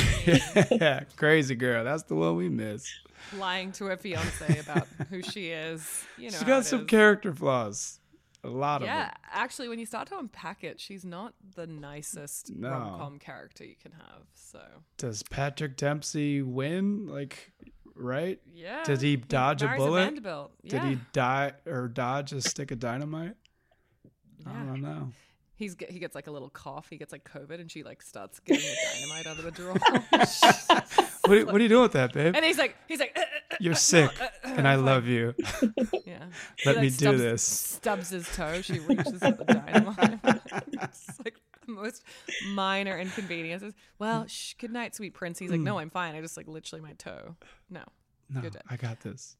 yeah, 0.71 1.01
crazy 1.17 1.57
girl. 1.57 1.85
That's 1.85 2.05
the 2.05 2.15
one 2.15 2.37
we 2.37 2.49
miss. 2.49 2.89
Lying 3.37 3.73
to 3.73 3.87
her 3.87 3.97
fiance 3.97 4.61
about 4.61 4.87
who 5.11 5.23
she 5.23 5.49
is. 5.49 6.05
You 6.19 6.31
know, 6.31 6.39
she 6.39 6.45
got 6.45 6.67
some 6.67 6.83
is. 6.83 6.87
character 6.87 7.35
flaws. 7.35 7.99
A 8.45 8.49
lot 8.49 8.82
yeah, 8.82 8.86
of 8.86 9.09
Yeah, 9.09 9.14
actually, 9.30 9.68
when 9.68 9.78
you 9.78 9.86
start 9.86 10.09
to 10.09 10.18
unpack 10.18 10.64
it, 10.64 10.80
she's 10.80 11.05
not 11.05 11.34
the 11.55 11.66
nicest 11.66 12.51
no. 12.55 12.70
rom 12.70 12.99
com 12.99 13.18
character 13.18 13.64
you 13.64 13.76
can 13.80 13.93
have. 13.93 14.22
So 14.34 14.61
does 14.99 15.22
Patrick 15.22 15.76
Dempsey 15.76 16.43
win? 16.43 17.07
Like, 17.07 17.53
right? 17.95 18.40
Yeah. 18.53 18.82
Did 18.84 19.01
he 19.03 19.16
dodge 19.16 19.61
he 19.61 19.68
a 19.68 19.76
bullet? 19.76 20.18
A 20.18 20.49
yeah. 20.62 20.70
Did 20.70 20.82
he 20.82 20.99
die 21.12 21.53
or 21.66 21.88
dodge 21.88 22.32
a 22.32 22.40
stick 22.40 22.72
of 22.72 22.80
dynamite? 22.80 23.34
Yeah. 24.45 24.53
I 24.53 24.64
don't 24.64 24.82
know. 24.82 25.12
He's 25.63 25.77
he 25.89 26.01
gets 26.01 26.17
like 26.17 26.27
a 26.27 26.33
little 26.33 26.51
cough. 26.51 26.89
He 26.91 26.97
gets 26.97 27.13
like 27.13 27.23
COVID, 27.23 27.61
and 27.61 27.71
she 27.71 27.85
like 27.85 28.03
starts 28.03 28.41
getting 28.41 28.65
the 28.65 28.77
dynamite 28.99 29.27
out 29.29 29.39
of 29.39 29.45
the 29.45 29.51
drawer. 29.53 29.75
what, 31.25 31.39
are, 31.39 31.47
what 31.47 31.55
are 31.55 31.63
you 31.63 31.69
doing 31.69 31.83
with 31.83 31.93
that, 31.93 32.13
babe? 32.13 32.35
And 32.35 32.45
he's 32.45 32.59
like, 32.59 32.75
he's 32.89 32.99
like, 32.99 33.13
uh, 33.17 33.21
uh, 33.21 33.25
uh 33.53 33.57
you're 33.61 33.77
sick, 33.77 34.11
and 34.43 34.67
I 34.67 34.75
love 34.75 35.07
you. 35.07 35.35
yeah. 36.05 36.25
Let 36.67 36.79
he, 36.79 36.83
me 36.83 36.89
do 36.89 36.91
stubs, 36.91 37.19
this. 37.19 37.43
Stubs 37.45 38.11
his 38.11 38.29
toe. 38.35 38.61
She 38.61 38.81
reaches 38.81 39.23
at 39.23 39.39
the 39.39 39.45
dynamite. 39.45 40.19
it's 40.73 41.21
like 41.25 41.37
the 41.65 41.73
most 41.73 42.03
minor 42.49 42.99
inconveniences. 42.99 43.73
Well, 44.01 44.27
shh, 44.27 44.55
good 44.55 44.73
night, 44.73 44.97
sweet 44.97 45.15
prince. 45.15 45.39
He's 45.39 45.53
like, 45.53 45.61
no, 45.61 45.79
I'm 45.79 45.91
fine. 45.91 46.17
I 46.17 46.21
just 46.21 46.37
like 46.37 46.49
literally 46.49 46.83
my 46.83 46.95
toe. 46.95 47.37
No, 47.71 47.85
no, 48.29 48.43
I 48.69 48.77
got 48.77 49.01
this. 49.01 49.37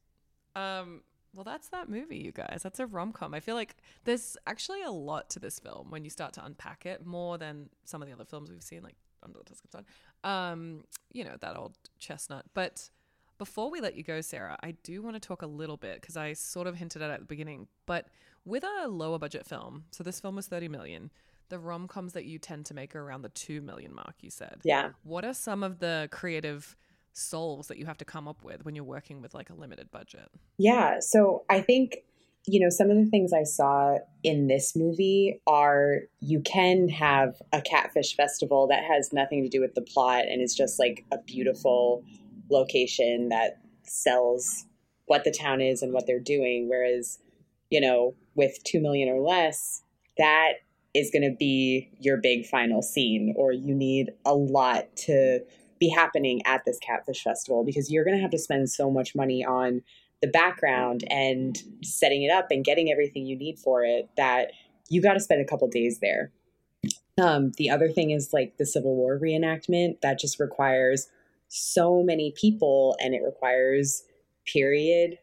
Um. 0.55 1.01
Well, 1.35 1.43
that's 1.43 1.69
that 1.69 1.89
movie, 1.89 2.17
you 2.17 2.31
guys. 2.31 2.61
That's 2.63 2.79
a 2.79 2.85
rom 2.85 3.11
com. 3.11 3.33
I 3.33 3.39
feel 3.39 3.55
like 3.55 3.75
there's 4.03 4.37
actually 4.45 4.83
a 4.83 4.91
lot 4.91 5.29
to 5.31 5.39
this 5.39 5.59
film 5.59 5.89
when 5.89 6.03
you 6.03 6.09
start 6.09 6.33
to 6.33 6.45
unpack 6.45 6.85
it, 6.85 7.05
more 7.05 7.37
than 7.37 7.69
some 7.85 8.01
of 8.01 8.07
the 8.07 8.13
other 8.13 8.25
films 8.25 8.51
we've 8.51 8.63
seen, 8.63 8.83
like 8.83 8.95
Under 9.23 9.39
the 9.39 9.45
Tuscan 9.45 9.71
Sun. 9.71 9.85
Um, 10.23 10.83
you 11.11 11.23
know, 11.23 11.35
that 11.41 11.57
old 11.57 11.75
chestnut. 11.99 12.45
But 12.53 12.89
before 13.37 13.71
we 13.71 13.81
let 13.81 13.95
you 13.95 14.03
go, 14.03 14.21
Sarah, 14.21 14.57
I 14.61 14.71
do 14.83 15.01
want 15.01 15.15
to 15.15 15.19
talk 15.19 15.41
a 15.41 15.47
little 15.47 15.77
bit 15.77 16.01
because 16.01 16.17
I 16.17 16.33
sort 16.33 16.67
of 16.67 16.75
hinted 16.75 17.01
at 17.01 17.09
it 17.09 17.13
at 17.15 17.19
the 17.19 17.25
beginning. 17.25 17.67
But 17.85 18.07
with 18.45 18.63
a 18.63 18.87
lower 18.87 19.17
budget 19.17 19.45
film, 19.45 19.85
so 19.91 20.03
this 20.03 20.19
film 20.19 20.35
was 20.35 20.47
30 20.47 20.67
million, 20.67 21.09
the 21.49 21.59
rom 21.59 21.87
coms 21.87 22.13
that 22.13 22.25
you 22.25 22.39
tend 22.39 22.65
to 22.67 22.73
make 22.73 22.95
are 22.95 23.01
around 23.01 23.21
the 23.23 23.29
2 23.29 23.61
million 23.61 23.93
mark, 23.93 24.15
you 24.21 24.29
said. 24.29 24.61
Yeah. 24.63 24.89
What 25.03 25.25
are 25.25 25.33
some 25.33 25.63
of 25.63 25.79
the 25.79 26.09
creative 26.11 26.75
souls 27.13 27.67
that 27.67 27.77
you 27.77 27.85
have 27.85 27.97
to 27.99 28.05
come 28.05 28.27
up 28.27 28.43
with 28.43 28.65
when 28.65 28.75
you're 28.75 28.83
working 28.83 29.21
with 29.21 29.33
like 29.33 29.49
a 29.49 29.53
limited 29.53 29.91
budget? 29.91 30.29
Yeah. 30.57 30.99
So 30.99 31.45
I 31.49 31.61
think 31.61 31.97
you 32.45 32.59
know, 32.59 32.69
some 32.69 32.89
of 32.89 32.97
the 32.97 33.05
things 33.05 33.31
I 33.31 33.43
saw 33.43 33.99
in 34.21 34.47
this 34.47 34.75
movie 34.75 35.39
are 35.47 36.01
you 36.19 36.41
can 36.41 36.89
have 36.89 37.41
a 37.53 37.61
catfish 37.61 38.15
festival 38.15 38.67
that 38.67 38.83
has 38.83 39.13
nothing 39.13 39.43
to 39.43 39.49
do 39.49 39.61
with 39.61 39.75
the 39.75 39.81
plot 39.81 40.25
and 40.27 40.41
is 40.41 40.53
just 40.53 40.77
like 40.77 41.05
a 41.11 41.17
beautiful 41.19 42.03
location 42.49 43.29
that 43.29 43.61
sells 43.83 44.65
what 45.05 45.23
the 45.23 45.31
town 45.31 45.61
is 45.61 45.81
and 45.81 45.93
what 45.93 46.05
they're 46.05 46.19
doing. 46.19 46.67
Whereas, 46.67 47.19
you 47.69 47.79
know, 47.79 48.13
with 48.35 48.61
two 48.65 48.81
million 48.81 49.07
or 49.07 49.21
less, 49.21 49.81
that 50.17 50.53
is 50.93 51.11
going 51.11 51.29
to 51.29 51.35
be 51.35 51.89
your 51.99 52.17
big 52.17 52.45
final 52.45 52.81
scene, 52.81 53.33
or 53.37 53.53
you 53.53 53.73
need 53.73 54.11
a 54.25 54.33
lot 54.33 54.93
to 54.95 55.39
be 55.83 55.89
happening 55.89 56.41
at 56.45 56.63
this 56.65 56.79
catfish 56.79 57.23
festival 57.23 57.65
because 57.65 57.91
you're 57.91 58.05
going 58.05 58.15
to 58.15 58.21
have 58.21 58.31
to 58.31 58.39
spend 58.39 58.69
so 58.69 58.89
much 58.89 59.15
money 59.15 59.43
on 59.43 59.81
the 60.21 60.27
background 60.29 61.03
and 61.09 61.61
setting 61.83 62.23
it 62.23 62.31
up 62.31 62.47
and 62.49 62.63
getting 62.63 62.89
everything 62.89 63.25
you 63.25 63.35
need 63.35 63.59
for 63.59 63.83
it 63.83 64.09
that 64.15 64.51
you 64.89 65.01
got 65.01 65.13
to 65.13 65.19
spend 65.19 65.41
a 65.41 65.45
couple 65.45 65.67
days 65.67 65.99
there. 65.99 66.31
Um, 67.21 67.51
the 67.57 67.69
other 67.69 67.89
thing 67.89 68.11
is 68.11 68.31
like 68.31 68.55
the 68.57 68.65
Civil 68.65 68.95
War 68.95 69.19
reenactment 69.19 69.99
that 70.01 70.19
just 70.19 70.39
requires 70.39 71.09
so 71.49 72.01
many 72.01 72.33
people 72.39 72.95
and 73.01 73.13
it 73.13 73.21
requires 73.21 74.03
period 74.45 75.17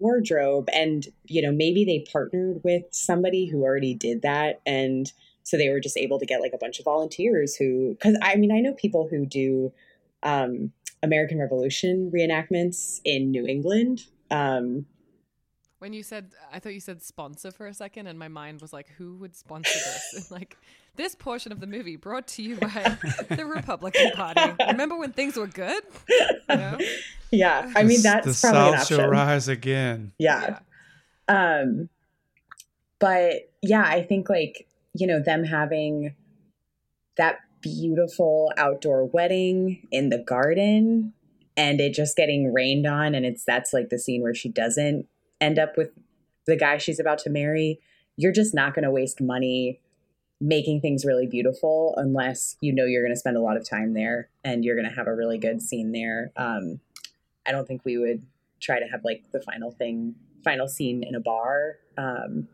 wardrobe 0.00 0.68
and 0.72 1.08
you 1.24 1.42
know 1.42 1.50
maybe 1.50 1.84
they 1.84 2.04
partnered 2.10 2.60
with 2.62 2.82
somebody 2.90 3.46
who 3.46 3.62
already 3.62 3.94
did 3.94 4.22
that 4.22 4.60
and 4.66 5.12
so 5.42 5.56
they 5.56 5.70
were 5.70 5.80
just 5.80 5.96
able 5.96 6.18
to 6.18 6.26
get 6.26 6.40
like 6.40 6.52
a 6.52 6.58
bunch 6.58 6.78
of 6.78 6.84
volunteers 6.84 7.56
who 7.56 7.96
because 7.98 8.16
i 8.22 8.36
mean 8.36 8.52
i 8.52 8.60
know 8.60 8.74
people 8.74 9.08
who 9.10 9.26
do 9.26 9.72
um, 10.22 10.72
american 11.02 11.38
revolution 11.38 12.10
reenactments 12.14 13.00
in 13.04 13.30
new 13.30 13.46
england 13.46 14.04
um, 14.30 14.84
when 15.78 15.92
you 15.92 16.02
said, 16.02 16.32
I 16.52 16.58
thought 16.58 16.74
you 16.74 16.80
said 16.80 17.02
sponsor 17.02 17.52
for 17.52 17.68
a 17.68 17.74
second, 17.74 18.08
and 18.08 18.18
my 18.18 18.26
mind 18.26 18.60
was 18.60 18.72
like, 18.72 18.88
who 18.98 19.14
would 19.18 19.36
sponsor 19.36 19.72
this? 19.72 20.12
and 20.16 20.30
like, 20.30 20.56
this 20.96 21.14
portion 21.14 21.52
of 21.52 21.60
the 21.60 21.66
movie 21.66 21.96
brought 21.96 22.26
to 22.28 22.42
you 22.42 22.56
by 22.56 22.68
the 23.30 23.46
Republican 23.46 24.10
Party. 24.12 24.54
Remember 24.66 24.98
when 24.98 25.12
things 25.12 25.36
were 25.36 25.46
good? 25.46 25.84
You 26.08 26.56
know? 26.56 26.78
Yeah, 27.30 27.72
I 27.76 27.84
mean 27.84 28.02
that's 28.02 28.26
the 28.26 28.48
probably 28.48 28.78
South 28.78 28.90
an 28.90 28.98
shall 28.98 29.08
rise 29.08 29.48
again. 29.48 30.12
Yeah. 30.18 30.58
yeah. 31.28 31.60
Um, 31.60 31.88
but 32.98 33.52
yeah, 33.62 33.84
I 33.84 34.02
think 34.02 34.28
like 34.28 34.66
you 34.94 35.06
know 35.06 35.20
them 35.20 35.44
having 35.44 36.14
that 37.16 37.38
beautiful 37.60 38.52
outdoor 38.56 39.04
wedding 39.04 39.86
in 39.90 40.08
the 40.08 40.18
garden 40.18 41.12
and 41.56 41.80
it 41.80 41.92
just 41.92 42.16
getting 42.16 42.52
rained 42.52 42.86
on 42.86 43.14
and 43.14 43.26
it's 43.26 43.44
that's 43.44 43.72
like 43.72 43.88
the 43.88 43.98
scene 43.98 44.22
where 44.22 44.34
she 44.34 44.48
doesn't 44.48 45.06
end 45.40 45.58
up 45.58 45.76
with 45.76 45.90
the 46.46 46.56
guy 46.56 46.78
she's 46.78 47.00
about 47.00 47.18
to 47.18 47.30
marry 47.30 47.80
you're 48.16 48.32
just 48.32 48.54
not 48.54 48.74
going 48.74 48.84
to 48.84 48.90
waste 48.90 49.20
money 49.20 49.80
making 50.40 50.80
things 50.80 51.04
really 51.04 51.26
beautiful 51.26 51.94
unless 51.96 52.56
you 52.60 52.72
know 52.72 52.84
you're 52.84 53.02
going 53.02 53.14
to 53.14 53.18
spend 53.18 53.36
a 53.36 53.40
lot 53.40 53.56
of 53.56 53.68
time 53.68 53.94
there 53.94 54.28
and 54.44 54.64
you're 54.64 54.76
going 54.76 54.88
to 54.88 54.94
have 54.94 55.06
a 55.06 55.14
really 55.14 55.38
good 55.38 55.60
scene 55.60 55.92
there. 55.92 56.30
Um, 56.36 56.80
I 57.46 57.52
don't 57.52 57.66
think 57.66 57.84
we 57.84 57.98
would 57.98 58.22
try 58.60 58.78
to 58.78 58.86
have 58.86 59.04
like 59.04 59.24
the 59.32 59.40
final 59.40 59.70
thing, 59.70 60.14
final 60.44 60.68
scene 60.68 61.02
in 61.02 61.14
a 61.14 61.20
bar. 61.20 61.76
Um, 61.96 62.48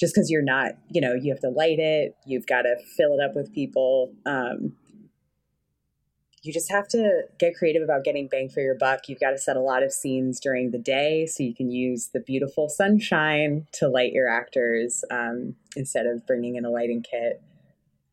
just 0.00 0.14
because 0.14 0.30
you're 0.30 0.42
not, 0.42 0.72
you 0.88 1.00
know, 1.00 1.12
you 1.14 1.30
have 1.30 1.40
to 1.40 1.50
light 1.50 1.78
it, 1.78 2.16
you've 2.26 2.46
got 2.46 2.62
to 2.62 2.74
fill 2.96 3.12
it 3.12 3.20
up 3.22 3.36
with 3.36 3.52
people. 3.52 4.12
Um, 4.24 4.72
you 6.42 6.54
just 6.54 6.70
have 6.70 6.88
to 6.88 7.24
get 7.38 7.54
creative 7.54 7.82
about 7.82 8.02
getting 8.02 8.26
bang 8.26 8.48
for 8.48 8.60
your 8.60 8.74
buck. 8.74 9.08
You've 9.08 9.20
got 9.20 9.32
to 9.32 9.38
set 9.38 9.58
a 9.58 9.60
lot 9.60 9.82
of 9.82 9.92
scenes 9.92 10.40
during 10.40 10.70
the 10.70 10.78
day 10.78 11.26
so 11.26 11.42
you 11.42 11.54
can 11.54 11.70
use 11.70 12.10
the 12.14 12.20
beautiful 12.20 12.70
sunshine 12.70 13.66
to 13.72 13.88
light 13.88 14.12
your 14.14 14.26
actors 14.26 15.04
um, 15.10 15.54
instead 15.76 16.06
of 16.06 16.26
bringing 16.26 16.56
in 16.56 16.64
a 16.64 16.70
lighting 16.70 17.04
kit. 17.08 17.42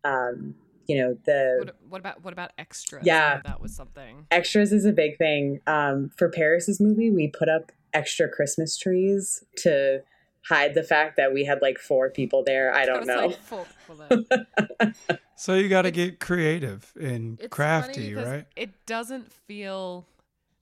Um, 0.04 0.56
you 0.88 0.98
know 0.98 1.18
the 1.26 1.56
what, 1.58 1.76
what, 1.90 2.00
about 2.00 2.24
what 2.24 2.34
about 2.34 2.52
extras? 2.58 3.06
Yeah, 3.06 3.42
that 3.44 3.62
was 3.62 3.76
something. 3.76 4.26
Extras 4.32 4.72
is 4.72 4.86
a 4.86 4.94
big 4.94 5.18
thing. 5.18 5.60
Um, 5.68 6.12
for 6.18 6.30
Paris's 6.30 6.80
movie, 6.80 7.12
we 7.12 7.28
put 7.28 7.50
up 7.50 7.74
extra 7.94 8.30
Christmas 8.30 8.78
trees 8.78 9.44
to 9.58 10.02
hide 10.48 10.74
the 10.74 10.84
fact 10.84 11.18
that 11.18 11.34
we 11.34 11.44
had 11.44 11.62
like 11.62 11.78
four 11.78 12.10
people 12.10 12.44
there. 12.44 12.74
I 12.74 12.86
don't 12.86 13.06
know. 13.06 13.34
Like 13.50 14.96
so 15.36 15.56
you 15.56 15.70
got 15.70 15.84
to 15.84 15.92
get 15.92 16.20
creative 16.20 16.92
and 17.00 17.40
crafty, 17.50 18.14
right? 18.14 18.46
It 18.56 18.86
doesn't 18.86 19.32
feel 19.32 20.06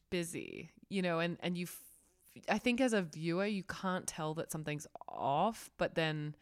busy, 0.09 0.71
you 0.89 1.01
know, 1.01 1.19
and 1.19 1.38
and 1.41 1.57
you, 1.57 1.65
f- 1.65 2.43
I 2.49 2.57
think 2.57 2.81
as 2.81 2.93
a 2.93 3.01
viewer 3.01 3.45
you 3.45 3.63
can't 3.63 4.07
tell 4.07 4.33
that 4.36 4.51
something's 4.51 4.88
off, 5.07 5.69
but 5.77 5.95
then 5.95 6.36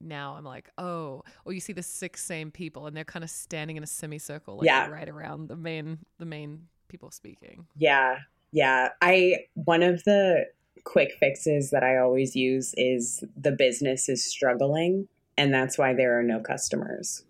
now 0.00 0.34
I'm 0.36 0.44
like, 0.44 0.70
oh, 0.78 1.22
or 1.44 1.52
you 1.52 1.60
see 1.60 1.72
the 1.72 1.82
six 1.82 2.24
same 2.24 2.50
people 2.50 2.86
and 2.86 2.96
they're 2.96 3.04
kind 3.04 3.24
of 3.24 3.30
standing 3.30 3.76
in 3.76 3.82
a 3.82 3.86
semicircle, 3.86 4.58
like 4.58 4.66
yeah. 4.66 4.88
right 4.88 5.08
around 5.08 5.48
the 5.48 5.56
main 5.56 5.98
the 6.18 6.26
main 6.26 6.68
people 6.88 7.10
speaking. 7.10 7.66
Yeah, 7.76 8.20
yeah. 8.52 8.90
I 9.02 9.46
one 9.54 9.82
of 9.82 10.02
the 10.04 10.46
quick 10.82 11.12
fixes 11.18 11.70
that 11.70 11.82
I 11.84 11.98
always 11.98 12.34
use 12.34 12.74
is 12.76 13.24
the 13.36 13.52
business 13.52 14.08
is 14.08 14.28
struggling 14.28 15.08
and 15.36 15.52
that's 15.52 15.78
why 15.78 15.94
there 15.94 16.18
are 16.18 16.22
no 16.22 16.40
customers. 16.40 17.24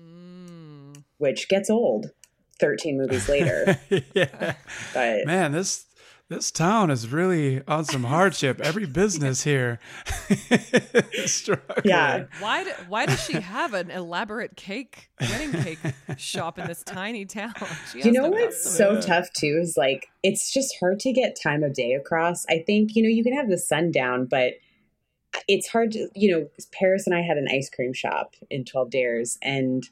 Mm. 0.00 1.02
Which 1.18 1.48
gets 1.48 1.70
old 1.70 2.10
13 2.60 2.96
movies 2.96 3.28
later. 3.28 3.78
yeah. 4.14 4.54
But 4.94 5.26
man, 5.26 5.52
this 5.52 5.86
this 6.28 6.50
town 6.50 6.90
is 6.90 7.10
really 7.10 7.62
on 7.66 7.84
some 7.84 8.04
hardship. 8.04 8.60
Every 8.60 8.86
business 8.86 9.44
here 9.44 9.78
is 10.28 11.32
struggling. 11.32 11.82
Yeah. 11.84 12.24
Why 12.40 12.64
do, 12.64 12.70
why 12.88 13.06
does 13.06 13.22
she 13.24 13.40
have 13.40 13.72
an 13.72 13.90
elaborate 13.90 14.54
cake 14.56 15.10
wedding 15.20 15.52
cake 15.52 15.78
shop 16.18 16.58
in 16.58 16.66
this 16.66 16.82
tiny 16.82 17.24
town? 17.24 17.54
you 17.94 18.12
know 18.12 18.28
what's 18.28 18.62
so 18.62 19.00
tough 19.00 19.32
too 19.32 19.58
is 19.60 19.76
like 19.76 20.08
it's 20.22 20.52
just 20.52 20.74
hard 20.80 21.00
to 21.00 21.12
get 21.12 21.38
time 21.42 21.62
of 21.62 21.72
day 21.72 21.92
across. 21.94 22.44
I 22.50 22.62
think 22.66 22.94
you 22.94 23.02
know 23.02 23.08
you 23.08 23.24
can 23.24 23.34
have 23.34 23.48
the 23.48 23.58
sundown, 23.58 24.26
but 24.26 24.54
it's 25.46 25.68
hard 25.68 25.92
to 25.92 26.08
you 26.14 26.30
know 26.30 26.48
Paris 26.72 27.06
and 27.06 27.16
I 27.16 27.22
had 27.22 27.38
an 27.38 27.48
ice 27.50 27.70
cream 27.70 27.94
shop 27.94 28.34
in 28.50 28.64
Twelve 28.64 28.90
Dares, 28.90 29.38
and 29.42 29.82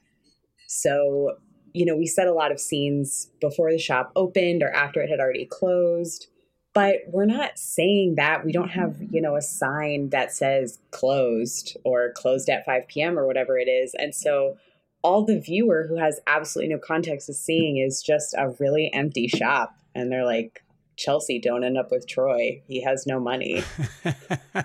so 0.66 1.36
you 1.76 1.84
know, 1.84 1.94
we 1.94 2.06
set 2.06 2.26
a 2.26 2.32
lot 2.32 2.50
of 2.50 2.58
scenes 2.58 3.28
before 3.38 3.70
the 3.70 3.78
shop 3.78 4.10
opened 4.16 4.62
or 4.62 4.70
after 4.70 5.02
it 5.02 5.10
had 5.10 5.20
already 5.20 5.44
closed. 5.44 6.26
But 6.72 6.96
we're 7.08 7.26
not 7.26 7.58
saying 7.58 8.14
that. 8.14 8.46
We 8.46 8.52
don't 8.52 8.70
have, 8.70 8.96
you 9.10 9.20
know, 9.20 9.36
a 9.36 9.42
sign 9.42 10.08
that 10.08 10.32
says 10.32 10.78
closed 10.90 11.76
or 11.84 12.12
closed 12.16 12.48
at 12.48 12.64
5 12.64 12.88
p.m. 12.88 13.18
or 13.18 13.26
whatever 13.26 13.58
it 13.58 13.68
is. 13.68 13.94
And 13.94 14.14
so 14.14 14.56
all 15.02 15.26
the 15.26 15.38
viewer 15.38 15.84
who 15.86 15.96
has 15.96 16.18
absolutely 16.26 16.72
no 16.74 16.80
context 16.80 17.28
is 17.28 17.38
seeing 17.38 17.76
is 17.76 18.02
just 18.02 18.34
a 18.38 18.54
really 18.58 18.90
empty 18.94 19.28
shop. 19.28 19.76
And 19.94 20.10
they're 20.10 20.24
like, 20.24 20.64
Chelsea, 20.96 21.38
don't 21.38 21.62
end 21.62 21.76
up 21.76 21.90
with 21.90 22.06
Troy. 22.06 22.62
He 22.66 22.82
has 22.84 23.06
no 23.06 23.20
money. 23.20 23.62
and 24.54 24.64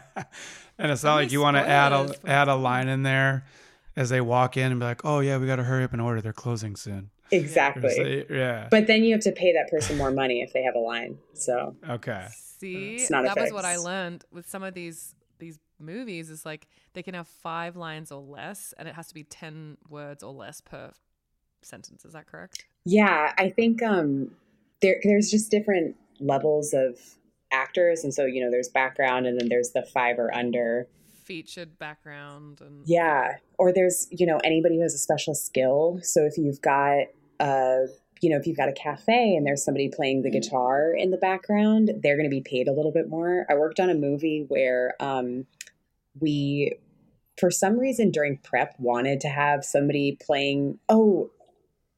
it's 0.79 1.03
not 1.03 1.15
like 1.15 1.33
you 1.33 1.41
want 1.41 1.57
to 1.57 1.67
add 1.67 1.91
a 1.91 2.15
add 2.25 2.47
a 2.47 2.55
line 2.55 2.87
in 2.87 3.03
there 3.03 3.43
as 4.01 4.09
they 4.09 4.21
walk 4.21 4.57
in 4.57 4.71
and 4.71 4.79
be 4.79 4.85
like, 4.85 5.05
"Oh 5.05 5.19
yeah, 5.19 5.37
we 5.37 5.47
got 5.47 5.57
to 5.57 5.63
hurry 5.63 5.83
up 5.83 5.93
and 5.93 6.01
order. 6.01 6.21
They're 6.21 6.33
closing 6.33 6.75
soon." 6.75 7.11
Exactly. 7.31 8.25
yeah. 8.29 8.67
But 8.69 8.87
then 8.87 9.03
you 9.03 9.13
have 9.13 9.21
to 9.21 9.31
pay 9.31 9.53
that 9.53 9.69
person 9.69 9.97
more 9.97 10.11
money 10.11 10.41
if 10.41 10.51
they 10.51 10.63
have 10.63 10.75
a 10.75 10.79
line. 10.79 11.17
So 11.33 11.75
okay. 11.89 12.27
See, 12.31 13.05
that 13.09 13.37
was 13.37 13.53
what 13.53 13.65
I 13.65 13.77
learned 13.77 14.25
with 14.31 14.49
some 14.49 14.63
of 14.63 14.73
these 14.73 15.15
these 15.39 15.59
movies. 15.79 16.29
Is 16.29 16.45
like 16.45 16.67
they 16.93 17.03
can 17.03 17.13
have 17.13 17.27
five 17.27 17.75
lines 17.75 18.11
or 18.11 18.21
less, 18.21 18.73
and 18.77 18.87
it 18.87 18.95
has 18.95 19.07
to 19.07 19.13
be 19.13 19.23
ten 19.23 19.77
words 19.89 20.23
or 20.23 20.33
less 20.33 20.61
per 20.61 20.91
sentence. 21.61 22.03
Is 22.05 22.13
that 22.13 22.27
correct? 22.27 22.65
Yeah, 22.85 23.33
I 23.37 23.49
think 23.49 23.81
um, 23.81 24.31
there 24.81 24.97
there's 25.03 25.31
just 25.31 25.51
different 25.51 25.95
levels 26.19 26.73
of 26.73 26.99
actors, 27.51 28.03
and 28.03 28.13
so 28.13 28.25
you 28.25 28.43
know 28.43 28.51
there's 28.51 28.69
background, 28.69 29.25
and 29.25 29.39
then 29.39 29.47
there's 29.49 29.71
the 29.71 29.83
five 29.83 30.19
or 30.19 30.33
under 30.33 30.87
featured 31.23 31.77
background 31.77 32.61
and 32.61 32.83
yeah 32.85 33.37
or 33.57 33.71
there's 33.73 34.07
you 34.11 34.25
know 34.25 34.39
anybody 34.43 34.75
who 34.77 34.81
has 34.81 34.93
a 34.93 34.97
special 34.97 35.33
skill. 35.33 35.99
So 36.03 36.25
if 36.25 36.37
you've 36.37 36.61
got 36.61 37.05
uh 37.39 37.87
you 38.21 38.29
know 38.29 38.37
if 38.37 38.45
you've 38.45 38.57
got 38.57 38.69
a 38.69 38.73
cafe 38.73 39.35
and 39.35 39.45
there's 39.45 39.63
somebody 39.63 39.89
playing 39.89 40.21
the 40.21 40.29
mm-hmm. 40.29 40.39
guitar 40.39 40.93
in 40.93 41.11
the 41.11 41.17
background 41.17 41.91
they're 42.01 42.17
going 42.17 42.29
to 42.29 42.35
be 42.35 42.41
paid 42.41 42.67
a 42.67 42.73
little 42.73 42.91
bit 42.91 43.09
more. 43.09 43.45
I 43.49 43.55
worked 43.55 43.79
on 43.79 43.89
a 43.89 43.95
movie 43.95 44.45
where 44.47 44.95
um 44.99 45.45
we 46.19 46.73
for 47.39 47.49
some 47.49 47.79
reason 47.79 48.11
during 48.11 48.37
prep 48.37 48.75
wanted 48.79 49.21
to 49.21 49.29
have 49.29 49.63
somebody 49.63 50.17
playing 50.25 50.79
oh 50.89 51.31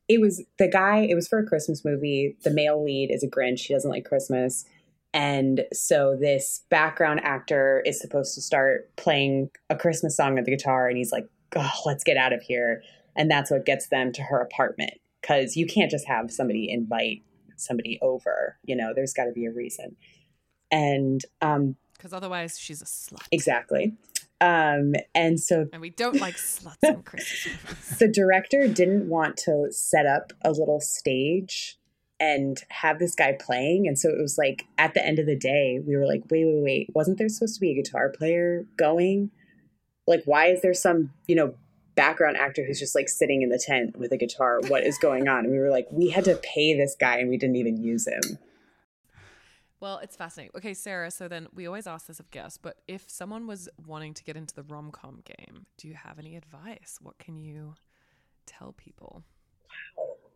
it 0.08 0.20
was 0.20 0.44
the 0.60 0.68
guy 0.68 1.00
it 1.00 1.16
was 1.16 1.28
for 1.28 1.40
a 1.40 1.46
christmas 1.46 1.84
movie. 1.86 2.36
The 2.44 2.52
male 2.52 2.84
lead 2.84 3.10
is 3.12 3.24
a 3.24 3.28
grinch. 3.28 3.62
He 3.62 3.74
doesn't 3.74 3.90
like 3.90 4.06
christmas 4.06 4.66
and 5.14 5.66
so 5.72 6.18
this 6.20 6.64
background 6.70 7.22
actor 7.24 7.84
is 7.86 8.00
supposed 8.00 8.34
to 8.36 8.42
start 8.42 8.94
playing 8.96 9.50
a 9.70 9.76
Christmas 9.76 10.18
song 10.18 10.38
on 10.38 10.44
the 10.44 10.52
guitar, 10.52 10.88
and 10.88 10.98
he's 10.98 11.12
like, 11.12 11.28
oh, 11.56 11.72
let's 11.86 12.04
get 12.04 12.18
out 12.18 12.34
of 12.34 12.42
here. 12.42 12.82
And 13.16 13.30
that's 13.30 13.52
what 13.52 13.66
gets 13.66 13.88
them 13.88 14.12
to 14.14 14.24
her 14.24 14.42
apartment 14.42 14.94
because 15.22 15.56
you 15.56 15.68
can't 15.68 15.92
just 15.92 16.08
have 16.08 16.32
somebody 16.32 16.70
invite 16.70 17.24
somebody 17.58 18.00
over. 18.02 18.58
You 18.64 18.76
know, 18.76 18.92
there's 18.96 19.14
got 19.14 19.26
to 19.26 19.32
be 19.32 19.46
a 19.46 19.52
reason. 19.52 19.96
And 20.72 21.22
um, 21.42 21.76
because 21.96 22.12
otherwise 22.12 22.60
she's 22.60 22.82
a 22.82 22.86
slut. 22.86 23.28
Exactly. 23.32 23.94
Um, 24.42 24.94
and 25.16 25.40
so, 25.40 25.68
and 25.72 25.82
we 25.82 25.92
don't 25.92 26.20
like 26.20 26.36
sluts 26.36 26.84
on 26.84 27.04
Christmas. 27.04 27.98
the 28.00 28.10
director 28.10 28.68
didn't 28.68 29.08
want 29.08 29.38
to 29.46 29.68
set 29.72 30.06
up 30.06 30.34
a 30.44 30.52
little 30.52 30.82
stage 30.82 31.78
and 32.20 32.62
have 32.70 33.00
this 33.00 33.16
guy 33.16 33.36
playing. 33.40 33.88
And 33.88 33.98
so 33.98 34.10
it 34.10 34.22
was 34.22 34.38
like 34.38 34.66
at 34.78 34.94
the 34.94 35.06
end 35.06 35.20
of 35.20 35.26
the 35.26 35.36
day, 35.36 35.80
we 35.86 35.96
were 35.96 36.06
like, 36.06 36.24
wait, 36.30 36.46
wait, 36.46 36.64
wait, 36.64 36.90
wasn't 36.94 37.18
there 37.18 37.30
supposed 37.30 37.56
to 37.56 37.62
be 37.62 37.72
a 37.72 37.76
guitar 37.76 38.10
player 38.10 38.66
going? 38.78 39.32
Like, 40.08 40.24
why 40.26 40.48
is 40.48 40.62
there 40.62 40.74
some, 40.74 41.12
you 41.28 41.36
know, 41.36 41.56
background 41.96 42.38
actor 42.38 42.66
who's 42.66 42.80
just 42.80 42.96
like 42.96 43.08
sitting 43.08 43.42
in 43.42 43.50
the 43.50 43.62
tent 43.64 43.98
with 43.98 44.12
a 44.12 44.18
guitar? 44.18 44.60
What 44.68 44.84
is 44.84 44.98
going 44.98 45.28
on? 45.28 45.46
And 45.46 45.52
we 45.52 45.60
were 45.60 45.70
like, 45.70 45.88
we 45.92 46.10
had 46.10 46.26
to 46.26 46.36
pay 46.36 46.76
this 46.78 46.96
guy 47.00 47.18
and 47.18 47.30
we 47.30 47.38
didn't 47.38 47.56
even 47.56 47.78
use 47.78 48.08
him. 48.08 48.38
Well, 49.80 49.98
it's 49.98 50.16
fascinating. 50.16 50.52
Okay, 50.56 50.74
Sarah, 50.74 51.12
so 51.12 51.28
then 51.28 51.48
we 51.54 51.68
always 51.68 51.88
ask 51.88 52.08
this 52.08 52.22
of 52.22 52.32
guests, 52.32 52.58
but 52.58 52.78
if 52.88 53.10
someone 53.10 53.48
was 53.48 53.68
wanting 53.86 54.14
to 54.14 54.24
get 54.24 54.38
into 54.38 54.56
the 54.56 54.64
rom 54.64 54.92
com 54.92 55.22
game, 55.26 55.66
do 55.78 55.90
you 55.90 55.94
have 55.94 56.20
any 56.20 56.38
advice? 56.38 57.00
What 57.02 57.18
can 57.18 57.36
you 57.38 57.74
tell 58.46 58.72
people? 58.72 59.24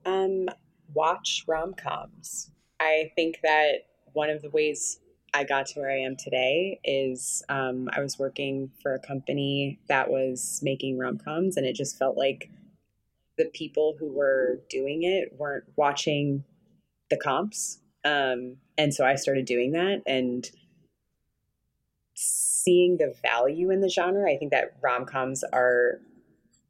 Um, 0.05 0.49
watch 0.93 1.43
rom 1.47 1.73
coms. 1.73 2.51
I 2.79 3.11
think 3.15 3.39
that 3.43 3.85
one 4.13 4.29
of 4.29 4.41
the 4.41 4.49
ways 4.49 4.99
I 5.33 5.43
got 5.43 5.67
to 5.67 5.79
where 5.79 5.91
I 5.91 5.99
am 5.99 6.15
today 6.15 6.79
is 6.83 7.43
um, 7.49 7.89
I 7.93 7.99
was 7.99 8.17
working 8.17 8.71
for 8.81 8.93
a 8.93 8.99
company 8.99 9.79
that 9.87 10.09
was 10.09 10.59
making 10.63 10.97
rom 10.97 11.17
coms, 11.17 11.57
and 11.57 11.65
it 11.65 11.75
just 11.75 11.97
felt 11.97 12.17
like 12.17 12.49
the 13.37 13.45
people 13.53 13.95
who 13.99 14.11
were 14.11 14.61
doing 14.69 15.03
it 15.03 15.33
weren't 15.37 15.65
watching 15.75 16.43
the 17.09 17.17
comps. 17.17 17.79
Um, 18.03 18.57
and 18.77 18.93
so 18.93 19.05
I 19.05 19.15
started 19.15 19.45
doing 19.45 19.73
that 19.73 20.01
and 20.07 20.49
seeing 22.15 22.97
the 22.97 23.13
value 23.21 23.69
in 23.69 23.81
the 23.81 23.89
genre. 23.89 24.29
I 24.29 24.37
think 24.37 24.51
that 24.51 24.75
rom 24.81 25.05
coms 25.05 25.43
are 25.53 25.99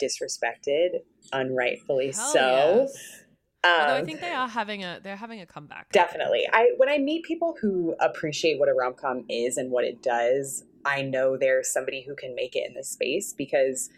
disrespected, 0.01 0.99
unrightfully 1.32 2.11
Hell 2.11 2.32
so. 2.34 2.88
Yes. 2.88 3.24
Um, 3.64 3.72
Although 3.82 3.95
I 3.95 4.05
think 4.05 4.22
they 4.22 4.32
are 4.32 4.47
having 4.47 4.84
a 4.84 4.99
they're 5.03 5.16
having 5.16 5.41
a 5.41 5.45
comeback. 5.45 5.91
Definitely. 5.91 6.47
I 6.51 6.72
when 6.78 6.89
I 6.89 6.97
meet 6.97 7.24
people 7.26 7.55
who 7.60 7.95
appreciate 7.99 8.60
what 8.60 8.70
a 8.70 8.74
rom 8.74 8.93
com 8.93 9.26
is 9.30 9.58
and 9.58 9.72
what 9.72 9.84
it 9.84 10.01
does, 10.03 10.64
I 10.86 11.01
know 11.01 11.38
there's 11.38 11.72
somebody 11.72 12.03
who 12.08 12.16
can 12.16 12.36
make 12.36 12.55
it 12.55 12.68
in 12.68 12.76
this 12.76 12.89
space 12.89 13.34
because 13.34 13.89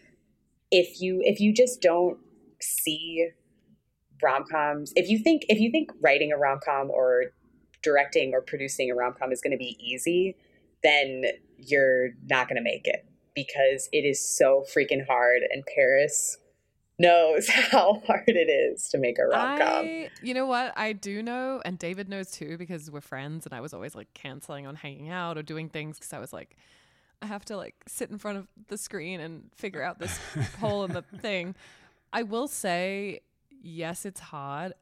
if 0.71 1.01
you 1.01 1.21
if 1.23 1.39
you 1.39 1.53
just 1.53 1.81
don't 1.81 2.17
see 2.61 3.29
rom 4.23 4.45
coms, 4.49 4.93
if 4.95 5.09
you 5.09 5.19
think 5.19 5.43
if 5.49 5.59
you 5.59 5.71
think 5.71 5.91
writing 6.01 6.31
a 6.31 6.37
rom 6.37 6.59
com 6.63 6.89
or 6.89 7.25
directing 7.81 8.33
or 8.33 8.41
producing 8.41 8.89
a 8.89 8.95
rom 8.95 9.13
com 9.17 9.31
is 9.31 9.41
going 9.41 9.51
to 9.51 9.57
be 9.57 9.77
easy, 9.79 10.35
then 10.83 11.25
you're 11.57 12.09
not 12.29 12.47
going 12.47 12.57
to 12.57 12.63
make 12.63 12.87
it 12.87 13.05
because 13.35 13.89
it 13.91 14.05
is 14.05 14.19
so 14.19 14.65
freaking 14.73 15.05
hard 15.05 15.41
and 15.51 15.63
Paris 15.75 16.37
knows 16.99 17.49
how 17.71 18.01
hard 18.05 18.23
it 18.27 18.49
is 18.49 18.89
to 18.89 18.97
make 18.97 19.17
a 19.19 19.25
rom 19.25 19.57
com. 19.57 20.05
You 20.21 20.33
know 20.33 20.45
what? 20.45 20.73
I 20.77 20.93
do 20.93 21.23
know, 21.23 21.61
and 21.65 21.79
David 21.79 22.09
knows 22.09 22.31
too, 22.31 22.57
because 22.57 22.91
we're 22.91 23.01
friends, 23.01 23.45
and 23.45 23.53
I 23.53 23.61
was 23.61 23.73
always 23.73 23.95
like 23.95 24.13
canceling 24.13 24.67
on 24.67 24.75
hanging 24.75 25.09
out 25.09 25.37
or 25.37 25.43
doing 25.43 25.69
things 25.69 25.97
because 25.97 26.13
I 26.13 26.19
was 26.19 26.33
like, 26.33 26.55
I 27.21 27.25
have 27.25 27.45
to 27.45 27.57
like 27.57 27.75
sit 27.87 28.09
in 28.09 28.17
front 28.17 28.37
of 28.37 28.47
the 28.67 28.77
screen 28.77 29.19
and 29.19 29.49
figure 29.55 29.81
out 29.81 29.99
this 29.99 30.19
hole 30.59 30.83
in 30.85 30.93
the 30.93 31.01
thing. 31.01 31.55
I 32.13 32.23
will 32.23 32.47
say, 32.47 33.21
yes, 33.49 34.05
it's 34.05 34.19
hard, 34.19 34.73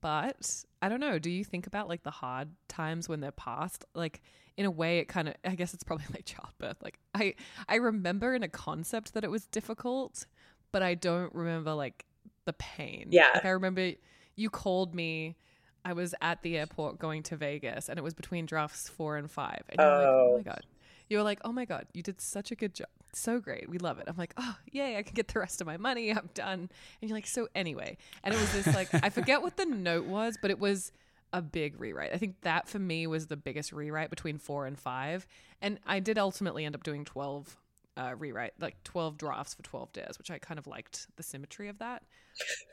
but 0.00 0.64
I 0.80 0.88
don't 0.88 1.00
know. 1.00 1.18
Do 1.18 1.30
you 1.30 1.44
think 1.44 1.66
about 1.66 1.88
like 1.88 2.02
the 2.02 2.10
hard 2.10 2.48
times 2.68 3.08
when 3.08 3.20
they're 3.20 3.32
past? 3.32 3.84
Like 3.94 4.22
in 4.56 4.66
a 4.66 4.70
way, 4.70 4.98
it 4.98 5.06
kind 5.06 5.28
of. 5.28 5.34
I 5.44 5.54
guess 5.54 5.74
it's 5.74 5.84
probably 5.84 6.06
like 6.12 6.24
childbirth. 6.24 6.82
Like 6.82 6.98
I, 7.14 7.34
I 7.68 7.76
remember 7.76 8.34
in 8.34 8.42
a 8.42 8.48
concept 8.48 9.14
that 9.14 9.24
it 9.24 9.30
was 9.30 9.46
difficult, 9.46 10.26
but 10.72 10.82
I 10.82 10.94
don't 10.94 11.34
remember 11.34 11.74
like 11.74 12.04
the 12.44 12.52
pain. 12.54 13.08
Yeah. 13.10 13.30
Like 13.34 13.44
I 13.44 13.50
remember 13.50 13.92
you 14.36 14.50
called 14.50 14.94
me. 14.94 15.36
I 15.84 15.92
was 15.94 16.14
at 16.20 16.42
the 16.42 16.56
airport 16.58 16.98
going 17.00 17.22
to 17.24 17.36
Vegas, 17.36 17.88
and 17.88 17.98
it 17.98 18.02
was 18.02 18.14
between 18.14 18.46
drafts 18.46 18.88
four 18.88 19.16
and 19.16 19.28
five. 19.30 19.62
And 19.68 19.80
you're 19.80 19.88
like, 19.98 20.06
oh 20.06 20.32
my 20.34 20.40
Oh. 20.40 20.42
god. 20.54 20.66
You 21.08 21.16
were 21.18 21.24
like, 21.24 21.40
oh 21.44 21.52
my 21.52 21.64
god, 21.64 21.86
you 21.92 22.02
did 22.02 22.20
such 22.20 22.50
a 22.52 22.54
good 22.54 22.72
job. 22.74 22.86
So 23.12 23.40
great. 23.40 23.68
We 23.68 23.76
love 23.78 23.98
it. 23.98 24.04
I'm 24.06 24.16
like, 24.16 24.32
oh, 24.38 24.56
yay, 24.70 24.96
I 24.96 25.02
can 25.02 25.12
get 25.14 25.28
the 25.28 25.40
rest 25.40 25.60
of 25.60 25.66
my 25.66 25.76
money. 25.76 26.10
I'm 26.10 26.30
done. 26.34 26.70
And 27.00 27.10
you're 27.10 27.16
like, 27.16 27.26
so 27.26 27.48
anyway. 27.54 27.98
And 28.24 28.32
it 28.32 28.40
was 28.40 28.52
this 28.52 28.74
like, 28.74 28.88
I 29.04 29.10
forget 29.10 29.42
what 29.42 29.56
the 29.58 29.66
note 29.66 30.06
was, 30.06 30.38
but 30.40 30.50
it 30.50 30.58
was 30.58 30.92
a 31.34 31.42
big 31.42 31.78
rewrite. 31.80 32.12
I 32.14 32.16
think 32.16 32.40
that 32.42 32.68
for 32.68 32.78
me 32.78 33.06
was 33.06 33.26
the 33.26 33.36
biggest 33.36 33.72
rewrite 33.72 34.08
between 34.08 34.38
four 34.38 34.64
and 34.66 34.78
five. 34.78 35.26
And 35.60 35.78
I 35.86 35.98
did 36.00 36.16
ultimately 36.16 36.64
end 36.64 36.74
up 36.74 36.82
doing 36.84 37.04
12 37.04 37.56
uh, 37.96 38.14
rewrite, 38.18 38.52
like 38.58 38.82
12 38.84 39.18
drafts 39.18 39.54
for 39.54 39.62
12 39.62 39.92
days, 39.92 40.18
which 40.18 40.30
I 40.30 40.38
kind 40.38 40.58
of 40.58 40.66
liked 40.66 41.06
the 41.16 41.22
symmetry 41.22 41.68
of 41.68 41.78
that. 41.78 42.02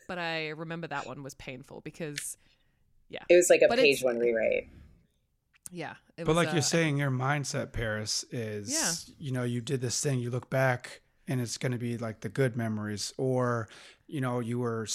But 0.08 0.18
I 0.18 0.50
remember 0.50 0.88
that 0.88 1.06
one 1.06 1.24
was 1.24 1.34
painful 1.34 1.82
because, 1.82 2.38
yeah, 3.10 3.24
It 3.30 3.36
was 3.36 3.50
like 3.50 3.62
a 3.62 3.68
But 3.68 3.80
page 3.80 4.02
one 4.02 4.18
rewrite. 4.20 4.70
yeah. 5.72 5.96
It 6.18 6.26
But 6.26 6.28
was, 6.30 6.36
like 6.38 6.50
uh, 6.50 6.54
you're 6.54 6.62
saying, 6.62 6.98
your 6.98 7.12
mindset, 7.12 7.72
Paris, 7.74 8.24
is 8.32 8.72
Yeah. 8.72 8.92
you 9.18 9.32
know, 9.32 9.44
you 9.44 9.62
did 9.62 9.82
this 9.82 10.02
thing, 10.02 10.20
you 10.20 10.30
look 10.30 10.50
back 10.50 11.02
and 11.28 11.40
it's 11.42 11.58
going 11.58 11.74
to 11.74 11.78
be 11.78 11.98
like 11.98 12.22
the 12.22 12.30
good 12.30 12.56
memories, 12.56 13.14
or, 13.18 13.68
you 14.08 14.22
know, 14.22 14.40
you 14.40 14.58
were 14.60 14.88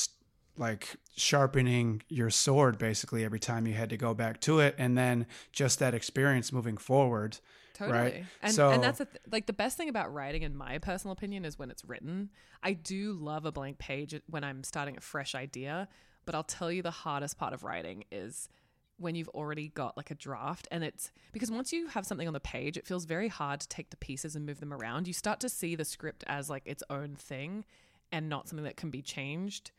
like 0.57 0.97
sharpening 1.17 2.03
your 2.09 2.31
sword 2.31 2.79
basically 2.79 3.25
every 3.25 3.41
time 3.41 3.67
you 3.67 3.75
had 3.75 3.91
to 3.91 3.97
go 3.97 4.15
back 4.15 4.41
to 4.41 4.61
it. 4.61 4.75
And 4.79 4.97
then 4.97 5.27
just 5.53 5.79
that 5.81 5.95
experience 5.95 6.53
moving 6.53 6.77
forward. 6.77 7.39
Totally. 7.75 7.99
right? 7.99 8.25
And 8.41 8.55
So- 8.55 8.71
and 8.71 8.83
that's 8.83 8.99
th- 8.99 9.09
like 9.31 9.47
the 9.47 9.53
best 9.53 9.77
thing 9.77 9.89
about 9.89 10.13
writing, 10.15 10.43
in 10.43 10.57
my 10.57 10.79
personal 10.79 11.13
opinion, 11.13 11.45
is 11.45 11.59
when 11.59 11.71
it's 11.71 11.85
written. 11.85 12.31
I 12.63 12.73
do 12.73 13.13
love 13.13 13.45
a 13.45 13.53
blank 13.53 13.79
page 13.79 14.15
when 14.27 14.43
I'm 14.45 14.65
starting 14.65 14.97
a 14.97 15.01
fresh 15.01 15.35
idea, 15.35 15.89
but 16.25 16.35
I'll 16.35 16.45
tell 16.45 16.71
you 16.73 16.81
the 16.83 16.91
hardest 16.91 17.37
part 17.37 17.53
of 17.53 17.65
writing 17.65 18.05
is 18.11 18.49
when 18.97 19.17
you've 19.17 19.29
already 19.31 19.69
got 19.71 19.97
like 19.97 20.13
a 20.13 20.15
draft 20.15 20.69
and 20.71 20.85
it's 20.85 21.11
because 21.33 21.51
once 21.51 21.73
you 21.73 21.89
have 21.89 22.07
something 22.07 22.29
on 22.29 22.33
the 22.33 22.39
page 22.39 22.77
it 22.77 22.87
feels 22.87 23.07
very 23.07 23.27
hard 23.27 23.59
to 23.59 23.67
take 23.69 23.91
the 23.91 23.97
pieces 23.97 24.37
and 24.37 24.47
move 24.47 24.61
them 24.61 24.73
around 24.73 25.09
you 25.09 25.13
start 25.13 25.41
to 25.41 25.49
see 25.49 25.75
the 25.75 25.85
script 25.85 26.23
as 26.29 26.49
like 26.49 26.63
its 26.65 26.81
own 26.89 27.17
thing 27.17 27.65
and 28.13 28.29
not 28.29 28.49
something 28.49 28.63
that 28.65 28.77
can 28.77 28.91
be 28.91 29.03
changed 29.03 29.73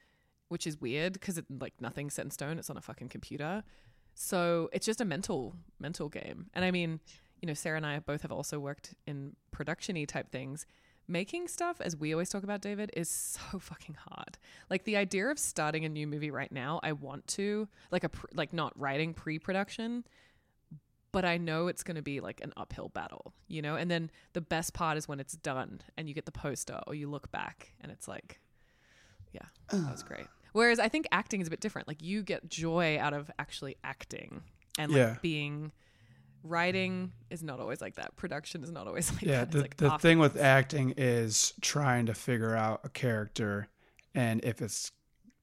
which 0.49 0.67
is 0.67 0.81
weird 0.81 1.13
because 1.13 1.37
it 1.37 1.45
like 1.61 1.73
nothing's 1.79 2.13
set 2.13 2.25
in 2.25 2.29
stone 2.29 2.59
it's 2.59 2.69
on 2.69 2.75
a 2.75 2.81
fucking 2.81 3.07
computer 3.07 3.63
so 4.15 4.69
it's 4.73 4.85
just 4.85 4.99
a 4.99 5.05
mental 5.05 5.55
mental 5.79 6.09
game 6.09 6.47
and 6.53 6.65
i 6.65 6.69
mean 6.71 6.99
you 7.41 7.47
know 7.47 7.53
sarah 7.53 7.77
and 7.77 7.85
i 7.85 7.99
both 7.99 8.21
have 8.21 8.31
also 8.31 8.59
worked 8.59 8.93
in 9.05 9.35
production-y 9.51 10.05
type 10.05 10.31
things. 10.31 10.65
Making 11.07 11.47
stuff 11.47 11.79
as 11.81 11.95
we 11.95 12.13
always 12.13 12.29
talk 12.29 12.43
about 12.43 12.61
david 12.61 12.89
is 12.95 13.09
so 13.09 13.59
fucking 13.59 13.95
hard. 14.09 14.37
Like 14.71 14.85
the 14.85 14.97
idea 14.97 15.27
of 15.27 15.37
starting 15.37 15.85
a 15.85 15.89
new 15.89 16.07
movie 16.07 16.31
right 16.31 16.51
now 16.51 16.79
i 16.81 16.91
want 16.93 17.27
to 17.27 17.67
like 17.91 18.03
a 18.03 18.09
pr- 18.09 18.25
like 18.33 18.53
not 18.53 18.73
writing 18.79 19.13
pre-production 19.13 20.03
but 21.11 21.23
i 21.23 21.37
know 21.37 21.67
it's 21.67 21.83
going 21.83 21.95
to 21.95 22.01
be 22.01 22.19
like 22.19 22.41
an 22.41 22.51
uphill 22.57 22.89
battle 22.89 23.33
you 23.47 23.61
know? 23.61 23.75
And 23.75 23.89
then 23.91 24.09
the 24.33 24.41
best 24.41 24.73
part 24.73 24.97
is 24.97 25.07
when 25.07 25.19
it's 25.19 25.33
done 25.35 25.81
and 25.97 26.09
you 26.09 26.15
get 26.15 26.25
the 26.25 26.31
poster 26.31 26.79
or 26.87 26.95
you 26.95 27.07
look 27.09 27.31
back 27.31 27.73
and 27.81 27.91
it's 27.91 28.07
like 28.07 28.39
yeah 29.31 29.45
that 29.69 29.91
was 29.91 30.01
great. 30.11 30.25
Whereas 30.53 30.79
i 30.79 30.89
think 30.89 31.05
acting 31.11 31.39
is 31.41 31.47
a 31.47 31.51
bit 31.51 31.59
different. 31.61 31.87
Like 31.87 32.01
you 32.01 32.23
get 32.23 32.49
joy 32.49 32.97
out 32.99 33.13
of 33.13 33.29
actually 33.37 33.75
acting 33.83 34.41
and 34.79 34.91
like 34.91 34.97
Yeah. 34.97 35.15
being 35.21 35.71
writing 36.45 37.11
is 37.29 37.43
not 37.43 37.59
always 37.59 37.81
like 37.81 37.95
that 37.95 38.15
production 38.15 38.63
is 38.63 38.71
not 38.71 38.87
always 38.87 39.11
like 39.13 39.23
Yeah. 39.23 39.39
that 39.39 39.43
It's 39.47 39.53
The, 39.53 39.61
like 39.61 39.77
the 39.77 39.97
thing 39.97 40.19
with 40.19 40.37
acting 40.39 40.93
is 40.97 41.53
trying 41.61 42.05
to 42.05 42.13
figure 42.13 42.55
out 42.55 42.81
a 42.83 42.89
character 42.89 43.67
and 44.13 44.43
if 44.43 44.61
it's, 44.61 44.91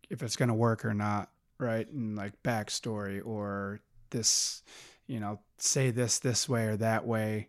if 0.08 0.22
it's 0.22 0.36
going 0.36 0.48
to 0.48 0.54
work 0.54 0.84
or 0.84 0.94
not. 0.94 1.30
Right. 1.58 1.88
And 1.88 2.16
like 2.16 2.42
backstory 2.42 3.24
or 3.24 3.80
this, 4.10 4.62
you 5.06 5.20
know, 5.20 5.38
say 5.58 5.90
this 5.90 6.18
this 6.18 6.48
way 6.48 6.66
or 6.66 6.76
that 6.78 7.06
way. 7.06 7.48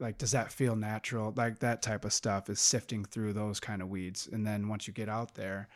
Like, 0.00 0.18
does 0.18 0.32
that 0.32 0.50
feel 0.50 0.74
natural? 0.74 1.32
Like 1.36 1.60
that 1.60 1.80
type 1.80 2.04
of 2.04 2.12
stuff 2.12 2.50
is 2.50 2.60
sifting 2.60 3.04
through 3.04 3.34
those 3.34 3.60
kind 3.60 3.80
of 3.80 3.88
weeds. 3.88 4.28
And 4.32 4.44
then 4.44 4.66
once 4.68 4.88
you 4.88 4.92
get 4.92 5.08
out 5.08 5.34
there, 5.36 5.68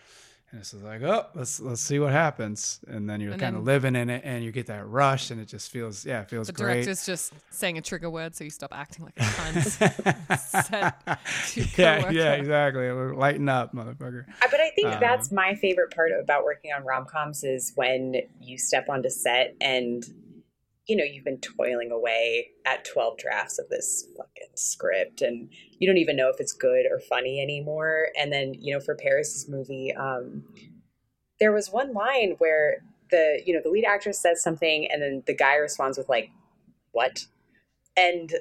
and 0.50 0.60
it's 0.60 0.70
just 0.70 0.84
like, 0.84 1.02
oh, 1.02 1.26
let's 1.34 1.60
let's 1.60 1.80
see 1.80 1.98
what 1.98 2.12
happens. 2.12 2.80
And 2.86 3.10
then 3.10 3.20
you're 3.20 3.36
kind 3.36 3.56
of 3.56 3.64
living 3.64 3.96
in 3.96 4.08
it, 4.08 4.22
and 4.24 4.44
you 4.44 4.52
get 4.52 4.66
that 4.66 4.86
rush, 4.88 5.30
and 5.30 5.40
it 5.40 5.48
just 5.48 5.70
feels, 5.70 6.06
yeah, 6.06 6.20
it 6.22 6.30
feels 6.30 6.48
great. 6.50 6.56
the 6.56 6.62
great. 6.62 6.74
director's 6.84 7.04
just 7.06 7.32
saying 7.50 7.78
a 7.78 7.82
trigger 7.82 8.08
word 8.10 8.34
so 8.36 8.44
you 8.44 8.50
stop 8.50 8.72
acting 8.72 9.04
like 9.04 9.14
a 9.16 9.22
cunt 9.22 10.94
yeah, 11.78 12.10
yeah, 12.10 12.32
exactly. 12.34 12.90
Lighten 12.90 13.48
up, 13.48 13.74
motherfucker. 13.74 14.24
But 14.50 14.60
I 14.60 14.70
think 14.70 14.88
Um, 14.88 15.00
that's 15.00 15.32
my 15.32 15.54
favorite 15.54 15.94
part 15.94 16.12
about 16.12 16.44
working 16.44 16.72
on 16.72 16.84
rom 16.84 17.06
coms 17.06 17.42
is 17.44 17.72
when 17.74 18.14
you 18.40 18.58
step 18.58 18.88
onto 18.88 19.10
set 19.10 19.54
and 19.60 20.04
you 20.86 20.96
know 20.96 21.04
you've 21.04 21.24
been 21.24 21.40
toiling 21.40 21.90
away 21.90 22.50
at 22.64 22.84
12 22.84 23.18
drafts 23.18 23.58
of 23.58 23.68
this 23.68 24.06
fucking 24.16 24.35
script 24.58 25.22
and 25.22 25.48
you 25.78 25.86
don't 25.86 25.98
even 25.98 26.16
know 26.16 26.28
if 26.28 26.40
it's 26.40 26.52
good 26.52 26.86
or 26.90 26.98
funny 26.98 27.40
anymore 27.40 28.08
and 28.18 28.32
then 28.32 28.54
you 28.54 28.72
know 28.72 28.80
for 28.80 28.94
paris's 28.94 29.48
movie 29.48 29.94
um 29.94 30.42
there 31.40 31.52
was 31.52 31.70
one 31.70 31.92
line 31.92 32.34
where 32.38 32.78
the 33.10 33.40
you 33.44 33.54
know 33.54 33.60
the 33.62 33.70
lead 33.70 33.84
actress 33.84 34.18
says 34.18 34.42
something 34.42 34.88
and 34.90 35.02
then 35.02 35.22
the 35.26 35.34
guy 35.34 35.54
responds 35.56 35.98
with 35.98 36.08
like 36.08 36.30
what 36.92 37.26
and 37.96 38.32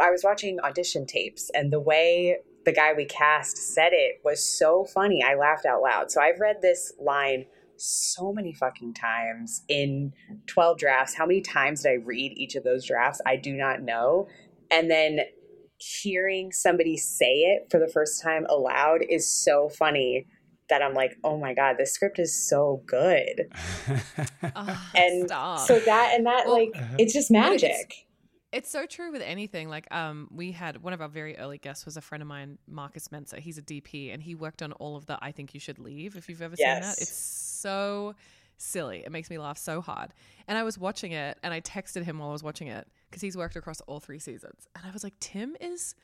I 0.00 0.10
was 0.10 0.24
watching 0.24 0.58
audition 0.60 1.06
tapes, 1.06 1.50
and 1.54 1.72
the 1.72 1.80
way 1.80 2.38
the 2.64 2.72
guy 2.72 2.92
we 2.92 3.04
cast 3.04 3.56
said 3.56 3.90
it 3.92 4.20
was 4.24 4.44
so 4.44 4.84
funny. 4.84 5.22
I 5.22 5.34
laughed 5.34 5.66
out 5.66 5.82
loud. 5.82 6.10
So 6.10 6.20
I've 6.20 6.40
read 6.40 6.62
this 6.62 6.92
line 6.98 7.46
so 7.76 8.32
many 8.32 8.52
fucking 8.52 8.94
times 8.94 9.62
in 9.68 10.12
12 10.46 10.78
drafts. 10.78 11.14
How 11.14 11.26
many 11.26 11.40
times 11.40 11.82
did 11.82 11.90
I 11.90 11.94
read 11.94 12.32
each 12.36 12.54
of 12.54 12.62
those 12.62 12.86
drafts? 12.86 13.20
I 13.26 13.36
do 13.36 13.52
not 13.54 13.82
know. 13.82 14.28
And 14.72 14.90
then 14.90 15.20
hearing 15.78 16.52
somebody 16.52 16.96
say 16.96 17.32
it 17.42 17.68
for 17.70 17.78
the 17.78 17.88
first 17.88 18.22
time 18.22 18.46
aloud 18.48 19.00
is 19.08 19.28
so 19.30 19.68
funny 19.68 20.26
that 20.68 20.80
I'm 20.80 20.94
like, 20.94 21.16
oh 21.24 21.36
my 21.38 21.54
God, 21.54 21.76
this 21.78 21.92
script 21.92 22.18
is 22.18 22.48
so 22.48 22.82
good. 22.86 23.48
Ah, 24.54 24.90
And 24.96 25.28
stop. 25.28 25.58
so 25.66 25.78
that, 25.80 26.12
and 26.14 26.24
that, 26.26 26.46
Well, 26.46 26.54
like, 26.58 26.70
Uh-huh. 26.74 26.96
it's 26.98 27.12
just 27.12 27.30
But 27.30 27.52
it's- 27.54 27.62
magic. 27.62 27.94
It's 28.52 28.70
so 28.70 28.84
true 28.84 29.10
with 29.10 29.22
anything. 29.22 29.70
Like, 29.70 29.86
um, 29.94 30.28
we 30.30 30.52
had 30.52 30.82
one 30.82 30.92
of 30.92 31.00
our 31.00 31.08
very 31.08 31.38
early 31.38 31.56
guests 31.56 31.86
was 31.86 31.96
a 31.96 32.02
friend 32.02 32.20
of 32.20 32.28
mine, 32.28 32.58
Marcus 32.68 33.10
Mensa. 33.10 33.40
He's 33.40 33.56
a 33.56 33.62
DP, 33.62 34.12
and 34.12 34.22
he 34.22 34.34
worked 34.34 34.60
on 34.62 34.72
all 34.72 34.94
of 34.94 35.06
the 35.06 35.18
"I 35.22 35.32
Think 35.32 35.54
You 35.54 35.60
Should 35.60 35.78
Leave." 35.78 36.16
If 36.16 36.28
you've 36.28 36.42
ever 36.42 36.54
seen 36.54 36.66
that, 36.66 36.98
it's 37.00 37.16
so 37.16 38.14
silly. 38.62 39.02
It 39.04 39.12
makes 39.12 39.30
me 39.30 39.38
laugh 39.38 39.58
so 39.58 39.80
hard. 39.80 40.12
And 40.48 40.56
I 40.56 40.62
was 40.62 40.78
watching 40.78 41.12
it, 41.12 41.38
and 41.42 41.52
I 41.52 41.60
texted 41.60 42.04
him 42.04 42.18
while 42.18 42.30
I 42.30 42.32
was 42.32 42.42
watching 42.42 42.68
it 42.68 42.88
because 43.10 43.22
he's 43.22 43.36
worked 43.36 43.56
across 43.56 43.80
all 43.82 44.00
three 44.00 44.18
seasons, 44.18 44.66
and 44.74 44.84
I 44.86 44.90
was 44.90 45.04
like, 45.04 45.14
Tim 45.20 45.56
is 45.60 45.94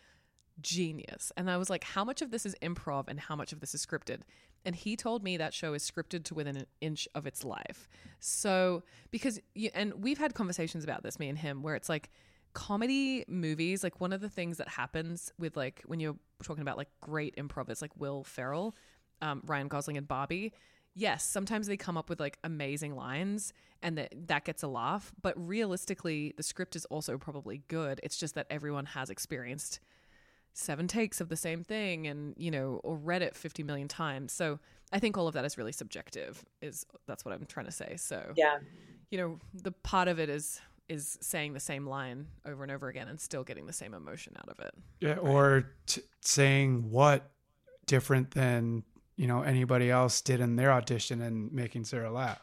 genius. 0.61 1.33
And 1.37 1.51
I 1.51 1.57
was 1.57 1.71
like, 1.71 1.85
how 1.85 2.05
much 2.05 2.23
of 2.23 2.31
this 2.31 2.45
is 2.45 2.57
improv 2.63 3.05
and 3.09 3.21
how 3.21 3.37
much 3.37 3.53
of 3.53 3.61
this 3.61 3.75
is 3.75 3.85
scripted? 3.85 4.21
And 4.65 4.75
he 4.75 4.97
told 4.97 5.23
me 5.23 5.37
that 5.37 5.55
show 5.55 5.73
is 5.73 5.89
scripted 5.89 6.25
to 6.25 6.35
within 6.35 6.57
an 6.57 6.67
inch 6.81 7.09
of 7.15 7.27
its 7.27 7.45
life. 7.45 7.89
So, 8.19 8.83
because, 9.11 9.41
you, 9.55 9.71
and 9.73 9.95
we've 10.03 10.19
had 10.19 10.35
conversations 10.35 10.83
about 10.83 11.03
this, 11.03 11.19
me 11.19 11.29
and 11.29 11.39
him, 11.39 11.63
where 11.63 11.77
it's 11.77 11.89
like 11.89 12.11
comedy 12.55 13.25
movies, 13.29 13.85
like 13.85 14.01
one 14.01 14.13
of 14.13 14.21
the 14.21 14.29
things 14.29 14.59
that 14.59 14.69
happens 14.69 15.33
with 15.39 15.57
like 15.57 15.83
when 15.87 16.01
you're 16.01 16.17
talking 16.43 16.63
about 16.63 16.77
like 16.77 16.89
great 17.01 17.35
improvers 17.37 17.81
like 17.81 17.93
Will 17.97 18.25
Ferrell, 18.25 18.75
um, 19.23 19.43
Ryan 19.47 19.69
Gosling, 19.69 19.97
and 19.97 20.09
Barbie. 20.09 20.53
Yes, 21.01 21.23
sometimes 21.25 21.69
they 21.69 21.77
come 21.77 21.97
up 21.97 22.09
with 22.11 22.19
like 22.19 22.39
amazing 22.43 22.97
lines 22.97 23.53
and 23.83 23.97
that 23.99 24.13
that 24.27 24.45
gets 24.45 24.65
a 24.65 24.69
laugh, 24.69 25.13
but 25.23 25.33
realistically 25.37 26.35
the 26.37 26.43
script 26.43 26.75
is 26.75 26.85
also 26.87 27.17
probably 27.19 27.63
good. 27.69 28.01
It's 28.03 28.17
just 28.17 28.35
that 28.35 28.47
everyone 28.51 28.87
has 28.87 29.09
experienced 29.09 29.79
seven 30.55 30.89
takes 30.89 31.21
of 31.21 31.29
the 31.29 31.37
same 31.37 31.63
thing 31.63 32.09
and 32.09 32.35
you 32.37 32.51
know 32.51 32.81
or 32.83 32.97
read 32.97 33.23
it 33.23 33.37
50 33.37 33.63
million 33.63 33.87
times 33.87 34.33
so 34.33 34.59
i 34.93 34.99
think 34.99 35.17
all 35.17 35.29
of 35.29 35.35
that 35.35 35.45
is 35.45 35.57
really 35.57 35.71
subjective 35.71 36.45
is 36.61 36.85
that's 37.07 37.25
what 37.25 37.33
i'm 37.33 37.45
trying 37.47 37.67
to 37.67 37.71
say 37.71 37.95
so 37.97 38.33
Yeah. 38.35 38.59
you 39.11 39.19
know 39.19 39.39
the 39.55 39.71
part 39.71 40.09
of 40.09 40.19
it 40.19 40.29
is 40.29 40.61
is 40.89 41.17
saying 41.21 41.53
the 41.53 41.61
same 41.61 41.87
line 41.87 42.27
over 42.45 42.65
and 42.65 42.73
over 42.73 42.89
again 42.89 43.07
and 43.07 43.21
still 43.21 43.45
getting 43.45 43.67
the 43.67 43.73
same 43.73 43.93
emotion 43.95 44.35
out 44.39 44.49
of 44.49 44.59
it. 44.59 44.75
Yeah, 45.01 45.17
or 45.17 45.71
t- 45.87 46.01
saying 46.23 46.91
what 46.91 47.31
different 47.87 48.31
than 48.33 48.83
you 49.19 49.27
know 49.27 49.43
anybody 49.43 49.91
else 49.91 50.23
did 50.23 50.41
in 50.41 50.57
their 50.57 50.73
audition 50.73 51.21
and 51.21 51.53
making 51.53 51.85
Sarah 51.85 52.11
laugh. 52.11 52.43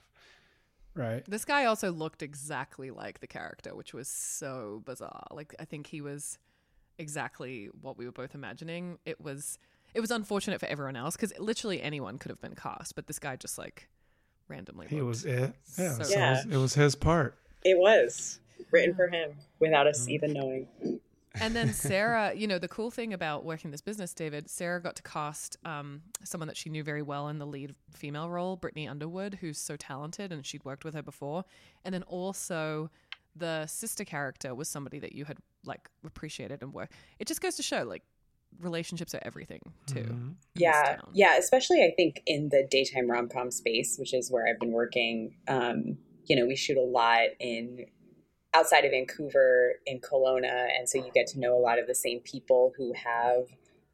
Right. 0.94 1.24
This 1.28 1.44
guy 1.44 1.66
also 1.66 1.92
looked 1.92 2.22
exactly 2.22 2.92
like 2.92 3.20
the 3.20 3.28
character, 3.28 3.74
which 3.76 3.94
was 3.94 4.08
so 4.08 4.84
bizarre. 4.86 5.28
Like 5.32 5.56
I 5.60 5.66
think 5.66 5.88
he 5.88 6.02
was 6.02 6.38
exactly 7.00 7.70
what 7.82 7.98
we 7.98 8.06
were 8.06 8.12
both 8.12 8.36
imagining. 8.36 9.00
It 9.06 9.20
was 9.20 9.58
it 9.94 10.02
was 10.02 10.12
unfortunate 10.12 10.60
for 10.60 10.68
everyone 10.68 10.98
else 10.98 11.16
because 11.16 11.34
literally 11.40 11.82
anyone 11.82 12.18
could 12.18 12.30
have 12.30 12.42
been 12.42 12.56
cast, 12.56 12.96
but 12.96 13.08
this 13.08 13.20
guy 13.20 13.38
just 13.38 13.58
like 13.58 13.90
randomly. 14.50 14.88
He 14.90 15.02
was 15.02 15.26
it. 15.26 15.54
Yeah. 15.78 15.94
so 15.94 16.04
so 16.04 16.10
Yeah. 16.10 16.42
It, 16.42 16.46
was, 16.46 16.56
it 16.56 16.58
was 16.58 16.74
his 16.74 16.96
part. 16.96 17.38
It 17.64 17.78
was 17.78 18.40
written 18.70 18.94
for 18.96 19.08
him 19.08 19.32
without 19.60 19.88
us 19.88 20.02
mm-hmm. 20.02 20.12
even 20.12 20.34
knowing. 20.34 20.95
And 21.42 21.56
then 21.56 21.74
Sarah, 21.74 22.34
you 22.34 22.48
know, 22.48 22.60
the 22.60 22.68
cool 22.68 22.92
thing 22.92 23.14
about 23.14 23.46
working 23.46 23.72
this 23.72 23.82
business, 23.82 24.14
David, 24.14 24.50
Sarah 24.50 24.82
got 24.82 24.96
to 24.98 25.04
cast 25.04 25.58
um, 25.66 26.02
someone 26.24 26.48
that 26.48 26.58
she 26.58 26.70
knew 26.70 26.84
very 26.84 27.02
well 27.02 27.28
in 27.30 27.40
the 27.40 27.46
lead 27.46 27.76
female 27.92 28.30
role, 28.30 28.56
Brittany 28.56 28.88
Underwood, 28.88 29.36
who's 29.42 29.58
so 29.58 29.76
talented 29.76 30.32
and 30.32 30.46
she'd 30.46 30.64
worked 30.66 30.84
with 30.86 30.94
her 30.94 31.04
before. 31.04 31.44
And 31.84 31.94
then 31.94 32.04
also 32.04 32.90
the 33.36 33.66
sister 33.68 34.06
character 34.06 34.56
was 34.56 34.70
somebody 34.70 35.00
that 35.00 35.14
you 35.14 35.26
had 35.26 35.38
like 35.66 35.90
appreciated 36.06 36.62
and 36.62 36.74
worked. 36.74 36.94
It 37.20 37.28
just 37.28 37.42
goes 37.42 37.56
to 37.56 37.64
show 37.64 37.84
like 37.84 38.04
relationships 38.60 39.14
are 39.14 39.22
everything 39.24 39.60
too. 39.86 40.04
Mhm. 40.04 40.36
Yeah, 40.56 40.98
town. 40.98 41.12
yeah, 41.14 41.38
especially 41.38 41.84
I 41.84 41.92
think 41.96 42.22
in 42.26 42.50
the 42.50 42.66
daytime 42.70 43.10
rom 43.10 43.28
com 43.28 43.52
space, 43.52 43.98
which 43.98 44.14
is 44.14 44.32
where 44.32 44.48
I've 44.48 44.60
been 44.60 44.72
working. 44.72 45.36
Um, 45.48 45.98
you 46.26 46.36
know, 46.36 46.46
we 46.46 46.56
shoot 46.56 46.78
a 46.78 46.82
lot 46.82 47.28
in 47.40 47.86
outside 48.56 48.86
of 48.86 48.92
Vancouver 48.92 49.74
in 49.86 50.00
Kelowna, 50.00 50.70
and 50.78 50.88
so 50.88 50.98
you 50.98 51.12
get 51.14 51.28
to 51.28 51.40
know 51.40 51.58
a 51.58 51.60
lot 51.60 51.78
of 51.78 51.88
the 51.88 51.96
same 51.96 52.22
people 52.22 52.74
who 52.78 52.94
have 52.94 53.48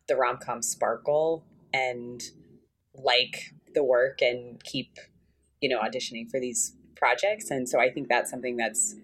the 0.07 0.15
rom 0.15 0.37
com 0.37 0.61
sparkle 0.61 1.43
and 1.73 2.21
like 2.93 3.53
the 3.73 3.83
work 3.83 4.21
and 4.21 4.63
keep 4.63 4.97
you 5.61 5.69
know 5.69 5.79
auditioning 5.79 6.29
for 6.29 6.39
these 6.39 6.75
projects. 6.95 7.49
And 7.49 7.67
so 7.67 7.79
I 7.79 7.89
think 7.89 8.07
that's 8.07 8.29
something 8.29 8.57
that's 8.57 8.95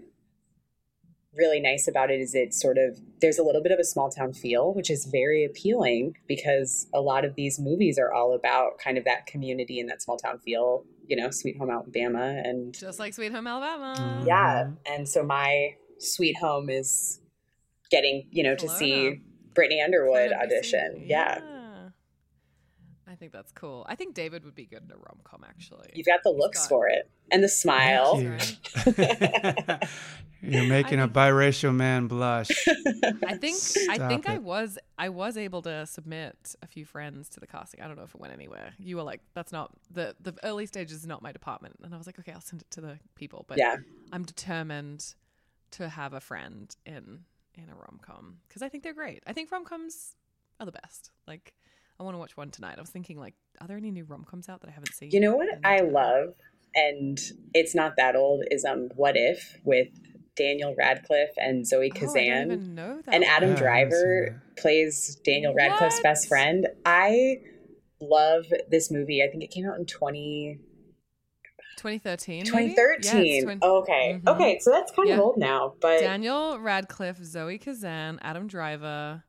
really 1.36 1.60
nice 1.60 1.88
about 1.88 2.10
it 2.10 2.20
is 2.20 2.34
it 2.34 2.54
sort 2.54 2.78
of 2.78 3.00
there's 3.22 3.38
a 3.38 3.44
little 3.44 3.62
bit 3.62 3.72
of 3.72 3.80
a 3.80 3.84
small 3.84 4.10
town 4.10 4.34
feel 4.34 4.74
which 4.74 4.90
is 4.90 5.06
very 5.06 5.46
appealing 5.46 6.16
because 6.28 6.88
a 6.94 7.00
lot 7.00 7.24
of 7.24 7.36
these 7.36 7.60
movies 7.60 8.00
are 8.00 8.12
all 8.12 8.34
about 8.34 8.80
kind 8.80 8.98
of 8.98 9.06
that 9.06 9.28
community 9.28 9.80
and 9.80 9.88
that 9.88 10.02
small 10.02 10.18
town 10.18 10.40
feel 10.40 10.84
you 11.08 11.16
know 11.16 11.30
sweet 11.32 11.58
home 11.58 11.70
alabama 11.70 12.42
and 12.44 12.74
Just 12.74 13.00
like 13.00 13.14
Sweet 13.14 13.32
Home 13.32 13.48
Alabama. 13.48 14.24
yeah 14.26 14.66
Mhm. 14.66 14.78
and 14.86 15.08
so 15.10 15.24
my 15.24 15.76
sweet 16.00 16.38
home 16.38 16.70
is 16.70 17.22
getting 17.90 18.28
you 18.32 18.44
know 18.44 18.56
to 18.56 18.68
see 18.70 18.92
Kelowna. 18.92 19.22
brittany 19.56 19.82
underwood 19.82 20.32
audition 20.34 21.04
yeah. 21.06 21.40
I 21.42 21.57
think 23.18 23.32
that's 23.34 23.52
cool. 23.52 23.86
I 23.90 23.96
think 23.96 24.14
David 24.16 24.46
would 24.46 24.56
be 24.56 24.66
good 24.66 24.84
in 24.86 24.92
a 24.92 24.96
rom 24.98 25.20
com 25.24 25.44
actually. 25.48 25.90
you've 25.94 26.08
got 26.08 26.22
the 26.24 26.32
He's 26.32 26.40
looks 26.40 26.60
got- 26.62 26.70
for 26.70 26.88
it 26.88 27.10
and 27.32 27.44
the 27.44 27.50
smile 27.50 28.22
you. 28.22 28.38
You're 30.42 30.68
making 30.68 31.00
a 31.00 31.08
biracial 31.08 31.74
man 31.74 32.06
blush. 32.08 32.50
I 33.28 33.38
think 33.38 33.56
I 33.90 33.96
Stop 33.96 34.10
think 34.10 34.30
I 34.30 34.38
was 34.38 34.78
I 34.98 35.10
was 35.10 35.36
able 35.36 35.64
to 35.64 35.86
submit 35.88 36.56
a 36.62 36.68
few 36.68 36.86
friends 36.86 37.28
to 37.30 37.40
the 37.40 37.48
casting. 37.48 37.82
I 37.82 37.88
don't 37.88 37.98
know 37.98 38.04
if 38.04 38.14
it 38.14 38.22
went 38.22 38.34
anywhere. 38.34 38.74
You 38.78 38.98
were 38.98 39.04
like, 39.04 39.22
"That's 39.34 39.52
not 39.52 39.72
the 39.92 40.16
the 40.22 40.36
early 40.44 40.68
stages 40.68 40.98
is 41.00 41.08
not 41.08 41.24
my 41.24 41.32
department," 41.32 41.78
and 41.84 41.94
I 41.94 41.98
was 41.98 42.06
like, 42.06 42.20
"Okay, 42.20 42.32
I'll 42.32 42.40
send 42.42 42.62
it 42.62 42.70
to 42.72 42.82
the 42.82 43.00
people." 43.16 43.46
But 43.48 43.58
yeah 43.58 43.78
I'm 44.14 44.24
determined 44.24 45.16
to 45.72 45.90
have 45.90 46.14
a 46.14 46.20
friend 46.22 46.74
in 46.86 47.22
in 47.56 47.64
a 47.70 47.76
rom 47.76 48.00
com 48.02 48.38
because 48.48 48.62
I 48.62 48.70
think 48.70 48.84
they're 48.84 48.94
great. 48.94 49.24
I 49.26 49.34
think 49.34 49.52
rom 49.52 49.66
coms 49.66 50.16
are 50.60 50.66
the 50.68 50.72
best. 50.72 51.10
Like, 51.28 51.56
I 52.00 52.04
want 52.04 52.14
to 52.16 52.20
watch 52.20 52.38
one 52.38 52.52
tonight. 52.52 52.76
I 52.78 52.82
was 52.82 52.90
thinking, 52.90 53.20
like, 53.20 53.34
are 53.60 53.68
there 53.68 53.78
any 53.78 53.92
new 53.92 54.04
rom 54.06 54.24
coms 54.24 54.50
out 54.50 54.62
that 54.62 54.68
I 54.70 54.72
haven't 54.72 54.94
seen? 54.94 55.10
You 55.12 55.20
know 55.20 55.36
what 55.36 55.48
I 55.64 55.80
love, 55.82 56.34
and 56.76 57.20
it's 57.54 57.74
not 57.74 57.94
that 57.98 58.16
old, 58.16 58.44
is 58.52 58.66
um 58.66 58.90
What 58.96 59.16
If 59.18 59.58
with 59.64 59.88
Daniel 60.36 60.76
Radcliffe 60.78 61.32
and 61.38 61.66
Zoe 61.66 61.92
Oh, 61.92 61.98
I 61.98 62.00
Kazan. 62.00 62.14
don't 62.50 62.52
even 62.52 62.76
know 62.76 63.02
that. 63.04 63.14
and 63.16 63.24
one. 63.24 63.32
Adam 63.32 63.50
Yeah, 63.50 63.72
I 63.72 63.78
haven't 63.80 63.92
seen 63.94 64.02
Driver 64.02 64.44
plays 64.58 65.16
Daniel 65.26 65.54
Radcliffe's 65.56 65.96
What? 65.96 66.04
best 66.04 66.28
friend. 66.28 66.68
I 66.86 67.38
love 68.00 68.46
this 68.70 68.92
movie. 68.92 69.24
I 69.24 69.28
think 69.32 69.44
it 69.44 69.50
came 69.50 69.68
out 69.68 69.80
in 69.80 69.88
20, 69.88 70.60
2013. 71.78 72.46
2013. 72.46 73.02
Yeah, 73.02 73.22
it's 73.34 73.44
20 73.44 73.60
okay. 73.64 74.22
Mhm. 74.24 74.36
Okay, 74.36 74.60
so 74.60 74.70
that's 74.70 74.92
kind 74.92 75.10
of 75.10 75.20
old 75.20 75.38
now, 75.40 75.74
but 75.82 76.00
Daniel 76.00 76.60
Radcliffe, 76.60 77.24
Zoe 77.24 77.58
Kazan, 77.58 78.20
Adam 78.22 78.46
Driver. 78.48 79.24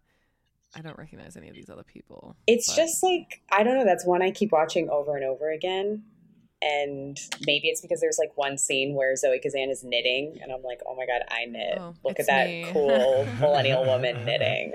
I 0.77 0.81
don't 0.83 0.99
recognize 0.99 1.37
any 1.37 1.49
of 1.49 1.55
these 1.55 1.71
other 1.71 1.83
people. 1.83 2.37
it's 2.47 2.69
but- 2.69 2.77
just 2.77 3.03
like 3.03 3.43
I 3.51 3.63
don't 3.63 3.77
know, 3.79 3.85
that's 3.85 4.05
one 4.07 4.23
I 4.23 4.31
keep 4.31 4.53
watching 4.53 4.89
over 4.91 5.17
and 5.17 5.25
over 5.25 5.51
again. 5.51 6.05
And 6.61 7.17
maybe 7.47 7.69
it's 7.69 7.81
because 7.81 8.01
there's 8.01 8.19
like 8.19 8.37
one 8.37 8.59
scene 8.59 8.95
where 8.95 9.15
Zoe 9.15 9.39
Kazan 9.39 9.71
is 9.71 9.85
knitting, 9.85 10.41
and 10.43 10.51
I'm 10.51 10.63
like, 10.65 10.81
oh 10.89 10.97
my 10.97 11.07
god, 11.07 11.23
I 11.31 11.45
knit. 11.45 11.79
Oh, 11.79 11.95
Look 12.05 12.19
at 12.19 12.27
that 12.27 12.47
me. 12.49 12.67
cool 12.73 13.25
millennial 13.41 13.85
woman 13.85 14.25
knitting. 14.25 14.73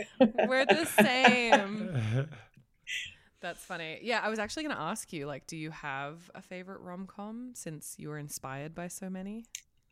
we're 0.47 0.65
the 0.65 0.85
same. 0.85 2.29
That's 3.41 3.65
funny. 3.65 3.99
Yeah, 4.01 4.21
I 4.23 4.29
was 4.29 4.39
actually 4.39 4.63
going 4.63 4.75
to 4.77 4.81
ask 4.81 5.11
you, 5.11 5.25
like, 5.25 5.45
do 5.45 5.57
you 5.57 5.71
have 5.71 6.31
a 6.33 6.41
favorite 6.41 6.79
rom 6.79 7.05
com 7.05 7.51
since 7.53 7.95
you 7.97 8.07
were 8.07 8.17
inspired 8.17 8.73
by 8.73 8.87
so 8.87 9.09
many? 9.09 9.43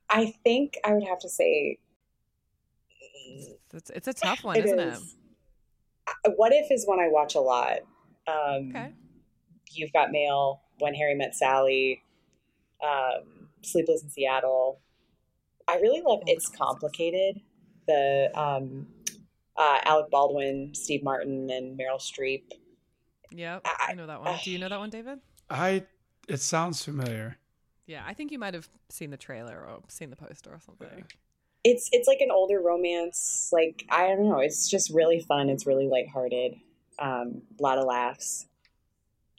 I 0.10 0.34
think 0.46 0.78
I 0.86 0.94
would 0.94 1.04
have 1.04 1.20
to 1.20 1.30
say 1.30 1.78
It's, 3.74 3.90
it's 3.90 4.08
a 4.08 4.14
tough 4.14 4.46
one, 4.46 4.56
It 4.56 4.64
isn't 4.66 4.80
is. 4.80 5.16
Uh, 6.08 6.32
What 6.36 6.52
if 6.54 6.72
is 6.72 6.86
one 6.88 7.00
I 7.00 7.08
watch 7.10 7.36
a 7.36 7.40
lot. 7.42 7.80
Um. 8.28 8.70
Okay. 8.70 8.94
You've 9.74 9.94
Got 9.94 10.12
Mail, 10.12 10.62
When 10.80 10.94
Harry 10.96 11.16
Met 11.16 11.34
Sally, 11.34 12.04
um, 12.84 13.48
Sleepless 13.62 14.04
in 14.04 14.10
Seattle. 14.10 14.82
I 15.68 15.76
really 15.76 16.00
love 16.00 16.20
All 16.20 16.24
the 16.26 16.32
It's. 16.34 16.50
Complicated. 16.50 17.40
The 17.88 18.30
um, 18.36 18.88
uh, 19.58 19.80
Alec 19.84 20.12
Baldwin, 20.12 20.74
Steve 20.76 21.04
Martin, 21.04 21.50
and 21.50 21.80
Meryl 21.80 22.00
Streep. 22.00 22.44
Yeah, 23.32 23.60
I- 23.64 23.88
I 23.90 23.94
know 23.94 24.08
that 24.08 24.22
one. 24.22 24.38
Do 24.44 24.52
you 24.52 24.60
know 24.60 24.68
that 24.70 24.80
one, 24.80 24.90
David? 24.90 25.20
I. 25.50 25.86
It 26.28 26.38
sounds 26.42 26.84
familiar. 26.84 27.38
Yeah, 27.88 28.04
I 28.06 28.14
think 28.14 28.32
you 28.32 28.40
might 28.40 28.54
have 28.54 28.70
seen 28.90 29.10
the 29.10 29.18
trailer 29.18 29.66
or 29.68 29.80
seen 29.88 30.10
the 30.12 30.16
poster 30.16 30.52
or 30.52 30.60
something. 30.60 31.06
It's 31.64 31.90
it's 31.92 32.08
like 32.08 32.22
an 32.22 32.32
older 32.32 32.60
romance. 32.60 33.50
Like 33.52 33.86
I 33.90 34.08
don't 34.08 34.28
know. 34.30 34.40
It's 34.40 34.70
just 34.70 34.92
really 34.92 35.20
fun. 35.20 35.50
It's 35.50 35.66
really 35.66 35.88
lighthearted. 35.88 36.56
Um, 37.00 37.44
a 37.60 37.64
lot 37.64 37.78
of 37.78 37.86
laughs. 37.86 38.48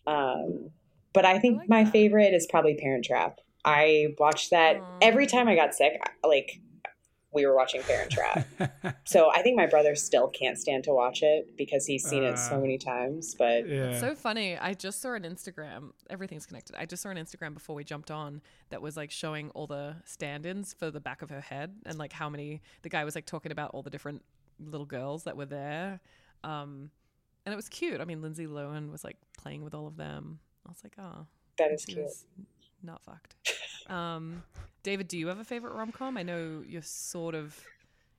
Um, 0.06 0.70
but 1.12 1.24
I 1.24 1.38
think 1.38 1.58
like 1.58 1.68
my 1.68 1.84
that. 1.84 1.92
favorite 1.92 2.34
is 2.34 2.46
probably 2.46 2.74
Parent 2.74 3.04
Trap. 3.04 3.38
I 3.64 4.14
watched 4.18 4.50
that 4.50 4.76
Aw. 4.76 4.98
every 5.02 5.26
time 5.26 5.48
I 5.48 5.54
got 5.54 5.74
sick. 5.74 6.00
Like 6.24 6.60
we 7.34 7.46
were 7.46 7.54
watching 7.54 7.82
Parent 7.82 8.10
Trap. 8.10 8.46
so 9.04 9.30
I 9.30 9.42
think 9.42 9.56
my 9.56 9.66
brother 9.66 9.94
still 9.94 10.28
can't 10.28 10.58
stand 10.58 10.84
to 10.84 10.92
watch 10.92 11.22
it 11.22 11.56
because 11.56 11.86
he's 11.86 12.04
seen 12.08 12.22
it 12.22 12.38
so 12.38 12.56
Uh, 12.56 12.60
many 12.60 12.78
times. 12.78 13.34
But 13.34 13.68
yeah. 13.68 13.86
It's 13.86 14.00
so 14.00 14.14
funny. 14.14 14.56
I 14.58 14.74
just 14.74 15.00
saw 15.00 15.14
an 15.14 15.22
Instagram. 15.22 15.92
Everything's 16.10 16.46
connected. 16.46 16.76
I 16.78 16.84
just 16.86 17.02
saw 17.02 17.08
an 17.10 17.16
Instagram 17.16 17.54
before 17.54 17.74
we 17.74 17.84
jumped 17.84 18.10
on 18.10 18.42
that 18.70 18.82
was 18.82 18.96
like 18.96 19.10
showing 19.10 19.50
all 19.50 19.66
the 19.66 19.96
stand-ins 20.04 20.74
for 20.74 20.90
the 20.90 21.00
back 21.00 21.22
of 21.22 21.30
her 21.30 21.40
head 21.40 21.74
and 21.86 21.98
like 21.98 22.12
how 22.12 22.28
many. 22.28 22.60
The 22.82 22.88
guy 22.88 23.04
was 23.04 23.14
like 23.14 23.26
talking 23.26 23.52
about 23.52 23.70
all 23.72 23.82
the 23.82 23.90
different 23.90 24.22
little 24.60 24.86
girls 24.86 25.24
that 25.24 25.36
were 25.36 25.46
there, 25.46 26.00
um, 26.44 26.90
and 27.44 27.52
it 27.52 27.56
was 27.56 27.68
cute. 27.68 28.00
I 28.00 28.04
mean, 28.04 28.22
Lindsay 28.22 28.46
Lohan 28.46 28.92
was 28.92 29.02
like 29.04 29.16
playing 29.36 29.64
with 29.64 29.74
all 29.74 29.86
of 29.86 29.96
them. 29.96 30.38
I 30.66 30.68
was 30.70 30.78
like, 30.84 30.94
oh, 30.98 31.26
that 31.58 31.72
is 31.72 31.84
and 31.86 31.96
cute. 31.96 32.08
not 32.82 33.02
fucked. 33.02 33.34
Um, 33.88 34.42
David, 34.82 35.08
do 35.08 35.16
you 35.18 35.28
have 35.28 35.38
a 35.38 35.44
favorite 35.44 35.74
rom 35.74 35.92
com? 35.92 36.16
I 36.16 36.22
know 36.22 36.62
you're 36.66 36.82
sort 36.82 37.34
of 37.34 37.58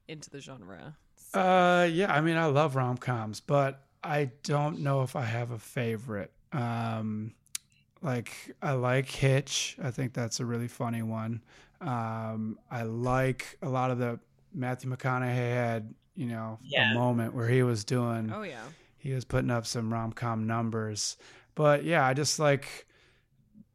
into 0.08 0.30
the 0.30 0.40
genre. 0.40 0.96
so- 1.16 1.40
Uh, 1.40 1.84
yeah. 1.92 2.14
I 2.14 2.22
mean, 2.22 2.38
I 2.38 2.46
love 2.46 2.76
rom 2.76 2.98
coms, 2.98 3.40
but 3.40 3.86
I 4.04 4.32
don't 4.44 4.80
know 4.80 5.02
if 5.04 5.16
I 5.16 5.24
have 5.24 5.52
a 5.52 5.60
favorite. 5.60 6.32
Um, 6.52 7.34
like 8.02 8.32
I 8.62 8.74
like 8.74 9.10
Hitch. 9.10 9.78
I 9.82 9.92
think 9.92 10.14
that's 10.14 10.40
a 10.40 10.46
really 10.46 10.68
funny 10.68 11.02
one. 11.02 11.42
Um, 11.82 12.60
I 12.72 12.84
like 12.84 13.58
a 13.62 13.70
lot 13.70 13.92
of 13.92 13.98
the 13.98 14.20
Matthew 14.54 14.90
McConaughey 14.90 15.34
had, 15.34 15.94
you 16.16 16.28
know, 16.28 16.60
Yeah. 16.64 16.92
a 16.92 16.94
moment 16.96 17.34
where 17.34 17.48
he 17.48 17.64
was 17.64 17.84
doing. 17.84 18.32
oh 18.34 18.44
yeah. 18.44 18.62
he 18.98 19.12
was 19.14 19.26
putting 19.26 19.52
up 19.52 19.66
some 19.66 19.92
rom 19.92 20.14
com 20.14 20.48
numbers. 20.48 21.18
But 21.56 21.84
yeah, 21.84 22.06
I 22.06 22.14
just 22.14 22.40
like 22.40 22.86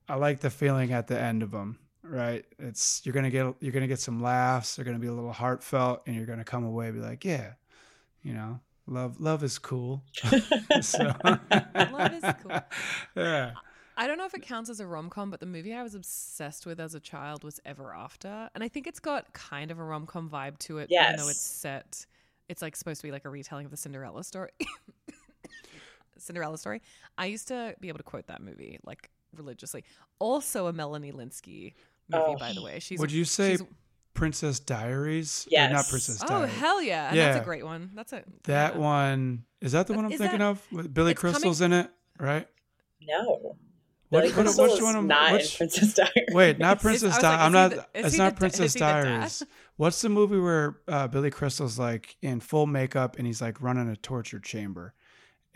I 0.08 0.14
like 0.16 0.40
the 0.40 0.50
feeling 0.50 0.92
at 0.92 1.06
the 1.06 1.20
end 1.20 1.42
of 1.42 1.50
them. 1.50 1.78
Right? 2.02 2.44
It's 2.58 3.02
you're 3.04 3.12
gonna 3.12 3.30
get 3.30 3.54
you're 3.60 3.72
gonna 3.72 3.86
get 3.86 4.00
some 4.00 4.22
laughs. 4.22 4.76
They're 4.76 4.84
gonna 4.84 4.98
be 4.98 5.08
a 5.08 5.12
little 5.12 5.32
heartfelt, 5.32 6.02
and 6.06 6.16
you're 6.16 6.26
gonna 6.26 6.44
come 6.44 6.64
away 6.64 6.86
and 6.86 6.94
be 6.94 7.00
like, 7.00 7.24
yeah, 7.24 7.52
you 8.22 8.32
know, 8.32 8.60
love 8.86 9.20
love 9.20 9.42
is 9.44 9.58
cool. 9.58 10.02
so, 10.80 11.12
Love 11.24 12.14
is 12.14 12.24
cool. 12.42 12.60
Yeah. 13.16 13.52
I 14.00 14.06
don't 14.06 14.16
know 14.16 14.26
if 14.26 14.34
it 14.34 14.42
counts 14.42 14.70
as 14.70 14.78
a 14.78 14.86
rom 14.86 15.10
com, 15.10 15.28
but 15.28 15.40
the 15.40 15.46
movie 15.46 15.74
I 15.74 15.82
was 15.82 15.96
obsessed 15.96 16.66
with 16.66 16.78
as 16.78 16.94
a 16.94 17.00
child 17.00 17.42
was 17.42 17.58
Ever 17.66 17.92
After, 17.92 18.48
and 18.54 18.62
I 18.62 18.68
think 18.68 18.86
it's 18.86 19.00
got 19.00 19.32
kind 19.32 19.72
of 19.72 19.80
a 19.80 19.82
rom 19.82 20.06
com 20.06 20.30
vibe 20.30 20.56
to 20.60 20.78
it, 20.78 20.88
even 20.90 21.16
though 21.16 21.28
it's 21.28 21.40
set. 21.40 22.06
It's 22.48 22.62
like 22.62 22.76
supposed 22.76 23.00
to 23.00 23.06
be 23.06 23.10
like 23.10 23.24
a 23.24 23.28
retelling 23.28 23.66
of 23.66 23.72
the 23.72 23.76
Cinderella 23.76 24.22
story. 24.22 24.50
Cinderella 26.18 26.56
story. 26.58 26.80
I 27.18 27.26
used 27.26 27.48
to 27.48 27.74
be 27.80 27.88
able 27.88 27.98
to 27.98 28.04
quote 28.04 28.28
that 28.28 28.40
movie 28.40 28.78
like 28.84 29.10
religiously. 29.36 29.84
Also, 30.18 30.66
a 30.66 30.72
Melanie 30.72 31.12
Lynskey 31.12 31.74
movie, 32.10 32.24
Oh. 32.24 32.36
by 32.36 32.52
the 32.52 32.62
way. 32.62 32.78
She's 32.80 32.98
Would 32.98 33.12
you 33.12 33.24
say 33.24 33.56
she's- 33.56 33.68
Princess 34.14 34.58
Diaries? 34.58 35.46
Or 35.46 35.50
Yes. 35.52 35.72
not 35.72 35.88
Princess 35.88 36.22
Oh 36.24 36.26
Diaries. 36.26 36.52
hell 36.54 36.82
yeah! 36.82 37.10
And 37.10 37.18
that's 37.18 37.40
a 37.40 37.44
great 37.44 37.64
one. 37.64 37.90
That's 37.94 38.12
a 38.12 38.24
That 38.44 38.74
yeah. 38.74 38.78
one 38.80 39.44
is 39.60 39.72
that 39.72 39.86
the 39.86 39.92
one 39.94 40.04
I'm 40.06 40.12
Is 40.12 40.18
thinking 40.18 40.40
that- 40.40 40.46
of? 40.50 40.72
With 40.72 40.92
Billy 40.92 41.12
it's 41.12 41.20
coming- 41.20 41.34
Crystal's 41.34 41.60
in 41.60 41.72
it, 41.72 41.90
right? 42.18 42.48
No. 43.02 43.56
What- 44.10 44.22
Billy 44.22 44.32
what- 44.32 44.44
Crystal 44.44 44.64
which 44.72 44.82
one 44.82 44.96
am- 44.96 45.06
not 45.06 45.32
which- 45.32 45.56
Princess 45.58 45.94
Diaries. 45.94 46.28
Wait, 46.32 46.58
not 46.58 46.80
Princess 46.80 47.10
Diaries. 47.18 47.22
like, 47.22 47.38
I'm 47.40 47.52
not. 47.52 47.70
the- 47.72 47.86
it's 47.94 48.16
not 48.16 48.34
the- 48.34 48.38
Princess 48.40 48.60
is 48.66 48.72
he 48.74 48.78
the? 48.80 48.84
Diaries. 48.86 49.42
What's 49.76 50.00
the 50.02 50.08
movie 50.08 50.38
where 50.38 50.80
uh, 50.88 51.06
Billy 51.06 51.30
Crystal's 51.30 51.78
like 51.78 52.16
in 52.22 52.40
full 52.40 52.66
makeup 52.66 53.16
and 53.18 53.26
he's 53.26 53.40
like 53.40 53.60
running 53.60 53.88
a 53.88 53.94
torture 53.96 54.40
chamber, 54.40 54.94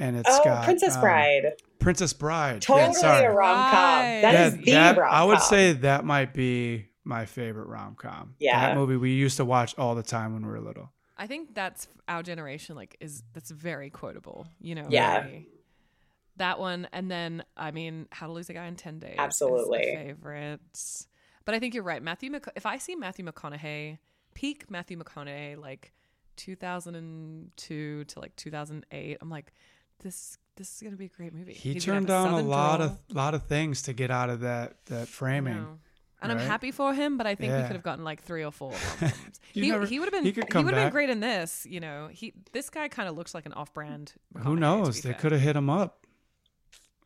and 0.03 0.17
it's 0.17 0.29
Oh, 0.31 0.45
got 0.45 0.65
Princess 0.65 0.95
um, 0.97 1.01
Bride. 1.01 1.53
Princess 1.79 2.13
Bride. 2.13 2.61
Totally 2.63 2.87
yeah, 2.89 2.93
sorry. 2.93 3.25
a 3.27 3.33
rom 3.33 3.57
com. 3.71 3.73
Right. 3.73 4.21
That 4.23 4.35
is 4.53 4.57
the 4.65 4.73
rom 4.75 4.95
com. 4.97 5.05
I 5.11 5.25
would 5.25 5.41
say 5.41 5.73
that 5.73 6.05
might 6.05 6.35
be 6.35 6.87
my 7.05 7.25
favorite 7.27 7.69
rom 7.69 7.95
com. 7.97 8.35
Yeah. 8.39 8.61
that 8.61 8.77
movie 8.77 8.97
we 8.97 9.11
used 9.13 9.37
to 9.39 9.45
watch 9.45 9.75
all 9.79 9.95
the 9.95 10.03
time 10.03 10.35
when 10.35 10.45
we 10.45 10.53
were 10.53 10.61
little. 10.61 10.91
I 11.17 11.27
think 11.27 11.55
that's 11.55 11.87
our 12.09 12.23
generation. 12.23 12.75
Like, 12.77 12.97
is 13.01 13.23
that's 13.33 13.51
very 13.51 13.91
quotable. 13.91 14.47
You 14.61 14.75
know. 14.77 14.87
Yeah. 14.91 15.21
very- 15.23 15.49
that 16.39 16.59
one, 16.59 16.89
and 16.93 17.11
then 17.11 17.45
I 17.57 17.71
mean, 17.73 18.09
How 18.11 18.27
to 18.27 18.33
Lose 18.33 18.49
a 18.49 18.55
Guy 18.55 18.67
in 18.67 18.75
Ten 18.77 18.99
Days. 18.99 19.13
is 19.13 19.19
a 19.19 19.21
Absolutely. 19.21 19.83
favorite. 19.95 20.61
But 21.45 21.55
I 21.55 21.59
think 21.59 21.75
you're 21.75 21.83
right, 21.85 22.03
Matthew. 22.03 22.31
Mc- 22.31 22.49
if 22.57 22.65
I 22.65 22.79
see 22.79 22.95
Matthew 22.97 23.25
McConaughey, 23.25 23.99
peak 24.35 24.71
Matthew 24.71 24.97
McConaughey, 24.99 25.59
like 25.59 25.93
2002 26.37 28.05
to 28.05 28.21
like 28.21 28.35
2008, 28.37 29.19
I'm 29.21 29.31
like, 29.31 29.53
this 30.03 30.39
this 30.57 30.75
is 30.77 30.83
gonna 30.83 30.97
be 30.97 31.07
a 31.07 31.09
great 31.09 31.33
movie. 31.33 31.55
He 31.55 31.73
He's 31.75 31.85
turned 31.85 32.07
down 32.07 32.27
a 32.29 32.31
southern 32.31 32.49
lot 32.49 32.77
drawl. 32.79 32.89
of 32.89 32.99
lot 33.17 33.35
of 33.35 33.45
things 33.45 33.83
to 33.83 33.93
get 33.93 34.11
out 34.11 34.29
of 34.31 34.41
that 34.41 34.85
that 34.87 35.09
framing. 35.09 35.55
know. 35.57 35.79
And 36.21 36.31
I'm 36.31 36.39
happy 36.39 36.71
for 36.71 36.95
him, 36.95 37.17
but 37.19 37.27
I 37.27 37.35
think 37.35 37.53
we 37.53 37.63
could 37.63 37.73
have 37.73 37.83
gotten 37.83 38.05
like 38.05 38.23
three 38.23 38.45
or 38.45 38.53
four 38.53 38.73
he 39.53 39.69
never- 39.69 39.87
he 39.87 39.99
would 39.99 40.05
have 40.07 40.13
been 40.13 40.23
he 40.25 40.31
he, 40.31 40.41
would 40.41 40.73
have 40.75 40.85
been 40.85 40.91
great 40.91 41.11
in 41.11 41.19
this. 41.19 41.67
You 41.69 41.81
know, 41.81 42.09
he 42.13 42.33
this 42.53 42.71
guy 42.71 42.87
kind 42.87 43.09
of 43.09 43.17
looks 43.17 43.35
like 43.35 43.45
an 43.45 43.53
off-brand. 43.55 44.13
Who 44.39 44.55
knows? 44.55 45.01
They 45.03 45.15
could 45.15 45.33
have 45.33 45.41
hit 45.41 45.57
him 45.57 45.69
up. 45.69 46.07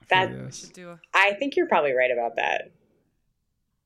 for 0.02 0.06
That- 0.10 0.31
We 0.32 0.68
do 0.74 0.90
a 0.90 1.01
I 1.14 1.32
think 1.39 1.56
you're 1.56 1.66
probably 1.68 1.93
right 1.94 2.10
about 2.10 2.36
that. 2.36 2.73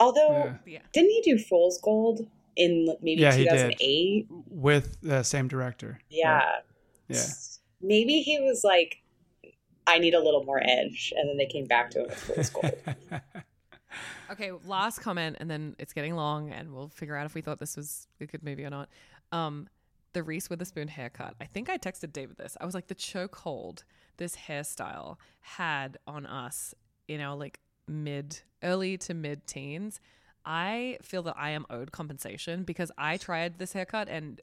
Although, 0.00 0.44
Yeah. 0.46 0.56
yeah. 0.66 0.78
didn't 0.92 1.10
he 1.10 1.20
do 1.22 1.38
Fool's 1.38 1.78
Gold 1.80 2.26
in 2.56 2.86
maybe 3.02 3.20
Yeah, 3.20 3.32
he 3.34 3.44
did. 3.44 3.50
2008? 3.50 4.26
with 4.48 4.96
the 5.02 5.22
same 5.22 5.46
director. 5.46 6.00
Yeah. 6.08 6.38
right? 6.38 6.62
Yeah. 7.08 7.22
Maybe 7.80 8.20
he 8.20 8.40
was 8.40 8.62
like, 8.64 9.02
I 9.86 9.98
need 9.98 10.14
a 10.14 10.20
little 10.20 10.44
more 10.44 10.60
edge. 10.62 11.12
And 11.16 11.28
then 11.28 11.36
they 11.36 11.46
came 11.46 11.66
back 11.66 11.90
to 11.90 12.00
him 12.00 12.06
with 12.08 12.18
Fool's 12.18 12.50
Gold. 12.50 12.74
Okay, 14.30 14.52
last 14.64 15.00
comment, 15.00 15.38
and 15.40 15.50
then 15.50 15.74
it's 15.80 15.92
getting 15.92 16.14
long, 16.14 16.52
and 16.52 16.72
we'll 16.72 16.88
figure 16.88 17.16
out 17.16 17.26
if 17.26 17.34
we 17.34 17.40
thought 17.40 17.58
this 17.58 17.76
was 17.76 18.06
a 18.20 18.26
good 18.26 18.44
movie 18.44 18.64
or 18.64 18.70
not. 18.70 18.88
Um, 19.32 19.66
the 20.12 20.22
Reese 20.22 20.48
Witherspoon 20.48 20.86
haircut. 20.86 21.34
I 21.40 21.46
think 21.46 21.68
I 21.68 21.76
texted 21.76 22.12
David 22.12 22.36
this. 22.36 22.56
I 22.60 22.64
was 22.64 22.74
like, 22.74 22.86
the 22.86 22.94
chokehold 22.94 23.82
this 24.18 24.36
hairstyle 24.36 25.16
had 25.40 25.98
on 26.06 26.26
us 26.26 26.74
in 27.08 27.20
our 27.20 27.36
like 27.36 27.58
mid, 27.88 28.40
early 28.62 28.96
to 28.98 29.14
mid 29.14 29.46
teens. 29.48 30.00
I 30.44 30.98
feel 31.02 31.22
that 31.24 31.34
I 31.36 31.50
am 31.50 31.66
owed 31.68 31.90
compensation 31.90 32.62
because 32.62 32.92
I 32.96 33.16
tried 33.16 33.58
this 33.58 33.72
haircut, 33.72 34.08
and 34.08 34.40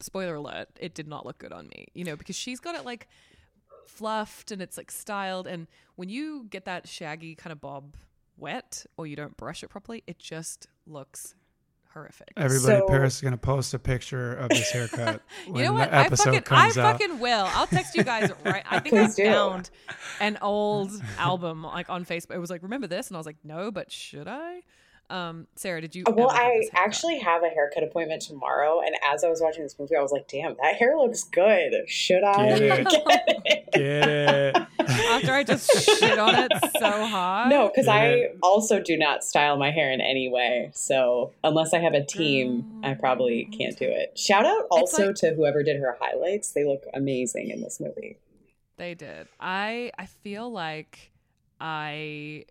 spoiler 0.00 0.34
alert, 0.36 0.68
it 0.78 0.94
did 0.94 1.08
not 1.08 1.24
look 1.26 1.38
good 1.38 1.52
on 1.52 1.68
me. 1.68 1.86
You 1.94 2.04
know, 2.04 2.16
because 2.16 2.36
she's 2.36 2.60
got 2.60 2.74
it 2.74 2.84
like 2.84 3.08
fluffed 3.86 4.50
and 4.50 4.60
it's 4.60 4.76
like 4.76 4.90
styled, 4.90 5.46
and 5.46 5.66
when 5.96 6.08
you 6.08 6.46
get 6.50 6.64
that 6.66 6.88
shaggy 6.88 7.34
kind 7.34 7.52
of 7.52 7.60
bob 7.60 7.94
wet 8.36 8.84
or 8.96 9.06
you 9.06 9.16
don't 9.16 9.36
brush 9.36 9.62
it 9.62 9.68
properly, 9.68 10.02
it 10.06 10.18
just 10.18 10.66
looks 10.86 11.34
horrific. 11.94 12.28
Everybody, 12.36 12.78
So- 12.80 12.86
Paris 12.88 13.14
is 13.16 13.20
gonna 13.22 13.38
post 13.38 13.72
a 13.72 13.78
picture 13.78 14.34
of 14.34 14.50
this 14.50 14.70
haircut 14.70 15.22
when 15.46 15.56
you 15.60 15.64
know 15.64 15.72
what? 15.72 15.90
the 15.90 15.96
I 15.96 16.04
episode 16.04 16.24
fucking, 16.34 16.38
I 16.38 16.62
comes 16.64 16.76
out. 16.78 17.00
fucking 17.00 17.18
will. 17.20 17.46
I'll 17.54 17.66
text 17.66 17.94
you 17.94 18.04
guys 18.04 18.30
right. 18.44 18.64
I 18.68 18.80
think 18.80 18.94
I 18.96 19.04
Please 19.06 19.14
do. 19.14 19.24
found 19.24 19.70
an 20.20 20.36
old 20.42 20.90
album 21.18 21.62
like 21.64 21.88
on 21.88 22.04
Facebook. 22.04 22.34
It 22.34 22.38
was 22.38 22.50
like, 22.50 22.62
remember 22.62 22.86
this? 22.86 23.08
And 23.08 23.16
I 23.16 23.18
was 23.18 23.26
like, 23.26 23.38
no, 23.44 23.70
but 23.70 23.90
should 23.90 24.28
I? 24.28 24.60
Um, 25.08 25.46
Sarah, 25.54 25.80
did 25.80 25.94
you? 25.94 26.02
well, 26.08 26.30
I 26.30 26.68
actually 26.74 27.18
have 27.20 27.44
a 27.44 27.48
haircut 27.48 27.84
appointment 27.84 28.22
tomorrow. 28.22 28.80
And 28.84 28.96
as 29.08 29.22
I 29.22 29.28
was 29.28 29.40
watching 29.40 29.62
this 29.62 29.78
movie, 29.78 29.94
I 29.96 30.02
was 30.02 30.10
like, 30.10 30.26
damn, 30.26 30.56
that 30.62 30.74
hair 30.74 30.96
looks 30.96 31.22
good. 31.22 31.88
Should 31.88 32.24
I 32.24 32.58
Get 32.58 32.80
it. 32.80 32.86
get 33.72 34.08
it? 34.08 34.56
After 34.80 35.32
I 35.32 35.44
just 35.44 35.70
shit 36.00 36.18
on 36.18 36.34
it 36.34 36.50
so 36.80 37.06
hard. 37.06 37.50
No, 37.50 37.68
because 37.68 37.86
I 37.86 38.06
it. 38.06 38.38
also 38.42 38.80
do 38.80 38.96
not 38.96 39.22
style 39.22 39.56
my 39.56 39.70
hair 39.70 39.92
in 39.92 40.00
any 40.00 40.28
way. 40.28 40.70
So 40.74 41.32
unless 41.44 41.72
I 41.72 41.78
have 41.78 41.94
a 41.94 42.04
team, 42.04 42.80
I 42.82 42.94
probably 42.94 43.44
can't 43.56 43.78
do 43.78 43.86
it. 43.88 44.18
Shout 44.18 44.44
out 44.44 44.66
also 44.70 45.06
like- 45.08 45.16
to 45.16 45.34
whoever 45.34 45.62
did 45.62 45.80
her 45.80 45.96
highlights. 46.00 46.50
They 46.52 46.64
look 46.64 46.84
amazing 46.94 47.50
in 47.50 47.60
this 47.60 47.78
movie. 47.80 48.18
They 48.76 48.94
did. 48.94 49.28
I 49.40 49.92
I 49.98 50.06
feel 50.06 50.50
like 50.50 51.12
I 51.60 52.44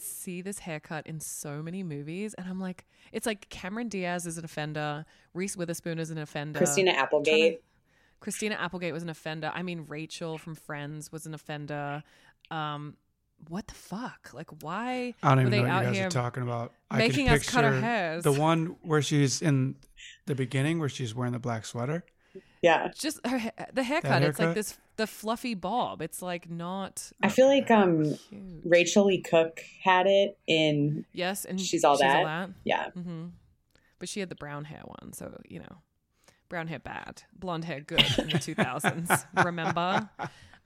see 0.00 0.42
this 0.42 0.60
haircut 0.60 1.06
in 1.06 1.20
so 1.20 1.62
many 1.62 1.82
movies, 1.82 2.34
and 2.34 2.46
I'm 2.48 2.60
like, 2.60 2.86
it's 3.12 3.26
like 3.26 3.48
Cameron 3.48 3.88
Diaz 3.88 4.26
is 4.26 4.38
an 4.38 4.44
offender, 4.44 5.04
Reese 5.34 5.56
Witherspoon 5.56 5.98
is 5.98 6.10
an 6.10 6.18
offender, 6.18 6.58
Christina 6.58 6.92
Applegate. 6.92 7.58
to- 7.58 7.62
Christina 8.20 8.54
Applegate 8.56 8.92
was 8.92 9.02
an 9.02 9.08
offender. 9.08 9.50
I 9.54 9.62
mean, 9.62 9.86
Rachel 9.88 10.36
from 10.36 10.54
Friends 10.54 11.10
was 11.10 11.24
an 11.24 11.32
offender. 11.32 12.02
Um, 12.50 12.96
what 13.48 13.66
the 13.66 13.74
fuck? 13.74 14.30
Like, 14.34 14.62
why 14.62 15.14
I 15.22 15.28
don't 15.30 15.36
were 15.36 15.40
even 15.42 15.50
they 15.50 15.56
know 15.58 15.62
what 15.62 15.70
out 15.70 15.80
you 15.80 15.86
guys 15.88 15.96
here 15.96 16.06
are 16.08 16.10
talking 16.10 16.42
about. 16.42 16.74
I 16.90 16.98
making 16.98 17.26
can 17.26 17.36
us 17.36 17.48
cut 17.48 17.64
our 17.64 17.70
picture 17.70 17.86
hairs? 17.86 18.24
The 18.24 18.32
one 18.32 18.76
where 18.82 19.00
she's 19.00 19.40
in 19.40 19.76
the 20.26 20.34
beginning, 20.34 20.78
where 20.78 20.90
she's 20.90 21.14
wearing 21.14 21.32
the 21.32 21.38
black 21.38 21.64
sweater. 21.64 22.04
Yeah. 22.60 22.88
just 22.94 23.26
her, 23.26 23.40
the 23.72 23.82
haircut. 23.82 24.22
It's 24.22 24.38
like 24.38 24.54
this 24.54 24.76
the 25.00 25.06
fluffy 25.06 25.54
bob. 25.54 26.02
It's 26.02 26.20
like 26.20 26.50
not. 26.50 27.10
I 27.22 27.30
feel 27.30 27.46
like 27.46 27.70
um 27.70 28.04
cute. 28.28 28.60
Rachael 28.64 29.06
Leigh 29.06 29.22
Cook 29.22 29.62
had 29.82 30.06
it 30.06 30.38
in 30.46 31.06
Yes, 31.14 31.46
and 31.46 31.58
She's 31.58 31.84
All 31.84 31.96
That. 31.96 32.50
yeah. 32.64 32.88
Mm-hmm. 32.96 33.28
But 33.98 34.10
she 34.10 34.20
had 34.20 34.28
the 34.28 34.34
brown 34.34 34.64
hair 34.66 34.82
one, 34.84 35.14
so 35.14 35.40
you 35.48 35.60
know, 35.60 35.78
brown 36.50 36.68
hair 36.68 36.78
bad, 36.78 37.22
blonde 37.34 37.64
hair 37.64 37.80
good 37.80 38.04
in 38.18 38.28
the 38.28 38.38
two 38.38 38.54
thousands. 38.54 39.10
remember? 39.44 40.10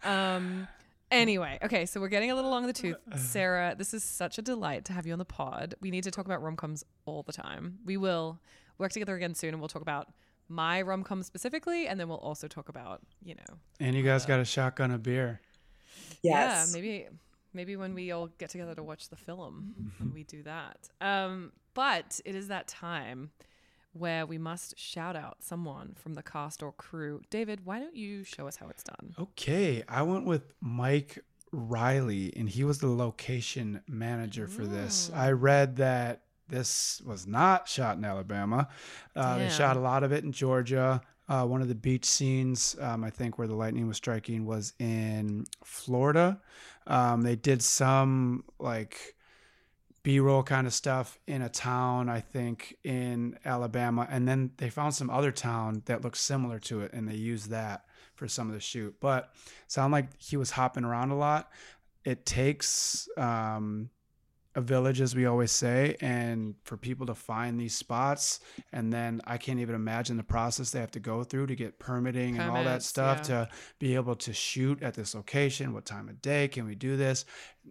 Um. 0.03 0.67
Anyway, 1.13 1.61
okay, 1.63 1.87
so 1.87 2.01
we're 2.01 2.09
getting 2.09 2.33
a 2.33 2.35
little 2.35 2.51
long 2.51 2.65
in 2.65 2.67
the 2.67 2.73
tooth. 2.73 2.97
Sarah, 3.15 3.77
this 3.79 3.95
is 3.95 4.03
such 4.03 4.37
a 4.39 4.43
delight 4.43 4.85
to 4.87 4.93
have 4.93 5.07
you 5.07 5.13
on 5.13 5.21
the 5.21 5.25
pod. 5.25 5.77
We 5.81 5.93
need 5.93 6.03
to 6.05 6.11
talk 6.11 6.27
about 6.27 6.43
rom 6.43 6.57
coms 6.57 6.83
all 7.05 7.23
the 7.23 7.33
time. 7.33 7.79
We 7.85 7.97
will 7.97 8.41
work 8.79 8.91
together 8.91 9.15
again 9.15 9.37
soon, 9.37 9.51
and 9.51 9.61
we'll 9.61 9.69
talk 9.69 9.83
about 9.83 10.09
my 10.49 10.83
rum 10.83 11.03
com 11.03 11.23
specifically, 11.23 11.87
and 11.87 11.99
then 11.99 12.09
we'll 12.09 12.19
also 12.19 12.49
talk 12.49 12.69
about 12.69 13.01
you 13.25 13.35
know, 13.35 13.57
And 13.81 13.97
you 13.97 14.03
guys 14.03 14.27
got 14.27 14.41
a 14.41 14.45
shotgun 14.45 14.91
of 14.91 15.03
beer. 15.03 15.41
Yes. 16.23 16.73
yeah, 16.73 16.81
maybe 16.81 17.07
maybe 17.53 17.77
when 17.77 17.95
we 17.95 18.11
all 18.11 18.29
get 18.39 18.51
together 18.51 18.75
to 18.75 18.83
watch 18.83 19.09
the 19.09 19.17
film 19.17 19.93
and 20.01 20.13
we 20.13 20.25
do 20.25 20.43
that. 20.43 20.89
Um, 21.01 21.53
but 21.75 22.21
it 22.25 22.35
is 22.35 22.49
that 22.49 22.69
time 22.69 23.31
where 23.93 24.27
we 24.27 24.39
must 24.39 24.77
shout 24.79 25.15
out 25.15 25.37
someone 25.41 25.95
from 25.97 26.15
the 26.15 26.23
cast 26.23 26.63
or 26.63 26.73
crew. 26.73 27.23
David, 27.31 27.65
why 27.65 27.79
don't 27.79 27.95
you 27.95 28.25
show 28.25 28.49
us 28.49 28.57
how 28.57 28.69
it's 28.69 28.83
done? 28.83 29.15
Okay, 29.19 29.85
I 29.89 30.03
went 30.03 30.25
with 30.27 30.53
Mike 30.61 31.25
Riley, 31.53 32.33
and 32.37 32.49
he 32.49 32.65
was 32.65 32.79
the 32.79 32.89
location 32.89 33.81
manager 33.87 34.49
for 34.49 34.67
this. 34.67 35.11
Ooh. 35.11 35.17
I 35.17 35.31
read 35.31 35.77
that 35.77 36.23
this 36.49 37.01
was 37.05 37.27
not 37.27 37.69
shot 37.69 37.97
in 37.97 38.05
Alabama. 38.05 38.69
Uh, 39.17 39.39
they 39.39 39.49
shot 39.49 39.77
a 39.77 39.81
lot 39.81 40.03
of 40.05 40.13
it 40.13 40.25
in 40.25 40.33
Georgia. 40.33 41.01
Uh, 41.27 41.47
one 41.47 41.63
of 41.63 41.69
the 41.69 41.75
beach 41.75 42.05
scenes, 42.05 42.77
um, 42.81 43.03
I 43.03 43.11
think, 43.11 43.39
where 43.39 43.49
the 43.49 43.55
lightning 43.55 43.89
was 43.89 43.97
striking, 43.97 44.45
was 44.45 44.75
in 44.79 45.47
Florida. 45.65 46.41
Um, 46.87 47.23
they 47.23 47.35
did 47.35 47.63
some 47.63 48.45
like 48.59 49.15
B-roll 50.03 50.43
kind 50.43 50.67
of 50.67 50.75
stuff 50.75 51.19
in 51.27 51.41
a 51.41 51.49
town, 51.49 52.11
I 52.11 52.21
think, 52.21 52.77
in 52.85 53.39
Alabama, 53.43 54.07
and 54.11 54.29
then 54.29 54.51
they 54.59 54.69
found 54.69 54.95
some 54.95 55.09
other 55.09 55.33
town 55.33 55.83
that 55.87 56.03
looked 56.03 56.19
similar 56.19 56.59
to 56.61 56.83
it, 56.83 56.93
and 56.93 57.09
they 57.09 57.15
used 57.15 57.49
that 57.51 57.87
for 58.15 58.29
some 58.29 58.49
of 58.49 58.55
the 58.55 58.61
shoot. 58.61 58.95
But 59.01 59.33
sound 59.67 59.93
like 59.93 60.09
he 60.19 60.37
was 60.37 60.51
hopping 60.51 60.85
around 60.85 61.11
a 61.11 61.17
lot. 61.17 61.51
It 62.05 62.27
takes 62.27 63.09
um, 63.17 63.89
a 64.55 64.61
village, 64.61 65.01
as 65.01 65.15
we 65.15 65.27
always 65.27 65.51
say, 65.51 65.97
and 66.01 66.55
for 66.65 66.77
people 66.77 67.07
to 67.07 67.15
find 67.15 67.59
these 67.59 67.75
spots, 67.75 68.41
and 68.73 68.93
then 68.93 69.21
I 69.27 69.37
can't 69.37 69.59
even 69.59 69.75
imagine 69.75 70.17
the 70.17 70.23
process 70.23 70.71
they 70.71 70.81
have 70.81 70.93
to 70.93 71.01
go 71.01 71.25
through 71.25 71.49
to 71.49 71.57
get 71.57 71.79
permitting 71.79 72.39
and 72.39 72.51
all 72.51 72.65
that 72.65 72.83
stuff 72.83 73.19
yeah. 73.19 73.25
to 73.25 73.49
be 73.79 73.95
able 73.95 74.15
to 74.17 74.33
shoot 74.33 74.83
at 74.83 74.95
this 74.95 75.15
location. 75.15 75.73
What 75.73 75.85
time 75.85 76.09
of 76.09 76.23
day 76.23 76.49
can 76.49 76.67
we 76.67 76.75
do 76.75 76.97
this? 76.97 77.25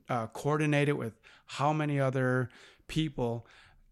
Uh, 0.10 0.28
coordinate 0.28 0.90
it 0.90 0.98
with 0.98 1.14
how 1.46 1.72
many 1.72 2.00
other 2.00 2.50
people 2.88 3.48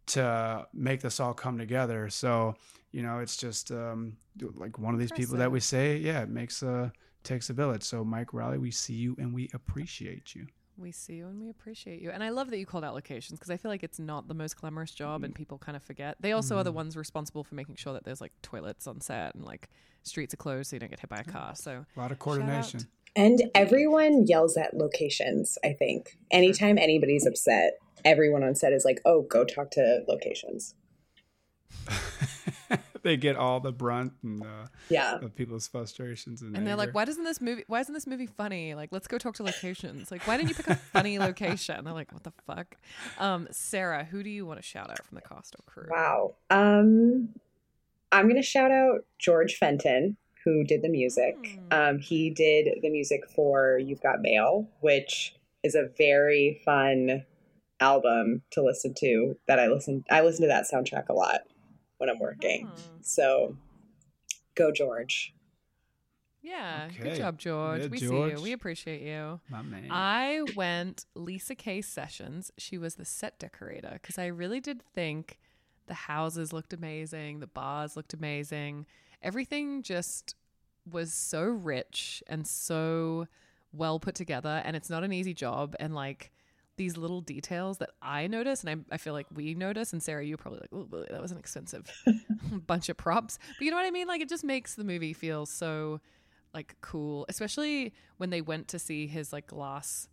to 0.08 0.68
make 0.74 1.02
this 1.02 1.20
all 1.20 1.34
come 1.34 1.58
together. 1.58 2.10
So 2.10 2.56
you 2.92 3.04
know, 3.04 3.20
it's 3.20 3.38
just 3.38 3.72
um, 3.72 4.18
like 4.56 4.78
one 4.78 4.94
of 4.94 5.00
these 5.00 5.12
people 5.12 5.38
that 5.38 5.52
we 5.52 5.60
say, 5.60 5.98
yeah, 5.98 6.22
it 6.22 6.30
makes 6.30 6.62
a 6.62 6.92
takes 7.24 7.50
a 7.50 7.54
village. 7.54 7.84
So 7.84 8.04
Mike 8.04 8.34
Riley, 8.34 8.58
we 8.58 8.72
see 8.72 8.94
you 8.94 9.16
and 9.20 9.34
we 9.34 9.50
appreciate 9.54 10.36
you. 10.36 10.48
We 10.82 10.92
see 10.92 11.14
you 11.14 11.28
and 11.28 11.40
we 11.40 11.50
appreciate 11.50 12.02
you. 12.02 12.10
And 12.10 12.24
I 12.24 12.30
love 12.30 12.50
that 12.50 12.58
you 12.58 12.66
called 12.66 12.84
out 12.84 12.96
locations 12.96 13.38
because 13.40 13.52
I 13.52 13.58
feel 13.58 13.70
like 13.70 13.84
it's 13.84 14.00
not 14.00 14.28
the 14.28 14.34
most 14.34 14.58
glamorous 14.58 14.92
job 14.92 15.22
Mm. 15.22 15.26
and 15.26 15.36
people 15.36 15.58
kind 15.60 15.76
of 15.76 15.84
forget. 15.84 16.18
They 16.20 16.32
also 16.32 16.58
are 16.58 16.64
the 16.64 16.72
ones 16.72 16.98
responsible 16.98 17.44
for 17.44 17.54
making 17.56 17.76
sure 17.76 17.94
that 17.94 18.04
there's 18.04 18.20
like 18.20 18.32
toilets 18.42 18.88
on 18.88 19.00
set 19.00 19.36
and 19.36 19.46
like 19.46 19.70
streets 20.04 20.34
are 20.34 20.38
closed 20.38 20.72
so 20.72 20.76
you 20.76 20.80
don't 20.80 20.90
get 20.90 21.00
hit 21.00 21.10
by 21.10 21.20
a 21.20 21.24
car. 21.24 21.56
So 21.56 21.86
A 21.96 22.00
lot 22.00 22.12
of 22.12 22.18
coordination. 22.20 22.88
And 23.16 23.44
everyone 23.54 24.26
yells 24.26 24.58
at 24.58 24.76
locations, 24.76 25.58
I 25.64 25.74
think. 25.74 26.18
Anytime 26.32 26.78
anybody's 26.78 27.26
upset, 27.28 27.74
everyone 28.04 28.42
on 28.44 28.56
set 28.56 28.74
is 28.74 28.84
like, 28.86 29.02
oh, 29.06 29.22
go 29.24 29.44
talk 29.46 29.70
to 29.72 30.04
locations. 30.08 30.74
they 33.04 33.18
get 33.18 33.36
all 33.36 33.60
the 33.60 33.72
brunt 33.72 34.14
and 34.24 34.42
uh, 34.44 34.68
Yeah. 34.90 35.16
of 35.20 35.36
people's 35.36 35.68
frustrations 35.68 36.42
and, 36.42 36.56
and 36.56 36.66
they're 36.68 36.76
like, 36.76 36.94
why 36.94 37.06
doesn't 37.06 37.24
this 37.24 37.42
movie 37.42 37.64
why 37.68 37.80
isn't 37.80 37.94
this 37.94 38.08
movie 38.08 38.28
funny? 38.28 38.74
Like, 38.76 38.90
let's 38.92 39.08
go 39.08 39.18
talk 39.18 39.36
to 39.36 39.44
locations. 39.44 40.12
Like, 40.12 40.28
why 40.28 40.38
didn't 40.38 40.50
you 40.50 40.56
pick 40.56 40.68
a 40.68 40.76
funny 40.76 41.20
location? 41.28 41.84
They're 41.84 41.94
like, 41.94 42.12
what 42.14 42.24
the 42.24 42.34
fuck? 42.46 42.76
Um, 43.20 43.48
Sarah, 43.52 44.04
who 44.04 44.24
do 44.24 44.30
you 44.30 44.46
want 44.46 44.60
to 44.60 44.64
shout 44.64 44.90
out 44.90 45.06
from 45.06 45.16
the 45.16 45.22
cast 45.22 45.56
or 45.56 45.64
crew? 45.66 45.88
Wow. 45.90 46.36
Um, 46.50 47.30
I'm 48.12 48.26
going 48.26 48.36
to 48.36 48.42
shout 48.42 48.72
out 48.72 49.06
George 49.20 49.56
Fenton, 49.56 50.18
who 50.44 50.64
did 50.64 50.82
the 50.82 50.90
music. 50.90 51.60
Hmm. 51.72 51.74
Um, 51.80 52.00
he 52.00 52.30
did 52.30 52.80
the 52.82 52.90
music 52.90 53.22
for 53.34 53.78
You've 53.78 54.02
Got 54.02 54.22
Mail, 54.22 54.68
which 54.82 55.36
is 55.64 55.76
a 55.76 55.90
very 55.98 56.62
fun 56.66 57.26
album 57.80 58.44
to 58.52 58.62
listen 58.62 58.94
to 59.00 59.36
that 59.48 59.60
I 59.60 59.68
listen 59.68 60.04
I 60.12 60.22
listen 60.22 60.44
to 60.44 60.48
that 60.50 60.66
soundtrack 60.72 61.10
a 61.10 61.14
lot 61.14 61.40
when 62.02 62.10
I'm 62.10 62.18
working. 62.20 62.66
Hmm. 62.66 63.02
So 63.02 63.56
go 64.56 64.72
George. 64.72 65.36
Yeah, 66.42 66.88
Okay. 66.90 67.04
good 67.04 67.16
job, 67.18 67.38
George. 67.38 67.82
Yeah, 67.84 67.88
we 67.90 68.00
George. 68.00 68.32
see 68.32 68.38
you. 68.38 68.44
We 68.44 68.52
appreciate 68.54 69.04
you. 69.04 69.40
My 69.48 69.62
man. 69.62 69.88
I 69.92 70.42
went 70.56 71.06
Lisa 71.14 71.54
K 71.54 71.84
Sessions. 71.84 72.52
She 72.58 72.80
was 72.80 72.96
the 72.96 73.06
set 73.06 73.38
decorator 73.38 73.92
because 73.94 74.18
I 74.18 74.26
really 74.26 74.60
did 74.60 74.82
think 74.82 75.38
the 75.86 75.94
houses 75.94 76.52
looked 76.52 76.74
amazing, 76.74 77.40
the 77.42 77.48
bars 77.48 77.96
looked 77.96 78.16
amazing. 78.16 78.88
Everything 79.22 79.84
just 79.84 80.34
was 80.92 81.14
so 81.14 81.44
rich 81.44 82.24
and 82.26 82.48
so 82.48 83.28
well 83.72 84.00
put 84.00 84.16
together. 84.16 84.64
And 84.66 84.76
it's 84.76 84.90
not 84.90 85.04
an 85.04 85.14
easy 85.14 85.36
job. 85.36 85.76
And 85.80 85.94
like 85.94 86.32
these 86.78 86.98
little 86.98 87.22
details 87.22 87.78
that 87.80 87.92
I 88.02 88.28
notice, 88.28 88.64
and 88.64 88.70
I, 88.92 88.96
I 88.96 88.98
feel 88.98 89.14
like 89.14 89.28
we 89.34 89.54
notice, 89.54 89.94
and 89.94 90.02
Sarah, 90.02 90.26
you're 90.26 90.38
probably 90.38 90.62
like, 90.62 90.70
oh, 90.74 91.06
that 91.10 91.22
was 91.22 91.32
an 91.32 91.38
expensive 91.38 91.92
bunch 92.68 92.90
of 92.90 92.98
props. 92.98 93.38
But 93.58 93.66
you 93.66 93.72
know 93.72 93.78
what 93.78 93.86
I 93.86 93.92
mean? 93.92 94.08
Like 94.08 94.22
it 94.22 94.30
just 94.30 94.44
makes 94.44 94.76
the 94.76 94.84
movie 94.84 95.14
feel 95.14 95.46
so 95.46 96.00
like 96.54 96.76
cool, 96.82 97.26
especially 97.30 97.94
when 98.18 98.30
they 98.30 98.42
went 98.42 98.68
to 98.70 98.80
see 98.80 99.08
his 99.08 99.32
like 99.32 99.48
glass 99.48 100.08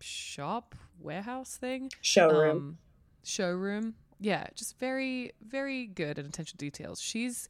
shop 0.00 0.74
warehouse 1.00 1.56
thing 1.56 1.90
Showroom. 2.00 2.56
um, 2.56 2.78
showroom. 3.24 3.94
Yeah, 4.20 4.46
just 4.54 4.78
very, 4.78 5.32
very 5.46 5.86
good 5.86 6.18
at 6.18 6.24
attention 6.26 6.58
to 6.58 6.64
details. 6.64 7.00
She's 7.00 7.48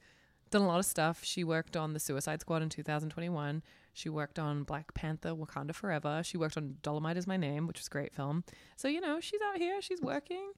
done 0.50 0.62
a 0.62 0.66
lot 0.66 0.78
of 0.78 0.84
stuff. 0.86 1.24
She 1.24 1.44
worked 1.44 1.76
on 1.76 1.92
The 1.94 2.00
Suicide 2.00 2.40
Squad 2.40 2.62
in 2.62 2.68
2021. 2.68 3.62
She 3.98 4.08
worked 4.08 4.38
on 4.38 4.62
Black 4.62 4.94
Panther 4.94 5.30
Wakanda 5.30 5.74
Forever. 5.74 6.22
She 6.22 6.36
worked 6.36 6.56
on 6.56 6.76
Dolomite 6.82 7.16
is 7.16 7.26
My 7.26 7.36
Name, 7.36 7.66
which 7.66 7.80
was 7.80 7.88
a 7.88 7.90
great 7.90 8.14
film. 8.14 8.44
So, 8.76 8.86
you 8.86 9.00
know, 9.00 9.18
she's 9.18 9.40
out 9.50 9.58
here, 9.58 9.82
she's 9.82 10.00
working. 10.00 10.52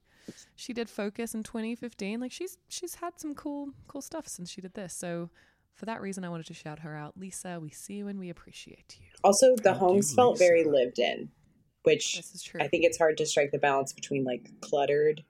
She 0.55 0.73
did 0.73 0.87
Focus 0.87 1.33
in 1.33 1.41
2015. 1.41 2.19
Like 2.19 2.31
she's 2.31 2.59
she's 2.67 2.93
had 2.93 3.19
some 3.19 3.33
cool 3.33 3.69
cool 3.87 4.03
stuff 4.03 4.27
since 4.27 4.51
she 4.51 4.61
did 4.61 4.75
this. 4.75 4.93
So, 4.93 5.31
for 5.73 5.85
that 5.85 6.01
reason 6.01 6.23
I 6.23 6.29
wanted 6.29 6.45
to 6.45 6.53
shout 6.53 6.77
her 6.79 6.95
out. 6.95 7.17
Lisa, 7.17 7.59
we 7.59 7.71
see 7.71 7.95
you 7.95 8.07
and 8.09 8.19
we 8.19 8.29
appreciate 8.29 8.97
you. 8.99 9.07
also, 9.23 9.55
the 9.55 9.63
Thank 9.63 9.77
you, 9.77 9.87
homes 9.87 10.13
felt 10.13 10.37
very 10.37 10.63
lived 10.63 10.99
in, 10.99 11.29
which 11.81 12.17
This 12.17 12.35
is 12.35 12.43
true. 12.43 12.61
I 12.61 12.67
think 12.67 12.83
it's 12.83 12.99
hard 12.99 13.17
to 13.17 13.25
strike 13.25 13.49
the 13.49 13.57
balance 13.57 13.91
between 13.91 14.23
like 14.23 14.51
cluttered 14.61 15.23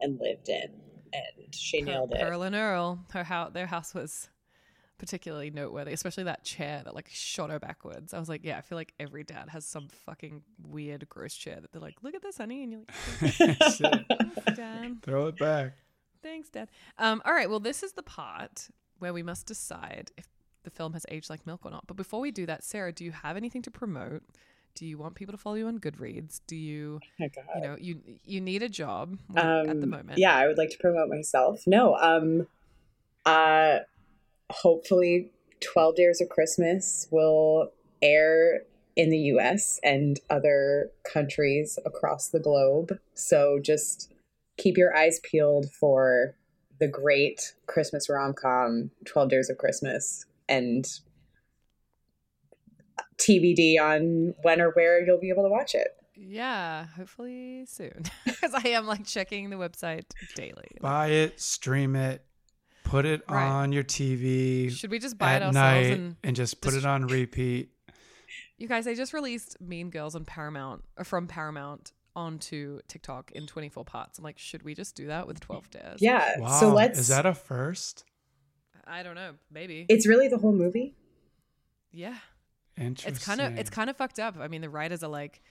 and 0.00 0.18
lived 0.18 0.48
in. 0.48 0.70
And 1.12 1.54
she 1.54 1.80
Per- 1.82 1.86
nailed 1.86 2.12
it. 2.14 2.20
Pearl 2.20 2.44
and 2.44 2.54
Earl, 2.54 3.04
her 3.12 3.24
house, 3.24 3.50
their 3.52 3.66
house 3.66 3.92
was 3.92 4.30
particularly 4.98 5.50
noteworthy, 5.50 5.92
especially 5.92 6.24
that 6.24 6.44
chair 6.44 6.82
that 6.84 6.94
like 6.94 7.08
shot 7.10 7.50
her 7.50 7.58
backwards. 7.58 8.12
I 8.12 8.18
was 8.18 8.28
like, 8.28 8.44
yeah, 8.44 8.58
I 8.58 8.60
feel 8.60 8.76
like 8.76 8.92
every 8.98 9.24
dad 9.24 9.48
has 9.50 9.64
some 9.64 9.88
fucking 10.06 10.42
weird, 10.66 11.08
gross 11.08 11.34
chair 11.34 11.58
that 11.60 11.72
they're 11.72 11.80
like, 11.80 11.96
look 12.02 12.14
at 12.14 12.22
this, 12.22 12.38
honey, 12.38 12.62
and 12.64 12.72
you're 12.72 12.82
like, 13.22 13.32
Shit. 13.74 14.06
thanks, 14.08 14.56
dad. 14.56 14.98
Throw 15.02 15.26
it 15.28 15.38
back. 15.38 15.72
Thanks, 16.22 16.48
dad. 16.48 16.68
Um, 16.98 17.22
all 17.24 17.32
right, 17.32 17.48
well, 17.48 17.60
this 17.60 17.82
is 17.82 17.92
the 17.92 18.02
part 18.02 18.68
where 18.98 19.12
we 19.12 19.22
must 19.22 19.46
decide 19.46 20.10
if 20.16 20.26
the 20.64 20.70
film 20.70 20.92
has 20.94 21.06
aged 21.08 21.30
like 21.30 21.46
milk 21.46 21.60
or 21.64 21.70
not. 21.70 21.86
But 21.86 21.96
before 21.96 22.20
we 22.20 22.30
do 22.32 22.44
that, 22.46 22.64
Sarah, 22.64 22.92
do 22.92 23.04
you 23.04 23.12
have 23.12 23.36
anything 23.36 23.62
to 23.62 23.70
promote? 23.70 24.22
Do 24.74 24.84
you 24.84 24.98
want 24.98 25.14
people 25.14 25.32
to 25.32 25.38
follow 25.38 25.54
you 25.56 25.66
on 25.68 25.78
Goodreads? 25.78 26.40
Do 26.48 26.56
you, 26.56 27.00
Oh 27.20 27.26
God. 27.34 27.44
you 27.54 27.60
know, 27.62 27.76
you 27.80 28.00
you 28.24 28.40
need 28.40 28.62
a 28.62 28.68
job 28.68 29.16
um, 29.36 29.38
at 29.70 29.76
the 29.80 29.84
Um, 29.84 29.90
moment? 29.90 30.18
Yeah, 30.18 30.36
I 30.36 30.46
would 30.48 30.58
like 30.58 30.70
to 30.70 30.78
promote 30.78 31.08
myself. 31.08 31.62
No, 31.66 31.96
um, 31.96 32.46
uh, 33.24 33.78
hopefully, 34.50 35.30
Twelve 35.60 35.96
Dares 35.96 36.20
of 36.20 36.28
Christmas 36.28 37.08
will 37.10 37.72
air 38.02 38.62
in 38.96 39.10
the 39.10 39.18
U.S. 39.18 39.78
and 39.82 40.18
other 40.28 40.90
countries 41.04 41.78
across 41.84 42.28
the 42.28 42.40
globe. 42.40 42.98
So 43.14 43.60
just 43.62 44.12
keep 44.56 44.76
your 44.76 44.96
eyes 44.96 45.20
peeled 45.22 45.66
for 45.70 46.34
the 46.80 46.88
great 46.88 47.54
Christmas 47.66 48.08
rom 48.08 48.34
com, 48.34 48.90
Twelve 49.04 49.30
Dares 49.30 49.50
of 49.50 49.58
Christmas, 49.58 50.26
and 50.48 50.86
TBD 53.18 53.80
on 53.80 54.34
when 54.42 54.60
or 54.60 54.70
where 54.70 55.04
you'll 55.04 55.20
be 55.20 55.30
able 55.30 55.42
to 55.42 55.50
watch 55.50 55.74
it. 55.74 55.88
Yeah, 56.14 56.86
hopefully 56.96 57.64
soon. 57.66 58.04
Because 58.24 58.54
I 58.54 58.68
am 58.68 58.86
like 58.86 59.04
checking 59.04 59.50
the 59.50 59.56
website 59.56 60.04
daily. 60.36 60.68
Buy 60.80 61.08
it, 61.08 61.40
stream 61.40 61.96
it, 61.96 62.24
put 62.88 63.04
it 63.04 63.22
Right. 63.28 63.46
on 63.46 63.72
your 63.72 63.84
TV 63.84 64.70
Should 64.70 64.90
we 64.90 64.98
just 64.98 65.18
buy 65.18 65.32
it 65.32 65.36
at 65.36 65.42
ourselves? 65.42 65.54
night 65.56 65.86
And 65.98 66.16
and, 66.24 66.36
just 66.36 66.60
put 66.60 66.72
just- 66.72 66.84
it 66.84 66.88
on 66.88 67.06
repeat. 67.06 67.70
you 68.56 68.66
guys, 68.68 68.84
they 68.86 68.94
just 68.94 69.12
released 69.12 69.60
Mean 69.60 69.90
Girls 69.90 70.14
on 70.14 70.24
Paramount 70.24 70.84
uh, 70.96 71.04
from 71.04 71.26
Paramount 71.28 71.92
onto 72.16 72.80
TikTok 72.88 73.30
in 73.32 73.46
24 73.46 73.84
parts. 73.84 74.18
I'm 74.18 74.24
like, 74.24 74.38
should 74.38 74.62
we 74.64 74.74
just 74.74 74.96
do 74.96 75.06
that 75.08 75.26
with 75.28 75.38
12 75.40 75.70
days? 75.70 75.98
Yeah. 76.00 76.38
Wow. 76.40 76.48
So 76.60 76.72
let's. 76.74 76.98
Is 76.98 77.08
that 77.08 77.26
a 77.26 77.34
first? 77.34 78.04
I 78.86 79.02
don't 79.02 79.14
know. 79.14 79.34
Maybe. 79.52 79.86
it's 79.88 80.06
really 80.06 80.28
the 80.28 80.38
whole 80.38 80.52
movie. 80.52 80.96
yeah. 81.92 82.16
Interesting. 82.76 83.12
It's 83.14 83.24
kind 83.24 83.40
of 83.40 83.58
it's 83.58 83.70
kind 83.70 83.90
of 83.90 83.96
fucked 83.96 84.18
up. 84.20 84.36
I 84.40 84.46
mean, 84.48 84.60
the 84.60 84.70
writers 84.70 85.02
are 85.02 85.10
like, 85.10 85.42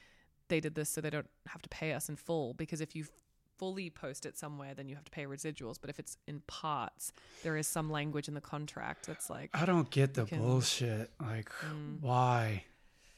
they 0.47 0.59
did 0.61 0.75
this 0.75 0.89
so 0.89 1.01
they 1.01 1.09
don't 1.09 1.27
have 1.47 1.61
to 1.61 1.67
pay 1.69 1.91
us 1.93 2.07
in 2.07 2.15
full 2.15 2.53
because 2.53 2.79
if 2.79 2.95
you 2.95 3.05
fully 3.57 3.89
post 3.89 4.25
it 4.25 4.37
somewhere, 4.37 4.73
then 4.75 4.87
you 4.87 4.95
have 4.95 5.05
to 5.05 5.11
pay 5.11 5.25
residuals. 5.25 5.77
But 5.79 5.89
if 5.89 5.99
it's 5.99 6.17
in 6.27 6.41
parts, 6.47 7.11
there 7.43 7.57
is 7.57 7.67
some 7.67 7.89
language 7.91 8.27
in 8.27 8.33
the 8.33 8.41
contract 8.41 9.07
that's 9.07 9.29
like, 9.29 9.49
I 9.53 9.65
don't 9.65 9.89
get 9.89 10.13
the 10.13 10.25
can- 10.25 10.39
bullshit. 10.39 11.09
Like, 11.19 11.49
Mm. 11.65 12.01
why 12.01 12.63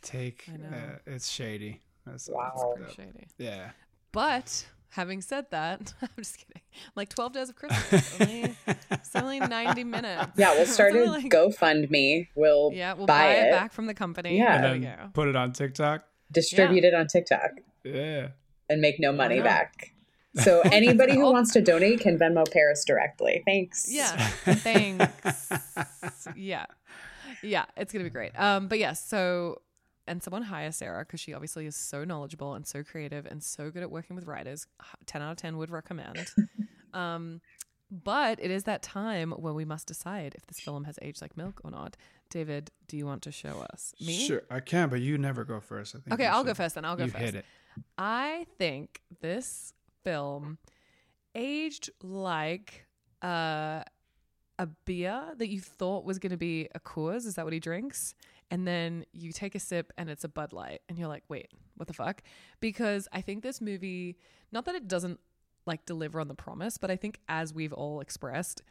take? 0.02 0.46
Uh, 0.50 0.98
it's 1.06 1.30
shady. 1.30 1.82
That's, 2.06 2.26
that's 2.26 2.30
Wow. 2.36 2.52
fucked 2.56 2.76
pretty 2.78 2.92
up. 2.92 2.96
shady. 3.14 3.28
Yeah. 3.38 3.72
But 4.12 4.66
having 4.90 5.22
said 5.22 5.46
that, 5.52 5.94
I'm 6.02 6.10
just 6.18 6.38
kidding. 6.38 6.62
Like 6.96 7.10
12 7.10 7.34
Dares 7.34 7.50
of 7.50 7.56
Christmas. 7.56 8.20
Only, 8.22 8.56
it's 8.92 9.16
only 9.16 9.40
90 9.40 9.84
minutes. 9.84 10.32
Yeah, 10.38 10.54
we'll 10.54 10.66
start 10.66 10.94
a 10.96 11.00
only 11.02 11.24
like- 11.24 11.32
GoFundMe. 11.32 12.28
We'll 12.36 12.72
Yeah, 12.74 12.94
we'll 12.94 13.06
buy 13.06 13.18
buy, 13.28 13.32
it. 13.34 13.48
it. 13.48 13.52
back 13.52 13.74
from 13.74 13.86
the 13.88 13.94
company. 13.94 14.38
Yeah. 14.38 14.64
and 14.66 14.84
then 14.84 15.10
put 15.14 15.28
it 15.28 15.36
on 15.36 15.52
TikTok. 15.52 16.06
distribute 16.32 16.84
it 16.86 16.94
on 16.94 17.08
TikTok 17.08 17.52
Yeah. 17.84 18.30
and 18.70 18.82
make 18.82 19.00
no 19.00 19.12
money 19.12 19.42
back. 19.42 19.94
So 20.36 20.62
anybody 20.66 21.14
who 21.16 21.26
Oh. 21.26 21.32
wants 21.32 21.52
to 21.54 21.62
donate 21.62 22.00
can 22.02 22.18
Venmo 22.18 22.50
Paris 22.52 22.84
directly. 22.86 23.42
Thanks. 23.46 23.88
Yeah. 23.92 24.16
Thanks. 24.46 25.52
yeah. 26.36 26.66
Yeah, 27.44 27.66
it's 27.78 27.94
going 27.94 28.04
to 28.04 28.10
be 28.10 28.14
great. 28.14 28.38
Um, 28.40 28.68
but 28.68 28.80
yes, 28.80 29.04
so 29.04 29.62
and 30.08 30.22
someone 30.24 30.42
hire 30.44 30.72
Sarah 30.72 31.06
because 31.06 31.20
she 31.20 31.34
obviously 31.34 31.66
is 31.68 31.76
so 31.76 32.04
knowledgeable 32.04 32.56
and 32.56 32.66
so 32.66 32.84
creative 32.84 33.26
and 33.28 33.44
so 33.44 33.70
good 33.70 33.84
at 33.84 33.92
working 33.92 34.16
with 34.16 34.26
writers. 34.26 34.66
10 35.06 35.22
out 35.22 35.32
of 35.32 35.38
10 35.38 35.58
would 35.58 35.70
recommend. 35.70 36.28
um, 36.94 37.42
but 37.92 38.40
it 38.42 38.52
is 38.52 38.64
that 38.66 38.82
time 38.84 39.32
when 39.32 39.54
we 39.56 39.66
must 39.66 39.88
decide 39.88 40.36
if 40.36 40.46
this 40.48 40.60
film 40.60 40.84
has 40.84 40.98
aged 41.02 41.22
like 41.22 41.38
milk 41.38 41.62
or 41.64 41.72
not. 41.72 41.96
David, 42.30 42.70
do 42.88 42.98
you 42.98 43.06
want 43.06 43.22
to 43.24 43.32
show 43.32 43.66
us? 43.74 43.94
Me? 44.06 44.14
Sure, 44.28 44.42
I 44.52 44.60
can, 44.60 44.90
but 44.90 45.00
you 45.02 45.18
never 45.18 45.44
go 45.44 45.60
first. 45.60 45.96
I 45.96 46.00
think 46.00 46.14
Okay, 46.14 46.26
I'll 46.28 46.44
go 46.44 46.54
first 46.54 46.76
then. 46.76 46.86
I'll 46.86 46.96
go 46.96 47.06
you 47.06 47.12
first. 47.12 47.24
hit 47.24 47.36
it. 47.36 47.46
I 47.98 48.46
think 48.58 49.02
this 49.22 49.74
film 50.04 50.58
aged 51.36 51.90
like 52.02 52.86
uh, 53.22 53.84
a 54.58 54.68
beer 54.86 55.24
that 55.38 55.50
you 55.50 55.62
thought 55.62 56.06
was 56.06 56.20
going 56.20 56.32
to 56.32 56.38
be 56.38 56.68
a 56.76 56.80
Coors. 56.80 57.26
Is 57.26 57.36
that 57.36 57.46
what 57.46 57.54
he 57.54 57.60
drinks? 57.60 58.14
And 58.52 58.68
then 58.68 59.06
you 59.14 59.32
take 59.32 59.56
a 59.56 59.60
sip 59.60 59.94
and 59.98 60.10
it's 60.10 60.24
a 60.24 60.30
Bud 60.30 60.54
Light, 60.54 60.82
and 60.90 60.98
you're 60.98 61.08
like, 61.08 61.24
wait, 61.30 61.50
what 61.76 61.88
the 61.88 61.94
fuck? 61.94 62.24
Because 62.60 63.08
I 63.14 63.22
think 63.22 63.44
this 63.44 63.62
movie, 63.62 64.18
not 64.52 64.66
that 64.66 64.76
it 64.76 64.88
doesn't 64.88 65.20
like 65.66 65.86
deliver 65.86 66.20
on 66.20 66.28
the 66.28 66.36
promise, 66.36 66.78
but 66.78 66.90
I 66.90 66.96
think 66.96 67.20
as 67.30 67.54
we've 67.54 67.74
all 67.74 68.02
expressed, 68.02 68.64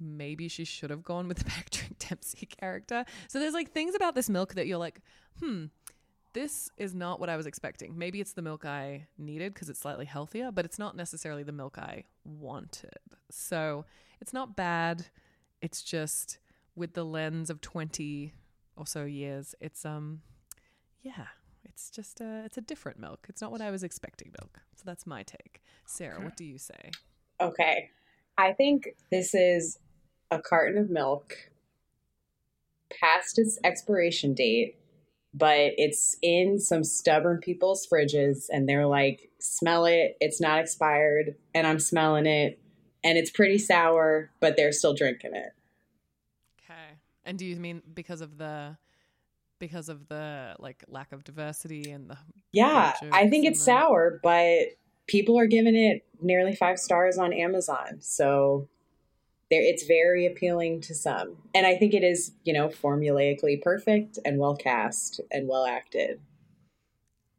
maybe 0.00 0.48
she 0.48 0.64
should 0.64 0.90
have 0.90 1.02
gone 1.02 1.28
with 1.28 1.38
the 1.38 1.44
Patrick 1.50 1.98
Dempsey 1.98 2.46
character. 2.46 3.04
So 3.28 3.38
there's 3.38 3.54
like 3.54 3.72
things 3.72 3.94
about 3.94 4.14
this 4.14 4.30
milk 4.30 4.54
that 4.54 4.66
you're 4.66 4.78
like, 4.78 5.00
hmm, 5.40 5.66
this 6.36 6.70
is 6.76 6.94
not 6.94 7.18
what 7.18 7.30
I 7.30 7.36
was 7.38 7.46
expecting. 7.46 7.96
Maybe 7.96 8.20
it's 8.20 8.34
the 8.34 8.42
milk 8.42 8.66
I 8.66 9.06
needed 9.16 9.54
because 9.54 9.70
it's 9.70 9.80
slightly 9.80 10.04
healthier, 10.04 10.52
but 10.52 10.66
it's 10.66 10.78
not 10.78 10.94
necessarily 10.94 11.42
the 11.42 11.50
milk 11.50 11.78
I 11.78 12.04
wanted. 12.24 12.98
So 13.30 13.86
it's 14.20 14.34
not 14.34 14.54
bad. 14.54 15.06
It's 15.62 15.82
just 15.82 16.38
with 16.74 16.92
the 16.92 17.04
lens 17.04 17.48
of 17.48 17.62
20 17.62 18.34
or 18.76 18.86
so 18.86 19.06
years, 19.06 19.54
it's 19.62 19.86
um 19.86 20.20
yeah, 21.00 21.28
it's 21.64 21.88
just 21.88 22.20
a 22.20 22.42
it's 22.44 22.58
a 22.58 22.60
different 22.60 22.98
milk. 22.98 23.24
It's 23.30 23.40
not 23.40 23.50
what 23.50 23.62
I 23.62 23.70
was 23.70 23.82
expecting 23.82 24.30
milk. 24.38 24.60
So 24.74 24.82
that's 24.84 25.06
my 25.06 25.22
take. 25.22 25.62
Sarah, 25.86 26.20
what 26.20 26.36
do 26.36 26.44
you 26.44 26.58
say? 26.58 26.90
Okay. 27.40 27.88
I 28.36 28.52
think 28.52 28.88
this 29.10 29.34
is 29.34 29.78
a 30.30 30.38
carton 30.38 30.76
of 30.76 30.90
milk 30.90 31.34
past 33.00 33.38
its 33.38 33.58
expiration 33.64 34.34
date, 34.34 34.76
but 35.36 35.72
it's 35.76 36.16
in 36.22 36.58
some 36.58 36.82
stubborn 36.82 37.38
people's 37.38 37.86
fridges 37.86 38.46
and 38.50 38.66
they're 38.68 38.86
like, 38.86 39.30
smell 39.38 39.84
it, 39.84 40.16
it's 40.20 40.40
not 40.40 40.58
expired, 40.60 41.36
and 41.54 41.66
I'm 41.66 41.78
smelling 41.78 42.26
it, 42.26 42.58
and 43.04 43.18
it's 43.18 43.30
pretty 43.30 43.58
sour, 43.58 44.30
but 44.40 44.56
they're 44.56 44.72
still 44.72 44.94
drinking 44.94 45.34
it. 45.34 45.52
Okay. 46.64 46.98
And 47.24 47.38
do 47.38 47.44
you 47.44 47.56
mean 47.56 47.82
because 47.94 48.20
of 48.20 48.38
the 48.38 48.76
because 49.58 49.88
of 49.88 50.08
the 50.08 50.54
like 50.58 50.84
lack 50.88 51.12
of 51.12 51.24
diversity 51.24 51.90
and 51.90 52.10
the 52.10 52.18
Yeah, 52.52 52.94
I 53.12 53.28
think 53.28 53.46
it's 53.46 53.58
the- 53.58 53.64
sour, 53.64 54.20
but 54.22 54.76
people 55.06 55.38
are 55.38 55.46
giving 55.46 55.76
it 55.76 56.04
nearly 56.20 56.54
five 56.54 56.78
stars 56.78 57.18
on 57.18 57.32
Amazon. 57.32 57.98
So 58.00 58.68
there 59.50 59.62
it's 59.62 59.84
very 59.84 60.26
appealing 60.26 60.80
to 60.82 60.94
some. 60.94 61.36
And 61.54 61.66
I 61.66 61.76
think 61.76 61.94
it 61.94 62.02
is, 62.02 62.32
you 62.44 62.52
know, 62.52 62.68
formulaically 62.68 63.62
perfect 63.62 64.18
and 64.24 64.38
well 64.38 64.56
cast 64.56 65.20
and 65.30 65.48
well 65.48 65.66
acted. 65.66 66.20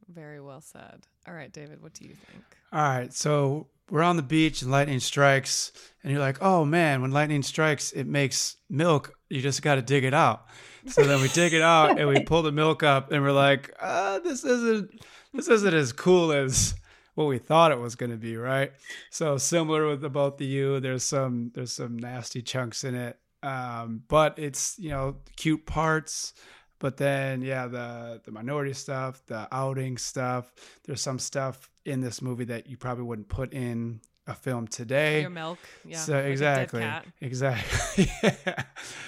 Very 0.07 0.39
well 0.39 0.61
said. 0.61 1.07
All 1.27 1.33
right, 1.33 1.51
David, 1.51 1.81
what 1.81 1.93
do 1.93 2.05
you 2.05 2.13
think? 2.13 2.43
All 2.71 2.81
right, 2.81 3.13
so 3.13 3.67
we're 3.89 4.03
on 4.03 4.17
the 4.17 4.23
beach 4.23 4.61
and 4.61 4.71
lightning 4.71 4.99
strikes, 4.99 5.71
and 6.03 6.11
you're 6.11 6.21
like, 6.21 6.41
"Oh 6.41 6.65
man, 6.65 7.01
when 7.01 7.11
lightning 7.11 7.43
strikes, 7.43 7.91
it 7.91 8.05
makes 8.05 8.57
milk. 8.69 9.13
You 9.29 9.41
just 9.41 9.61
got 9.61 9.75
to 9.75 9.81
dig 9.81 10.03
it 10.03 10.13
out." 10.13 10.47
So 10.87 11.03
then 11.03 11.21
we 11.21 11.27
dig 11.29 11.53
it 11.53 11.61
out 11.61 11.99
and 11.99 12.07
we 12.07 12.23
pull 12.23 12.41
the 12.43 12.51
milk 12.51 12.83
up, 12.83 13.11
and 13.11 13.21
we're 13.23 13.31
like, 13.31 13.73
uh, 13.79 14.19
"This 14.19 14.43
isn't 14.43 14.91
this 15.33 15.47
isn't 15.47 15.73
as 15.73 15.93
cool 15.93 16.31
as 16.31 16.75
what 17.17 17.25
we 17.25 17.39
thought 17.39 17.71
it 17.71 17.79
was 17.79 17.95
going 17.95 18.11
to 18.11 18.17
be, 18.17 18.37
right?" 18.37 18.71
So 19.09 19.37
similar 19.39 19.87
with 19.87 20.05
about 20.05 20.37
the 20.37 20.37
both 20.37 20.41
of 20.41 20.47
you, 20.47 20.79
there's 20.79 21.03
some 21.03 21.51
there's 21.55 21.71
some 21.71 21.97
nasty 21.97 22.43
chunks 22.43 22.83
in 22.83 22.93
it, 22.93 23.17
um, 23.41 24.03
but 24.07 24.37
it's 24.37 24.77
you 24.77 24.89
know 24.89 25.15
cute 25.35 25.65
parts. 25.65 26.33
But 26.79 26.97
then, 26.97 27.41
yeah, 27.41 27.65
the 27.65 28.21
the 28.23 28.31
minority 28.31 28.73
stuff, 28.73 29.25
the 29.25 29.47
outing 29.51 29.97
stuff. 29.97 30.51
There's 30.85 31.01
some 31.01 31.17
stuff 31.17 31.71
in 31.85 32.01
this 32.01 32.21
movie 32.21 32.45
that 32.45 32.67
you 32.67 32.77
probably 32.77 33.05
wouldn't 33.05 33.29
put 33.29 33.51
in 33.51 33.99
a 34.27 34.35
film 34.35 34.67
today. 34.67 35.21
Your 35.21 35.31
milk. 35.31 35.57
Yeah. 35.85 35.97
so 35.97 36.13
like 36.13 36.25
exactly, 36.25 36.85
exactly. 37.19 38.11
yeah. 38.23 38.63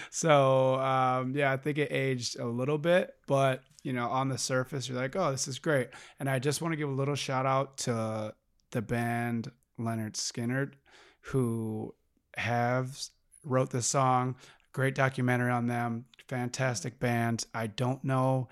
So 0.09 0.79
um, 0.79 1.35
yeah, 1.35 1.51
I 1.51 1.57
think 1.57 1.77
it 1.77 1.91
aged 1.91 2.39
a 2.39 2.45
little 2.47 2.79
bit, 2.79 3.13
but 3.27 3.61
you 3.89 3.95
know, 3.95 4.07
on 4.07 4.29
the 4.29 4.37
surface, 4.37 4.87
you're 4.87 4.99
like, 4.99 5.15
oh, 5.15 5.31
this 5.31 5.47
is 5.47 5.57
great. 5.57 5.89
And 6.19 6.29
I 6.29 6.37
just 6.37 6.61
want 6.61 6.73
to 6.73 6.77
give 6.77 6.89
a 6.89 6.91
little 6.91 7.15
shout 7.15 7.47
out 7.47 7.75
to 7.79 8.35
the 8.69 8.83
band 8.83 9.51
Lynyrd 9.79 10.13
Skynyrd, 10.13 10.73
who 11.21 11.95
have 12.37 12.95
wrote 13.43 13.71
this 13.71 13.87
song. 13.87 14.35
Great 14.73 14.93
documentary 14.93 15.49
on 15.49 15.65
them. 15.65 16.05
Fantastic 16.27 16.99
band. 16.99 17.47
I 17.55 17.65
don't 17.65 18.03
know 18.03 18.49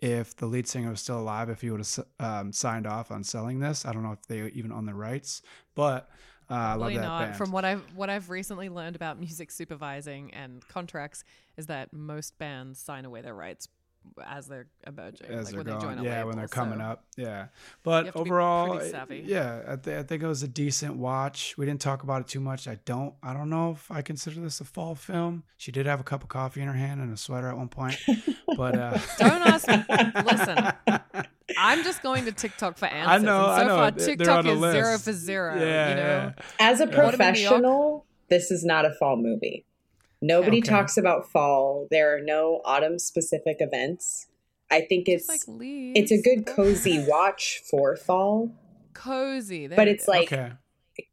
if 0.00 0.36
the 0.36 0.46
lead 0.46 0.68
singer 0.68 0.90
was 0.90 1.00
still 1.00 1.18
alive, 1.18 1.50
if 1.50 1.62
he 1.62 1.70
would 1.72 1.80
have 1.80 2.06
um, 2.20 2.52
signed 2.52 2.86
off 2.86 3.10
on 3.10 3.24
selling 3.24 3.58
this. 3.58 3.84
I 3.84 3.92
don't 3.92 4.04
know 4.04 4.12
if 4.12 4.24
they 4.28 4.46
even 4.52 4.70
own 4.70 4.86
the 4.86 4.94
rights, 4.94 5.42
but 5.74 6.08
uh, 6.48 6.54
I 6.54 6.70
love 6.74 6.78
Probably 6.78 6.96
that 6.98 7.02
not. 7.02 7.20
band. 7.22 7.36
From 7.36 7.50
what 7.50 7.64
I've 7.64 7.82
what 7.96 8.08
I've 8.08 8.30
recently 8.30 8.68
learned 8.68 8.94
about 8.94 9.18
music 9.18 9.50
supervising 9.50 10.32
and 10.32 10.62
contracts 10.68 11.24
is 11.56 11.66
that 11.66 11.92
most 11.92 12.38
bands 12.38 12.78
sign 12.78 13.04
away 13.04 13.20
their 13.20 13.34
rights 13.34 13.66
as 14.26 14.46
they're 14.46 14.66
emerging, 14.86 15.26
as 15.28 15.46
like 15.46 15.54
they're 15.54 15.58
when 15.58 15.66
going, 15.66 15.78
they 15.78 15.84
join 15.96 15.98
a 15.98 16.02
yeah, 16.04 16.16
label. 16.18 16.28
when 16.28 16.36
they're 16.38 16.48
coming 16.48 16.78
so- 16.78 16.84
up, 16.84 17.04
yeah. 17.16 17.38
have 17.38 17.48
But 17.82 18.02
to 18.12 18.18
overall, 18.18 18.76
pretty 18.76 18.90
savvy. 18.90 19.22
yeah, 19.26 19.62
I, 19.68 19.76
th- 19.76 19.96
I 19.98 20.02
think 20.02 20.22
it 20.22 20.26
was 20.26 20.42
a 20.42 20.48
decent 20.48 20.96
watch. 20.96 21.54
We 21.58 21.66
didn't 21.66 21.80
talk 21.80 22.02
about 22.02 22.20
it 22.22 22.28
too 22.28 22.40
much. 22.40 22.66
I 22.68 22.78
don't, 22.84 23.14
I 23.22 23.32
don't 23.32 23.50
know 23.50 23.72
if 23.72 23.90
I 23.90 24.02
consider 24.02 24.40
this 24.40 24.60
a 24.60 24.64
fall 24.64 24.94
film. 24.94 25.44
She 25.56 25.72
did 25.72 25.86
have 25.86 26.00
a 26.00 26.04
cup 26.04 26.22
of 26.22 26.28
coffee 26.28 26.60
in 26.60 26.66
her 26.68 26.74
hand 26.74 27.00
and 27.00 27.12
a 27.12 27.16
sweater 27.16 27.48
at 27.48 27.56
one 27.56 27.68
point, 27.68 27.96
but 28.56 28.76
uh, 28.78 28.98
Don't 29.18 29.42
ask. 29.42 29.66
Listen, 30.24 30.72
I'm 31.58 31.84
just 31.84 32.02
going 32.02 32.24
to 32.24 32.32
TikTok 32.32 32.76
for 32.78 32.86
answers. 32.86 33.22
I 33.22 33.24
know, 33.24 33.46
and 33.46 33.56
so 33.56 33.62
I 33.62 33.64
know. 33.66 33.76
far, 33.76 33.90
They're- 33.92 34.06
they're 34.06 34.16
TikTok 34.16 34.46
is 34.46 34.58
zero 34.60 34.98
for 34.98 35.12
zero. 35.12 35.54
Yeah, 35.58 35.88
you 35.90 35.94
know, 35.94 36.02
yeah. 36.02 36.32
As 36.58 36.80
a 36.80 36.86
Yeah. 36.86 37.04
What 37.04 37.14
about 37.14 37.34
New 37.34 37.40
York? 37.40 37.50
professional, 37.52 38.06
this 38.28 38.50
is 38.50 38.64
not 38.64 38.84
a 38.84 38.92
fall 38.94 39.16
movie. 39.16 39.64
Nobody 40.22 40.58
Okay. 40.58 40.68
talks 40.68 40.96
about 40.96 41.30
fall. 41.30 41.86
There 41.90 42.14
are 42.16 42.20
no 42.20 42.60
autumn 42.64 42.98
specific 42.98 43.56
events. 43.60 44.26
I 44.70 44.80
think 44.80 45.08
it's 45.08 45.28
like 45.28 45.42
it's 45.46 46.10
a 46.10 46.20
good 46.20 46.46
cozy 46.46 47.04
watch 47.08 47.62
for 47.70 47.96
fall. 47.96 48.50
cozy. 48.94 49.66
There 49.66 49.76
But 49.76 49.88
it's 49.88 50.04
is. 50.04 50.08
like 50.08 50.32
okay, 50.32 50.52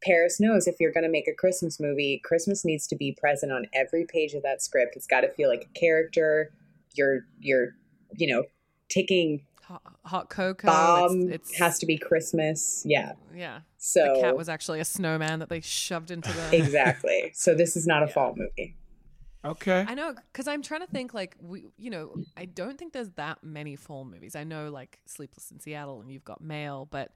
Paris 0.02 0.40
knows 0.40 0.66
if 0.66 0.76
you're 0.80 0.92
going 0.92 1.04
to 1.04 1.10
make 1.10 1.28
a 1.28 1.34
Christmas 1.34 1.78
movie, 1.78 2.20
Christmas 2.24 2.64
needs 2.64 2.86
to 2.88 2.96
be 2.96 3.12
present 3.20 3.52
on 3.52 3.66
every 3.74 4.06
page 4.06 4.32
of 4.34 4.42
that 4.42 4.62
script. 4.62 4.96
It's 4.96 5.06
got 5.06 5.20
to 5.20 5.28
feel 5.30 5.48
like 5.48 5.68
a 5.74 5.78
character. 5.78 6.50
You're 6.94 7.20
you're 7.38 7.76
you 8.16 8.32
know 8.34 8.44
taking 8.88 9.42
hot, 9.62 9.82
hot 10.04 10.30
cocoa. 10.30 10.66
bomb 10.66 11.28
it's, 11.30 11.50
it's 11.50 11.58
has 11.58 11.78
to 11.80 11.86
be 11.86 11.98
Christmas. 11.98 12.82
Yeah. 12.86 13.12
yeah. 13.34 13.60
So 13.78 14.14
The 14.14 14.20
cat 14.22 14.36
was 14.36 14.48
actually 14.48 14.80
a 14.80 14.84
snowman 14.84 15.38
that 15.40 15.48
they 15.48 15.60
shoved 15.60 16.10
into 16.10 16.32
the. 16.32 16.56
exactly. 16.56 17.30
So 17.34 17.54
this 17.54 17.76
is 17.76 17.86
not 17.86 18.02
a 18.02 18.06
Yeah. 18.08 18.12
fall 18.12 18.34
movie. 18.36 18.76
Okay. 19.44 19.84
I 19.86 19.94
know, 19.94 20.14
because 20.32 20.48
I'm 20.48 20.62
trying 20.62 20.80
to 20.80 20.86
think 20.86 21.14
like 21.14 21.36
we, 21.40 21.64
you 21.76 21.90
know, 21.90 22.14
I 22.36 22.44
don't 22.44 22.78
think 22.78 22.92
there's 22.92 23.10
that 23.10 23.42
many 23.42 23.76
fall 23.76 24.04
movies. 24.04 24.36
I 24.36 24.44
know 24.44 24.70
like 24.70 24.98
Sleepless 25.06 25.50
in 25.50 25.60
Seattle 25.60 26.00
and 26.00 26.10
you've 26.10 26.24
got 26.24 26.40
Mail, 26.40 26.86
but 26.90 27.10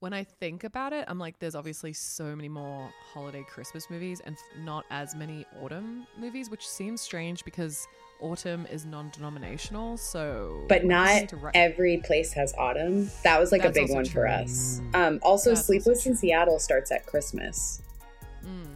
when 0.00 0.12
I 0.12 0.24
think 0.24 0.64
about 0.64 0.92
it, 0.92 1.06
I'm 1.08 1.18
like, 1.18 1.38
there's 1.38 1.54
obviously 1.54 1.94
so 1.94 2.36
many 2.36 2.48
more 2.48 2.90
holiday 3.14 3.42
Christmas 3.48 3.88
movies 3.88 4.20
and 4.24 4.36
not 4.58 4.84
as 4.90 5.14
many 5.14 5.46
autumn 5.62 6.06
movies, 6.18 6.50
which 6.50 6.68
seems 6.68 7.00
strange 7.00 7.42
because 7.42 7.86
autumn 8.20 8.66
is 8.70 8.84
non-denominational. 8.84 9.96
So, 9.96 10.64
But 10.68 10.84
not 10.84 11.30
just 11.30 11.42
every 11.54 12.02
place 12.04 12.34
has 12.34 12.52
autumn. 12.58 13.10
That 13.22 13.40
was 13.40 13.50
like 13.50 13.62
That's 13.62 13.78
a 13.78 13.80
big 13.80 13.90
also 13.90 13.94
one 13.94 14.04
for 14.04 14.26
us. 14.26 14.82
Um, 14.92 15.20
also, 15.22 15.50
That's 15.50 15.60
also 15.60 15.72
Sleepless 15.72 16.04
in. 16.04 16.14
Seattle 16.16 16.58
starts 16.58 16.92
at 16.92 17.06
Christmas. 17.06 17.80
Mm. 18.44 18.73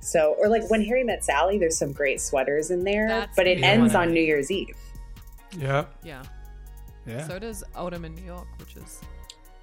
So, 0.00 0.36
or 0.38 0.48
like 0.48 0.68
when 0.70 0.84
Harry 0.84 1.02
met 1.04 1.24
Sally, 1.24 1.58
there's 1.58 1.76
some 1.78 1.92
great 1.92 2.20
sweaters 2.20 2.70
in 2.70 2.84
there, 2.84 3.08
That's 3.08 3.34
but 3.36 3.46
it 3.46 3.58
the 3.58 3.64
ends 3.66 3.94
on 3.94 4.12
New 4.12 4.20
Year's 4.22 4.50
Eve. 4.50 4.76
yeah, 5.58 5.86
yeah. 6.04 6.22
yeah, 7.06 7.26
So 7.26 7.38
does 7.38 7.64
autumn 7.74 8.04
in 8.04 8.14
New 8.14 8.22
York, 8.24 8.46
which 8.58 8.76
is 8.76 9.00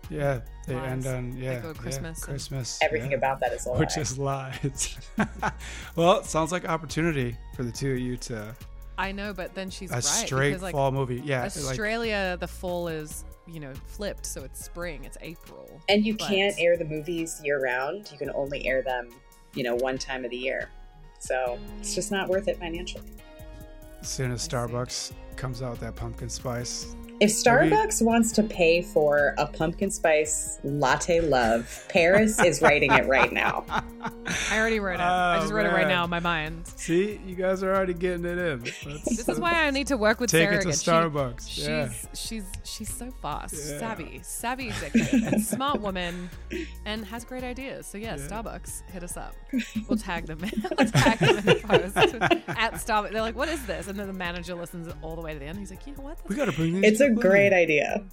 yeah. 0.09 0.41
They 0.67 0.75
Lies. 0.75 0.91
end 0.91 1.07
on 1.07 1.37
yeah, 1.37 1.59
go 1.61 1.69
yeah, 1.69 1.73
Christmas 1.73 2.17
and- 2.19 2.27
Christmas. 2.27 2.79
Everything 2.81 3.11
yeah. 3.11 3.17
about 3.17 3.39
that 3.39 3.53
is 3.53 3.65
a 3.65 3.69
lie. 3.71 3.79
which 3.79 3.97
is 3.97 4.17
lies. 4.17 4.97
well, 5.95 6.19
it 6.19 6.25
sounds 6.25 6.51
like 6.51 6.67
opportunity 6.67 7.37
for 7.55 7.63
the 7.63 7.71
two 7.71 7.93
of 7.93 7.99
you 7.99 8.17
to 8.17 8.53
I 8.97 9.11
know, 9.11 9.33
but 9.33 9.55
then 9.55 9.69
she's 9.69 9.91
a 9.91 9.95
right 9.95 10.03
straight 10.03 10.49
because 10.49 10.61
like 10.61 10.73
fall 10.73 10.91
movie. 10.91 11.21
Yeah, 11.25 11.41
like 11.41 11.47
Australia, 11.57 12.37
the 12.39 12.47
fall 12.47 12.87
is 12.87 13.23
you 13.47 13.59
know 13.59 13.73
flipped, 13.87 14.25
so 14.25 14.43
it's 14.43 14.63
spring, 14.63 15.03
it's 15.03 15.17
April. 15.21 15.81
and 15.89 16.05
you 16.05 16.15
but- 16.17 16.27
can't 16.27 16.55
air 16.59 16.77
the 16.77 16.85
movies 16.85 17.41
year 17.43 17.61
round. 17.61 18.09
You 18.11 18.17
can 18.17 18.29
only 18.31 18.67
air 18.67 18.81
them, 18.83 19.09
you 19.55 19.63
know, 19.63 19.75
one 19.75 19.97
time 19.97 20.25
of 20.25 20.31
the 20.31 20.37
year. 20.37 20.69
So 21.19 21.57
it's 21.79 21.95
just 21.95 22.11
not 22.11 22.27
worth 22.27 22.47
it 22.47 22.57
financially. 22.59 23.05
as 24.01 24.09
soon 24.09 24.31
as 24.31 24.47
Starbucks 24.47 25.13
comes 25.35 25.61
out 25.61 25.71
with 25.71 25.79
that 25.81 25.95
pumpkin 25.95 26.29
spice, 26.29 26.95
If 27.19 27.29
Starbucks 27.29 28.01
wants 28.03 28.31
to 28.33 28.43
pay 28.43 28.81
for 28.81 29.33
a 29.37 29.45
pumpkin 29.45 29.91
spice 29.91 30.59
latte 30.63 31.21
love, 31.21 31.85
Paris 31.87 32.39
is 32.43 32.61
writing 32.61 32.91
it 32.91 33.05
right 33.07 33.31
now. 33.31 33.63
I 34.49 34.57
already 34.59 34.79
wrote 34.79 34.95
it. 34.95 34.99
I 35.01 35.35
oh, 35.37 35.39
just 35.41 35.53
Oh, 35.53 35.55
wrote 35.55 35.65
it 35.67 35.71
right 35.71 35.87
now 35.87 36.03
in 36.03 36.09
my 36.09 36.19
mind. 36.19 36.67
See, 36.75 37.19
you 37.25 37.35
guys 37.35 37.63
are 37.63 37.73
already 37.73 37.93
getting 37.93 38.25
it 38.25 38.37
in. 38.37 38.59
This 39.05 39.29
is 39.29 39.39
why 39.39 39.53
I 39.53 39.69
need 39.69 39.87
to 39.87 39.97
work 39.97 40.19
with 40.19 40.31
Take 40.31 40.49
Sarah 40.49 40.55
it 40.57 40.61
to 40.63 40.69
again. 40.69 40.77
She- 40.79 40.89
Starbucks. 40.91 41.49
she's 41.49 41.67
yeah. 41.67 41.89
she's 42.13 42.43
she's 42.63 42.93
so 42.93 43.09
fast, 43.21 43.53
Yeah. 43.53 43.79
savvy, 43.79 44.19
savvy 44.23 44.67
executive, 44.67 45.41
smart 45.41 45.79
woman, 45.79 46.29
and 46.85 47.05
has 47.05 47.23
great 47.23 47.43
ideas. 47.43 47.85
So 47.85 47.97
yeah, 47.97 48.17
Yeah. 48.17 48.27
Starbucks, 48.27 48.83
hit 48.91 49.03
us 49.03 49.15
up. 49.15 49.35
We'll 49.87 49.97
tag 49.99 50.25
them. 50.25 50.39
we'll 50.77 50.87
tag 50.89 51.19
them 51.19 51.37
in 51.37 51.45
the 51.45 51.55
post 51.55 51.95
at 52.49 52.73
Starbucks. 52.73 53.11
They're 53.11 53.21
like, 53.21 53.35
"What 53.35 53.49
is 53.49 53.65
this?" 53.65 53.87
And 53.87 53.97
then 53.97 54.07
the 54.07 54.13
manager 54.13 54.55
listens 54.55 54.91
all 55.01 55.15
the 55.15 55.21
way 55.21 55.33
to 55.33 55.39
the 55.39 55.45
end. 55.45 55.59
He's 55.59 55.69
like, 55.69 55.85
"You 55.87 55.95
know 55.95 56.03
what? 56.03 56.17
We 56.27 56.35
got 56.35 56.45
to 56.45 56.51
bring 56.51 56.81
these. 56.81 56.91
It's 56.93 57.01
a 57.03 57.09
great 57.11 57.53
idea. 57.53 58.03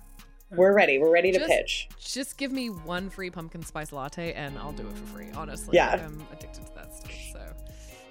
We're 0.53 0.75
ready. 0.75 0.99
We're 0.99 1.12
ready 1.12 1.31
to 1.33 1.39
Just- 1.39 1.51
pitch. 1.51 1.89
Just 1.99 2.37
give 2.37 2.51
me 2.51 2.69
one 2.69 3.09
free 3.09 3.31
pumpkin 3.31 3.62
spice 3.62 3.93
latte, 3.93 4.33
and 4.33 4.59
I'll 4.59 4.73
do 4.73 4.87
it 4.87 4.93
for 4.97 5.07
free. 5.17 5.29
Honestly, 5.35 5.77
Yeah. 5.77 6.05
I'm 6.05 6.27
addicted 6.33 6.67
to 6.67 6.75
that 6.75 6.95
stuff. 6.95 7.12
So." 7.33 7.41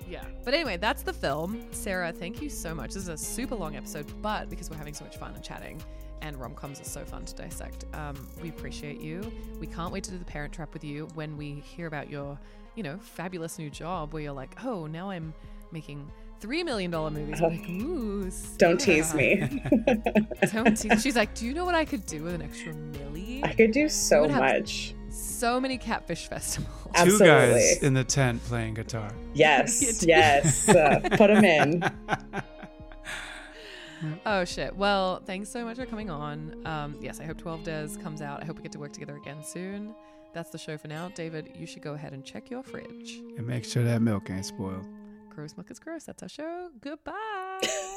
Yeah. 0.07 0.23
But 0.45 0.53
anyway, 0.53 0.77
that's 0.77 1.03
the 1.03 1.13
film. 1.13 1.67
Sarah, 1.71 2.11
thank 2.11 2.41
you 2.41 2.49
so 2.49 2.73
much. 2.73 2.93
This 2.93 3.03
is 3.03 3.09
a 3.09 3.17
super 3.17 3.55
long 3.55 3.75
episode, 3.75 4.05
but 4.21 4.49
because 4.49 4.69
we're 4.69 4.77
having 4.77 4.93
so 4.93 5.03
much 5.03 5.17
fun 5.17 5.35
and 5.35 5.43
chatting, 5.43 5.81
and 6.21 6.35
rom 6.37 6.55
coms 6.55 6.79
are 6.81 6.85
so 6.85 7.03
fun 7.05 7.25
to 7.25 7.35
dissect, 7.35 7.85
um, 7.93 8.27
we 8.41 8.49
appreciate 8.49 8.99
you. 9.01 9.21
We 9.59 9.67
can't 9.67 9.91
wait 9.91 10.03
to 10.05 10.11
do 10.11 10.17
the 10.17 10.25
Parent 10.25 10.51
Trap 10.53 10.73
with 10.73 10.83
you 10.83 11.07
when 11.13 11.37
we 11.37 11.55
hear 11.59 11.85
about 11.87 12.09
your, 12.09 12.39
you 12.75 12.83
know, 12.83 12.97
fabulous 12.99 13.59
new 13.59 13.69
job 13.69 14.13
where 14.13 14.23
you're 14.23 14.31
like, 14.33 14.55
oh, 14.65 14.87
now 14.87 15.09
I'm 15.09 15.33
making 15.71 16.09
$3 16.39 16.65
million 16.65 16.91
movies. 16.91 17.41
I'm 17.41 17.49
like, 17.49 17.69
ooh. 17.69 18.31
Don't 18.57 18.79
tease 18.79 19.13
me. 19.13 19.35
Don't 20.53 20.75
tease. 20.77 21.01
She's 21.01 21.15
like, 21.15 21.33
do 21.35 21.45
you 21.45 21.53
know 21.53 21.65
what 21.65 21.75
I 21.75 21.85
could 21.85 22.05
do 22.05 22.23
with 22.23 22.33
an 22.33 22.41
extra 22.41 22.73
milli? 22.73 23.43
I 23.43 23.53
could 23.53 23.71
do 23.71 23.89
so 23.89 24.27
much. 24.27 24.95
So 25.09 25.59
many 25.59 25.77
catfish 25.77 26.27
festivals. 26.27 26.73
Two 27.03 27.19
guys 27.19 27.81
in 27.83 27.93
the 27.93 28.03
tent 28.03 28.43
playing 28.45 28.75
guitar. 28.75 29.09
Yes, 29.33 30.03
yes. 30.05 30.67
Uh, 30.67 30.99
put 31.11 31.27
them 31.27 31.43
in. 31.43 31.83
Oh 34.25 34.45
shit. 34.45 34.75
Well, 34.75 35.21
thanks 35.25 35.49
so 35.49 35.65
much 35.65 35.77
for 35.77 35.85
coming 35.85 36.09
on. 36.09 36.55
Um, 36.65 36.95
yes, 37.01 37.19
I 37.19 37.25
hope 37.25 37.37
12 37.37 37.63
Dares 37.63 37.97
comes 37.97 38.21
out. 38.21 38.41
I 38.41 38.45
hope 38.45 38.57
we 38.57 38.63
get 38.63 38.71
to 38.73 38.79
work 38.79 38.93
together 38.93 39.17
again 39.17 39.43
soon. 39.43 39.93
That's 40.33 40.51
the 40.51 40.57
show 40.57 40.77
for 40.77 40.87
now. 40.87 41.09
David, 41.15 41.51
you 41.55 41.65
should 41.65 41.81
go 41.81 41.93
ahead 41.93 42.13
and 42.13 42.23
check 42.23 42.49
your 42.49 42.63
fridge. 42.63 43.21
And 43.37 43.47
make 43.47 43.65
sure 43.65 43.83
that 43.83 44.01
milk 44.01 44.29
ain't 44.29 44.45
spoiled. 44.45 44.85
Gross 45.39 45.55
milk 45.55 45.71
is 45.71 45.79
gross. 45.79 46.03
That's 46.03 46.21
our 46.21 46.27
show. 46.27 46.69
Goodbye. 46.81 47.95